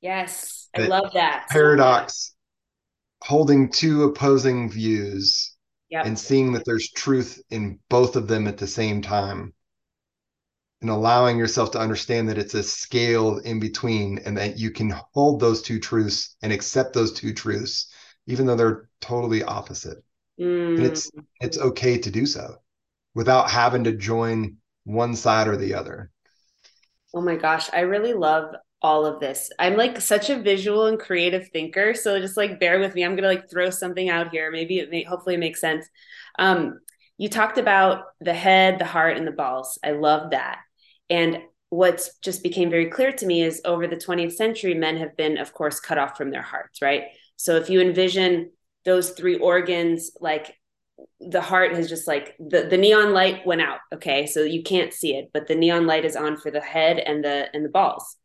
Yes, 0.00 0.68
I 0.76 0.82
love 0.82 1.12
that. 1.14 1.46
Paradox, 1.48 2.34
holding 3.22 3.70
two 3.70 4.04
opposing 4.04 4.70
views 4.70 5.56
yep. 5.88 6.04
and 6.04 6.18
seeing 6.18 6.52
that 6.52 6.64
there's 6.66 6.90
truth 6.90 7.40
in 7.50 7.78
both 7.88 8.14
of 8.14 8.28
them 8.28 8.46
at 8.46 8.58
the 8.58 8.66
same 8.66 9.00
time 9.00 9.54
and 10.80 10.90
allowing 10.90 11.38
yourself 11.38 11.70
to 11.70 11.80
understand 11.80 12.28
that 12.28 12.38
it's 12.38 12.54
a 12.54 12.62
scale 12.62 13.38
in 13.38 13.58
between 13.58 14.18
and 14.24 14.36
that 14.36 14.58
you 14.58 14.70
can 14.70 14.94
hold 15.12 15.40
those 15.40 15.62
two 15.62 15.80
truths 15.80 16.36
and 16.42 16.52
accept 16.52 16.92
those 16.92 17.12
two 17.12 17.32
truths 17.32 17.90
even 18.26 18.46
though 18.46 18.56
they're 18.56 18.88
totally 19.00 19.42
opposite. 19.42 19.98
Mm. 20.40 20.76
And 20.76 20.86
it's 20.86 21.10
it's 21.40 21.58
okay 21.58 21.98
to 21.98 22.10
do 22.10 22.26
so 22.26 22.56
without 23.14 23.50
having 23.50 23.84
to 23.84 23.92
join 23.92 24.56
one 24.84 25.16
side 25.16 25.48
or 25.48 25.56
the 25.56 25.74
other. 25.74 26.10
Oh 27.14 27.22
my 27.22 27.36
gosh, 27.36 27.70
I 27.72 27.80
really 27.80 28.12
love 28.12 28.54
all 28.82 29.06
of 29.06 29.20
this. 29.20 29.50
I'm 29.58 29.76
like 29.76 30.00
such 30.00 30.28
a 30.28 30.38
visual 30.38 30.86
and 30.86 30.98
creative 30.98 31.48
thinker, 31.48 31.94
so 31.94 32.20
just 32.20 32.36
like 32.36 32.60
bear 32.60 32.78
with 32.78 32.94
me. 32.94 33.04
I'm 33.04 33.16
gonna 33.16 33.28
like 33.28 33.48
throw 33.50 33.70
something 33.70 34.10
out 34.10 34.30
here. 34.30 34.50
Maybe 34.50 34.78
it 34.78 34.90
may 34.90 35.02
hopefully 35.02 35.36
it 35.36 35.40
makes 35.40 35.60
sense. 35.60 35.86
Um, 36.38 36.80
you 37.16 37.30
talked 37.30 37.56
about 37.56 38.04
the 38.20 38.34
head, 38.34 38.78
the 38.78 38.84
heart, 38.84 39.16
and 39.16 39.26
the 39.26 39.32
balls. 39.32 39.78
I 39.82 39.92
love 39.92 40.32
that. 40.32 40.58
And 41.10 41.38
what's 41.70 42.16
just 42.18 42.42
became 42.42 42.70
very 42.70 42.86
clear 42.86 43.12
to 43.12 43.26
me 43.26 43.42
is 43.42 43.60
over 43.64 43.86
the 43.86 43.96
20th 43.96 44.34
century, 44.34 44.74
men 44.74 44.96
have 44.96 45.16
been, 45.16 45.38
of 45.38 45.52
course, 45.52 45.80
cut 45.80 45.98
off 45.98 46.16
from 46.16 46.30
their 46.30 46.42
hearts, 46.42 46.80
right? 46.80 47.04
So 47.36 47.56
if 47.56 47.68
you 47.68 47.80
envision 47.80 48.50
those 48.84 49.10
three 49.10 49.36
organs, 49.36 50.12
like 50.20 50.56
the 51.20 51.40
heart 51.40 51.74
has 51.74 51.88
just 51.88 52.06
like 52.06 52.34
the, 52.38 52.62
the 52.62 52.78
neon 52.78 53.12
light 53.12 53.46
went 53.46 53.60
out. 53.60 53.80
Okay. 53.92 54.26
So 54.26 54.42
you 54.42 54.62
can't 54.62 54.92
see 54.92 55.14
it, 55.16 55.30
but 55.32 55.46
the 55.46 55.54
neon 55.54 55.86
light 55.86 56.04
is 56.04 56.16
on 56.16 56.36
for 56.36 56.50
the 56.50 56.60
head 56.60 56.98
and 56.98 57.22
the 57.24 57.48
and 57.52 57.64
the 57.64 57.68
balls. 57.68 58.16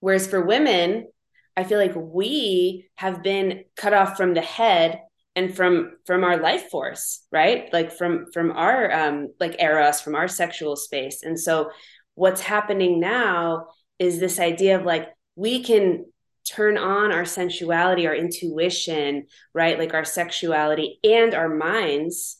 Whereas 0.00 0.26
for 0.26 0.40
women, 0.40 1.08
I 1.56 1.64
feel 1.64 1.78
like 1.78 1.94
we 1.94 2.88
have 2.96 3.22
been 3.22 3.64
cut 3.76 3.92
off 3.92 4.16
from 4.16 4.34
the 4.34 4.40
head 4.40 5.00
and 5.36 5.54
from 5.54 5.92
from 6.06 6.24
our 6.24 6.38
life 6.38 6.68
force 6.70 7.24
right 7.30 7.72
like 7.72 7.92
from 7.92 8.26
from 8.32 8.50
our 8.50 8.92
um 8.92 9.28
like 9.38 9.60
eros 9.60 10.00
from 10.00 10.14
our 10.14 10.28
sexual 10.28 10.76
space 10.76 11.22
and 11.22 11.38
so 11.38 11.70
what's 12.14 12.40
happening 12.40 13.00
now 13.00 13.66
is 13.98 14.18
this 14.18 14.40
idea 14.40 14.78
of 14.78 14.84
like 14.84 15.08
we 15.36 15.62
can 15.62 16.04
turn 16.50 16.76
on 16.76 17.12
our 17.12 17.24
sensuality, 17.24 18.06
our 18.06 18.14
intuition, 18.14 19.26
right? 19.54 19.78
Like 19.78 19.94
our 19.94 20.04
sexuality 20.04 20.98
and 21.04 21.34
our 21.34 21.48
minds, 21.48 22.38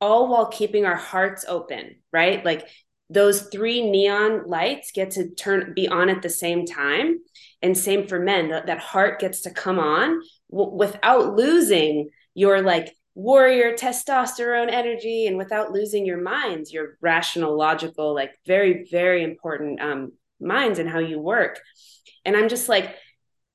all 0.00 0.28
while 0.28 0.46
keeping 0.46 0.84
our 0.84 0.96
hearts 0.96 1.44
open, 1.48 1.96
right? 2.12 2.44
Like 2.44 2.68
those 3.08 3.42
three 3.42 3.88
neon 3.90 4.46
lights 4.46 4.90
get 4.92 5.12
to 5.12 5.30
turn 5.30 5.72
be 5.74 5.88
on 5.88 6.08
at 6.08 6.22
the 6.22 6.30
same 6.30 6.66
time 6.66 7.18
and 7.60 7.76
same 7.76 8.06
for 8.06 8.18
men 8.18 8.50
that, 8.50 8.66
that 8.66 8.78
heart 8.78 9.20
gets 9.20 9.42
to 9.42 9.50
come 9.50 9.78
on 9.78 10.20
w- 10.52 10.76
without 10.76 11.34
losing 11.34 12.10
your 12.34 12.62
like 12.62 12.94
warrior 13.14 13.74
testosterone 13.74 14.70
energy 14.70 15.26
and 15.26 15.36
without 15.36 15.70
losing 15.70 16.06
your 16.06 16.20
minds 16.20 16.72
your 16.72 16.96
rational 17.00 17.56
logical 17.56 18.14
like 18.14 18.30
very 18.46 18.88
very 18.90 19.22
important 19.22 19.80
um 19.80 20.12
minds 20.40 20.78
and 20.78 20.88
how 20.88 20.98
you 20.98 21.18
work. 21.18 21.60
And 22.24 22.36
i'm 22.36 22.48
just 22.48 22.68
like 22.68 22.94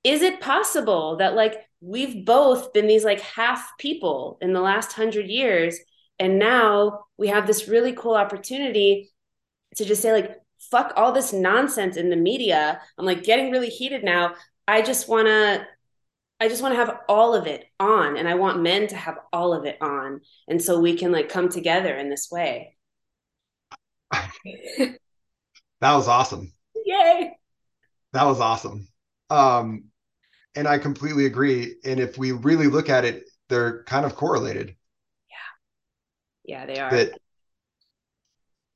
is 0.04 0.22
it 0.22 0.42
possible 0.42 1.18
that 1.18 1.36
like 1.36 1.56
we've 1.82 2.26
both 2.26 2.74
been 2.74 2.88
these 2.88 3.06
like 3.06 3.22
half 3.22 3.78
people 3.78 4.38
in 4.42 4.54
the 4.54 4.62
last 4.62 4.94
hundred 4.94 5.28
years 5.28 5.80
and 6.20 6.40
now 6.40 7.06
we 7.18 7.28
have 7.28 7.48
this 7.48 7.68
really 7.68 7.94
cool 7.94 8.16
opportunity 8.16 9.12
to 9.76 9.86
just 9.86 10.02
say 10.02 10.12
like 10.12 10.38
fuck 10.60 10.94
all 10.96 11.12
this 11.12 11.34
nonsense 11.34 11.98
in 11.98 12.10
the 12.10 12.16
media. 12.16 12.82
I'm 12.98 13.06
like 13.06 13.24
getting 13.24 13.52
really 13.52 13.70
heated 13.70 14.04
now. 14.04 14.36
I 14.68 14.82
just 14.82 15.08
want 15.08 15.28
to 15.28 15.66
i 16.40 16.48
just 16.48 16.62
want 16.62 16.74
to 16.74 16.80
have 16.80 17.00
all 17.10 17.34
of 17.34 17.48
it 17.48 17.66
on 17.80 18.18
and 18.18 18.28
i 18.28 18.36
want 18.36 18.62
men 18.62 18.88
to 18.88 18.96
have 18.96 19.18
all 19.34 19.54
of 19.54 19.66
it 19.66 19.78
on 19.82 20.22
and 20.48 20.62
so 20.62 20.80
we 20.80 20.96
can 20.96 21.12
like 21.12 21.30
come 21.30 21.50
together 21.50 21.96
in 21.96 22.10
this 22.10 22.30
way 22.32 22.76
that 24.12 24.98
was 25.82 26.08
awesome 26.08 26.52
yay 26.86 27.32
that 28.14 28.24
was 28.24 28.40
awesome 28.40 28.88
um 29.30 29.84
and 30.58 30.68
I 30.68 30.80
completely 30.80 31.28
agree. 31.28 31.76
And 31.86 32.00
if 32.00 32.18
we 32.18 32.32
really 32.32 32.68
look 32.68 32.90
at 32.90 33.06
it, 33.06 33.30
they're 33.48 33.84
kind 33.84 34.06
of 34.06 34.16
correlated. 34.16 34.76
Yeah. 35.30 36.58
Yeah, 36.58 36.66
they 36.66 36.80
are. 36.80 36.90
That 36.90 37.20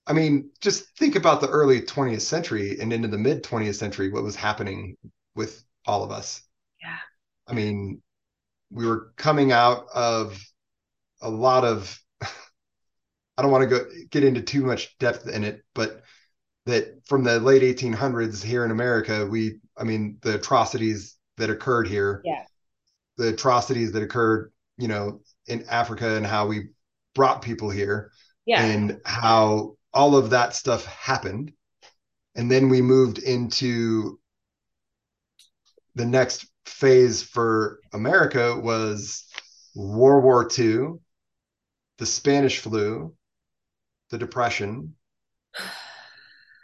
I 0.06 0.14
mean, 0.14 0.52
just 0.62 0.96
think 0.98 1.16
about 1.16 1.42
the 1.42 1.50
early 1.50 1.82
20th 1.82 2.22
century 2.22 2.80
and 2.80 2.94
into 2.94 3.08
the 3.08 3.18
mid 3.18 3.44
20th 3.44 3.76
century, 3.76 4.12
what 4.12 4.24
was 4.24 4.36
happening 4.36 4.96
with 5.36 5.64
all 5.86 6.04
of 6.04 6.12
us. 6.12 6.44
I 7.48 7.54
mean, 7.54 8.02
we 8.70 8.88
were 8.88 9.12
coming 9.18 9.52
out 9.52 9.86
of 9.94 10.40
a 11.22 11.30
lot 11.30 11.66
of 11.66 12.00
I 12.22 13.42
don't 13.42 13.52
want 13.52 13.70
to 13.70 13.80
go 13.80 13.86
get 14.10 14.24
into 14.24 14.42
too 14.42 14.64
much 14.64 14.98
depth 14.98 15.28
in 15.28 15.44
it, 15.44 15.64
but 15.74 16.02
that 16.66 17.06
from 17.06 17.24
the 17.24 17.40
late 17.40 17.64
1800s 17.64 18.44
here 18.44 18.64
in 18.64 18.72
America, 18.72 19.26
we 19.26 19.60
I 19.78 19.84
mean, 19.84 20.18
the 20.22 20.36
atrocities 20.36 21.18
that 21.38 21.50
occurred 21.50 21.88
here. 21.88 22.22
Yeah. 22.24 22.44
The 23.18 23.30
atrocities 23.30 23.92
that 23.94 24.04
occurred, 24.04 24.52
you 24.78 24.88
know, 24.88 25.22
in 25.48 25.66
Africa 25.70 26.16
and 26.16 26.26
how 26.26 26.48
we 26.48 26.70
brought 27.16 27.42
people 27.42 27.70
here. 27.70 28.12
Yeah. 28.46 28.64
And 28.64 29.02
how 29.06 29.76
all 29.94 30.16
of 30.16 30.30
that 30.32 30.56
stuff 30.56 30.86
happened. 30.86 31.52
And 32.36 32.50
then 32.50 32.70
we 32.70 32.82
moved 32.82 33.18
into 33.20 34.20
the 35.96 36.06
next 36.06 36.46
phase 36.66 37.24
for 37.24 37.80
America 37.94 38.60
was 38.60 39.26
World 39.76 40.24
War 40.24 40.50
II, 40.58 41.00
the 41.98 42.06
Spanish 42.06 42.60
flu, 42.60 43.14
the 44.10 44.18
Depression, 44.18 44.96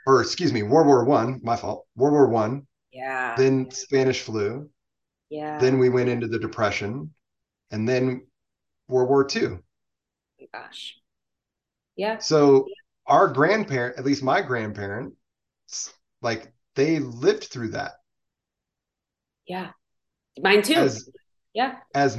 or 0.05 0.21
excuse 0.21 0.53
me, 0.53 0.63
World 0.63 0.87
War 0.87 1.03
One. 1.05 1.39
My 1.43 1.55
fault. 1.55 1.85
World 1.95 2.13
War 2.13 2.27
One, 2.27 2.67
yeah. 2.91 3.35
Then 3.37 3.69
Spanish 3.71 4.21
flu. 4.21 4.69
Yeah. 5.29 5.59
Then 5.59 5.77
we 5.77 5.89
went 5.89 6.09
into 6.09 6.27
the 6.27 6.39
Depression 6.39 7.13
and 7.71 7.87
then 7.87 8.25
World 8.87 9.09
War 9.09 9.27
II. 9.33 9.59
Oh 10.41 10.45
gosh. 10.53 10.97
Yeah. 11.95 12.19
So 12.19 12.67
our 13.05 13.27
grandparent, 13.27 13.97
at 13.97 14.05
least 14.05 14.23
my 14.23 14.41
grandparents, 14.41 15.93
like 16.21 16.51
they 16.75 16.99
lived 16.99 17.45
through 17.45 17.69
that. 17.69 17.93
Yeah. 19.47 19.71
Mine 20.41 20.61
too. 20.61 20.75
As, 20.75 21.09
yeah. 21.53 21.75
As 21.93 22.17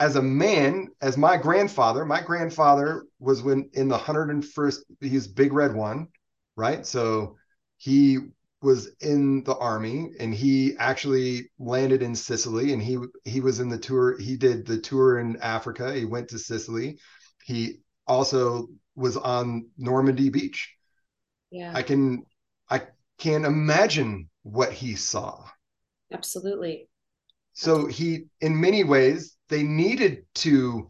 as 0.00 0.16
a 0.16 0.22
man, 0.22 0.88
as 1.02 1.18
my 1.18 1.36
grandfather, 1.36 2.06
my 2.06 2.22
grandfather 2.22 3.04
was 3.18 3.42
when 3.42 3.68
in 3.74 3.88
the 3.88 3.98
101st, 3.98 4.78
he's 5.00 5.28
big 5.28 5.52
red 5.52 5.74
one, 5.74 6.08
right? 6.56 6.86
So 6.86 7.36
he 7.76 8.18
was 8.62 8.90
in 9.00 9.42
the 9.44 9.56
army 9.56 10.10
and 10.18 10.34
he 10.34 10.74
actually 10.78 11.50
landed 11.58 12.02
in 12.02 12.14
Sicily 12.14 12.72
and 12.72 12.82
he 12.82 12.98
he 13.24 13.40
was 13.40 13.60
in 13.60 13.70
the 13.70 13.78
tour 13.78 14.18
he 14.18 14.36
did 14.36 14.66
the 14.66 14.78
tour 14.78 15.18
in 15.18 15.36
Africa 15.40 15.94
he 15.94 16.04
went 16.04 16.28
to 16.28 16.38
Sicily 16.38 16.98
he 17.44 17.78
also 18.06 18.68
was 18.96 19.16
on 19.16 19.66
Normandy 19.78 20.28
beach 20.28 20.74
yeah 21.50 21.72
I 21.74 21.82
can 21.82 22.26
I 22.68 22.82
can't 23.16 23.46
imagine 23.46 24.28
what 24.42 24.72
he 24.72 24.94
saw 24.94 25.42
absolutely 26.12 26.89
so 27.52 27.86
he 27.86 28.24
in 28.40 28.58
many 28.60 28.84
ways 28.84 29.36
they 29.48 29.62
needed 29.62 30.24
to 30.34 30.88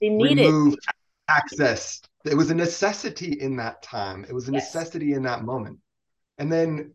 they 0.00 0.08
needed 0.08 0.46
remove 0.46 0.76
access 1.28 2.00
it 2.24 2.36
was 2.36 2.50
a 2.50 2.54
necessity 2.54 3.40
in 3.40 3.56
that 3.56 3.82
time 3.82 4.24
it 4.28 4.34
was 4.34 4.48
a 4.48 4.52
yes. 4.52 4.74
necessity 4.74 5.12
in 5.14 5.22
that 5.22 5.44
moment 5.44 5.78
and 6.38 6.50
then 6.50 6.92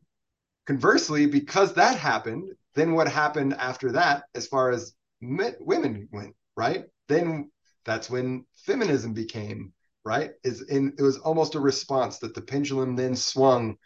conversely, 0.66 1.26
because 1.26 1.74
that 1.74 1.98
happened, 1.98 2.50
then 2.74 2.94
what 2.94 3.08
happened 3.08 3.54
after 3.54 3.92
that, 3.94 4.24
as 4.34 4.48
far 4.48 4.72
as 4.72 4.94
men, 5.22 5.56
women 5.60 6.10
went, 6.12 6.36
right? 6.58 6.86
Then 7.08 7.52
that's 7.86 8.10
when 8.10 8.46
feminism 8.56 9.14
became 9.14 9.74
right. 10.04 10.32
Is 10.44 10.62
in 10.64 10.94
it 10.98 11.02
was 11.02 11.18
almost 11.18 11.56
a 11.56 11.60
response 11.60 12.20
that 12.20 12.34
the 12.34 12.42
pendulum 12.42 12.96
then 12.96 13.16
swung 13.16 13.78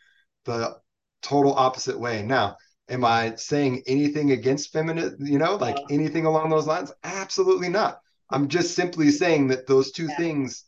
the 0.46 0.78
total 1.22 1.54
opposite 1.54 2.00
way. 2.00 2.24
Now, 2.24 2.56
am 2.90 3.06
I 3.06 3.36
saying 3.36 3.84
anything 3.88 4.32
against 4.32 4.74
feminism? 4.74 5.26
You 5.26 5.38
know, 5.38 5.56
like 5.56 5.78
anything 5.90 6.26
along 6.26 6.50
those 6.50 6.68
lines? 6.68 6.92
Absolutely 7.04 7.70
not. 7.70 8.00
I'm 8.30 8.48
just 8.48 8.76
simply 8.76 9.12
saying 9.12 9.48
that 9.48 9.68
those 9.68 9.92
two 9.92 10.08
yeah. 10.08 10.18
things 10.18 10.66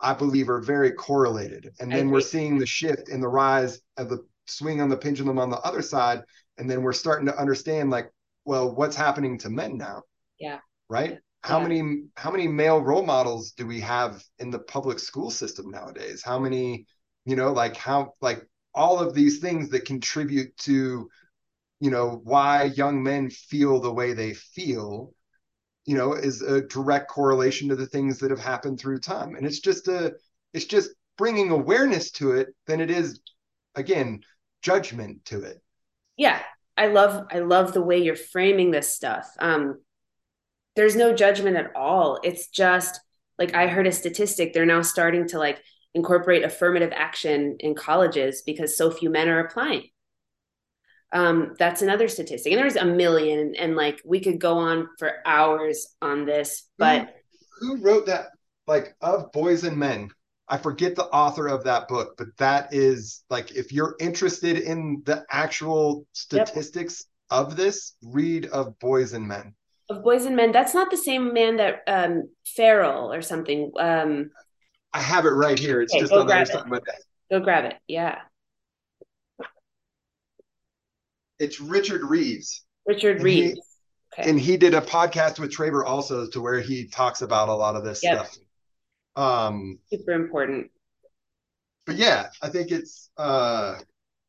I 0.00 0.14
believe 0.14 0.48
are 0.48 0.60
very 0.60 0.92
correlated. 0.92 1.72
And 1.80 1.90
then 1.90 2.10
we're 2.10 2.20
seeing 2.20 2.58
the 2.58 2.66
shift 2.66 3.08
in 3.08 3.20
the 3.20 3.28
rise 3.28 3.80
of 3.96 4.08
the 4.08 4.24
swing 4.46 4.80
on 4.80 4.88
the 4.88 4.96
pendulum 4.96 5.38
on 5.38 5.50
the 5.50 5.58
other 5.58 5.82
side. 5.82 6.22
And 6.56 6.70
then 6.70 6.82
we're 6.82 6.92
starting 6.92 7.26
to 7.26 7.38
understand 7.38 7.90
like, 7.90 8.12
well, 8.44 8.74
what's 8.74 8.96
happening 8.96 9.38
to 9.38 9.50
men 9.50 9.76
now? 9.76 10.02
Yeah. 10.38 10.58
Right. 10.88 11.18
How 11.42 11.58
yeah. 11.58 11.68
many 11.68 12.02
how 12.16 12.30
many 12.30 12.48
male 12.48 12.80
role 12.80 13.04
models 13.04 13.52
do 13.52 13.66
we 13.66 13.80
have 13.80 14.22
in 14.38 14.50
the 14.50 14.58
public 14.58 14.98
school 14.98 15.30
system 15.30 15.70
nowadays? 15.70 16.22
How 16.24 16.38
many, 16.38 16.86
you 17.24 17.36
know, 17.36 17.52
like 17.52 17.76
how 17.76 18.14
like 18.20 18.46
all 18.74 18.98
of 18.98 19.14
these 19.14 19.38
things 19.38 19.70
that 19.70 19.84
contribute 19.84 20.56
to, 20.58 21.08
you 21.80 21.90
know, 21.90 22.20
why 22.24 22.64
young 22.64 23.02
men 23.02 23.30
feel 23.30 23.80
the 23.80 23.92
way 23.92 24.12
they 24.12 24.34
feel 24.34 25.14
you 25.88 25.96
know 25.96 26.12
is 26.12 26.42
a 26.42 26.60
direct 26.60 27.08
correlation 27.08 27.70
to 27.70 27.74
the 27.74 27.86
things 27.86 28.18
that 28.18 28.30
have 28.30 28.38
happened 28.38 28.78
through 28.78 29.00
time. 29.00 29.34
And 29.34 29.46
it's 29.46 29.60
just 29.60 29.88
a 29.88 30.12
it's 30.52 30.66
just 30.66 30.90
bringing 31.16 31.50
awareness 31.50 32.10
to 32.12 32.32
it 32.32 32.48
than 32.66 32.80
it 32.80 32.90
is 32.90 33.20
again 33.74 34.20
judgment 34.60 35.24
to 35.26 35.42
it. 35.42 35.62
Yeah 36.16 36.40
i 36.76 36.86
love 36.86 37.26
i 37.32 37.40
love 37.40 37.72
the 37.72 37.82
way 37.82 37.98
you're 37.98 38.16
framing 38.16 38.70
this 38.70 38.92
stuff. 38.92 39.32
Um 39.40 39.80
there's 40.76 40.94
no 40.94 41.14
judgment 41.14 41.56
at 41.56 41.74
all. 41.74 42.20
It's 42.22 42.48
just 42.48 43.00
like 43.38 43.54
i 43.54 43.66
heard 43.66 43.86
a 43.86 43.92
statistic 43.92 44.52
they're 44.52 44.66
now 44.66 44.82
starting 44.82 45.26
to 45.28 45.38
like 45.38 45.62
incorporate 45.94 46.44
affirmative 46.44 46.92
action 46.94 47.56
in 47.60 47.74
colleges 47.74 48.42
because 48.44 48.76
so 48.76 48.90
few 48.90 49.08
men 49.08 49.28
are 49.28 49.40
applying 49.40 49.88
um, 51.12 51.54
that's 51.58 51.82
another 51.82 52.08
statistic. 52.08 52.52
And 52.52 52.60
there's 52.60 52.76
a 52.76 52.84
million 52.84 53.54
and 53.56 53.76
like 53.76 54.00
we 54.04 54.20
could 54.20 54.38
go 54.38 54.58
on 54.58 54.88
for 54.98 55.16
hours 55.24 55.94
on 56.02 56.26
this 56.26 56.68
but 56.76 57.14
who, 57.60 57.76
who 57.76 57.82
wrote 57.82 58.06
that 58.06 58.26
like 58.66 58.94
of 59.00 59.32
boys 59.32 59.64
and 59.64 59.76
men? 59.76 60.10
I 60.50 60.56
forget 60.56 60.96
the 60.96 61.04
author 61.04 61.46
of 61.46 61.64
that 61.64 61.88
book 61.88 62.14
but 62.18 62.28
that 62.38 62.72
is 62.72 63.22
like 63.30 63.52
if 63.52 63.72
you're 63.72 63.96
interested 64.00 64.58
in 64.58 65.02
the 65.04 65.24
actual 65.30 66.06
statistics 66.12 67.06
yep. 67.30 67.40
of 67.40 67.56
this 67.56 67.94
read 68.02 68.46
of 68.46 68.78
boys 68.78 69.12
and 69.12 69.26
men. 69.26 69.54
Of 69.90 70.02
boys 70.02 70.26
and 70.26 70.36
men. 70.36 70.52
That's 70.52 70.74
not 70.74 70.90
the 70.90 70.96
same 70.98 71.32
man 71.32 71.56
that 71.56 71.82
um 71.86 72.28
farrell 72.46 73.12
or 73.12 73.22
something 73.22 73.72
um 73.78 74.30
i 74.92 75.00
have 75.00 75.24
it 75.24 75.30
right 75.30 75.58
here. 75.58 75.80
It's 75.80 75.94
okay, 75.94 76.00
just 76.00 76.12
on 76.12 76.26
the 76.26 76.34
other 76.34 76.44
side 76.44 76.60
of 76.60 76.66
my 76.66 76.80
desk. 76.80 77.02
Go 77.30 77.40
grab 77.40 77.64
it. 77.64 77.76
Yeah 77.86 78.18
it's 81.38 81.60
Richard 81.60 82.02
Reeves. 82.02 82.64
Richard 82.86 83.16
and 83.16 83.24
Reeves. 83.24 83.54
He, 84.16 84.20
okay. 84.20 84.30
And 84.30 84.40
he 84.40 84.56
did 84.56 84.74
a 84.74 84.80
podcast 84.80 85.38
with 85.38 85.52
Traver 85.52 85.84
also 85.84 86.26
to 86.28 86.40
where 86.40 86.60
he 86.60 86.86
talks 86.88 87.22
about 87.22 87.48
a 87.48 87.54
lot 87.54 87.76
of 87.76 87.84
this 87.84 88.02
yep. 88.02 88.26
stuff. 88.26 88.36
Um 89.16 89.78
super 89.92 90.12
important. 90.12 90.70
But 91.86 91.96
yeah, 91.96 92.28
I 92.42 92.48
think 92.48 92.70
it's 92.70 93.10
uh 93.16 93.76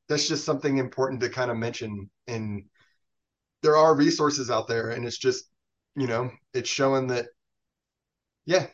that's 0.07 0.27
just 0.27 0.43
something 0.43 0.77
important 0.77 1.21
to 1.21 1.29
kind 1.29 1.51
of 1.51 1.57
mention 1.57 2.09
and 2.27 2.65
there 3.61 3.77
are 3.77 3.95
resources 3.95 4.49
out 4.49 4.67
there 4.67 4.89
and 4.89 5.05
it's 5.05 5.17
just 5.17 5.45
you 5.95 6.07
know 6.07 6.31
it's 6.53 6.69
showing 6.69 7.07
that 7.07 7.27
yeah 8.45 8.65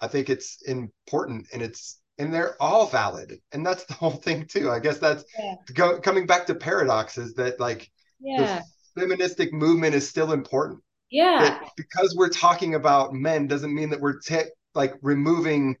i 0.00 0.08
think 0.08 0.28
it's 0.28 0.62
important 0.62 1.46
and 1.52 1.62
it's 1.62 1.99
and 2.20 2.32
they're 2.32 2.54
all 2.60 2.86
valid 2.86 3.40
and 3.52 3.64
that's 3.64 3.84
the 3.84 3.94
whole 3.94 4.10
thing 4.10 4.44
too 4.46 4.70
i 4.70 4.78
guess 4.78 4.98
that's 4.98 5.24
yeah. 5.38 5.54
go, 5.72 5.98
coming 5.98 6.26
back 6.26 6.46
to 6.46 6.54
paradoxes 6.54 7.34
that 7.34 7.58
like 7.58 7.90
yeah. 8.20 8.62
the 8.94 9.00
feministic 9.00 9.52
movement 9.52 9.94
is 9.94 10.08
still 10.08 10.32
important 10.32 10.80
yeah 11.10 11.38
that 11.40 11.70
because 11.76 12.14
we're 12.16 12.28
talking 12.28 12.74
about 12.74 13.14
men 13.14 13.46
doesn't 13.46 13.74
mean 13.74 13.88
that 13.88 14.00
we're 14.00 14.20
te- 14.20 14.50
like 14.74 14.94
removing 15.00 15.74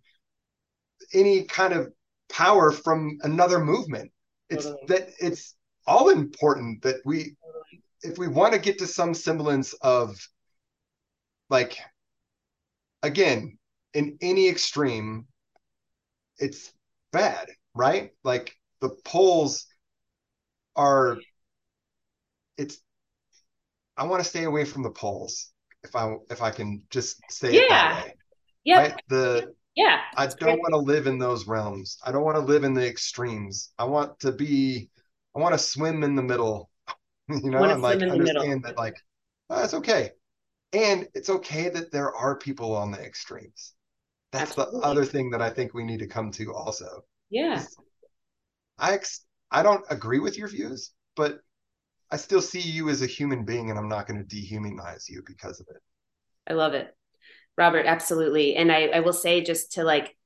any 1.12 1.44
kind 1.44 1.74
of 1.74 1.92
power 2.30 2.72
from 2.72 3.18
another 3.22 3.58
movement 3.58 4.10
it's 4.48 4.64
totally. 4.64 4.86
that 4.88 5.10
it's 5.20 5.54
all 5.86 6.08
important 6.08 6.82
that 6.82 6.96
we 7.04 7.36
if 8.02 8.16
we 8.16 8.28
want 8.28 8.54
to 8.54 8.58
get 8.58 8.78
to 8.78 8.86
some 8.86 9.12
semblance 9.12 9.74
of 9.82 10.16
like 11.50 11.78
again 13.02 13.58
in 13.92 14.16
any 14.22 14.48
extreme 14.48 15.26
it's 16.40 16.72
bad, 17.12 17.48
right? 17.74 18.10
Like 18.24 18.56
the 18.80 18.90
polls 19.04 19.66
are 20.74 21.18
it's 22.56 22.80
I 23.96 24.04
want 24.04 24.22
to 24.22 24.28
stay 24.28 24.44
away 24.44 24.64
from 24.64 24.82
the 24.82 24.90
polls 24.90 25.52
if 25.84 25.94
I 25.94 26.14
if 26.30 26.42
I 26.42 26.50
can 26.50 26.82
just 26.90 27.20
say 27.30 27.52
yeah. 27.52 27.60
it 27.60 27.68
that 27.68 28.04
way. 28.04 28.14
Yeah. 28.64 28.78
Right? 28.78 29.02
The 29.08 29.54
yeah. 29.76 30.00
I 30.16 30.26
don't 30.26 30.58
want 30.58 30.72
to 30.72 30.78
live 30.78 31.06
in 31.06 31.18
those 31.18 31.46
realms. 31.46 31.98
I 32.04 32.12
don't 32.12 32.24
want 32.24 32.36
to 32.36 32.42
live 32.42 32.64
in 32.64 32.74
the 32.74 32.86
extremes. 32.86 33.72
I 33.78 33.84
want 33.84 34.18
to 34.20 34.32
be 34.32 34.90
I 35.36 35.40
want 35.40 35.54
to 35.54 35.58
swim 35.58 36.02
in 36.02 36.16
the 36.16 36.22
middle. 36.22 36.70
you 37.28 37.50
know, 37.50 37.62
and 37.62 37.82
like 37.82 38.02
understand 38.02 38.64
that 38.64 38.76
like 38.76 38.96
oh, 39.50 39.56
that's 39.56 39.74
okay. 39.74 40.10
And 40.72 41.08
it's 41.14 41.30
okay 41.30 41.68
that 41.68 41.90
there 41.90 42.14
are 42.14 42.36
people 42.36 42.74
on 42.74 42.90
the 42.90 43.00
extremes 43.00 43.74
that's 44.32 44.50
Absolutely. 44.52 44.80
the 44.80 44.86
other 44.86 45.04
thing 45.04 45.30
that 45.30 45.42
I 45.42 45.50
think 45.50 45.74
we 45.74 45.84
need 45.84 45.98
to 46.00 46.06
come 46.06 46.30
to 46.32 46.54
also. 46.54 47.04
Yeah. 47.30 47.64
I 48.78 48.94
ex- 48.94 49.24
I 49.50 49.62
don't 49.62 49.84
agree 49.90 50.20
with 50.20 50.38
your 50.38 50.48
views, 50.48 50.92
but 51.16 51.40
I 52.10 52.16
still 52.16 52.42
see 52.42 52.60
you 52.60 52.88
as 52.88 53.02
a 53.02 53.06
human 53.06 53.44
being 53.44 53.70
and 53.70 53.78
I'm 53.78 53.88
not 53.88 54.06
going 54.06 54.24
to 54.24 54.36
dehumanize 54.36 55.08
you 55.08 55.22
because 55.26 55.60
of 55.60 55.66
it. 55.70 55.82
I 56.48 56.54
love 56.54 56.74
it. 56.74 56.94
Robert, 57.56 57.86
absolutely. 57.86 58.56
And 58.56 58.72
I, 58.72 58.86
I 58.86 59.00
will 59.00 59.12
say 59.12 59.42
just 59.42 59.72
to 59.72 59.84
like 59.84 60.16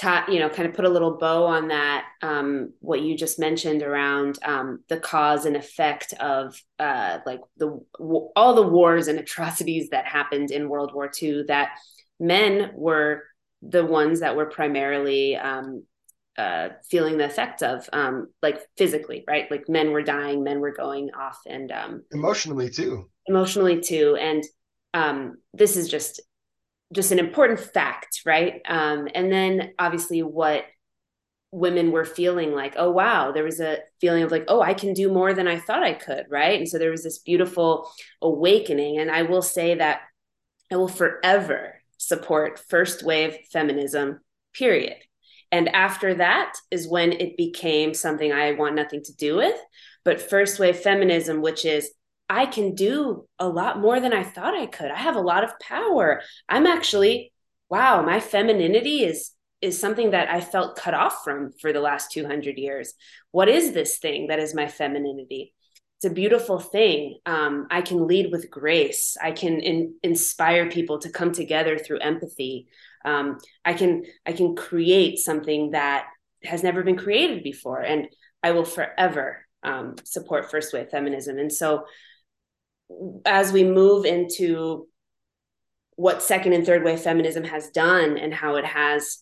ta- 0.00 0.26
you 0.28 0.38
know, 0.38 0.48
kind 0.48 0.68
of 0.68 0.74
put 0.74 0.84
a 0.84 0.88
little 0.90 1.18
bow 1.18 1.44
on 1.44 1.68
that, 1.68 2.06
um, 2.22 2.72
what 2.80 3.02
you 3.02 3.16
just 3.16 3.38
mentioned 3.38 3.82
around 3.82 4.38
um, 4.42 4.82
the 4.88 4.98
cause 4.98 5.44
and 5.44 5.56
effect 5.56 6.14
of 6.14 6.60
uh, 6.78 7.18
like 7.26 7.40
the 7.58 7.78
all 7.98 8.54
the 8.54 8.66
wars 8.66 9.08
and 9.08 9.18
atrocities 9.18 9.90
that 9.90 10.06
happened 10.06 10.50
in 10.50 10.68
World 10.68 10.94
War 10.94 11.10
II 11.22 11.44
that 11.48 11.72
men 12.20 12.70
were 12.74 13.24
the 13.62 13.84
ones 13.84 14.20
that 14.20 14.36
were 14.36 14.46
primarily 14.46 15.36
um, 15.36 15.84
uh, 16.38 16.70
feeling 16.88 17.18
the 17.18 17.24
effects 17.24 17.62
of, 17.62 17.88
um, 17.92 18.28
like 18.42 18.60
physically, 18.76 19.24
right? 19.26 19.50
Like 19.50 19.68
men 19.68 19.90
were 19.90 20.02
dying, 20.02 20.44
men 20.44 20.60
were 20.60 20.72
going 20.72 21.10
off, 21.12 21.38
and 21.46 21.72
um, 21.72 22.02
emotionally 22.12 22.70
too. 22.70 23.10
Emotionally 23.26 23.80
too, 23.80 24.16
and 24.20 24.44
um, 24.94 25.38
this 25.52 25.76
is 25.76 25.88
just 25.88 26.20
just 26.92 27.12
an 27.12 27.20
important 27.20 27.60
fact, 27.60 28.22
right? 28.26 28.62
Um, 28.68 29.06
and 29.14 29.30
then 29.30 29.74
obviously 29.78 30.24
what 30.24 30.64
women 31.52 31.92
were 31.92 32.04
feeling 32.04 32.52
like, 32.52 32.74
oh 32.76 32.90
wow, 32.90 33.30
there 33.30 33.44
was 33.44 33.60
a 33.60 33.78
feeling 34.00 34.24
of 34.24 34.32
like, 34.32 34.44
oh, 34.48 34.60
I 34.60 34.74
can 34.74 34.92
do 34.92 35.12
more 35.12 35.32
than 35.32 35.46
I 35.46 35.58
thought 35.58 35.84
I 35.84 35.92
could, 35.92 36.26
right? 36.28 36.58
And 36.58 36.68
so 36.68 36.78
there 36.78 36.90
was 36.90 37.04
this 37.04 37.18
beautiful 37.18 37.90
awakening, 38.22 38.98
and 38.98 39.10
I 39.10 39.22
will 39.22 39.42
say 39.42 39.74
that 39.74 40.00
I 40.72 40.76
will 40.76 40.88
forever 40.88 41.79
support 42.00 42.58
first 42.58 43.02
wave 43.02 43.36
feminism, 43.52 44.20
period. 44.54 44.96
And 45.52 45.68
after 45.68 46.14
that 46.14 46.54
is 46.70 46.88
when 46.88 47.12
it 47.12 47.36
became 47.36 47.92
something 47.92 48.32
I 48.32 48.52
want 48.52 48.74
nothing 48.74 49.02
to 49.04 49.14
do 49.14 49.36
with. 49.36 49.56
But 50.02 50.22
first 50.22 50.58
wave 50.58 50.78
feminism, 50.78 51.42
which 51.42 51.66
is 51.66 51.90
I 52.28 52.46
can 52.46 52.74
do 52.74 53.28
a 53.38 53.46
lot 53.46 53.80
more 53.80 54.00
than 54.00 54.14
I 54.14 54.22
thought 54.22 54.54
I 54.54 54.66
could. 54.66 54.90
I 54.90 54.96
have 54.96 55.16
a 55.16 55.20
lot 55.20 55.44
of 55.44 55.58
power. 55.58 56.22
I'm 56.48 56.66
actually, 56.66 57.32
wow, 57.68 58.02
my 58.02 58.18
femininity 58.18 59.04
is 59.04 59.32
is 59.60 59.78
something 59.78 60.12
that 60.12 60.30
I 60.30 60.40
felt 60.40 60.78
cut 60.78 60.94
off 60.94 61.22
from 61.22 61.52
for 61.60 61.70
the 61.70 61.82
last 61.82 62.10
200 62.12 62.56
years. 62.56 62.94
What 63.30 63.50
is 63.50 63.72
this 63.72 63.98
thing 63.98 64.28
that 64.28 64.38
is 64.38 64.54
my 64.54 64.68
femininity? 64.68 65.52
It's 66.00 66.10
a 66.10 66.14
beautiful 66.14 66.58
thing. 66.58 67.18
Um, 67.26 67.66
I 67.70 67.82
can 67.82 68.06
lead 68.06 68.32
with 68.32 68.50
grace. 68.50 69.18
I 69.22 69.32
can 69.32 69.60
in, 69.60 69.96
inspire 70.02 70.70
people 70.70 70.98
to 71.00 71.10
come 71.10 71.30
together 71.30 71.76
through 71.76 71.98
empathy. 71.98 72.68
Um, 73.04 73.36
I 73.66 73.74
can 73.74 74.04
I 74.24 74.32
can 74.32 74.56
create 74.56 75.18
something 75.18 75.72
that 75.72 76.06
has 76.42 76.62
never 76.62 76.82
been 76.82 76.96
created 76.96 77.42
before, 77.42 77.82
and 77.82 78.08
I 78.42 78.52
will 78.52 78.64
forever 78.64 79.44
um, 79.62 79.96
support 80.04 80.50
first 80.50 80.72
wave 80.72 80.88
feminism. 80.88 81.38
And 81.38 81.52
so, 81.52 81.84
as 83.26 83.52
we 83.52 83.62
move 83.62 84.06
into 84.06 84.88
what 85.96 86.22
second 86.22 86.54
and 86.54 86.64
third 86.64 86.82
wave 86.82 87.00
feminism 87.00 87.44
has 87.44 87.68
done 87.72 88.16
and 88.16 88.32
how 88.32 88.56
it 88.56 88.64
has 88.64 89.18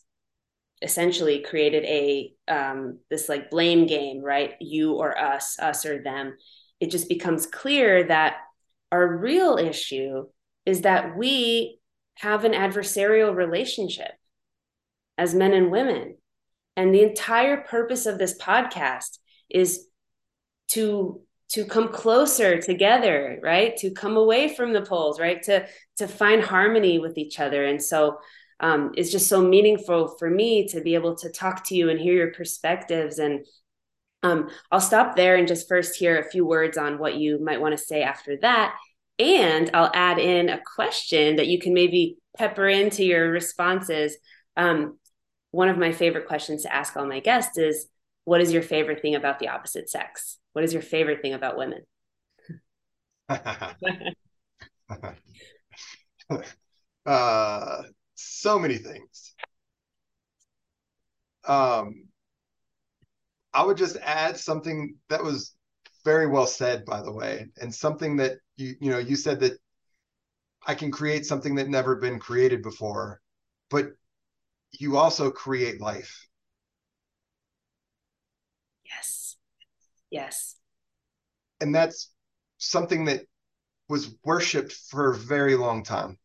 essentially 0.80 1.40
created 1.40 1.84
a 1.86 2.32
um, 2.46 3.00
this 3.10 3.28
like 3.28 3.50
blame 3.50 3.88
game 3.88 4.22
right 4.22 4.54
you 4.60 4.94
or 4.94 5.18
us 5.18 5.58
us 5.58 5.84
or 5.84 6.00
them 6.00 6.36
it 6.80 6.90
just 6.90 7.08
becomes 7.08 7.46
clear 7.46 8.04
that 8.04 8.36
our 8.92 9.06
real 9.06 9.56
issue 9.56 10.26
is 10.64 10.82
that 10.82 11.16
we 11.16 11.80
have 12.16 12.44
an 12.44 12.52
adversarial 12.52 13.34
relationship 13.34 14.12
as 15.16 15.34
men 15.34 15.52
and 15.52 15.70
women. 15.70 16.16
And 16.76 16.94
the 16.94 17.02
entire 17.02 17.58
purpose 17.58 18.06
of 18.06 18.18
this 18.18 18.38
podcast 18.38 19.18
is 19.50 19.86
to 20.68 21.20
to 21.50 21.64
come 21.64 21.88
closer 21.88 22.60
together 22.60 23.40
right? 23.42 23.74
To 23.78 23.90
come 23.90 24.18
away 24.18 24.54
from 24.54 24.72
the 24.74 24.82
poles 24.82 25.18
right? 25.18 25.42
To 25.44 25.66
to 25.96 26.06
find 26.06 26.42
harmony 26.42 26.98
with 26.98 27.16
each 27.16 27.40
other. 27.40 27.64
And 27.64 27.82
so 27.82 28.18
um, 28.60 28.92
is 28.96 29.12
just 29.12 29.28
so 29.28 29.40
meaningful 29.40 30.16
for 30.18 30.28
me 30.28 30.68
to 30.68 30.80
be 30.80 30.94
able 30.94 31.14
to 31.16 31.30
talk 31.30 31.64
to 31.68 31.74
you 31.74 31.90
and 31.90 32.00
hear 32.00 32.14
your 32.14 32.32
perspectives. 32.32 33.18
And 33.18 33.46
um, 34.22 34.48
I'll 34.70 34.80
stop 34.80 35.16
there 35.16 35.36
and 35.36 35.46
just 35.46 35.68
first 35.68 35.96
hear 35.96 36.18
a 36.18 36.28
few 36.28 36.44
words 36.44 36.76
on 36.76 36.98
what 36.98 37.16
you 37.16 37.42
might 37.42 37.60
want 37.60 37.76
to 37.76 37.82
say 37.82 38.02
after 38.02 38.36
that. 38.38 38.76
And 39.18 39.70
I'll 39.74 39.90
add 39.94 40.18
in 40.18 40.48
a 40.48 40.60
question 40.76 41.36
that 41.36 41.48
you 41.48 41.58
can 41.58 41.74
maybe 41.74 42.16
pepper 42.36 42.68
into 42.68 43.04
your 43.04 43.30
responses. 43.30 44.16
Um, 44.56 44.98
one 45.50 45.68
of 45.68 45.78
my 45.78 45.92
favorite 45.92 46.26
questions 46.26 46.62
to 46.62 46.74
ask 46.74 46.96
all 46.96 47.06
my 47.06 47.20
guests 47.20 47.58
is 47.58 47.86
What 48.24 48.40
is 48.40 48.52
your 48.52 48.62
favorite 48.62 49.02
thing 49.02 49.14
about 49.14 49.38
the 49.38 49.48
opposite 49.48 49.88
sex? 49.88 50.38
What 50.52 50.64
is 50.64 50.72
your 50.72 50.82
favorite 50.82 51.22
thing 51.22 51.34
about 51.34 51.56
women? 51.56 51.82
uh, 57.06 57.82
so 58.14 58.58
many 58.58 58.78
things. 58.78 59.34
Um, 61.44 62.07
I 63.52 63.64
would 63.64 63.76
just 63.76 63.96
add 63.96 64.36
something 64.38 64.96
that 65.08 65.22
was 65.22 65.54
very 66.04 66.26
well 66.26 66.46
said, 66.46 66.84
by 66.84 67.02
the 67.02 67.12
way, 67.12 67.48
and 67.60 67.74
something 67.74 68.16
that 68.16 68.38
you 68.56 68.74
you 68.80 68.90
know 68.90 68.98
you 68.98 69.16
said 69.16 69.40
that 69.40 69.58
I 70.66 70.74
can 70.74 70.90
create 70.90 71.26
something 71.26 71.54
that 71.56 71.68
never 71.68 71.96
been 71.96 72.18
created 72.18 72.62
before, 72.62 73.20
but 73.70 73.86
you 74.72 74.96
also 74.96 75.30
create 75.30 75.80
life. 75.80 76.28
Yes. 78.84 79.36
Yes. 80.10 80.56
And 81.60 81.74
that's 81.74 82.10
something 82.58 83.06
that 83.06 83.22
was 83.88 84.14
worshipped 84.24 84.72
for 84.72 85.10
a 85.10 85.16
very 85.16 85.56
long 85.56 85.82
time. 85.82 86.18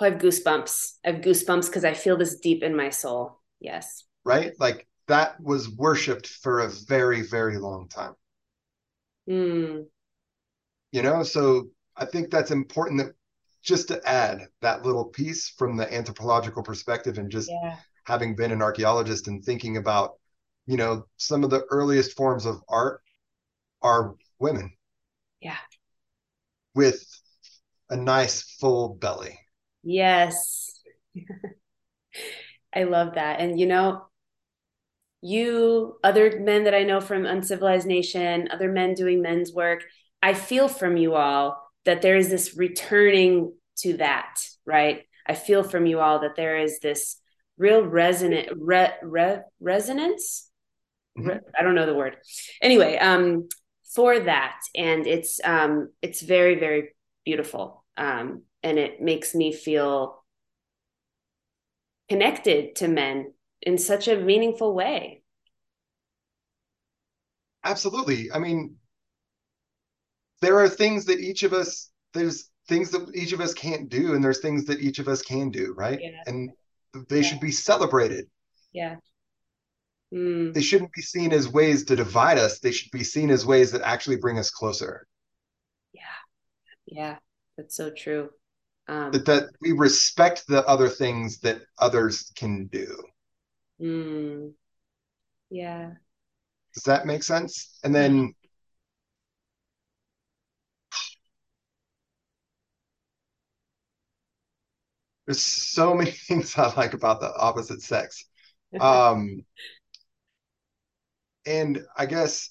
Oh, 0.00 0.06
I 0.06 0.10
have 0.10 0.20
goosebumps. 0.20 0.92
I 1.04 1.12
have 1.12 1.20
goosebumps 1.22 1.66
because 1.66 1.84
I 1.84 1.94
feel 1.94 2.16
this 2.16 2.38
deep 2.38 2.62
in 2.62 2.76
my 2.76 2.90
soul. 2.90 3.40
Yes. 3.60 4.04
Right? 4.24 4.52
Like 4.58 4.86
that 5.08 5.40
was 5.40 5.68
worshipped 5.68 6.26
for 6.26 6.60
a 6.60 6.68
very, 6.68 7.22
very 7.22 7.58
long 7.58 7.88
time. 7.88 8.14
Mm. 9.28 9.86
You 10.92 11.02
know, 11.02 11.22
so 11.22 11.68
I 11.96 12.04
think 12.04 12.30
that's 12.30 12.50
important 12.50 13.00
that 13.00 13.14
just 13.62 13.88
to 13.88 14.00
add 14.08 14.46
that 14.62 14.84
little 14.84 15.04
piece 15.04 15.48
from 15.48 15.76
the 15.76 15.92
anthropological 15.92 16.62
perspective 16.62 17.18
and 17.18 17.30
just 17.30 17.50
yeah. 17.50 17.76
having 18.04 18.36
been 18.36 18.52
an 18.52 18.62
archaeologist 18.62 19.26
and 19.28 19.44
thinking 19.44 19.76
about, 19.76 20.12
you 20.66 20.76
know, 20.76 21.06
some 21.16 21.42
of 21.42 21.50
the 21.50 21.64
earliest 21.70 22.16
forms 22.16 22.46
of 22.46 22.60
art 22.68 23.02
are 23.82 24.14
women. 24.38 24.72
Yeah. 25.40 25.56
With 26.74 27.04
a 27.90 27.96
nice 27.96 28.42
full 28.42 28.94
belly. 28.94 29.38
Yes. 29.82 30.80
I 32.74 32.84
love 32.84 33.14
that. 33.14 33.40
And 33.40 33.58
you 33.58 33.66
know, 33.66 34.06
you, 35.20 35.96
other 36.04 36.40
men 36.40 36.64
that 36.64 36.74
I 36.74 36.82
know 36.82 37.00
from 37.00 37.26
Uncivilized 37.26 37.86
Nation, 37.86 38.48
other 38.50 38.70
men 38.70 38.94
doing 38.94 39.22
men's 39.22 39.52
work, 39.52 39.84
I 40.22 40.34
feel 40.34 40.68
from 40.68 40.96
you 40.96 41.14
all 41.14 41.62
that 41.84 42.02
there 42.02 42.16
is 42.16 42.28
this 42.28 42.56
returning 42.56 43.52
to 43.78 43.96
that, 43.98 44.40
right? 44.64 45.02
I 45.26 45.34
feel 45.34 45.62
from 45.62 45.86
you 45.86 46.00
all 46.00 46.20
that 46.20 46.36
there 46.36 46.58
is 46.58 46.80
this 46.80 47.16
real 47.58 47.82
resonant 47.82 48.48
re, 48.56 48.88
re, 49.02 49.38
resonance. 49.60 50.48
Mm-hmm. 51.18 51.28
Re, 51.28 51.38
I 51.58 51.62
don't 51.62 51.74
know 51.74 51.86
the 51.86 51.94
word. 51.94 52.16
Anyway, 52.60 52.96
um, 52.98 53.48
for 53.94 54.18
that, 54.18 54.60
and 54.74 55.06
it's 55.06 55.40
um, 55.42 55.90
it's 56.02 56.20
very 56.20 56.56
very 56.56 56.90
beautiful. 57.24 57.84
Um, 57.96 58.42
and 58.62 58.78
it 58.78 59.00
makes 59.00 59.34
me 59.34 59.52
feel 59.52 60.22
connected 62.08 62.76
to 62.76 62.88
men 62.88 63.32
in 63.66 63.76
such 63.76 64.08
a 64.08 64.16
meaningful 64.16 64.72
way. 64.74 65.22
Absolutely. 67.64 68.30
I 68.32 68.38
mean, 68.38 68.76
there 70.40 70.60
are 70.60 70.68
things 70.68 71.04
that 71.06 71.18
each 71.18 71.42
of 71.42 71.52
us, 71.52 71.90
there's 72.14 72.48
things 72.68 72.90
that 72.92 73.10
each 73.14 73.32
of 73.32 73.40
us 73.40 73.52
can't 73.52 73.88
do, 73.88 74.14
and 74.14 74.22
there's 74.22 74.40
things 74.40 74.66
that 74.66 74.80
each 74.80 75.00
of 75.00 75.08
us 75.08 75.20
can 75.20 75.50
do, 75.50 75.74
right? 75.76 75.98
Yeah. 76.00 76.22
And 76.26 76.50
they 77.08 77.16
yeah. 77.16 77.22
should 77.22 77.40
be 77.40 77.50
celebrated. 77.50 78.26
Yeah. 78.72 78.96
Mm. 80.14 80.54
They 80.54 80.62
shouldn't 80.62 80.92
be 80.92 81.02
seen 81.02 81.32
as 81.32 81.48
ways 81.48 81.84
to 81.86 81.96
divide 81.96 82.38
us. 82.38 82.60
They 82.60 82.70
should 82.70 82.92
be 82.92 83.02
seen 83.02 83.30
as 83.30 83.44
ways 83.44 83.72
that 83.72 83.82
actually 83.82 84.16
bring 84.16 84.38
us 84.38 84.50
closer. 84.50 85.08
Yeah. 85.92 86.02
Yeah. 86.86 87.16
That's 87.56 87.76
so 87.76 87.90
true 87.90 88.30
um, 88.86 89.10
that, 89.10 89.24
that 89.24 89.48
we 89.60 89.72
respect 89.72 90.44
the 90.46 90.64
other 90.66 90.88
things 90.88 91.40
that 91.40 91.62
others 91.78 92.30
can 92.36 92.66
do 92.66 93.02
mm, 93.78 94.54
yeah. 95.50 95.94
Does 96.74 96.84
that 96.84 97.06
make 97.06 97.22
sense? 97.22 97.78
And 97.82 97.94
then 97.94 98.34
there's 105.26 105.42
so 105.42 105.94
many 105.94 106.10
things 106.10 106.56
i 106.56 106.72
like 106.74 106.94
about 106.94 107.20
the 107.20 107.32
opposite 107.36 107.82
sex. 107.82 108.24
Um 108.80 109.44
and 111.46 111.84
i 111.96 112.06
guess 112.06 112.50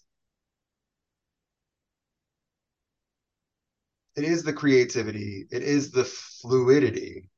it 4.15 4.23
is 4.23 4.43
the 4.43 4.53
creativity 4.53 5.47
it 5.51 5.61
is 5.63 5.91
the 5.91 6.03
fluidity 6.03 7.29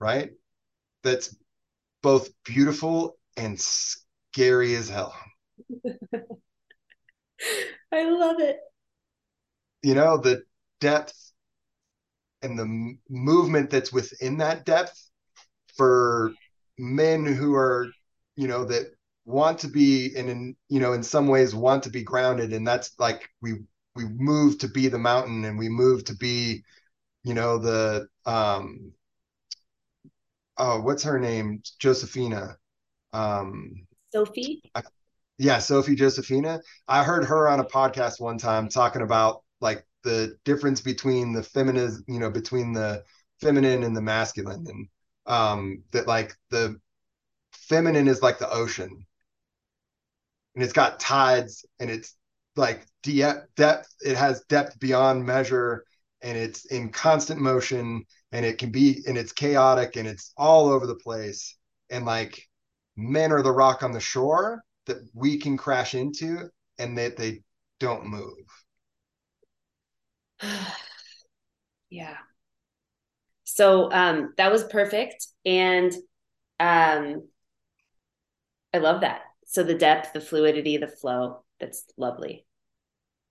right? 0.00 0.30
That's 1.02 1.36
both 2.06 2.30
beautiful 2.44 3.18
and 3.36 3.60
scary 3.60 4.76
as 4.76 4.88
hell. 4.88 5.12
I 7.92 8.08
love 8.08 8.38
it. 8.38 8.60
You 9.82 9.96
know 9.96 10.16
the 10.16 10.44
depth 10.78 11.32
and 12.42 12.56
the 12.56 12.96
movement 13.10 13.70
that's 13.70 13.92
within 13.92 14.38
that 14.38 14.64
depth 14.64 15.10
for 15.76 16.30
men 16.78 17.26
who 17.26 17.56
are 17.56 17.88
you 18.36 18.46
know 18.46 18.64
that 18.66 18.86
want 19.24 19.58
to 19.58 19.66
be 19.66 20.14
and 20.16 20.28
in 20.28 20.56
you 20.68 20.78
know 20.78 20.92
in 20.92 21.02
some 21.02 21.26
ways 21.26 21.56
want 21.56 21.82
to 21.82 21.90
be 21.90 22.04
grounded. 22.04 22.52
And 22.52 22.64
that's 22.64 22.92
like 23.00 23.28
we 23.42 23.54
we 23.96 24.04
move 24.04 24.58
to 24.58 24.68
be 24.68 24.86
the 24.86 24.96
mountain 24.96 25.44
and 25.44 25.58
we 25.58 25.68
move 25.68 26.04
to 26.04 26.14
be 26.14 26.62
you 27.24 27.34
know 27.34 27.58
the 27.58 28.06
um 28.26 28.92
oh 30.58 30.80
what's 30.80 31.02
her 31.02 31.18
name? 31.18 31.62
Josephina. 31.78 32.56
Um 33.12 33.86
sophie? 34.12 34.62
I, 34.74 34.82
yeah 35.38 35.58
sophie 35.58 35.94
josephina. 35.96 36.60
I 36.88 37.04
heard 37.04 37.24
her 37.24 37.48
on 37.48 37.60
a 37.60 37.64
podcast 37.64 38.20
one 38.20 38.38
time 38.38 38.68
talking 38.68 39.02
about 39.02 39.42
like 39.60 39.86
the 40.02 40.36
difference 40.44 40.80
between 40.80 41.32
the 41.32 41.42
feminine 41.42 42.02
you 42.06 42.20
know 42.20 42.30
between 42.30 42.72
the 42.72 43.02
feminine 43.40 43.82
and 43.82 43.96
the 43.96 44.02
masculine 44.02 44.64
and 44.68 44.88
um 45.26 45.82
that 45.92 46.06
like 46.06 46.34
the 46.50 46.80
feminine 47.52 48.08
is 48.08 48.22
like 48.22 48.38
the 48.38 48.50
ocean. 48.50 49.06
And 50.54 50.64
it's 50.64 50.72
got 50.72 51.00
tides 51.00 51.66
and 51.78 51.90
it's 51.90 52.14
like 52.54 52.86
de- 53.02 53.42
depth 53.56 53.94
it 54.00 54.16
has 54.16 54.42
depth 54.48 54.78
beyond 54.80 55.26
measure 55.26 55.84
and 56.22 56.38
it's 56.38 56.64
in 56.66 56.90
constant 56.90 57.40
motion 57.40 58.04
and 58.32 58.44
it 58.44 58.58
can 58.58 58.70
be 58.70 59.02
and 59.06 59.16
it's 59.16 59.32
chaotic 59.32 59.96
and 59.96 60.06
it's 60.06 60.32
all 60.36 60.68
over 60.68 60.86
the 60.86 60.96
place 60.96 61.56
and 61.90 62.04
like 62.04 62.42
men 62.96 63.32
are 63.32 63.42
the 63.42 63.52
rock 63.52 63.82
on 63.82 63.92
the 63.92 64.00
shore 64.00 64.62
that 64.86 64.98
we 65.14 65.38
can 65.38 65.56
crash 65.56 65.94
into 65.94 66.48
and 66.78 66.98
that 66.98 67.16
they 67.16 67.42
don't 67.78 68.06
move. 68.06 68.36
Yeah. 71.88 72.16
So 73.44 73.92
um 73.92 74.34
that 74.38 74.50
was 74.50 74.64
perfect 74.64 75.28
and 75.44 75.92
um 76.58 77.28
i 78.74 78.78
love 78.78 79.02
that. 79.02 79.20
So 79.46 79.62
the 79.62 79.76
depth 79.78 80.12
the 80.12 80.20
fluidity 80.20 80.76
the 80.78 80.88
flow 80.88 81.44
that's 81.60 81.84
lovely. 81.96 82.44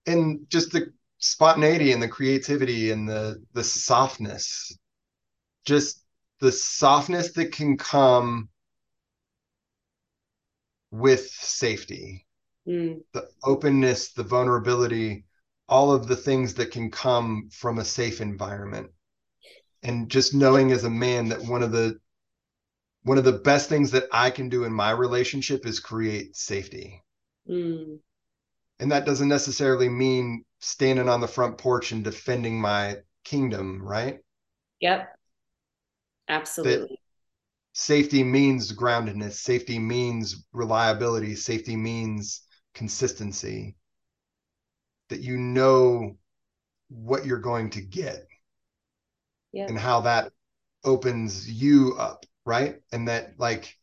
And 0.08 0.50
just 0.50 0.72
the 0.72 0.94
spontaneity 1.20 1.92
and 1.92 2.02
the 2.02 2.08
creativity 2.08 2.92
and 2.92 3.08
the 3.08 3.44
the 3.54 3.64
softness 3.64 4.78
just 5.66 6.04
the 6.40 6.52
softness 6.52 7.34
that 7.34 7.52
can 7.52 7.78
come 7.78 8.50
with 10.92 11.28
safety. 11.30 12.26
Mm. 12.68 13.04
the 13.14 13.30
openness 13.44 14.14
the 14.14 14.24
vulnerability 14.24 15.24
all 15.70 15.92
of 15.92 16.08
the 16.08 16.16
things 16.16 16.56
that 16.56 16.72
can 16.72 16.90
come 16.90 17.48
from 17.52 17.78
a 17.78 17.86
safe 17.86 18.22
environment. 18.22 18.90
And 19.84 20.10
just 20.10 20.34
knowing 20.34 20.72
as 20.72 20.84
a 20.84 20.90
man 20.90 21.30
that 21.30 21.44
one 21.44 21.62
of 21.62 21.72
the 21.72 22.00
one 23.04 23.20
of 23.20 23.24
the 23.24 23.34
best 23.34 23.70
things 23.70 23.92
that 23.92 24.08
i 24.12 24.32
can 24.32 24.50
do 24.50 24.64
in 24.64 24.74
my 24.74 24.90
relationship 24.92 25.66
is 25.66 25.80
create 25.80 26.36
safety. 26.36 27.04
Mm. 27.48 28.00
and 28.80 28.92
that 28.92 29.06
doesn't 29.06 29.28
necessarily 29.28 29.90
mean 29.90 30.44
standing 30.60 31.08
on 31.08 31.22
the 31.22 31.28
front 31.28 31.60
porch 31.60 31.92
and 31.92 32.04
defending 32.04 32.60
my 32.60 32.98
kingdom 33.24 33.84
right? 33.84 34.20
Yep 34.80 35.16
absolutely. 36.30 37.00
Safety 37.74 38.24
means 38.24 38.72
groundedness 38.72 39.34
safety 39.34 39.80
means 39.80 40.46
reliability 40.54 41.36
safety 41.36 41.76
means 41.76 42.42
consistency. 42.74 43.76
That 45.10 45.20
you 45.20 45.38
know 45.38 46.18
what 46.90 47.26
you're 47.26 47.40
going 47.40 47.70
to 47.72 47.82
get 47.82 48.28
yeah. 49.52 49.66
and 49.68 49.78
how 49.78 50.02
that 50.02 50.32
opens 50.84 51.50
you 51.50 51.96
up 51.98 52.26
right? 52.46 52.76
And 52.92 53.08
that 53.08 53.34
like 53.38 53.76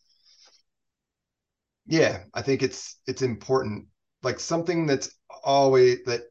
yeah 1.86 2.22
i 2.32 2.42
think 2.42 2.62
it's 2.62 2.98
it's 3.06 3.22
important. 3.22 3.86
Like 4.22 4.38
something 4.38 4.86
that's 4.86 5.10
always 5.42 6.04
that 6.04 6.22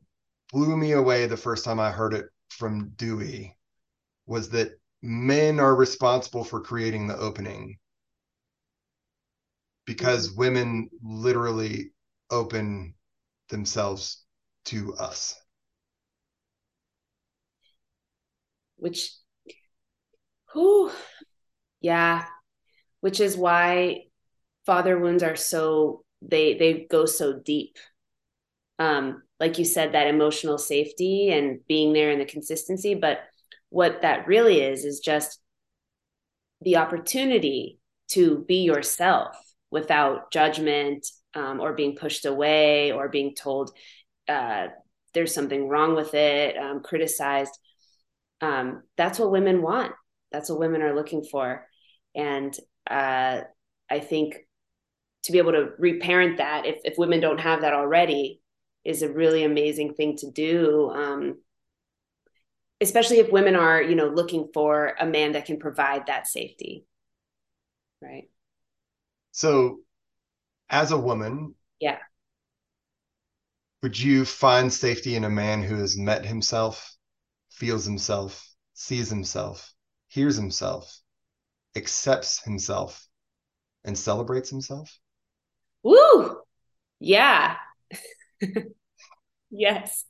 blew 0.51 0.77
me 0.77 0.93
away 0.93 1.27
the 1.27 1.37
first 1.37 1.65
time 1.65 1.79
i 1.79 1.91
heard 1.91 2.13
it 2.13 2.25
from 2.49 2.91
Duey 2.95 3.53
was 4.25 4.49
that 4.51 4.79
men 5.01 5.59
are 5.59 5.75
responsible 5.75 6.43
for 6.43 6.61
creating 6.61 7.07
the 7.07 7.17
opening 7.17 7.77
because 9.85 10.29
mm-hmm. 10.29 10.39
women 10.39 10.89
literally 11.03 11.91
open 12.29 12.93
themselves 13.49 14.23
to 14.65 14.93
us. 14.95 15.35
Which, 18.77 19.11
who, 20.53 20.91
yeah, 21.81 22.25
which 23.01 23.19
is 23.19 23.37
why 23.37 24.05
father 24.65 24.97
wounds 24.97 25.23
are 25.23 25.35
so 25.35 26.03
they 26.21 26.55
they 26.55 26.87
go 26.89 27.05
so 27.05 27.33
deep. 27.33 27.77
Um, 28.79 29.23
like 29.39 29.59
you 29.59 29.65
said, 29.65 29.91
that 29.91 30.07
emotional 30.07 30.57
safety 30.57 31.31
and 31.31 31.59
being 31.67 31.93
there 31.93 32.11
and 32.11 32.21
the 32.21 32.25
consistency, 32.25 32.95
but 32.95 33.19
what 33.71 34.01
that 34.01 34.27
really 34.27 34.61
is 34.61 34.85
is 34.85 34.99
just 34.99 35.39
the 36.61 36.75
opportunity 36.77 37.79
to 38.09 38.43
be 38.47 38.57
yourself 38.57 39.35
without 39.71 40.31
judgment 40.31 41.07
um, 41.33 41.61
or 41.61 41.73
being 41.73 41.95
pushed 41.95 42.25
away 42.25 42.91
or 42.91 43.07
being 43.07 43.33
told 43.33 43.71
uh, 44.27 44.67
there's 45.13 45.33
something 45.33 45.67
wrong 45.67 45.95
with 45.95 46.13
it, 46.13 46.57
um, 46.57 46.81
criticized. 46.83 47.57
Um, 48.41 48.83
that's 48.97 49.17
what 49.17 49.31
women 49.31 49.61
want. 49.61 49.93
That's 50.31 50.49
what 50.49 50.59
women 50.59 50.81
are 50.81 50.95
looking 50.95 51.23
for. 51.23 51.65
And 52.13 52.55
uh, 52.89 53.41
I 53.89 53.99
think 53.99 54.35
to 55.23 55.31
be 55.31 55.37
able 55.37 55.53
to 55.53 55.69
reparent 55.77 56.37
that, 56.37 56.65
if, 56.65 56.77
if 56.83 56.97
women 56.97 57.21
don't 57.21 57.39
have 57.39 57.61
that 57.61 57.73
already, 57.73 58.41
is 58.83 59.01
a 59.01 59.11
really 59.11 59.43
amazing 59.43 59.93
thing 59.93 60.17
to 60.17 60.31
do. 60.31 60.91
Especially 62.81 63.19
if 63.19 63.31
women 63.31 63.55
are, 63.55 63.81
you 63.81 63.95
know, 63.95 64.07
looking 64.07 64.49
for 64.53 64.95
a 64.99 65.05
man 65.05 65.33
that 65.33 65.45
can 65.45 65.59
provide 65.59 66.07
that 66.07 66.27
safety. 66.27 66.85
Right. 68.01 68.29
So, 69.31 69.81
as 70.69 70.91
a 70.91 70.97
woman, 70.97 71.55
yeah, 71.79 71.99
would 73.81 73.99
you 73.99 74.25
find 74.25 74.71
safety 74.71 75.15
in 75.15 75.23
a 75.23 75.29
man 75.29 75.63
who 75.63 75.75
has 75.75 75.97
met 75.97 76.25
himself, 76.25 76.95
feels 77.49 77.85
himself, 77.85 78.47
sees 78.73 79.09
himself, 79.09 79.73
hears 80.07 80.35
himself, 80.35 80.99
accepts 81.75 82.43
himself, 82.43 83.07
and 83.83 83.97
celebrates 83.97 84.49
himself? 84.49 84.99
Woo! 85.83 86.41
Yeah. 86.99 87.57
yes. 89.51 90.05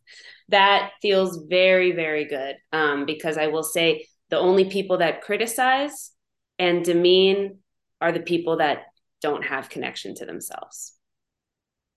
That 0.49 0.91
feels 1.01 1.45
very, 1.49 1.91
very 1.91 2.25
good. 2.25 2.55
Um, 2.71 3.05
because 3.05 3.37
I 3.37 3.47
will 3.47 3.63
say 3.63 4.07
the 4.29 4.37
only 4.37 4.65
people 4.65 4.97
that 4.99 5.21
criticize 5.21 6.11
and 6.59 6.83
demean 6.83 7.59
are 7.99 8.11
the 8.11 8.19
people 8.21 8.57
that 8.57 8.83
don't 9.21 9.43
have 9.45 9.69
connection 9.69 10.15
to 10.15 10.25
themselves. 10.25 10.93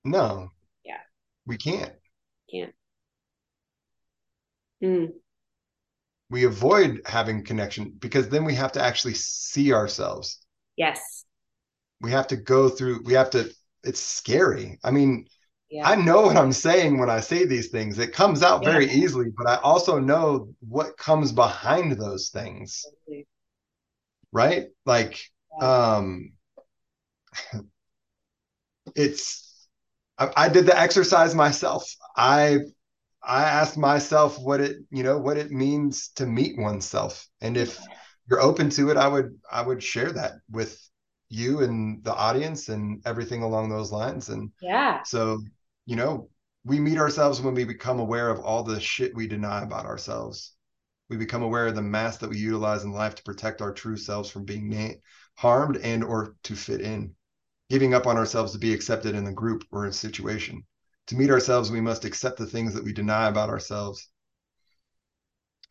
No, 0.04 0.50
Yeah. 0.84 0.98
we 1.46 1.56
can't. 1.56 1.92
Can't. 2.50 2.74
Mm. 4.82 5.12
We 6.30 6.44
avoid 6.44 7.00
having 7.06 7.44
connection 7.44 7.94
because 7.98 8.28
then 8.28 8.44
we 8.44 8.54
have 8.54 8.72
to 8.72 8.82
actually 8.82 9.14
see 9.14 9.72
ourselves. 9.72 10.40
Yes. 10.76 11.24
We 12.00 12.10
have 12.10 12.26
to 12.28 12.36
go 12.36 12.68
through, 12.68 13.02
we 13.04 13.14
have 13.14 13.30
to, 13.30 13.50
it's 13.82 14.00
scary. 14.00 14.78
I 14.84 14.90
mean, 14.90 15.26
yeah. 15.74 15.88
I 15.88 15.96
know 15.96 16.22
what 16.22 16.36
I'm 16.36 16.52
saying 16.52 16.98
when 16.98 17.10
I 17.10 17.18
say 17.18 17.46
these 17.46 17.70
things. 17.70 17.98
It 17.98 18.12
comes 18.12 18.44
out 18.44 18.62
yeah. 18.62 18.70
very 18.70 18.88
easily, 18.88 19.30
but 19.36 19.48
I 19.48 19.56
also 19.56 19.98
know 19.98 20.48
what 20.60 20.96
comes 20.96 21.32
behind 21.32 21.90
those 21.92 22.28
things. 22.28 22.86
Totally. 23.06 23.26
Right? 24.30 24.66
Like, 24.86 25.20
yeah. 25.60 25.96
um, 25.96 26.32
it's 28.94 29.66
I, 30.16 30.30
I 30.36 30.48
did 30.48 30.66
the 30.66 30.78
exercise 30.78 31.34
myself. 31.34 31.92
I 32.16 32.58
I 33.20 33.42
asked 33.42 33.76
myself 33.76 34.38
what 34.38 34.60
it 34.60 34.76
you 34.90 35.02
know 35.02 35.18
what 35.18 35.38
it 35.38 35.50
means 35.50 36.10
to 36.16 36.24
meet 36.24 36.56
oneself, 36.56 37.26
and 37.40 37.56
if 37.56 37.80
you're 38.30 38.40
open 38.40 38.70
to 38.70 38.90
it, 38.90 38.96
I 38.96 39.08
would 39.08 39.36
I 39.50 39.62
would 39.62 39.82
share 39.82 40.12
that 40.12 40.34
with 40.48 40.78
you 41.30 41.62
and 41.62 42.04
the 42.04 42.14
audience 42.14 42.68
and 42.68 43.02
everything 43.04 43.42
along 43.42 43.70
those 43.70 43.90
lines. 43.90 44.28
And 44.28 44.52
yeah, 44.62 45.02
so 45.02 45.40
you 45.86 45.96
know 45.96 46.28
we 46.64 46.80
meet 46.80 46.98
ourselves 46.98 47.40
when 47.40 47.54
we 47.54 47.64
become 47.64 48.00
aware 48.00 48.30
of 48.30 48.40
all 48.40 48.62
the 48.62 48.80
shit 48.80 49.14
we 49.14 49.26
deny 49.26 49.62
about 49.62 49.84
ourselves. 49.84 50.54
We 51.10 51.18
become 51.18 51.42
aware 51.42 51.66
of 51.66 51.74
the 51.74 51.82
mask 51.82 52.20
that 52.20 52.30
we 52.30 52.38
utilize 52.38 52.84
in 52.84 52.92
life 52.92 53.14
to 53.16 53.22
protect 53.22 53.60
our 53.60 53.72
true 53.72 53.98
selves 53.98 54.30
from 54.30 54.44
being 54.44 54.70
na- 54.70 54.94
harmed 55.34 55.76
and 55.76 56.02
or 56.02 56.36
to 56.44 56.56
fit 56.56 56.80
in 56.80 57.14
giving 57.70 57.94
up 57.94 58.06
on 58.06 58.16
ourselves 58.16 58.52
to 58.52 58.58
be 58.58 58.72
accepted 58.72 59.14
in 59.14 59.24
the 59.24 59.32
group 59.32 59.64
or 59.70 59.86
a 59.86 59.92
situation. 59.92 60.64
To 61.08 61.16
meet 61.16 61.30
ourselves, 61.30 61.70
we 61.70 61.80
must 61.80 62.04
accept 62.04 62.38
the 62.38 62.46
things 62.46 62.74
that 62.74 62.84
we 62.84 62.92
deny 62.92 63.28
about 63.28 63.50
ourselves. 63.50 64.08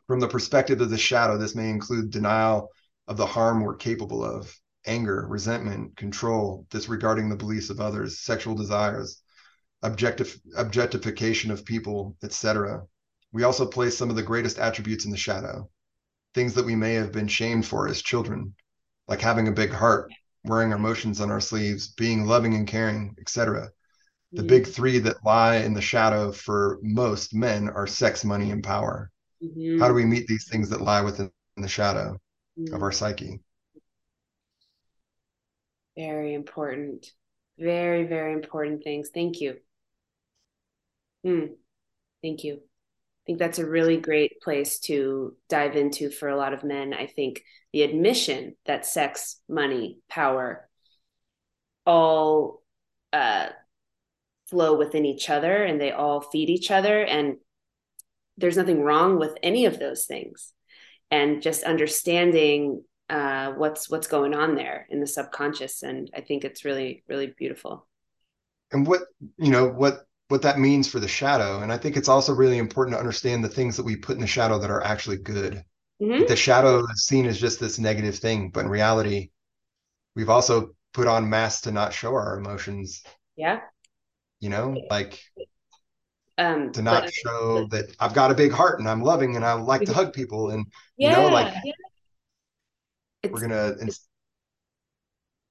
From 0.07 0.19
the 0.19 0.27
perspective 0.27 0.81
of 0.81 0.89
the 0.89 0.97
shadow, 0.97 1.37
this 1.37 1.55
may 1.55 1.69
include 1.69 2.11
denial 2.11 2.69
of 3.07 3.17
the 3.17 3.25
harm 3.25 3.61
we're 3.61 3.75
capable 3.75 4.23
of, 4.23 4.53
anger, 4.85 5.25
resentment, 5.27 5.95
control, 5.95 6.67
disregarding 6.69 7.29
the 7.29 7.37
beliefs 7.37 7.69
of 7.69 7.79
others, 7.79 8.19
sexual 8.19 8.55
desires, 8.55 9.22
objectif- 9.83 10.39
objectification 10.55 11.51
of 11.51 11.65
people, 11.65 12.15
etc. 12.23 12.83
We 13.31 13.43
also 13.43 13.65
place 13.65 13.97
some 13.97 14.09
of 14.09 14.15
the 14.15 14.23
greatest 14.23 14.59
attributes 14.59 15.05
in 15.05 15.11
the 15.11 15.17
shadow, 15.17 15.69
things 16.33 16.53
that 16.53 16.65
we 16.65 16.75
may 16.75 16.93
have 16.93 17.11
been 17.11 17.27
shamed 17.27 17.65
for 17.65 17.87
as 17.87 18.01
children, 18.01 18.55
like 19.07 19.21
having 19.21 19.47
a 19.47 19.51
big 19.51 19.71
heart, 19.71 20.11
wearing 20.45 20.71
our 20.71 20.77
emotions 20.77 21.19
on 21.21 21.31
our 21.31 21.41
sleeves, 21.41 21.87
being 21.89 22.25
loving 22.25 22.53
and 22.53 22.67
caring, 22.67 23.15
etc. 23.19 23.69
The 24.31 24.39
mm-hmm. 24.39 24.47
big 24.47 24.67
three 24.67 24.99
that 24.99 25.23
lie 25.25 25.57
in 25.57 25.73
the 25.73 25.81
shadow 25.81 26.31
for 26.31 26.79
most 26.81 27.33
men 27.33 27.69
are 27.69 27.87
sex, 27.87 28.25
money, 28.25 28.51
and 28.51 28.63
power. 28.63 29.11
Mm-hmm. 29.43 29.79
How 29.79 29.87
do 29.87 29.93
we 29.93 30.05
meet 30.05 30.27
these 30.27 30.47
things 30.47 30.69
that 30.69 30.81
lie 30.81 31.01
within 31.01 31.31
the 31.57 31.67
shadow 31.67 32.17
mm-hmm. 32.57 32.73
of 32.73 32.81
our 32.81 32.91
psyche? 32.91 33.41
Very 35.95 36.33
important. 36.33 37.05
Very, 37.59 38.05
very 38.05 38.33
important 38.33 38.83
things. 38.83 39.09
Thank 39.13 39.39
you. 39.41 39.57
Hmm. 41.23 41.45
Thank 42.21 42.43
you. 42.43 42.55
I 42.55 43.23
think 43.25 43.39
that's 43.39 43.59
a 43.59 43.65
really 43.65 43.97
great 43.97 44.41
place 44.41 44.79
to 44.81 45.35
dive 45.47 45.75
into 45.75 46.09
for 46.09 46.27
a 46.27 46.35
lot 46.35 46.53
of 46.53 46.63
men. 46.63 46.93
I 46.93 47.05
think 47.05 47.43
the 47.71 47.83
admission 47.83 48.55
that 48.65 48.85
sex, 48.85 49.39
money, 49.47 49.99
power 50.09 50.67
all 51.85 52.61
uh, 53.13 53.47
flow 54.49 54.77
within 54.77 55.05
each 55.05 55.29
other 55.29 55.63
and 55.63 55.79
they 55.79 55.91
all 55.91 56.21
feed 56.21 56.49
each 56.49 56.69
other. 56.69 57.03
And 57.03 57.37
there's 58.37 58.57
nothing 58.57 58.81
wrong 58.81 59.19
with 59.19 59.37
any 59.41 59.65
of 59.65 59.79
those 59.79 60.05
things. 60.05 60.51
And 61.11 61.41
just 61.41 61.63
understanding 61.63 62.83
uh, 63.09 63.51
what's 63.51 63.89
what's 63.89 64.07
going 64.07 64.33
on 64.33 64.55
there 64.55 64.87
in 64.89 64.99
the 64.99 65.07
subconscious, 65.07 65.83
and 65.83 66.09
I 66.15 66.21
think 66.21 66.43
it's 66.43 66.65
really 66.65 67.03
really 67.07 67.27
beautiful. 67.27 67.87
And 68.71 68.87
what 68.87 69.01
you 69.37 69.51
know 69.51 69.67
what 69.67 70.05
what 70.29 70.41
that 70.43 70.59
means 70.59 70.87
for 70.87 70.99
the 70.99 71.07
shadow, 71.07 71.61
and 71.61 71.71
I 71.71 71.77
think 71.77 71.97
it's 71.97 72.09
also 72.09 72.33
really 72.33 72.57
important 72.57 72.95
to 72.95 72.99
understand 72.99 73.43
the 73.43 73.49
things 73.49 73.77
that 73.77 73.85
we 73.85 73.95
put 73.95 74.15
in 74.15 74.21
the 74.21 74.27
shadow 74.27 74.57
that 74.59 74.71
are 74.71 74.83
actually 74.83 75.17
good. 75.17 75.63
Mm-hmm. 76.01 76.25
The 76.27 76.35
shadow 76.35 76.79
is 76.79 77.05
seen 77.05 77.25
as 77.25 77.39
just 77.39 77.59
this 77.59 77.79
negative 77.79 78.17
thing, 78.17 78.49
but 78.49 78.61
in 78.61 78.69
reality, 78.69 79.29
we've 80.15 80.29
also 80.29 80.75
put 80.93 81.07
on 81.07 81.29
masks 81.29 81.61
to 81.61 81.71
not 81.71 81.93
show 81.93 82.13
our 82.13 82.37
emotions. 82.37 83.03
Yeah. 83.35 83.61
You 84.39 84.49
know, 84.49 84.75
like 84.89 85.21
um 86.37 86.71
to 86.71 86.81
not 86.81 87.03
but, 87.03 87.13
show 87.13 87.67
but, 87.69 87.87
that 87.87 87.95
I've 87.99 88.15
got 88.15 88.31
a 88.31 88.35
big 88.35 88.51
heart 88.51 88.79
and 88.79 88.89
I'm 88.89 89.03
loving 89.03 89.35
and 89.35 89.45
I 89.45 89.53
like 89.53 89.83
to 89.83 89.93
hug 89.93 90.13
people 90.13 90.49
and 90.49 90.65
yeah, 90.97 91.11
you 91.11 91.15
know 91.15 91.29
like 91.29 91.53
yeah. 91.63 93.29
we're 93.29 93.47
gonna 93.47 93.75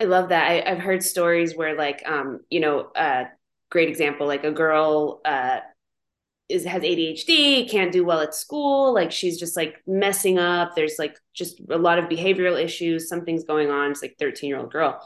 I 0.03 0.05
love 0.05 0.31
that. 0.31 0.67
I, 0.67 0.69
have 0.69 0.81
heard 0.81 1.05
stories 1.05 1.57
where 1.57 1.77
like 1.77 2.03
um, 2.05 2.41
you 2.51 2.59
know, 2.59 2.91
uh 2.97 3.25
great 3.73 3.89
example, 3.89 4.27
like 4.27 4.45
a 4.45 4.53
girl 4.53 5.21
uh 5.25 5.61
is 6.49 6.65
has 6.67 6.83
ADHD, 6.83 7.71
can't 7.71 7.93
do 7.93 8.05
well 8.05 8.21
at 8.21 8.35
school, 8.35 8.93
like 8.93 9.11
she's 9.11 9.39
just 9.39 9.57
like 9.57 9.77
messing 9.87 10.39
up. 10.39 10.75
There's 10.77 10.99
like 10.99 11.17
just 11.33 11.61
a 11.71 11.79
lot 11.79 11.99
of 11.99 12.11
behavioral 12.11 12.63
issues, 12.63 13.09
something's 13.09 13.45
going 13.45 13.71
on. 13.71 13.93
It's 13.93 14.03
like 14.03 14.17
13-year-old 14.21 14.71
girl. 14.71 15.01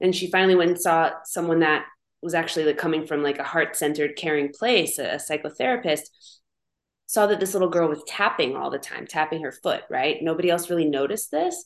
And 0.00 0.14
she 0.14 0.30
finally 0.30 0.56
went 0.56 0.72
and 0.72 0.80
saw 0.80 1.12
someone 1.24 1.60
that 1.60 1.86
was 2.22 2.34
actually 2.34 2.66
like 2.66 2.76
coming 2.76 3.06
from 3.06 3.22
like 3.22 3.38
a 3.38 3.44
heart-centered 3.44 4.16
caring 4.16 4.52
place 4.52 4.98
a, 4.98 5.14
a 5.14 5.16
psychotherapist 5.16 6.10
saw 7.06 7.26
that 7.26 7.40
this 7.40 7.54
little 7.54 7.70
girl 7.70 7.88
was 7.88 8.02
tapping 8.06 8.56
all 8.56 8.70
the 8.70 8.78
time 8.78 9.06
tapping 9.06 9.42
her 9.42 9.52
foot 9.52 9.82
right 9.88 10.18
nobody 10.22 10.50
else 10.50 10.70
really 10.70 10.88
noticed 10.88 11.30
this 11.30 11.64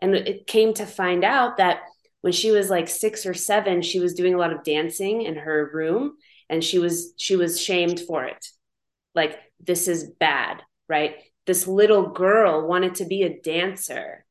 and 0.00 0.14
it 0.14 0.46
came 0.46 0.72
to 0.72 0.86
find 0.86 1.22
out 1.22 1.58
that 1.58 1.82
when 2.22 2.32
she 2.32 2.50
was 2.50 2.70
like 2.70 2.88
six 2.88 3.26
or 3.26 3.34
seven 3.34 3.82
she 3.82 4.00
was 4.00 4.14
doing 4.14 4.34
a 4.34 4.38
lot 4.38 4.52
of 4.52 4.64
dancing 4.64 5.22
in 5.22 5.36
her 5.36 5.70
room 5.72 6.12
and 6.48 6.62
she 6.62 6.78
was 6.78 7.12
she 7.16 7.36
was 7.36 7.60
shamed 7.60 8.00
for 8.00 8.24
it 8.24 8.46
like 9.14 9.38
this 9.60 9.88
is 9.88 10.10
bad 10.18 10.62
right 10.88 11.16
this 11.46 11.66
little 11.66 12.10
girl 12.10 12.66
wanted 12.66 12.94
to 12.94 13.04
be 13.04 13.22
a 13.22 13.40
dancer 13.40 14.24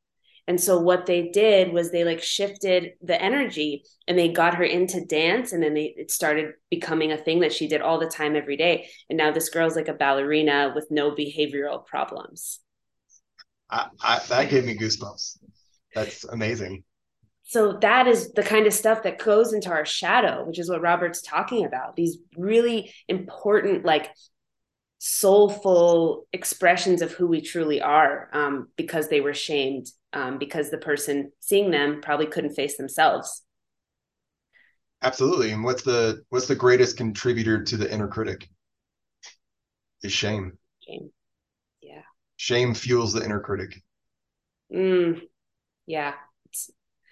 and 0.49 0.59
so 0.59 0.79
what 0.79 1.05
they 1.05 1.29
did 1.29 1.71
was 1.73 1.91
they 1.91 2.03
like 2.03 2.23
shifted 2.23 2.93
the 3.03 3.21
energy 3.21 3.83
and 4.07 4.17
they 4.17 4.29
got 4.29 4.55
her 4.55 4.63
into 4.63 5.05
dance 5.05 5.53
and 5.53 5.61
then 5.61 5.75
they, 5.75 5.93
it 5.95 6.09
started 6.09 6.53
becoming 6.71 7.11
a 7.11 7.17
thing 7.17 7.41
that 7.41 7.53
she 7.53 7.67
did 7.67 7.81
all 7.81 7.99
the 7.99 8.07
time 8.07 8.35
every 8.35 8.57
day. 8.57 8.89
And 9.11 9.17
now 9.19 9.29
this 9.29 9.49
girl's 9.49 9.75
like 9.75 9.89
a 9.89 9.93
ballerina 9.93 10.71
with 10.73 10.87
no 10.89 11.11
behavioral 11.11 11.85
problems. 11.85 12.61
I, 13.69 13.89
I, 14.01 14.21
that 14.29 14.49
gave 14.49 14.65
me 14.65 14.75
goosebumps. 14.75 15.37
That's 15.93 16.23
amazing. 16.23 16.83
So 17.49 17.79
that 17.81 18.05
is 18.05 18.31
the 18.33 18.43
kind 18.43 18.67
of 18.67 18.73
stuff 18.73 19.01
that 19.01 19.17
goes 19.17 19.53
into 19.53 19.71
our 19.71 19.83
shadow, 19.83 20.45
which 20.45 20.59
is 20.59 20.69
what 20.69 20.83
Robert's 20.83 21.23
talking 21.23 21.65
about. 21.65 21.95
These 21.95 22.19
really 22.37 22.93
important, 23.07 23.83
like 23.83 24.11
soulful 24.99 26.27
expressions 26.31 27.01
of 27.01 27.11
who 27.11 27.25
we 27.25 27.41
truly 27.41 27.81
are 27.81 28.29
um, 28.33 28.67
because 28.75 29.07
they 29.07 29.19
were 29.19 29.33
shamed 29.33 29.87
um, 30.13 30.37
because 30.37 30.69
the 30.69 30.77
person 30.77 31.31
seeing 31.39 31.71
them 31.71 32.01
probably 32.03 32.27
couldn't 32.27 32.53
face 32.53 32.77
themselves. 32.77 33.41
Absolutely. 35.01 35.49
And 35.49 35.63
what's 35.63 35.81
the 35.81 36.21
what's 36.29 36.47
the 36.47 36.53
greatest 36.53 36.97
contributor 36.97 37.63
to 37.63 37.77
the 37.77 37.91
inner 37.91 38.07
critic? 38.07 38.47
Is 40.03 40.11
shame. 40.11 40.55
Shame. 40.87 41.09
Yeah. 41.81 42.03
Shame 42.35 42.75
fuels 42.75 43.13
the 43.13 43.25
inner 43.25 43.39
critic. 43.39 43.81
Mm, 44.71 45.21
yeah 45.87 46.13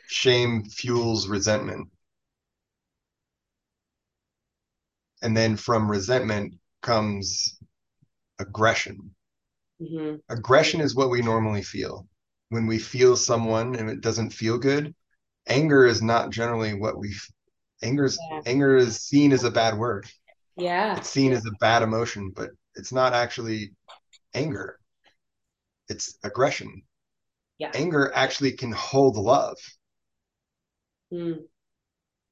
shame 0.07 0.63
fuels 0.65 1.27
resentment 1.27 1.89
and 5.21 5.35
then 5.35 5.55
from 5.55 5.89
resentment 5.89 6.55
comes 6.81 7.57
aggression. 8.39 9.13
Mm-hmm. 9.81 10.15
Aggression 10.29 10.81
is 10.81 10.95
what 10.95 11.09
we 11.09 11.21
normally 11.21 11.61
feel. 11.61 12.07
When 12.49 12.67
we 12.67 12.79
feel 12.79 13.15
someone 13.15 13.75
and 13.75 13.89
it 13.89 14.01
doesn't 14.01 14.31
feel 14.31 14.57
good, 14.57 14.95
anger 15.47 15.85
is 15.85 16.01
not 16.01 16.29
generally 16.29 16.73
what 16.73 16.97
we 16.97 17.13
anger 17.83 18.05
is 18.05 18.17
yeah. 18.31 18.41
anger 18.45 18.75
is 18.77 19.01
seen 19.01 19.31
as 19.31 19.43
a 19.43 19.51
bad 19.51 19.77
word. 19.77 20.07
Yeah. 20.55 20.97
It's 20.97 21.09
seen 21.09 21.33
as 21.33 21.45
a 21.45 21.51
bad 21.59 21.83
emotion, 21.83 22.31
but 22.35 22.51
it's 22.75 22.91
not 22.91 23.13
actually 23.13 23.73
anger. 24.33 24.79
It's 25.89 26.17
aggression. 26.23 26.83
Yeah. 27.59 27.71
Anger 27.73 28.11
actually 28.13 28.53
can 28.53 28.71
hold 28.71 29.17
love. 29.17 29.57
Mm. 31.13 31.39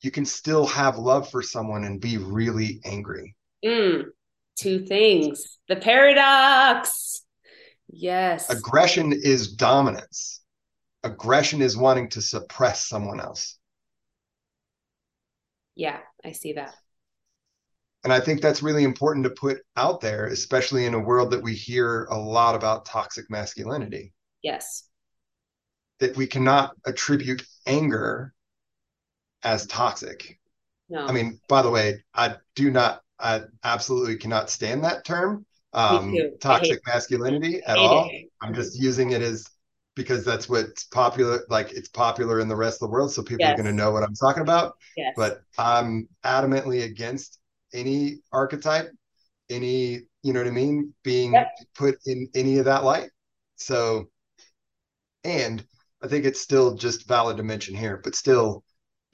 You 0.01 0.11
can 0.11 0.25
still 0.25 0.65
have 0.67 0.97
love 0.97 1.29
for 1.31 1.41
someone 1.41 1.83
and 1.83 1.99
be 1.99 2.17
really 2.17 2.79
angry. 2.83 3.35
Mm. 3.63 4.05
Two 4.57 4.85
things. 4.85 5.57
The 5.67 5.75
paradox. 5.75 7.23
Yes. 7.87 8.49
Aggression 8.49 9.13
is 9.13 9.53
dominance. 9.53 10.41
Aggression 11.03 11.61
is 11.61 11.77
wanting 11.77 12.09
to 12.09 12.21
suppress 12.21 12.87
someone 12.87 13.19
else. 13.19 13.57
Yeah 15.75 15.99
i 16.25 16.31
see 16.31 16.53
that. 16.53 16.73
And 18.03 18.11
i 18.11 18.19
think 18.19 18.41
that's 18.41 18.63
really 18.63 18.83
important 18.83 19.23
to 19.25 19.29
put 19.29 19.59
out 19.75 20.01
there 20.01 20.27
especially 20.27 20.85
in 20.85 20.93
a 20.93 20.99
world 20.99 21.31
that 21.31 21.43
we 21.43 21.53
hear 21.53 22.05
a 22.05 22.17
lot 22.17 22.55
about 22.55 22.85
toxic 22.85 23.29
masculinity. 23.29 24.13
Yes. 24.41 24.87
That 25.99 26.17
we 26.17 26.27
cannot 26.27 26.75
attribute 26.85 27.43
anger 27.65 28.33
as 29.45 29.65
toxic 29.67 30.37
no. 30.89 31.05
i 31.05 31.11
mean 31.13 31.39
by 31.47 31.61
the 31.61 31.69
way 31.69 32.03
i 32.13 32.35
do 32.55 32.69
not 32.71 33.01
I 33.19 33.41
absolutely 33.63 34.17
cannot 34.17 34.49
stand 34.49 34.83
that 34.83 35.05
term, 35.05 35.45
um, 35.73 36.15
toxic 36.39 36.79
masculinity 36.85 37.61
at 37.65 37.77
all. 37.77 38.09
It. 38.11 38.29
I'm 38.41 38.53
just 38.53 38.79
using 38.79 39.11
it 39.11 39.21
as 39.21 39.47
because 39.95 40.25
that's 40.25 40.49
what's 40.49 40.83
popular. 40.85 41.45
Like 41.49 41.71
it's 41.71 41.87
popular 41.87 42.39
in 42.39 42.47
the 42.47 42.55
rest 42.55 42.81
of 42.81 42.89
the 42.89 42.93
world, 42.93 43.11
so 43.11 43.23
people 43.23 43.45
yes. 43.45 43.53
are 43.53 43.63
going 43.63 43.73
to 43.73 43.83
know 43.83 43.91
what 43.91 44.03
I'm 44.03 44.15
talking 44.15 44.43
about. 44.43 44.75
Yes. 44.97 45.13
But 45.15 45.41
I'm 45.57 46.09
adamantly 46.25 46.83
against 46.83 47.39
any 47.73 48.17
archetype, 48.31 48.91
any 49.49 50.01
you 50.23 50.33
know 50.33 50.39
what 50.39 50.47
I 50.47 50.51
mean, 50.51 50.93
being 51.03 51.33
yep. 51.33 51.51
put 51.75 51.97
in 52.05 52.27
any 52.35 52.57
of 52.57 52.65
that 52.65 52.83
light. 52.83 53.09
So, 53.55 54.09
and 55.23 55.63
I 56.03 56.07
think 56.07 56.25
it's 56.25 56.41
still 56.41 56.75
just 56.75 57.07
valid 57.07 57.37
to 57.37 57.43
mention 57.43 57.75
here, 57.75 58.01
but 58.03 58.15
still 58.15 58.64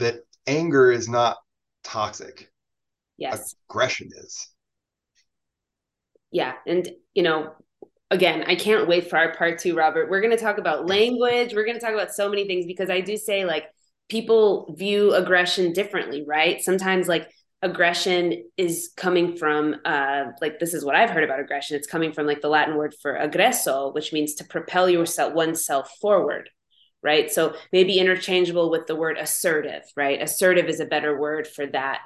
that 0.02 0.26
anger 0.48 0.91
is 0.91 1.07
not 1.07 1.38
toxic. 1.84 2.52
Yes. 3.18 3.56
Aggression 3.69 4.10
is. 4.15 4.48
Yeah 6.32 6.53
and 6.65 6.90
you 7.14 7.23
know 7.23 7.52
again 8.10 8.44
i 8.48 8.56
can't 8.56 8.88
wait 8.88 9.10
for 9.10 9.18
our 9.18 9.36
part 9.36 9.60
two 9.60 9.76
robert. 9.76 10.10
We're 10.10 10.22
going 10.22 10.36
to 10.36 10.44
talk 10.44 10.57
about 10.57 10.88
language. 10.88 11.53
We're 11.53 11.65
going 11.65 11.80
to 11.80 11.86
talk 11.86 11.94
about 11.94 12.14
so 12.14 12.30
many 12.30 12.48
things 12.48 12.65
because 12.65 12.90
i 12.90 13.02
do 13.02 13.18
say 13.18 13.45
like 13.45 13.65
people 14.10 14.73
view 14.78 15.14
aggression 15.14 15.73
differently 15.73 16.23
right? 16.28 16.61
Sometimes 16.61 17.07
like 17.07 17.30
aggression 17.61 18.44
is 18.57 18.91
coming 18.98 19.38
from 19.38 19.76
uh 19.86 20.23
like 20.41 20.57
this 20.57 20.73
is 20.73 20.84
what 20.84 20.95
i've 20.95 21.11
heard 21.11 21.23
about 21.23 21.40
aggression. 21.40 21.76
It's 21.76 21.88
coming 21.88 22.11
from 22.11 22.26
like 22.26 22.41
the 22.41 22.49
latin 22.49 22.76
word 22.76 22.95
for 23.02 23.14
aggresso 23.14 23.94
which 23.94 24.14
means 24.14 24.36
to 24.36 24.45
propel 24.45 24.90
yourself 24.90 25.34
oneself 25.34 25.91
forward 26.02 26.49
right 27.03 27.32
so 27.32 27.56
maybe 27.72 27.99
interchangeable 27.99 28.69
with 28.69 28.88
the 28.88 28.95
word 28.95 29.18
assertive 29.18 29.84
right 29.95 30.22
assertive 30.22 30.68
is 30.68 30.80
a 30.80 30.86
better 30.86 31.18
word 31.19 31.48
for 31.48 31.65
that 31.65 32.02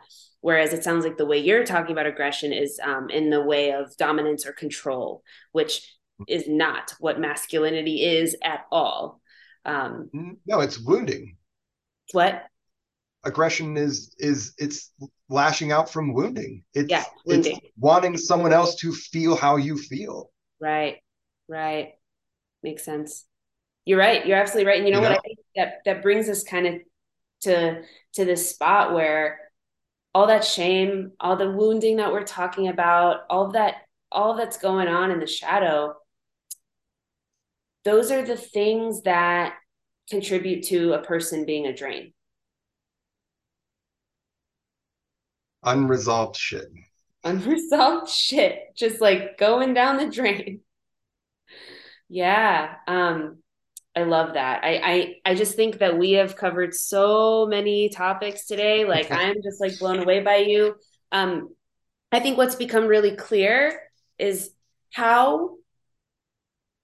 Whereas 0.46 0.74
it 0.74 0.84
sounds 0.84 1.04
like 1.04 1.18
the 1.18 1.26
way 1.26 1.40
you're 1.40 1.66
talking 1.66 1.92
about 1.92 2.06
aggression 2.06 2.54
is 2.54 2.80
um, 2.84 3.10
in 3.10 3.32
the 3.32 3.42
way 3.42 3.72
of 3.72 3.98
dominance 3.98 4.46
or 4.46 4.52
control, 4.52 5.24
which 5.54 5.92
is 6.28 6.48
not 6.48 6.94
what 7.00 7.20
masculinity 7.20 8.04
is 8.04 8.38
at 8.44 8.60
all. 8.72 9.22
Um, 9.66 10.38
no, 10.46 10.60
it's 10.60 10.80
wounding. 10.80 11.38
What? 12.12 12.44
Aggression 13.24 13.76
is 13.76 14.14
is 14.20 14.54
it's 14.60 14.92
lashing 15.30 15.72
out 15.72 15.90
from 15.90 16.14
wounding. 16.14 16.64
It's, 16.76 16.92
yeah, 16.92 17.06
wounding. 17.26 17.54
it's 17.54 17.68
wanting 17.80 18.16
someone 18.16 18.54
else 18.54 18.76
to 18.82 18.94
feel 18.94 19.36
how 19.36 19.56
you 19.56 19.80
feel. 19.80 20.30
Right, 20.62 20.98
right, 21.50 21.94
makes 22.62 22.86
sense. 22.86 23.26
You're 23.86 24.00
right. 24.00 24.26
You're 24.26 24.38
absolutely 24.38 24.68
right. 24.68 24.80
And 24.80 24.88
you 24.88 24.94
know, 24.94 25.00
you 25.00 25.04
know? 25.04 25.10
what? 25.12 25.20
I 25.20 25.22
think 25.22 25.40
that 25.56 25.82
that 25.86 26.02
brings 26.02 26.28
us 26.28 26.44
kind 26.44 26.68
of 26.68 26.74
to 27.42 27.82
to 28.14 28.26
this 28.26 28.50
spot 28.50 28.94
where 28.94 29.40
all 30.14 30.28
that 30.28 30.44
shame 30.44 31.12
all 31.20 31.36
the 31.36 31.52
wounding 31.52 31.98
that 31.98 32.12
we're 32.12 32.24
talking 32.24 32.68
about 32.70 33.22
all 33.30 33.48
of 33.48 33.54
that 33.54 33.76
all 34.12 34.36
that's 34.36 34.58
going 34.58 34.88
on 34.88 35.12
in 35.12 35.20
the 35.20 35.28
shadow 35.28 35.94
those 37.84 38.12
are 38.12 38.24
the 38.24 38.38
things 38.38 39.04
that 39.04 39.56
contribute 40.10 40.64
to 40.64 40.94
a 40.94 41.04
person 41.04 41.46
being 41.46 41.68
a 41.68 41.76
drain 41.76 42.14
unresolved 45.64 46.38
shit 46.38 46.68
unresolved 47.24 48.10
shit 48.10 48.60
just 48.76 49.02
like 49.02 49.38
going 49.38 49.74
down 49.74 49.98
the 49.98 50.10
drain 50.10 50.62
yeah 52.08 52.76
um 52.88 53.38
I 53.96 54.04
love 54.04 54.34
that. 54.34 54.64
I, 54.64 54.82
I 54.84 55.32
I 55.32 55.36
just 55.36 55.56
think 55.56 55.80
that 55.80 55.98
we 55.98 56.14
have 56.14 56.36
covered 56.36 56.74
so 56.74 57.46
many 57.46 57.90
topics 57.90 58.46
today. 58.46 58.86
Like 58.86 59.10
I'm 59.10 59.42
just 59.42 59.62
like 59.62 59.80
blown 59.80 60.00
away 60.00 60.20
by 60.20 60.38
you. 60.38 60.76
Um, 61.12 61.50
I 62.12 62.20
think 62.20 62.38
what's 62.38 62.56
become 62.56 62.88
really 62.88 63.16
clear 63.16 63.80
is 64.20 64.52
how 64.94 65.56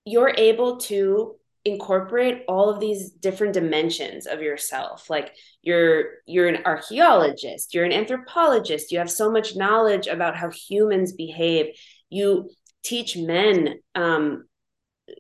you're 0.06 0.34
able 0.36 0.78
to 0.78 1.36
incorporate 1.64 2.44
all 2.48 2.70
of 2.70 2.80
these 2.80 3.12
different 3.12 3.54
dimensions 3.54 4.26
of 4.26 4.42
yourself 4.42 5.12
like 5.12 5.32
you're 5.62 6.06
you're 6.26 6.48
an 6.48 6.66
archaeologist 6.66 7.76
you're 7.76 7.86
an 7.86 7.94
anthropologist 7.94 8.92
you 8.92 8.98
have 8.98 9.12
so 9.12 9.32
much 9.32 9.56
knowledge 9.56 10.08
about 10.08 10.36
how 10.36 10.50
humans 10.50 11.14
behave 11.14 11.68
you 12.10 12.50
teach 12.84 13.16
men 13.16 13.76
um, 13.94 14.46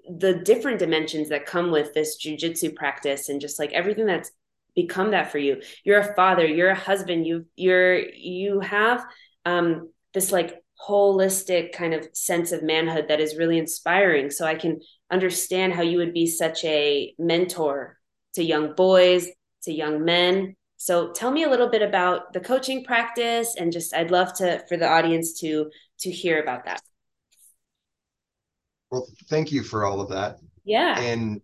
the 0.09 0.33
different 0.33 0.79
dimensions 0.79 1.29
that 1.29 1.45
come 1.45 1.71
with 1.71 1.93
this 1.93 2.17
jujitsu 2.23 2.75
practice 2.75 3.29
and 3.29 3.41
just 3.41 3.59
like 3.59 3.71
everything 3.73 4.05
that's 4.05 4.31
become 4.75 5.11
that 5.11 5.31
for 5.31 5.37
you. 5.37 5.61
You're 5.83 5.99
a 5.99 6.15
father, 6.15 6.45
you're 6.45 6.69
a 6.69 6.75
husband, 6.75 7.27
you 7.27 7.45
you're 7.55 7.99
you 7.99 8.59
have 8.59 9.05
um 9.45 9.89
this 10.13 10.31
like 10.31 10.61
holistic 10.87 11.73
kind 11.73 11.93
of 11.93 12.07
sense 12.13 12.51
of 12.51 12.63
manhood 12.63 13.05
that 13.07 13.19
is 13.19 13.37
really 13.37 13.57
inspiring. 13.57 14.31
So 14.31 14.45
I 14.45 14.55
can 14.55 14.79
understand 15.11 15.73
how 15.73 15.81
you 15.81 15.97
would 15.97 16.13
be 16.13 16.27
such 16.27 16.63
a 16.63 17.13
mentor 17.19 17.97
to 18.33 18.43
young 18.43 18.73
boys, 18.75 19.27
to 19.63 19.73
young 19.73 20.03
men. 20.05 20.55
So 20.77 21.11
tell 21.11 21.29
me 21.29 21.43
a 21.43 21.49
little 21.49 21.69
bit 21.69 21.83
about 21.83 22.33
the 22.33 22.39
coaching 22.39 22.83
practice 22.83 23.55
and 23.55 23.71
just 23.71 23.93
I'd 23.93 24.09
love 24.09 24.33
to 24.35 24.63
for 24.67 24.77
the 24.77 24.87
audience 24.87 25.39
to 25.41 25.69
to 25.99 26.11
hear 26.11 26.41
about 26.41 26.65
that. 26.65 26.81
Well, 28.91 29.07
thank 29.29 29.51
you 29.51 29.63
for 29.63 29.85
all 29.85 30.01
of 30.01 30.09
that. 30.09 30.37
Yeah. 30.65 30.99
And 30.99 31.41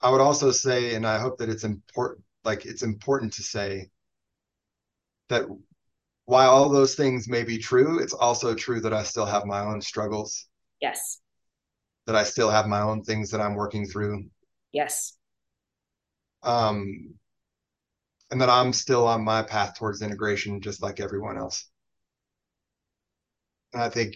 I 0.00 0.10
would 0.10 0.20
also 0.20 0.50
say, 0.50 0.94
and 0.94 1.06
I 1.06 1.18
hope 1.18 1.38
that 1.38 1.48
it's 1.48 1.64
important, 1.64 2.22
like 2.44 2.66
it's 2.66 2.82
important 2.82 3.32
to 3.34 3.42
say 3.42 3.88
that 5.30 5.46
while 6.26 6.50
all 6.50 6.68
those 6.68 6.94
things 6.94 7.28
may 7.28 7.42
be 7.42 7.56
true, 7.56 7.98
it's 7.98 8.12
also 8.12 8.54
true 8.54 8.80
that 8.82 8.92
I 8.92 9.02
still 9.02 9.24
have 9.24 9.46
my 9.46 9.60
own 9.60 9.80
struggles. 9.80 10.46
Yes. 10.80 11.20
That 12.06 12.16
I 12.16 12.24
still 12.24 12.50
have 12.50 12.66
my 12.66 12.82
own 12.82 13.02
things 13.02 13.30
that 13.30 13.40
I'm 13.40 13.54
working 13.54 13.86
through. 13.86 14.26
Yes. 14.72 15.16
Um, 16.42 17.14
and 18.30 18.40
that 18.42 18.50
I'm 18.50 18.74
still 18.74 19.08
on 19.08 19.24
my 19.24 19.42
path 19.42 19.78
towards 19.78 20.02
integration, 20.02 20.60
just 20.60 20.82
like 20.82 21.00
everyone 21.00 21.38
else. 21.38 21.70
And 23.72 23.82
I 23.82 23.88
think 23.88 24.14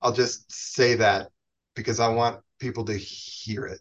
I'll 0.00 0.12
just 0.12 0.50
say 0.50 0.94
that 0.94 1.28
because 1.74 2.00
I 2.00 2.08
want 2.08 2.40
people 2.58 2.84
to 2.86 2.96
hear 2.96 3.66
it. 3.66 3.80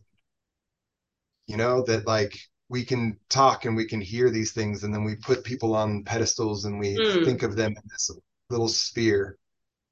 You 1.48 1.58
know, 1.58 1.84
that 1.84 2.06
like 2.06 2.38
we 2.70 2.86
can 2.86 3.18
talk 3.30 3.66
and 3.66 3.76
we 3.76 3.86
can 3.86 4.02
hear 4.02 4.30
these 4.30 4.52
things, 4.52 4.84
and 4.84 4.94
then 4.94 5.04
we 5.04 5.16
put 5.16 5.44
people 5.44 5.76
on 5.76 6.04
pedestals 6.04 6.66
and 6.66 6.80
we 6.80 6.96
mm. 6.96 7.26
think 7.26 7.44
of 7.44 7.56
them 7.56 7.72
in 7.72 7.84
this 7.90 8.12
little 8.50 8.68
sphere. 8.68 9.38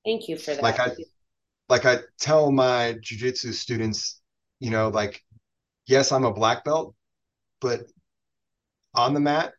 Thank 0.06 0.30
you 0.30 0.38
for 0.38 0.54
that. 0.54 0.64
Like 0.64 0.80
I 0.80 0.92
like 1.70 1.86
I 1.86 2.00
tell 2.20 2.52
my 2.52 2.96
jujitsu 3.02 3.54
students, 3.54 4.22
you 4.60 4.70
know, 4.70 4.90
like, 4.90 5.24
yes, 5.88 6.12
I'm 6.12 6.26
a 6.26 6.34
black 6.34 6.64
belt, 6.64 6.96
but 7.60 7.82
on 8.94 9.14
the 9.14 9.20
mat, 9.20 9.54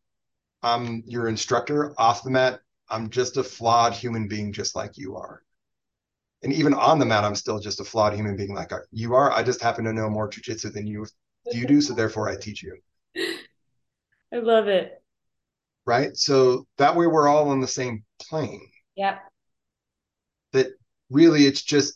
I'm 0.63 1.03
your 1.07 1.29
instructor. 1.29 1.95
Off 1.99 2.23
the 2.23 2.31
mat, 2.31 2.61
I'm 2.89 3.11
just 3.11 3.37
a 3.37 3.43
flawed 3.43 3.93
human 3.93 4.29
being, 4.29 4.53
just 4.53 4.75
like 4.75 4.97
you 4.97 5.17
are 5.17 5.43
and 6.43 6.53
even 6.53 6.75
on 6.75 6.99
the 6.99 7.07
mat, 7.07 7.25
I'm 7.25 7.35
still 7.35 7.59
just 7.59 7.81
a 7.81 7.85
flawed 7.85 8.15
human 8.15 8.37
being 8.37 8.55
like 8.55 8.71
you 8.93 9.15
are. 9.15 9.33
I 9.33 9.43
just 9.43 9.63
happen 9.63 9.85
to 9.85 9.93
know 9.93 10.09
more 10.09 10.31
jujitsu 10.31 10.73
than 10.73 10.87
you 10.87 11.07
you 11.51 11.67
do, 11.67 11.81
so 11.81 11.95
therefore 11.95 12.29
I 12.29 12.37
teach 12.37 12.63
you. 12.63 12.77
I 14.33 14.37
love 14.37 14.69
it. 14.69 15.03
Right. 15.87 16.17
So 16.17 16.67
that 16.77 16.95
way 16.95 17.07
we're 17.07 17.29
all 17.29 17.49
on 17.49 17.61
the 17.61 17.67
same 17.67 18.05
plane. 18.21 18.69
Yeah. 18.95 19.19
That 20.53 20.69
really 21.11 21.47
it's 21.47 21.63
just 21.63 21.95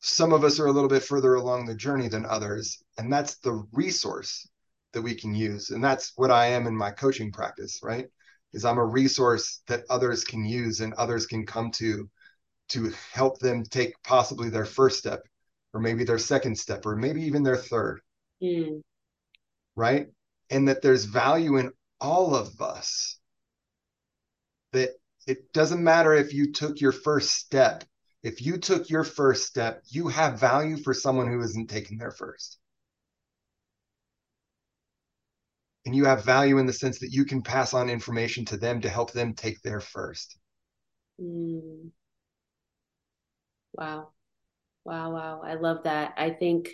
some 0.00 0.32
of 0.32 0.44
us 0.44 0.60
are 0.60 0.66
a 0.66 0.72
little 0.72 0.88
bit 0.88 1.02
further 1.02 1.34
along 1.34 1.66
the 1.66 1.74
journey 1.74 2.06
than 2.06 2.24
others. 2.24 2.80
And 2.96 3.12
that's 3.12 3.38
the 3.38 3.66
resource 3.72 4.48
that 4.92 5.02
we 5.02 5.14
can 5.14 5.34
use. 5.34 5.70
And 5.70 5.82
that's 5.82 6.12
what 6.14 6.30
I 6.30 6.46
am 6.46 6.66
in 6.66 6.76
my 6.76 6.92
coaching 6.92 7.32
practice, 7.32 7.80
right? 7.82 8.06
Is 8.52 8.64
I'm 8.64 8.78
a 8.78 8.84
resource 8.84 9.62
that 9.66 9.82
others 9.90 10.22
can 10.22 10.44
use 10.44 10.80
and 10.80 10.94
others 10.94 11.26
can 11.26 11.44
come 11.44 11.72
to 11.72 12.08
to 12.68 12.92
help 13.12 13.38
them 13.38 13.64
take 13.64 13.94
possibly 14.02 14.50
their 14.50 14.64
first 14.64 14.98
step 14.98 15.22
or 15.72 15.80
maybe 15.80 16.04
their 16.04 16.18
second 16.18 16.58
step 16.58 16.86
or 16.86 16.96
maybe 16.96 17.22
even 17.22 17.42
their 17.42 17.56
third 17.56 18.00
mm. 18.42 18.80
right? 19.74 20.06
And 20.50 20.68
that 20.68 20.82
there's 20.82 21.04
value 21.04 21.56
in 21.56 21.72
all 22.00 22.34
of 22.34 22.60
us. 22.60 23.18
That 24.72 24.90
it 25.26 25.52
doesn't 25.52 25.82
matter 25.82 26.14
if 26.14 26.32
you 26.32 26.52
took 26.52 26.80
your 26.80 26.92
first 26.92 27.30
step. 27.30 27.84
If 28.22 28.42
you 28.42 28.58
took 28.58 28.90
your 28.90 29.04
first 29.04 29.46
step 29.46 29.82
you 29.88 30.08
have 30.08 30.40
value 30.40 30.76
for 30.76 30.94
someone 30.94 31.28
who 31.28 31.40
isn't 31.40 31.70
taking 31.70 31.98
their 31.98 32.10
first. 32.10 32.58
And 35.84 35.94
you 35.94 36.04
have 36.06 36.24
value 36.24 36.58
in 36.58 36.66
the 36.66 36.72
sense 36.72 36.98
that 36.98 37.12
you 37.12 37.24
can 37.24 37.42
pass 37.42 37.72
on 37.72 37.88
information 37.88 38.44
to 38.46 38.56
them 38.56 38.80
to 38.80 38.88
help 38.88 39.12
them 39.12 39.34
take 39.34 39.62
their 39.62 39.80
first. 39.80 40.36
Mm. 41.20 41.90
Wow. 43.76 44.10
Wow, 44.84 45.12
wow. 45.12 45.42
I 45.44 45.54
love 45.54 45.84
that. 45.84 46.14
I 46.16 46.30
think 46.30 46.70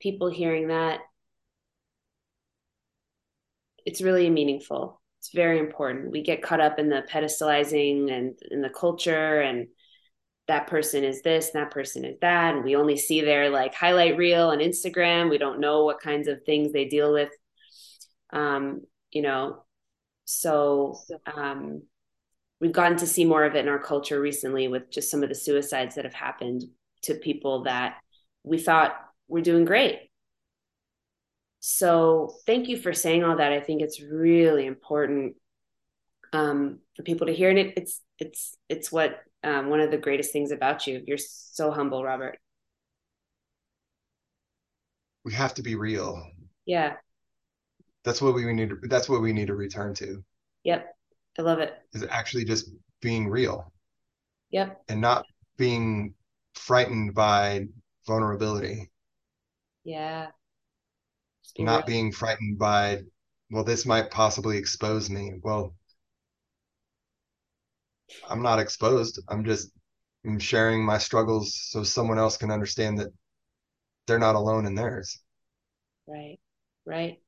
people 0.00 0.28
hearing 0.30 0.68
that 0.68 1.00
it's 3.84 4.02
really 4.02 4.28
meaningful. 4.30 5.00
It's 5.20 5.30
very 5.32 5.58
important. 5.58 6.10
We 6.10 6.22
get 6.22 6.42
caught 6.42 6.60
up 6.60 6.78
in 6.78 6.88
the 6.88 7.02
pedestalizing 7.10 8.12
and 8.12 8.34
in 8.50 8.62
the 8.62 8.70
culture 8.70 9.40
and 9.40 9.68
that 10.48 10.66
person 10.68 11.02
is 11.02 11.22
this 11.22 11.50
and 11.52 11.62
that 11.62 11.72
person 11.72 12.04
is 12.04 12.16
that 12.20 12.54
and 12.54 12.64
we 12.64 12.76
only 12.76 12.96
see 12.96 13.20
their 13.20 13.50
like 13.50 13.74
highlight 13.74 14.16
reel 14.16 14.48
on 14.48 14.58
Instagram. 14.58 15.30
We 15.30 15.38
don't 15.38 15.60
know 15.60 15.84
what 15.84 16.00
kinds 16.00 16.28
of 16.28 16.42
things 16.44 16.72
they 16.72 16.84
deal 16.84 17.12
with. 17.12 17.30
Um, 18.32 18.82
you 19.10 19.22
know, 19.22 19.64
so 20.24 20.98
um 21.34 21.82
we've 22.66 22.74
gotten 22.74 22.98
to 22.98 23.06
see 23.06 23.24
more 23.24 23.44
of 23.44 23.54
it 23.54 23.60
in 23.60 23.68
our 23.68 23.78
culture 23.78 24.20
recently 24.20 24.66
with 24.66 24.90
just 24.90 25.08
some 25.08 25.22
of 25.22 25.28
the 25.28 25.36
suicides 25.36 25.94
that 25.94 26.04
have 26.04 26.12
happened 26.14 26.64
to 27.00 27.14
people 27.14 27.62
that 27.62 27.98
we 28.42 28.58
thought 28.58 28.96
were 29.28 29.40
doing 29.40 29.64
great. 29.64 30.10
So 31.60 32.34
thank 32.44 32.66
you 32.66 32.76
for 32.76 32.92
saying 32.92 33.22
all 33.22 33.36
that. 33.36 33.52
I 33.52 33.60
think 33.60 33.82
it's 33.82 34.02
really 34.02 34.66
important 34.66 35.36
um, 36.32 36.80
for 36.96 37.04
people 37.04 37.28
to 37.28 37.32
hear, 37.32 37.50
and 37.50 37.58
it, 37.60 37.74
it's 37.76 38.02
it's 38.18 38.56
it's 38.68 38.90
what 38.90 39.20
um, 39.44 39.68
one 39.70 39.78
of 39.78 39.92
the 39.92 39.96
greatest 39.96 40.32
things 40.32 40.50
about 40.50 40.88
you. 40.88 41.04
You're 41.06 41.18
so 41.18 41.70
humble, 41.70 42.02
Robert. 42.02 42.36
We 45.24 45.32
have 45.34 45.54
to 45.54 45.62
be 45.62 45.76
real. 45.76 46.20
Yeah. 46.66 46.94
That's 48.04 48.20
what 48.20 48.34
we 48.34 48.52
need. 48.52 48.70
To, 48.70 48.78
that's 48.82 49.08
what 49.08 49.22
we 49.22 49.32
need 49.32 49.46
to 49.46 49.54
return 49.54 49.94
to. 49.94 50.24
Yep. 50.64 50.95
I 51.38 51.42
love 51.42 51.58
it. 51.58 51.74
Is 51.92 52.04
actually 52.08 52.44
just 52.44 52.70
being 53.00 53.28
real. 53.28 53.72
Yep. 54.50 54.82
And 54.88 55.00
not 55.00 55.24
being 55.56 56.14
frightened 56.54 57.14
by 57.14 57.66
vulnerability. 58.06 58.90
Yeah. 59.84 60.28
Be 61.56 61.64
not 61.64 61.86
real. 61.86 61.86
being 61.86 62.12
frightened 62.12 62.58
by, 62.58 63.02
well, 63.50 63.64
this 63.64 63.86
might 63.86 64.10
possibly 64.10 64.56
expose 64.56 65.10
me. 65.10 65.34
Well, 65.42 65.74
I'm 68.28 68.42
not 68.42 68.58
exposed. 68.58 69.20
I'm 69.28 69.44
just 69.44 69.70
I'm 70.24 70.38
sharing 70.38 70.84
my 70.84 70.98
struggles 70.98 71.54
so 71.70 71.84
someone 71.84 72.18
else 72.18 72.36
can 72.36 72.50
understand 72.50 72.98
that 72.98 73.12
they're 74.06 74.18
not 74.18 74.34
alone 74.34 74.66
in 74.66 74.74
theirs. 74.74 75.20
Right. 76.06 76.38
Right. 76.84 77.18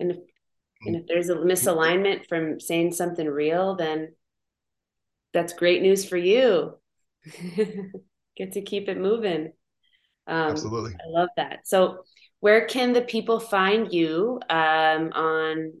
And 0.00 0.12
if 0.12 0.18
and 0.82 0.96
if 0.96 1.06
there's 1.06 1.28
a 1.28 1.36
misalignment 1.36 2.26
from 2.28 2.58
saying 2.58 2.92
something 2.92 3.26
real, 3.26 3.76
then 3.76 4.14
that's 5.32 5.52
great 5.52 5.82
news 5.82 6.04
for 6.04 6.16
you. 6.16 6.74
Get 8.36 8.52
to 8.52 8.62
keep 8.62 8.88
it 8.88 8.98
moving. 8.98 9.52
Um, 10.26 10.50
Absolutely. 10.52 10.92
I 10.92 11.08
love 11.08 11.28
that. 11.36 11.60
So 11.66 12.04
where 12.40 12.66
can 12.66 12.92
the 12.92 13.02
people 13.02 13.40
find 13.40 13.92
you 13.92 14.40
um, 14.48 15.12
on 15.12 15.72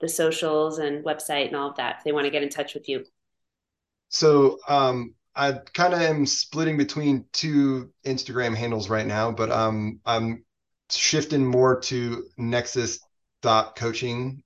the 0.00 0.08
socials 0.08 0.78
and 0.78 1.04
website 1.04 1.46
and 1.46 1.56
all 1.56 1.70
of 1.70 1.76
that 1.76 1.96
if 1.98 2.04
they 2.04 2.12
want 2.12 2.26
to 2.26 2.30
get 2.30 2.42
in 2.42 2.50
touch 2.50 2.74
with 2.74 2.88
you? 2.88 3.04
So 4.10 4.58
um, 4.68 5.14
I 5.34 5.52
kind 5.72 5.94
of 5.94 6.00
am 6.00 6.26
splitting 6.26 6.76
between 6.76 7.24
two 7.32 7.90
Instagram 8.04 8.54
handles 8.54 8.90
right 8.90 9.06
now, 9.06 9.32
but 9.32 9.50
um, 9.50 10.00
I'm 10.04 10.44
shifting 10.90 11.44
more 11.44 11.80
to 11.80 12.24
Nexus 12.36 13.00
dot 13.42 13.76
coaching. 13.76 14.42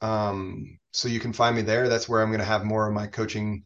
Um, 0.00 0.78
so 0.92 1.08
you 1.08 1.20
can 1.20 1.32
find 1.32 1.56
me 1.56 1.62
there. 1.62 1.88
That's 1.88 2.08
where 2.08 2.22
I'm 2.22 2.28
going 2.28 2.40
to 2.40 2.44
have 2.44 2.64
more 2.64 2.86
of 2.86 2.94
my 2.94 3.06
coaching 3.06 3.64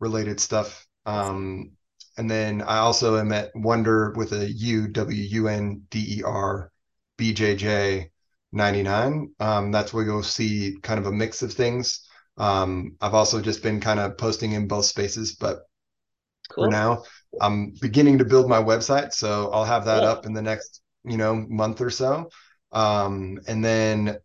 related 0.00 0.40
stuff. 0.40 0.86
Um, 1.06 1.72
and 2.16 2.30
then 2.30 2.62
I 2.62 2.78
also 2.78 3.16
am 3.18 3.32
at 3.32 3.50
Wonder 3.54 4.12
with 4.16 4.32
a 4.32 4.50
U 4.50 4.88
W 4.88 5.22
U 5.22 5.48
N 5.48 5.82
D 5.90 6.18
E 6.18 6.22
R 6.22 6.70
B 7.16 7.32
J 7.32 7.56
J 7.56 8.10
99. 8.52 9.34
Um, 9.40 9.70
that's 9.72 9.92
where 9.92 10.04
you'll 10.04 10.22
see 10.22 10.76
kind 10.82 10.98
of 10.98 11.06
a 11.06 11.12
mix 11.12 11.42
of 11.42 11.52
things. 11.52 12.06
Um, 12.36 12.96
I've 13.00 13.14
also 13.14 13.40
just 13.40 13.62
been 13.62 13.80
kind 13.80 14.00
of 14.00 14.16
posting 14.16 14.52
in 14.52 14.68
both 14.68 14.84
spaces, 14.84 15.34
but 15.34 15.60
cool. 16.50 16.64
for 16.64 16.68
now, 16.68 17.02
I'm 17.40 17.72
beginning 17.80 18.18
to 18.18 18.24
build 18.24 18.48
my 18.48 18.62
website. 18.62 19.12
So 19.12 19.50
I'll 19.50 19.64
have 19.64 19.84
that 19.84 20.04
up 20.04 20.26
in 20.26 20.32
the 20.32 20.42
next, 20.42 20.82
you 21.04 21.16
know, 21.16 21.34
month 21.48 21.80
or 21.80 21.90
so. 21.90 22.30
Um, 22.72 23.40
and 23.48 23.64
then, 23.64 24.18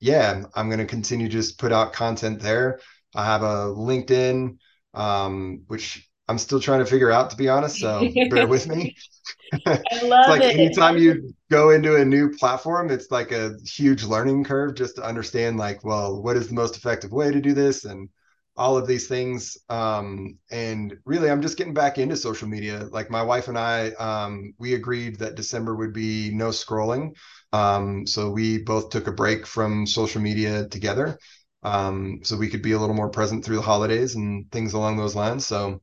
yeah, 0.00 0.44
I'm 0.54 0.68
going 0.68 0.78
to 0.80 0.86
continue 0.86 1.28
just 1.28 1.58
put 1.58 1.72
out 1.72 1.92
content 1.92 2.40
there. 2.40 2.80
I 3.14 3.24
have 3.24 3.42
a 3.42 3.66
LinkedIn, 3.74 4.58
um, 4.94 5.62
which 5.68 6.08
I'm 6.28 6.38
still 6.38 6.60
trying 6.60 6.80
to 6.80 6.86
figure 6.86 7.10
out, 7.10 7.30
to 7.30 7.36
be 7.36 7.48
honest. 7.48 7.80
So 7.80 8.16
bear 8.30 8.46
with 8.46 8.68
me. 8.68 8.96
I 9.66 9.80
love 10.02 10.38
like 10.38 10.42
it. 10.42 10.54
anytime 10.54 10.96
you 10.96 11.34
go 11.50 11.70
into 11.70 11.96
a 11.96 12.04
new 12.04 12.30
platform, 12.30 12.90
it's 12.90 13.10
like 13.10 13.32
a 13.32 13.54
huge 13.64 14.04
learning 14.04 14.44
curve 14.44 14.74
just 14.74 14.96
to 14.96 15.02
understand, 15.04 15.58
like, 15.58 15.84
well, 15.84 16.22
what 16.22 16.36
is 16.36 16.48
the 16.48 16.54
most 16.54 16.76
effective 16.76 17.12
way 17.12 17.30
to 17.30 17.40
do 17.40 17.52
this, 17.52 17.84
and 17.84 18.08
all 18.56 18.76
of 18.76 18.86
these 18.86 19.08
things. 19.08 19.56
Um, 19.68 20.38
and 20.50 20.96
really, 21.04 21.30
I'm 21.30 21.42
just 21.42 21.56
getting 21.56 21.74
back 21.74 21.98
into 21.98 22.16
social 22.16 22.48
media. 22.48 22.86
Like 22.90 23.10
my 23.10 23.22
wife 23.22 23.48
and 23.48 23.58
I, 23.58 23.90
um, 23.92 24.54
we 24.58 24.74
agreed 24.74 25.18
that 25.18 25.34
December 25.34 25.74
would 25.76 25.92
be 25.92 26.30
no 26.32 26.48
scrolling. 26.48 27.14
Um, 27.52 28.06
so 28.06 28.30
we 28.30 28.58
both 28.58 28.90
took 28.90 29.06
a 29.06 29.12
break 29.12 29.46
from 29.46 29.86
social 29.86 30.20
media 30.20 30.68
together. 30.68 31.18
Um, 31.62 32.20
so 32.24 32.36
we 32.36 32.48
could 32.48 32.62
be 32.62 32.72
a 32.72 32.78
little 32.78 32.96
more 32.96 33.10
present 33.10 33.44
through 33.44 33.56
the 33.56 33.62
holidays 33.62 34.14
and 34.16 34.50
things 34.50 34.72
along 34.72 34.96
those 34.96 35.14
lines. 35.14 35.46
So 35.46 35.80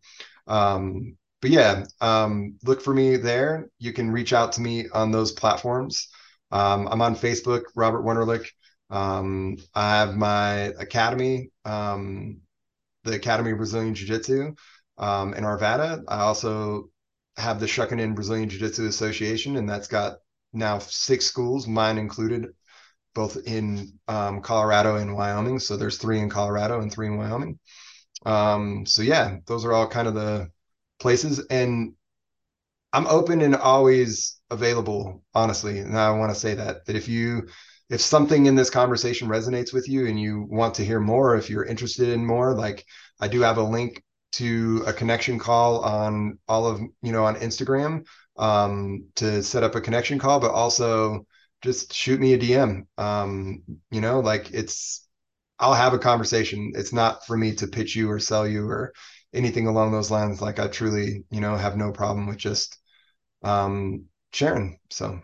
um, 0.47 1.15
but 1.41 1.51
yeah, 1.51 1.85
um, 2.01 2.55
look 2.63 2.81
for 2.81 2.93
me 2.93 3.15
there. 3.15 3.69
You 3.77 3.93
can 3.93 4.11
reach 4.11 4.33
out 4.33 4.53
to 4.53 4.61
me 4.61 4.89
on 4.89 5.11
those 5.11 5.31
platforms. 5.31 6.09
Um, 6.51 6.87
I'm 6.91 7.01
on 7.01 7.15
Facebook, 7.15 7.63
Robert 7.75 8.03
Wunderlich. 8.03 8.49
Um, 8.89 9.57
I 9.73 9.97
have 9.97 10.17
my 10.17 10.73
academy, 10.79 11.51
the 13.03 13.15
Academy 13.15 13.51
of 13.51 13.57
Brazilian 13.57 13.95
Jiu 13.95 14.07
Jitsu 14.07 14.55
um, 14.97 15.33
in 15.33 15.43
Arvada. 15.43 16.03
I 16.07 16.21
also 16.21 16.89
have 17.37 17.59
the 17.59 17.65
Shokunin 17.65 18.15
Brazilian 18.15 18.49
Jiu 18.49 18.59
Jitsu 18.59 18.87
Association, 18.87 19.55
and 19.55 19.69
that's 19.69 19.87
got 19.87 20.17
now 20.53 20.79
six 20.79 21.25
schools, 21.25 21.67
mine 21.67 21.97
included, 21.97 22.47
both 23.13 23.37
in 23.45 23.99
um, 24.07 24.41
Colorado 24.41 24.95
and 24.97 25.15
Wyoming. 25.15 25.59
So 25.59 25.77
there's 25.77 25.97
three 25.97 26.19
in 26.19 26.29
Colorado 26.29 26.81
and 26.81 26.91
three 26.91 27.07
in 27.07 27.17
Wyoming. 27.17 27.59
Um, 28.25 28.85
so 28.85 29.01
yeah, 29.01 29.37
those 29.45 29.65
are 29.65 29.73
all 29.73 29.87
kind 29.87 30.07
of 30.07 30.13
the 30.13 30.49
places 30.99 31.45
and 31.49 31.93
I'm 32.91 33.07
open 33.07 33.41
and 33.41 33.55
always 33.55 34.39
available, 34.49 35.23
honestly. 35.33 35.79
And 35.79 35.97
I 35.97 36.11
want 36.11 36.33
to 36.33 36.39
say 36.39 36.55
that 36.55 36.85
that 36.85 36.95
if 36.95 37.07
you 37.07 37.47
if 37.89 38.01
something 38.01 38.45
in 38.45 38.55
this 38.55 38.69
conversation 38.69 39.27
resonates 39.27 39.73
with 39.73 39.87
you 39.87 40.07
and 40.07 40.19
you 40.19 40.45
want 40.49 40.75
to 40.75 40.85
hear 40.85 40.99
more, 40.99 41.35
if 41.35 41.49
you're 41.49 41.65
interested 41.65 42.09
in 42.09 42.25
more, 42.25 42.53
like 42.55 42.85
I 43.19 43.27
do 43.27 43.41
have 43.41 43.57
a 43.57 43.63
link 43.63 44.03
to 44.33 44.83
a 44.85 44.93
connection 44.93 45.39
call 45.39 45.83
on 45.83 46.37
all 46.47 46.65
of 46.67 46.79
you 47.01 47.11
know 47.11 47.25
on 47.25 47.35
Instagram 47.35 48.05
um, 48.39 49.05
to 49.15 49.43
set 49.43 49.63
up 49.63 49.75
a 49.75 49.81
connection 49.81 50.17
call, 50.17 50.39
but 50.39 50.51
also 50.51 51.25
just 51.61 51.93
shoot 51.93 52.19
me 52.19 52.33
a 52.33 52.37
DM. 52.37 52.87
Um, 52.97 53.63
you 53.91 54.01
know, 54.01 54.21
like 54.21 54.51
it's 54.51 55.07
I'll 55.59 55.73
have 55.73 55.93
a 55.93 55.99
conversation. 55.99 56.71
It's 56.75 56.93
not 56.93 57.25
for 57.27 57.37
me 57.37 57.53
to 57.55 57.67
pitch 57.67 57.95
you 57.95 58.09
or 58.09 58.19
sell 58.19 58.47
you 58.47 58.67
or 58.67 58.93
anything 59.33 59.67
along 59.67 59.91
those 59.91 60.09
lines. 60.09 60.41
Like 60.41 60.57
I 60.59 60.67
truly, 60.67 61.25
you 61.29 61.41
know, 61.41 61.55
have 61.55 61.77
no 61.77 61.91
problem 61.91 62.27
with 62.27 62.37
just 62.37 62.77
um, 63.43 64.05
sharing. 64.31 64.79
So 64.89 65.19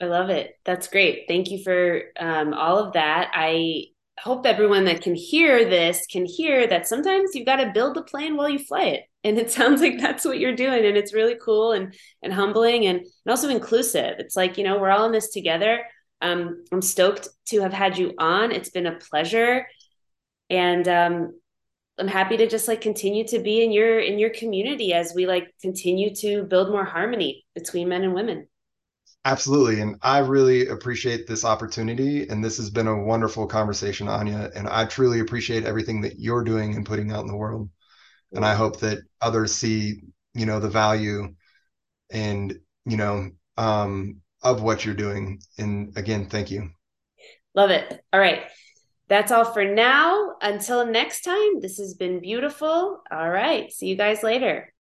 I 0.00 0.04
love 0.06 0.30
it. 0.30 0.54
That's 0.64 0.88
great. 0.88 1.24
Thank 1.26 1.50
you 1.50 1.62
for 1.64 2.02
um, 2.20 2.54
all 2.54 2.78
of 2.78 2.92
that. 2.92 3.30
I 3.34 3.86
hope 4.20 4.46
everyone 4.46 4.84
that 4.84 5.02
can 5.02 5.14
hear 5.14 5.68
this 5.68 6.06
can 6.06 6.24
hear 6.26 6.66
that 6.66 6.86
sometimes 6.86 7.34
you've 7.34 7.46
got 7.46 7.56
to 7.56 7.72
build 7.72 7.96
the 7.96 8.02
plane 8.02 8.36
while 8.36 8.48
you 8.48 8.58
fly 8.58 8.84
it. 8.84 9.04
And 9.26 9.38
it 9.38 9.50
sounds 9.58 9.80
like 9.80 9.98
that's 9.98 10.24
what 10.24 10.38
you're 10.38 10.56
doing. 10.56 10.86
And 10.86 10.96
it's 10.96 11.12
really 11.12 11.36
cool 11.42 11.72
and 11.72 11.94
and 12.22 12.32
humbling 12.32 12.86
and, 12.86 13.00
and 13.00 13.28
also 13.28 13.48
inclusive. 13.48 14.14
It's 14.18 14.36
like, 14.36 14.56
you 14.56 14.64
know, 14.64 14.78
we're 14.78 14.90
all 14.90 15.06
in 15.06 15.12
this 15.12 15.30
together. 15.30 15.84
Um, 16.22 16.64
I'm 16.72 16.80
stoked 16.80 17.28
to 17.48 17.60
have 17.60 17.72
had 17.72 17.98
you 17.98 18.14
on. 18.18 18.52
It's 18.52 18.70
been 18.70 18.86
a 18.86 18.96
pleasure. 18.96 19.66
And 20.48 20.86
um, 20.88 21.38
I'm 21.98 22.08
happy 22.08 22.36
to 22.36 22.46
just 22.46 22.68
like 22.68 22.80
continue 22.80 23.26
to 23.28 23.38
be 23.38 23.64
in 23.64 23.72
your 23.72 23.98
in 23.98 24.18
your 24.18 24.30
community 24.30 24.94
as 24.94 25.12
we 25.14 25.26
like 25.26 25.52
continue 25.60 26.14
to 26.16 26.44
build 26.44 26.70
more 26.70 26.84
harmony 26.84 27.44
between 27.54 27.88
men 27.88 28.04
and 28.04 28.14
women. 28.14 28.46
Absolutely. 29.24 29.80
And 29.80 29.96
I 30.02 30.18
really 30.18 30.68
appreciate 30.68 31.26
this 31.26 31.44
opportunity. 31.44 32.28
And 32.28 32.44
this 32.44 32.58
has 32.58 32.70
been 32.70 32.86
a 32.86 33.02
wonderful 33.02 33.48
conversation, 33.48 34.06
Anya. 34.06 34.52
And 34.54 34.68
I 34.68 34.84
truly 34.84 35.18
appreciate 35.18 35.64
everything 35.64 36.00
that 36.02 36.20
you're 36.20 36.44
doing 36.44 36.76
and 36.76 36.86
putting 36.86 37.10
out 37.10 37.22
in 37.22 37.26
the 37.26 37.36
world. 37.36 37.68
And 38.36 38.44
I 38.44 38.54
hope 38.54 38.80
that 38.80 38.98
others 39.20 39.54
see, 39.54 40.00
you 40.34 40.46
know, 40.46 40.60
the 40.60 40.68
value 40.68 41.34
and, 42.10 42.54
you 42.84 42.96
know, 42.96 43.30
um, 43.56 44.20
of 44.42 44.62
what 44.62 44.84
you're 44.84 44.94
doing. 44.94 45.40
And 45.58 45.96
again, 45.96 46.28
thank 46.28 46.50
you. 46.50 46.70
Love 47.54 47.70
it. 47.70 48.00
All 48.12 48.20
right. 48.20 48.42
That's 49.08 49.32
all 49.32 49.44
for 49.44 49.64
now. 49.64 50.34
Until 50.42 50.84
next 50.84 51.22
time, 51.22 51.60
this 51.60 51.78
has 51.78 51.94
been 51.94 52.20
beautiful. 52.20 53.00
All 53.10 53.30
right. 53.30 53.72
See 53.72 53.86
you 53.86 53.96
guys 53.96 54.22
later. 54.22 54.72